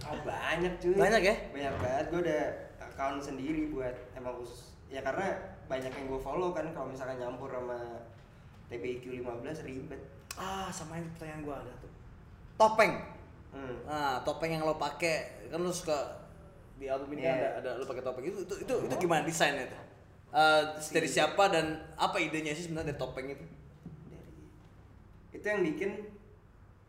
Oh, 0.00 0.16
banyak 0.20 0.74
cuy 0.80 0.96
Banyak 0.96 1.22
ya? 1.22 1.36
banyak 1.48 1.74
banget 1.78 2.04
gue 2.08 2.20
udah 2.24 2.42
account 2.82 3.22
sendiri 3.22 3.70
buat 3.70 3.94
emang 4.12 4.34
khusus 4.34 4.74
ya 4.90 4.98
karena 5.00 5.38
banyak 5.64 5.86
yang 5.86 6.06
gue 6.08 6.18
follow 6.18 6.50
kan 6.50 6.66
kalau 6.74 6.90
misalkan 6.90 7.14
nyampur 7.14 7.46
sama 7.46 7.78
TBIQ 8.70 9.04
15 9.20 9.66
ribet 9.66 10.00
ah, 10.32 10.70
sama 10.70 10.96
ini 10.96 11.10
pertanyaan 11.10 11.42
gua 11.42 11.56
ada 11.58 11.72
tuh. 11.76 11.90
Topeng. 12.56 12.92
hmm. 13.50 13.76
Nah, 13.84 14.22
topeng 14.22 14.50
yang 14.50 14.62
lo 14.62 14.76
pakai 14.76 15.50
kan 15.50 15.58
lo 15.58 15.68
suka 15.68 16.22
di 16.76 16.86
album 16.86 17.12
ini 17.12 17.22
Iya. 17.22 17.34
ada 17.34 17.48
ada 17.58 17.70
lo 17.76 17.84
pakai 17.84 18.00
topeng 18.00 18.24
itu 18.24 18.40
itu 18.40 18.54
itu, 18.58 18.74
itu 18.80 18.94
gimana 18.96 19.22
desainnya 19.22 19.66
itu? 19.66 19.78
Eh, 20.30 20.62
dari 20.88 21.04
siapa 21.04 21.50
dan 21.50 21.66
apa 21.94 22.16
idenya 22.16 22.54
sih 22.54 22.64
sebenarnya 22.64 22.94
dari 22.94 23.00
topeng 23.00 23.26
itu? 23.28 23.44
dari 24.06 24.32
itu 25.32 25.44
yang 25.44 25.60
bikin 25.62 25.90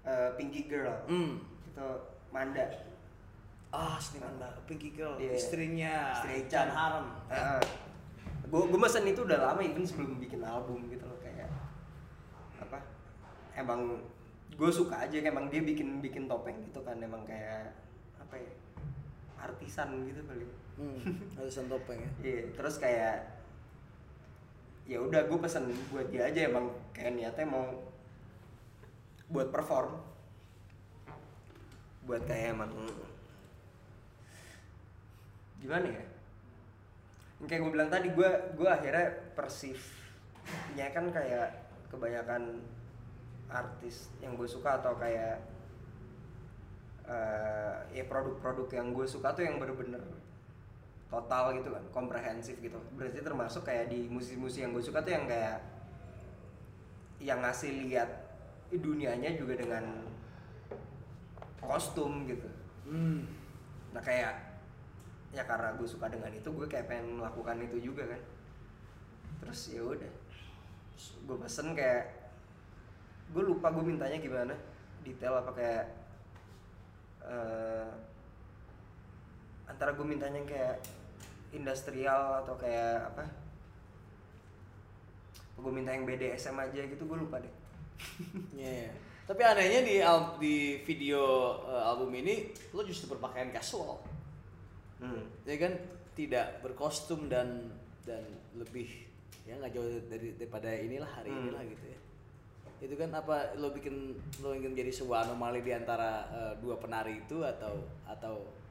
eh, 0.03 0.29
Pinky 0.33 0.65
Girl 0.65 0.93
Hmm. 1.05 1.41
itu 1.65 1.87
Manda 2.29 2.63
Ah, 3.69 3.95
seniman 3.95 4.35
baru 4.35 4.59
Pinky 4.65 4.91
Girl, 4.91 5.15
Iya. 5.15 5.31
istrinya 5.31 6.11
Istri 6.13 6.45
Chan 6.45 6.67
Chan. 6.67 6.67
Haram. 6.69 7.05
gue 8.43 8.61
gue 8.67 8.75
mesen 8.77 9.07
itu 9.07 9.23
udah 9.23 9.39
lama 9.41 9.59
even 9.59 9.79
sebelum 9.81 10.19
bikin 10.19 10.39
album 10.41 10.83
gitu 10.87 11.07
emang 13.55 13.99
gue 14.55 14.71
suka 14.71 15.07
aja 15.07 15.17
emang 15.23 15.47
dia 15.47 15.63
bikin 15.63 16.03
bikin 16.03 16.27
topeng 16.27 16.59
gitu 16.67 16.83
kan 16.83 16.99
emang 16.99 17.23
kayak 17.25 17.71
apa 18.19 18.35
ya 18.37 18.51
artisan 19.41 20.05
gitu 20.05 20.21
kali. 20.29 20.45
Hmm, 20.77 21.01
alasan 21.41 21.67
topeng 21.67 21.97
ya. 21.97 22.11
Iya, 22.21 22.41
terus 22.53 22.77
kayak 22.77 23.41
ya 24.85 24.97
udah 25.01 25.25
gue 25.29 25.39
pesen 25.39 25.71
buat 25.93 26.09
dia 26.09 26.27
aja 26.29 26.51
emang 26.51 26.69
kayak 26.93 27.17
niatnya 27.17 27.47
mau 27.49 27.65
buat 29.31 29.49
perform. 29.49 29.97
Buat 32.05 32.25
kayak 32.29 32.53
emang 32.57 32.71
gimana 35.61 35.87
ya? 35.89 36.05
Yang 37.41 37.47
kayak 37.49 37.61
gue 37.65 37.71
bilang 37.73 37.89
tadi 37.89 38.07
gue 38.13 38.29
gue 38.57 38.69
akhirnya 38.69 39.07
persifnya 39.33 40.87
kan 40.93 41.09
kayak 41.09 41.49
kebanyakan 41.89 42.61
artis 43.51 44.09
yang 44.23 44.39
gue 44.39 44.47
suka 44.47 44.79
atau 44.79 44.95
kayak 44.95 45.43
eh, 47.05 47.75
ya 47.91 48.03
produk-produk 48.07 48.67
yang 48.71 48.95
gue 48.95 49.05
suka 49.05 49.35
tuh 49.35 49.43
yang 49.43 49.59
bener-bener 49.59 49.99
total 51.11 51.51
gitu 51.59 51.69
kan 51.75 51.83
komprehensif 51.91 52.55
gitu. 52.63 52.79
Berarti 52.95 53.19
termasuk 53.19 53.67
kayak 53.67 53.91
di 53.91 54.07
musisi-musisi 54.07 54.63
yang 54.63 54.71
gue 54.71 54.83
suka 54.83 55.03
tuh 55.03 55.11
yang 55.11 55.27
kayak 55.27 55.59
yang 57.21 57.43
ngasih 57.43 57.85
lihat 57.85 58.09
dunianya 58.71 59.35
juga 59.35 59.59
dengan 59.59 60.07
kostum 61.59 62.25
gitu. 62.25 62.47
Hmm. 62.87 63.23
nah 63.91 63.99
kayak 63.99 64.35
ya 65.35 65.43
karena 65.43 65.75
gue 65.75 65.87
suka 65.87 66.07
dengan 66.07 66.31
itu 66.31 66.47
gue 66.47 66.67
kayak 66.67 66.87
pengen 66.87 67.19
melakukan 67.19 67.59
itu 67.59 67.91
juga 67.91 68.07
kan. 68.07 68.21
Terus 69.43 69.59
ya 69.75 69.83
udah 69.83 70.11
gue 71.01 71.37
pesen 71.43 71.75
kayak 71.75 72.20
gue 73.31 73.43
lupa 73.43 73.67
gue 73.69 73.83
mintanya 73.85 74.17
gimana 74.17 74.53
detail 75.01 75.37
apa 75.37 75.51
kayak 75.51 75.85
eh, 77.23 77.89
antara 79.65 79.91
gue 79.91 80.03
mintanya 80.03 80.41
kayak 80.43 80.77
industrial 81.51 82.43
atau 82.43 82.55
kayak 82.55 83.07
apa 83.07 83.23
gue 85.53 85.69
minta 85.69 85.93
yang 85.93 86.03
BDSM 86.03 86.57
aja 86.57 86.81
gitu 86.81 87.03
gue 87.05 87.17
lupa 87.17 87.37
deh 87.37 87.53
Iya. 88.57 88.71
iya. 88.81 88.91
Tapi 89.21 89.41
anehnya 89.41 89.81
di 89.81 89.95
al- 90.01 90.35
di 90.35 90.55
video 90.81 91.21
eh, 91.63 91.83
album 91.85 92.09
ini 92.15 92.49
lo 92.71 92.81
justru 92.81 93.07
berpakaian 93.07 93.47
casual. 93.49 94.01
hmm. 94.99 95.45
Ya 95.45 95.55
kan 95.57 95.73
tidak 96.11 96.59
berkostum 96.59 97.29
dan 97.29 97.69
dan 98.01 98.25
lebih 98.51 98.89
ya 99.41 99.55
nggak 99.55 99.71
jauh 99.71 99.87
dari 100.09 100.33
daripada 100.35 100.67
inilah 100.67 101.07
hari 101.07 101.29
Hmm. 101.29 101.47
inilah 101.47 101.63
gitu 101.63 101.85
ya. 101.87 101.99
Itu 102.79 102.95
kan 102.95 103.11
apa 103.11 103.59
lo 103.59 103.75
bikin 103.75 104.15
lo 104.39 104.55
ingin 104.55 104.71
jadi 104.71 104.93
sebuah 104.93 105.27
anomali 105.27 105.59
di 105.59 105.75
antara 105.75 106.29
eh, 106.31 106.53
dua 106.63 106.79
penari 106.79 107.19
itu 107.25 107.43
atau 107.43 107.83
atau 108.07 108.61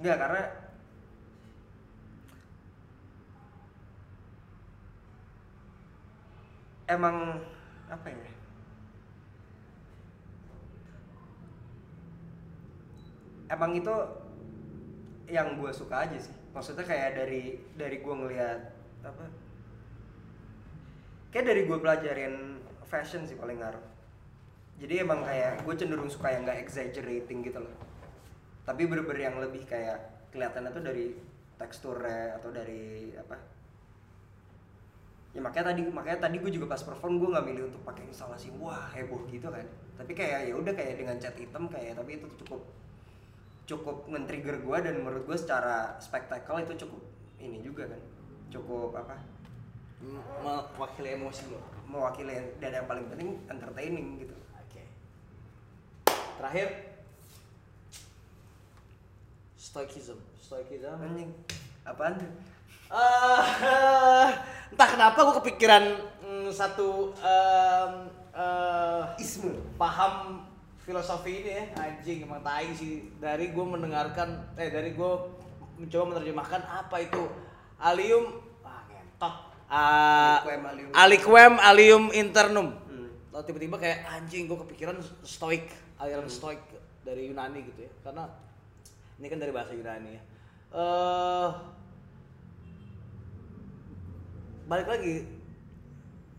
Enggak 0.00 0.16
karena 0.16 0.42
emang 6.88 7.16
apa 7.92 8.08
ya? 8.08 8.28
Emang 13.52 13.76
itu 13.76 13.92
yang 15.28 15.60
gue 15.60 15.68
suka 15.68 16.08
aja 16.08 16.16
sih. 16.16 16.32
Maksudnya 16.56 16.88
kayak 16.88 17.20
dari 17.20 17.60
dari 17.76 18.00
gue 18.00 18.14
ngelihat 18.14 18.72
apa? 19.04 19.28
Kayak 21.28 21.46
dari 21.52 21.62
gue 21.68 21.76
pelajarin 21.76 22.59
fashion 22.90 23.22
sih 23.22 23.38
paling 23.38 23.62
ngaruh. 23.62 23.86
Jadi 24.82 25.06
emang 25.06 25.22
kayak 25.22 25.62
gue 25.62 25.74
cenderung 25.78 26.10
suka 26.10 26.34
yang 26.34 26.42
nggak 26.42 26.58
exaggerating 26.66 27.46
gitu 27.46 27.62
loh. 27.62 27.74
Tapi 28.66 28.90
bener-bener 28.90 29.30
yang 29.30 29.36
lebih 29.38 29.62
kayak 29.70 30.26
kelihatannya 30.34 30.70
tuh 30.74 30.82
dari 30.82 31.14
teksturnya 31.54 32.42
atau 32.42 32.50
dari 32.50 33.14
apa? 33.14 33.38
Ya 35.30 35.38
makanya 35.38 35.70
tadi 35.70 35.86
makanya 35.86 36.18
tadi 36.26 36.42
gue 36.42 36.50
juga 36.50 36.66
pas 36.74 36.82
perform 36.82 37.22
gue 37.22 37.28
nggak 37.30 37.46
milih 37.46 37.62
untuk 37.70 37.82
pakai 37.86 38.10
instalasi 38.10 38.50
wah 38.58 38.90
heboh 38.90 39.22
gitu 39.30 39.46
kan. 39.46 39.68
Tapi 39.94 40.12
kayak 40.16 40.50
ya 40.50 40.54
udah 40.58 40.74
kayak 40.74 40.98
dengan 40.98 41.16
cat 41.22 41.36
hitam 41.38 41.70
kayak 41.70 41.94
tapi 41.94 42.18
itu 42.18 42.26
cukup 42.42 42.66
cukup 43.70 43.96
men-trigger 44.10 44.58
gue 44.58 44.76
dan 44.82 44.98
menurut 44.98 45.22
gue 45.30 45.38
secara 45.38 45.94
spektakel 46.02 46.66
itu 46.66 46.82
cukup 46.82 47.02
ini 47.38 47.62
juga 47.62 47.86
kan. 47.86 48.02
Cukup 48.50 48.96
apa? 48.96 49.14
Mewakili 50.42 51.20
emosi 51.20 51.52
lo 51.52 51.79
mewakili 51.90 52.54
dan 52.62 52.70
yang 52.78 52.86
paling 52.86 53.06
penting 53.10 53.34
entertaining 53.50 54.22
gitu. 54.22 54.36
Oke. 54.54 54.82
Terakhir. 56.38 56.68
Stoicism 59.58 60.30
stoicism 60.50 60.98
anjing. 60.98 61.30
Apaan? 61.86 62.18
Eh, 62.90 64.28
entah 64.74 64.88
kenapa 64.90 65.18
gue 65.22 65.34
kepikiran 65.38 65.84
mm, 66.26 66.50
satu 66.50 67.14
em, 67.22 68.10
eh, 68.34 69.22
isme. 69.22 69.54
paham 69.78 70.42
filosofi 70.82 71.46
ini 71.46 71.50
ya. 71.54 71.64
Anjing 71.78 72.26
emang 72.26 72.42
tai 72.42 72.74
sih. 72.74 73.14
Dari 73.22 73.54
gue 73.54 73.62
mendengarkan 73.62 74.58
eh 74.58 74.74
dari 74.74 74.90
gue 74.90 75.12
mencoba 75.78 76.18
menerjemahkan 76.18 76.62
apa 76.66 76.96
itu. 77.06 77.30
Alium. 77.78 78.42
Ah 78.66 78.82
ngentot 78.90 79.49
Ah, 79.70 80.42
Aliquem 81.06 81.54
alium. 81.62 82.10
internum 82.10 82.74
hmm. 82.74 83.08
Tiba-tiba 83.46 83.78
kayak 83.78 84.02
anjing 84.04 84.50
gue 84.50 84.58
kepikiran 84.66 84.98
stoik 85.22 85.70
aliran 85.96 86.26
stoik 86.26 86.58
dari 87.00 87.30
Yunani 87.30 87.62
gitu 87.64 87.86
ya 87.86 87.92
karena 88.02 88.24
ini 89.16 89.26
kan 89.26 89.38
dari 89.38 89.52
bahasa 89.52 89.72
Yunani 89.72 90.10
ya 90.10 90.22
eh 90.70 91.48
balik 94.66 94.86
lagi 94.86 95.16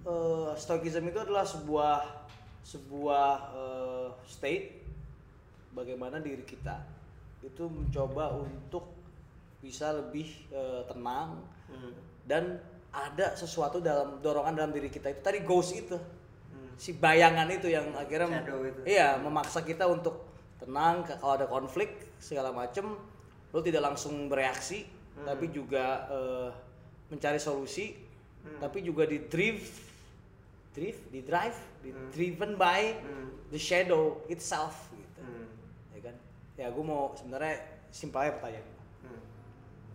eh 0.01 0.51
stoikism 0.55 1.05
itu 1.05 1.19
adalah 1.19 1.43
sebuah 1.43 2.25
sebuah 2.63 3.27
eh, 3.53 4.07
state 4.25 4.81
bagaimana 5.71 6.19
diri 6.19 6.43
kita 6.43 6.83
itu 7.41 7.63
mencoba 7.65 8.37
untuk 8.37 8.91
bisa 9.59 9.93
lebih 9.93 10.27
eh, 10.51 10.83
tenang 10.85 11.47
Hmm. 11.71 11.95
dan 12.27 12.59
ada 12.91 13.33
sesuatu 13.33 13.79
dalam 13.79 14.19
dorongan 14.19 14.53
dalam 14.53 14.71
diri 14.71 14.87
kita 14.87 15.07
itu 15.09 15.21
tadi 15.21 15.39
ghost 15.41 15.71
itu 15.73 15.95
Hmm. 15.95 16.75
si 16.75 16.91
bayangan 16.93 17.47
itu 17.47 17.67
yang 17.67 17.87
akhirnya 17.93 18.43
itu. 18.43 18.83
iya 18.85 19.15
memaksa 19.15 19.61
kita 19.61 19.87
untuk 19.87 20.27
tenang 20.57 21.01
kalau 21.01 21.33
ada 21.33 21.47
konflik 21.47 21.87
segala 22.17 22.51
macem 22.51 22.91
lo 23.49 23.59
tidak 23.59 23.81
langsung 23.81 24.27
bereaksi 24.27 24.83
Hmm. 25.11 25.23
tapi 25.25 25.47
juga 25.47 26.07
eh, 26.07 26.49
mencari 27.07 27.37
solusi 27.37 27.95
tapi 28.57 28.81
juga 28.81 29.03
di 29.03 29.23
drive 29.23 29.63
drive 30.71 30.99
di 31.07 31.19
drive 31.21 31.57
di 31.79 31.89
Hmm. 31.89 32.07
driven 32.09 32.51
by 32.55 32.81
Hmm. 32.97 33.27
the 33.47 33.59
shadow 33.59 34.19
itself 34.27 34.91
gitu 34.91 35.19
Hmm. 35.19 35.47
ya 35.91 35.99
kan 36.01 36.15
ya 36.55 36.67
gue 36.67 36.83
mau 36.83 37.11
sebenarnya 37.13 37.55
simpelnya 37.89 38.35
pertanyaan 38.35 38.67
Hmm. 39.01 39.21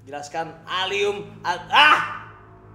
jelaskan 0.04 0.46
alium 0.64 1.28
al- 1.42 1.68
ah 1.68 2.25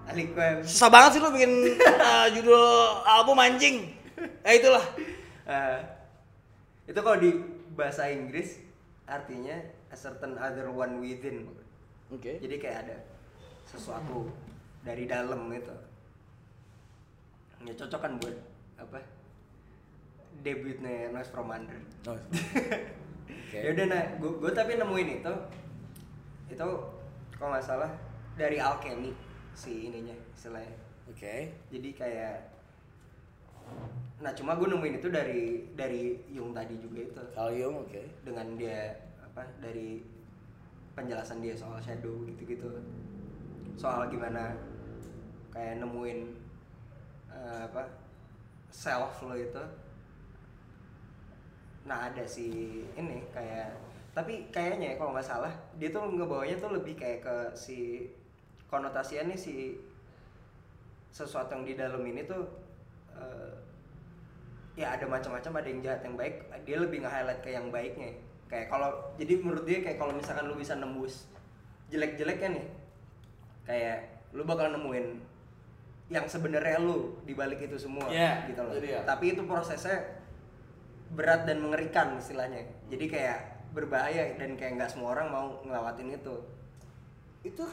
Aliquem. 0.09 0.65
Susah 0.65 0.89
banget 0.89 1.17
sih 1.17 1.21
lo 1.21 1.29
bikin 1.29 1.77
uh, 1.77 2.27
judul 2.33 2.65
album 3.05 3.37
anjing. 3.37 3.93
Ya 4.41 4.51
itulah. 4.57 4.85
Eh, 5.45 5.79
itu 6.89 6.99
kalau 7.01 7.17
di 7.17 7.31
bahasa 7.73 8.09
Inggris 8.09 8.61
artinya 9.05 9.57
a 9.89 9.97
certain 9.97 10.37
other 10.37 10.69
one 10.69 11.01
within. 11.01 11.49
Oke. 12.09 12.41
Jadi 12.41 12.55
kayak 12.57 12.87
ada 12.87 12.97
sesuatu 13.69 14.27
dari 14.81 15.05
dalam 15.05 15.47
itu 15.53 15.71
ya 17.61 17.77
cocok 17.77 18.01
kan 18.01 18.17
buat 18.17 18.33
apa 18.81 18.97
debutnya 20.41 21.13
Noise 21.13 21.29
from 21.29 21.53
Under. 21.53 21.77
Oh, 22.09 22.17
ya 23.53 23.69
udah 23.69 23.85
nah 23.85 24.03
gue 24.17 24.51
tapi 24.51 24.81
nemuin 24.81 25.21
itu. 25.21 25.33
Itu 26.49 26.67
kalau 27.37 27.49
nggak 27.53 27.65
salah 27.65 27.91
dari 28.33 28.57
alchemy 28.57 29.13
si 29.55 29.91
ininya 29.91 30.15
istilahnya. 30.35 30.77
Oke. 31.09 31.51
Jadi 31.71 31.89
kayak 31.95 32.37
nah 34.21 34.29
cuma 34.37 34.53
gue 34.53 34.67
nemuin 34.69 34.99
itu 35.01 35.09
dari 35.09 35.65
dari 35.73 36.19
Jung 36.29 36.53
tadi 36.53 36.75
juga 36.77 36.99
itu. 37.01 37.23
Alium 37.35 37.83
oke. 37.85 38.01
Dengan 38.23 38.55
dia 38.55 38.95
apa 39.21 39.47
dari 39.63 40.03
penjelasan 40.93 41.39
dia 41.39 41.55
soal 41.55 41.79
shadow 41.79 42.23
gitu-gitu. 42.27 42.69
Soal 43.79 44.11
gimana 44.11 44.53
kayak 45.51 45.79
nemuin 45.79 46.19
eh, 47.31 47.61
apa 47.67 47.83
self 48.71 49.23
lo 49.27 49.35
itu. 49.35 49.63
Nah 51.87 52.13
ada 52.13 52.23
si 52.27 52.81
ini 52.93 53.25
kayak 53.33 53.73
tapi 54.11 54.51
kayaknya 54.51 54.93
ya, 54.93 54.95
kalau 54.99 55.15
nggak 55.15 55.23
salah 55.23 55.53
dia 55.79 55.87
tuh 55.87 56.03
ngebawanya 56.03 56.59
tuh 56.59 56.75
lebih 56.75 56.99
kayak 56.99 57.23
ke 57.23 57.35
si 57.55 58.11
konotasinya 58.71 59.29
nih 59.29 59.37
si 59.37 59.53
sesuatu 61.11 61.51
yang 61.51 61.67
di 61.67 61.73
dalam 61.75 61.99
ini 62.01 62.23
tuh 62.23 62.47
eh, 63.13 63.51
ya 64.73 64.95
ada 64.95 65.03
macam-macam 65.05 65.59
ada 65.59 65.67
yang 65.67 65.81
jahat 65.83 66.01
yang 66.01 66.15
baik 66.15 66.35
dia 66.63 66.77
lebih 66.79 67.03
nge-highlight 67.03 67.41
ke 67.43 67.51
yang 67.51 67.67
baiknya. 67.67 68.15
Kayak 68.47 68.67
kalau 68.67 68.89
jadi 69.15 69.33
menurut 69.39 69.63
dia 69.63 69.79
kayak 69.79 69.99
kalau 69.99 70.15
misalkan 70.15 70.47
lu 70.47 70.55
bisa 70.55 70.75
nembus 70.75 71.27
jelek-jeleknya 71.91 72.49
nih 72.55 72.65
kayak 73.67 73.97
lu 74.31 74.47
bakal 74.47 74.71
nemuin 74.71 75.19
yang 76.07 76.27
sebenarnya 76.27 76.79
lu 76.79 77.15
di 77.23 77.31
balik 77.31 77.63
itu 77.63 77.75
semua 77.75 78.07
Iya, 78.07 78.47
gitu 78.47 78.59
loh. 78.63 78.75
dia. 78.79 78.99
tapi 79.03 79.31
itu 79.31 79.43
prosesnya 79.43 80.19
berat 81.11 81.43
dan 81.43 81.59
mengerikan 81.59 82.15
istilahnya. 82.15 82.63
Jadi 82.87 83.05
kayak 83.07 83.39
berbahaya 83.71 84.35
dan 84.35 84.55
kayak 84.55 84.79
nggak 84.79 84.91
semua 84.91 85.15
orang 85.15 85.27
mau 85.31 85.45
ngelawatin 85.63 86.11
itu. 86.11 86.35
Itu 87.43 87.63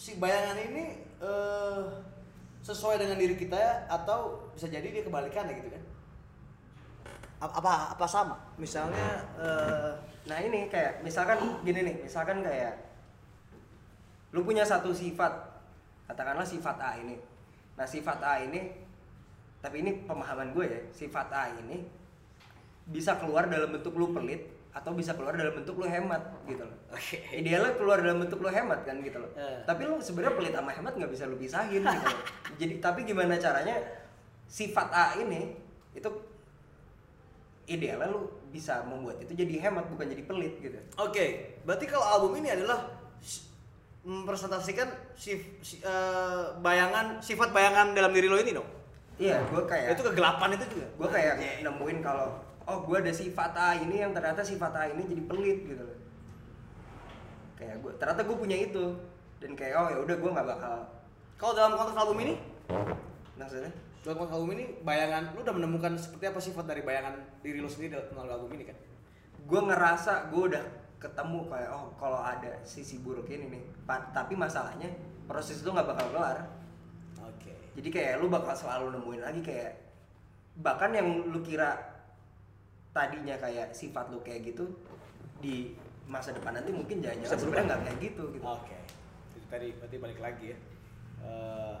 si 0.00 0.16
bayangan 0.16 0.56
ini 0.56 0.96
eh, 1.20 1.82
sesuai 2.64 2.96
dengan 2.96 3.20
diri 3.20 3.36
kita 3.36 3.84
atau 3.92 4.48
bisa 4.56 4.64
jadi 4.72 4.88
dia 4.88 5.04
kebalikannya 5.04 5.60
gitu 5.60 5.68
kan 5.76 5.84
apa 7.40 7.96
apa 7.96 8.06
sama 8.08 8.36
misalnya 8.56 9.28
eh, 9.36 9.92
Nah 10.28 10.38
ini 10.44 10.68
kayak 10.68 11.00
misalkan 11.00 11.64
gini 11.64 11.80
nih, 11.82 11.96
misalkan 12.04 12.44
kayak 12.44 12.76
lu 14.30 14.46
punya 14.46 14.62
satu 14.62 14.92
sifat, 14.92 15.32
katakanlah 16.06 16.44
sifat 16.44 16.76
A 16.78 17.00
ini. 17.00 17.16
Nah 17.74 17.82
sifat 17.88 18.20
A 18.20 18.44
ini, 18.44 18.70
tapi 19.58 19.80
ini 19.80 20.04
pemahaman 20.04 20.52
gue 20.52 20.66
ya, 20.70 20.80
sifat 20.92 21.34
A 21.34 21.50
ini 21.56 21.82
bisa 22.90 23.16
keluar 23.16 23.50
dalam 23.50 23.74
bentuk 23.74 23.96
lu 23.96 24.14
pelit 24.14 24.44
atau 24.70 24.94
bisa 24.94 25.12
keluar 25.12 25.34
dalam 25.34 25.50
bentuk 25.52 25.74
lu 25.76 25.84
hemat 25.84 26.22
gitu 26.44 26.62
loh. 26.62 26.76
oke 26.88 27.16
Idealnya 27.34 27.74
keluar 27.74 27.98
dalam 27.98 28.22
bentuk 28.22 28.38
lu 28.38 28.46
hemat 28.46 28.82
kan 28.82 28.96
gitu 29.00 29.18
loh. 29.18 29.30
Eh. 29.34 29.66
Tapi 29.66 29.82
lu 29.82 29.98
sebenarnya 29.98 30.34
pelit 30.36 30.54
sama 30.54 30.70
hemat 30.70 30.92
nggak 30.94 31.10
bisa 31.10 31.26
lu 31.26 31.34
pisahin 31.34 31.82
gitu 31.82 32.06
loh. 32.06 32.20
Jadi 32.60 32.74
tapi 32.78 33.02
gimana 33.02 33.34
caranya 33.34 33.76
sifat 34.46 34.88
A 34.90 35.18
ini 35.18 35.58
itu 35.90 36.06
idealnya 37.66 38.10
lu 38.10 38.30
bisa 38.50 38.82
membuat 38.82 39.22
itu 39.22 39.30
jadi 39.32 39.62
hemat 39.62 39.86
bukan 39.86 40.06
jadi 40.06 40.22
pelit 40.22 40.58
gitu. 40.58 40.74
Oke, 40.98 41.54
berarti 41.62 41.86
kalau 41.86 42.02
album 42.02 42.42
ini 42.42 42.50
adalah 42.50 42.82
mempresentasikan 44.02 44.90
sif- 45.14 45.60
si- 45.60 45.78
eh, 45.78 46.44
bayangan 46.58 47.20
sifat 47.20 47.52
bayangan 47.52 47.92
dalam 47.92 48.10
diri 48.10 48.26
lo 48.26 48.34
ini 48.34 48.50
dong. 48.50 48.66
Iya, 49.20 49.38
gue 49.46 49.62
kayak 49.62 49.94
Itu 49.94 50.02
kegelapan 50.02 50.56
itu 50.56 50.64
juga. 50.72 50.86
gue 50.88 51.08
kayak 51.12 51.34
nemuin 51.62 51.98
kalau 52.00 52.40
oh 52.68 52.78
gue 52.84 52.96
ada 53.00 53.12
sifat 53.12 53.52
A 53.56 53.70
ini 53.78 54.02
yang 54.02 54.12
ternyata 54.12 54.44
sifat 54.44 54.72
A 54.76 54.82
ini 54.90 55.02
jadi 55.06 55.22
pelit 55.24 55.58
gitu 55.64 55.82
loh. 55.82 55.98
Kayak 57.56 57.76
gue 57.84 57.92
ternyata 58.00 58.20
gue 58.24 58.36
punya 58.36 58.56
itu 58.56 58.84
dan 59.40 59.52
kayak 59.56 59.74
oh 59.76 59.88
ya 59.88 59.98
udah 60.04 60.16
gue 60.16 60.30
nggak 60.32 60.48
bakal 60.48 60.76
Kalau 61.40 61.56
dalam 61.56 61.72
konteks 61.72 61.96
album 61.96 62.18
ini, 62.20 62.34
maksudnya 63.40 63.72
dalam 64.04 64.16
konteks 64.20 64.34
album 64.36 64.50
ini 64.56 64.64
bayangan 64.84 65.32
lu 65.32 65.40
udah 65.40 65.54
menemukan 65.56 65.92
seperti 65.96 66.24
apa 66.28 66.40
sifat 66.40 66.64
dari 66.68 66.84
bayangan 66.84 67.16
diri 67.40 67.64
lo 67.64 67.68
sendiri 67.68 67.96
dalam 67.96 68.12
melalui 68.12 68.32
album 68.36 68.50
ini 68.60 68.64
kan? 68.68 68.76
gue 69.50 69.60
ngerasa 69.60 70.30
gue 70.30 70.42
udah 70.52 70.64
ketemu 71.00 71.48
kayak 71.48 71.70
oh 71.72 71.90
kalau 71.96 72.20
ada 72.20 72.60
sisi 72.62 73.00
buruk 73.00 73.26
ini 73.32 73.56
nih 73.56 73.62
Pa- 73.88 74.12
tapi 74.12 74.36
masalahnya 74.36 74.86
proses 75.24 75.64
itu 75.64 75.68
nggak 75.72 75.88
bakal 75.88 76.06
kelar 76.12 76.38
Oke. 77.24 77.52
jadi 77.74 77.88
kayak 77.88 78.12
lu 78.20 78.28
bakal 78.28 78.52
selalu 78.52 78.94
nemuin 78.94 79.22
lagi 79.24 79.40
kayak 79.40 79.72
bahkan 80.60 80.92
yang 80.92 81.08
lu 81.32 81.40
kira 81.40 81.72
tadinya 82.90 83.36
kayak 83.36 83.70
sifat 83.70 84.10
lu 84.10 84.18
kayak 84.20 84.42
gitu 84.46 84.66
di 85.38 85.74
masa 86.04 86.34
depan 86.34 86.52
nanti 86.52 86.70
mungkin 86.70 86.98
jangan 86.98 87.22
Bisa 87.22 87.36
sebenarnya 87.36 87.64
nggak 87.68 87.80
kayak 87.86 87.98
gitu 88.02 88.22
gitu 88.34 88.44
Oke. 88.44 88.76
Itu 89.30 89.46
tadi 89.46 89.68
berarti 89.72 89.96
balik 89.96 90.20
lagi 90.20 90.46
ya. 90.50 90.58
Eh, 91.20 91.76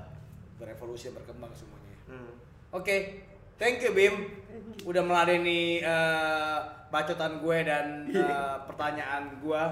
berevolusi 0.54 1.10
berkembang 1.10 1.50
semuanya. 1.50 1.96
Hmm. 2.06 2.32
Oke, 2.70 3.26
thank 3.56 3.80
you 3.80 3.90
Bim. 3.90 4.38
Udah 4.86 5.02
meladeni 5.02 5.82
eh, 5.82 6.58
bacotan 6.88 7.42
gue 7.42 7.58
dan 7.62 8.06
eh, 8.06 8.56
pertanyaan 8.64 9.40
gue 9.40 9.62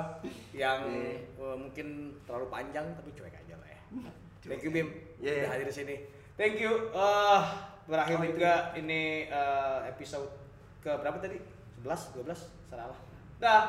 yang 0.52 0.80
Iya. 0.90 1.22
eh, 1.38 1.56
mungkin 1.56 1.86
terlalu 2.24 2.46
panjang 2.48 2.86
tapi 2.92 3.14
cuek 3.14 3.30
aja 3.32 3.54
lah 3.54 3.68
ya. 3.68 3.80
Thank 4.48 4.64
you 4.64 4.72
Bim 4.72 4.88
Iya, 5.18 5.30
iya. 5.32 5.42
udah 5.44 5.50
hadir 5.54 5.66
di 5.66 5.76
sini. 5.76 5.96
Thank 6.34 6.58
you. 6.58 6.90
Eh, 6.90 7.40
berakhir 7.86 8.16
Oh, 8.16 8.22
itu 8.22 8.34
juga 8.34 8.54
ini 8.74 9.02
eh, 9.24 9.78
episode 9.86 10.47
ke 10.88 10.96
berapa 11.04 11.18
tadi? 11.20 11.36
11, 11.84 12.16
12, 12.24 12.48
salah. 12.72 12.96
Dah. 13.36 13.64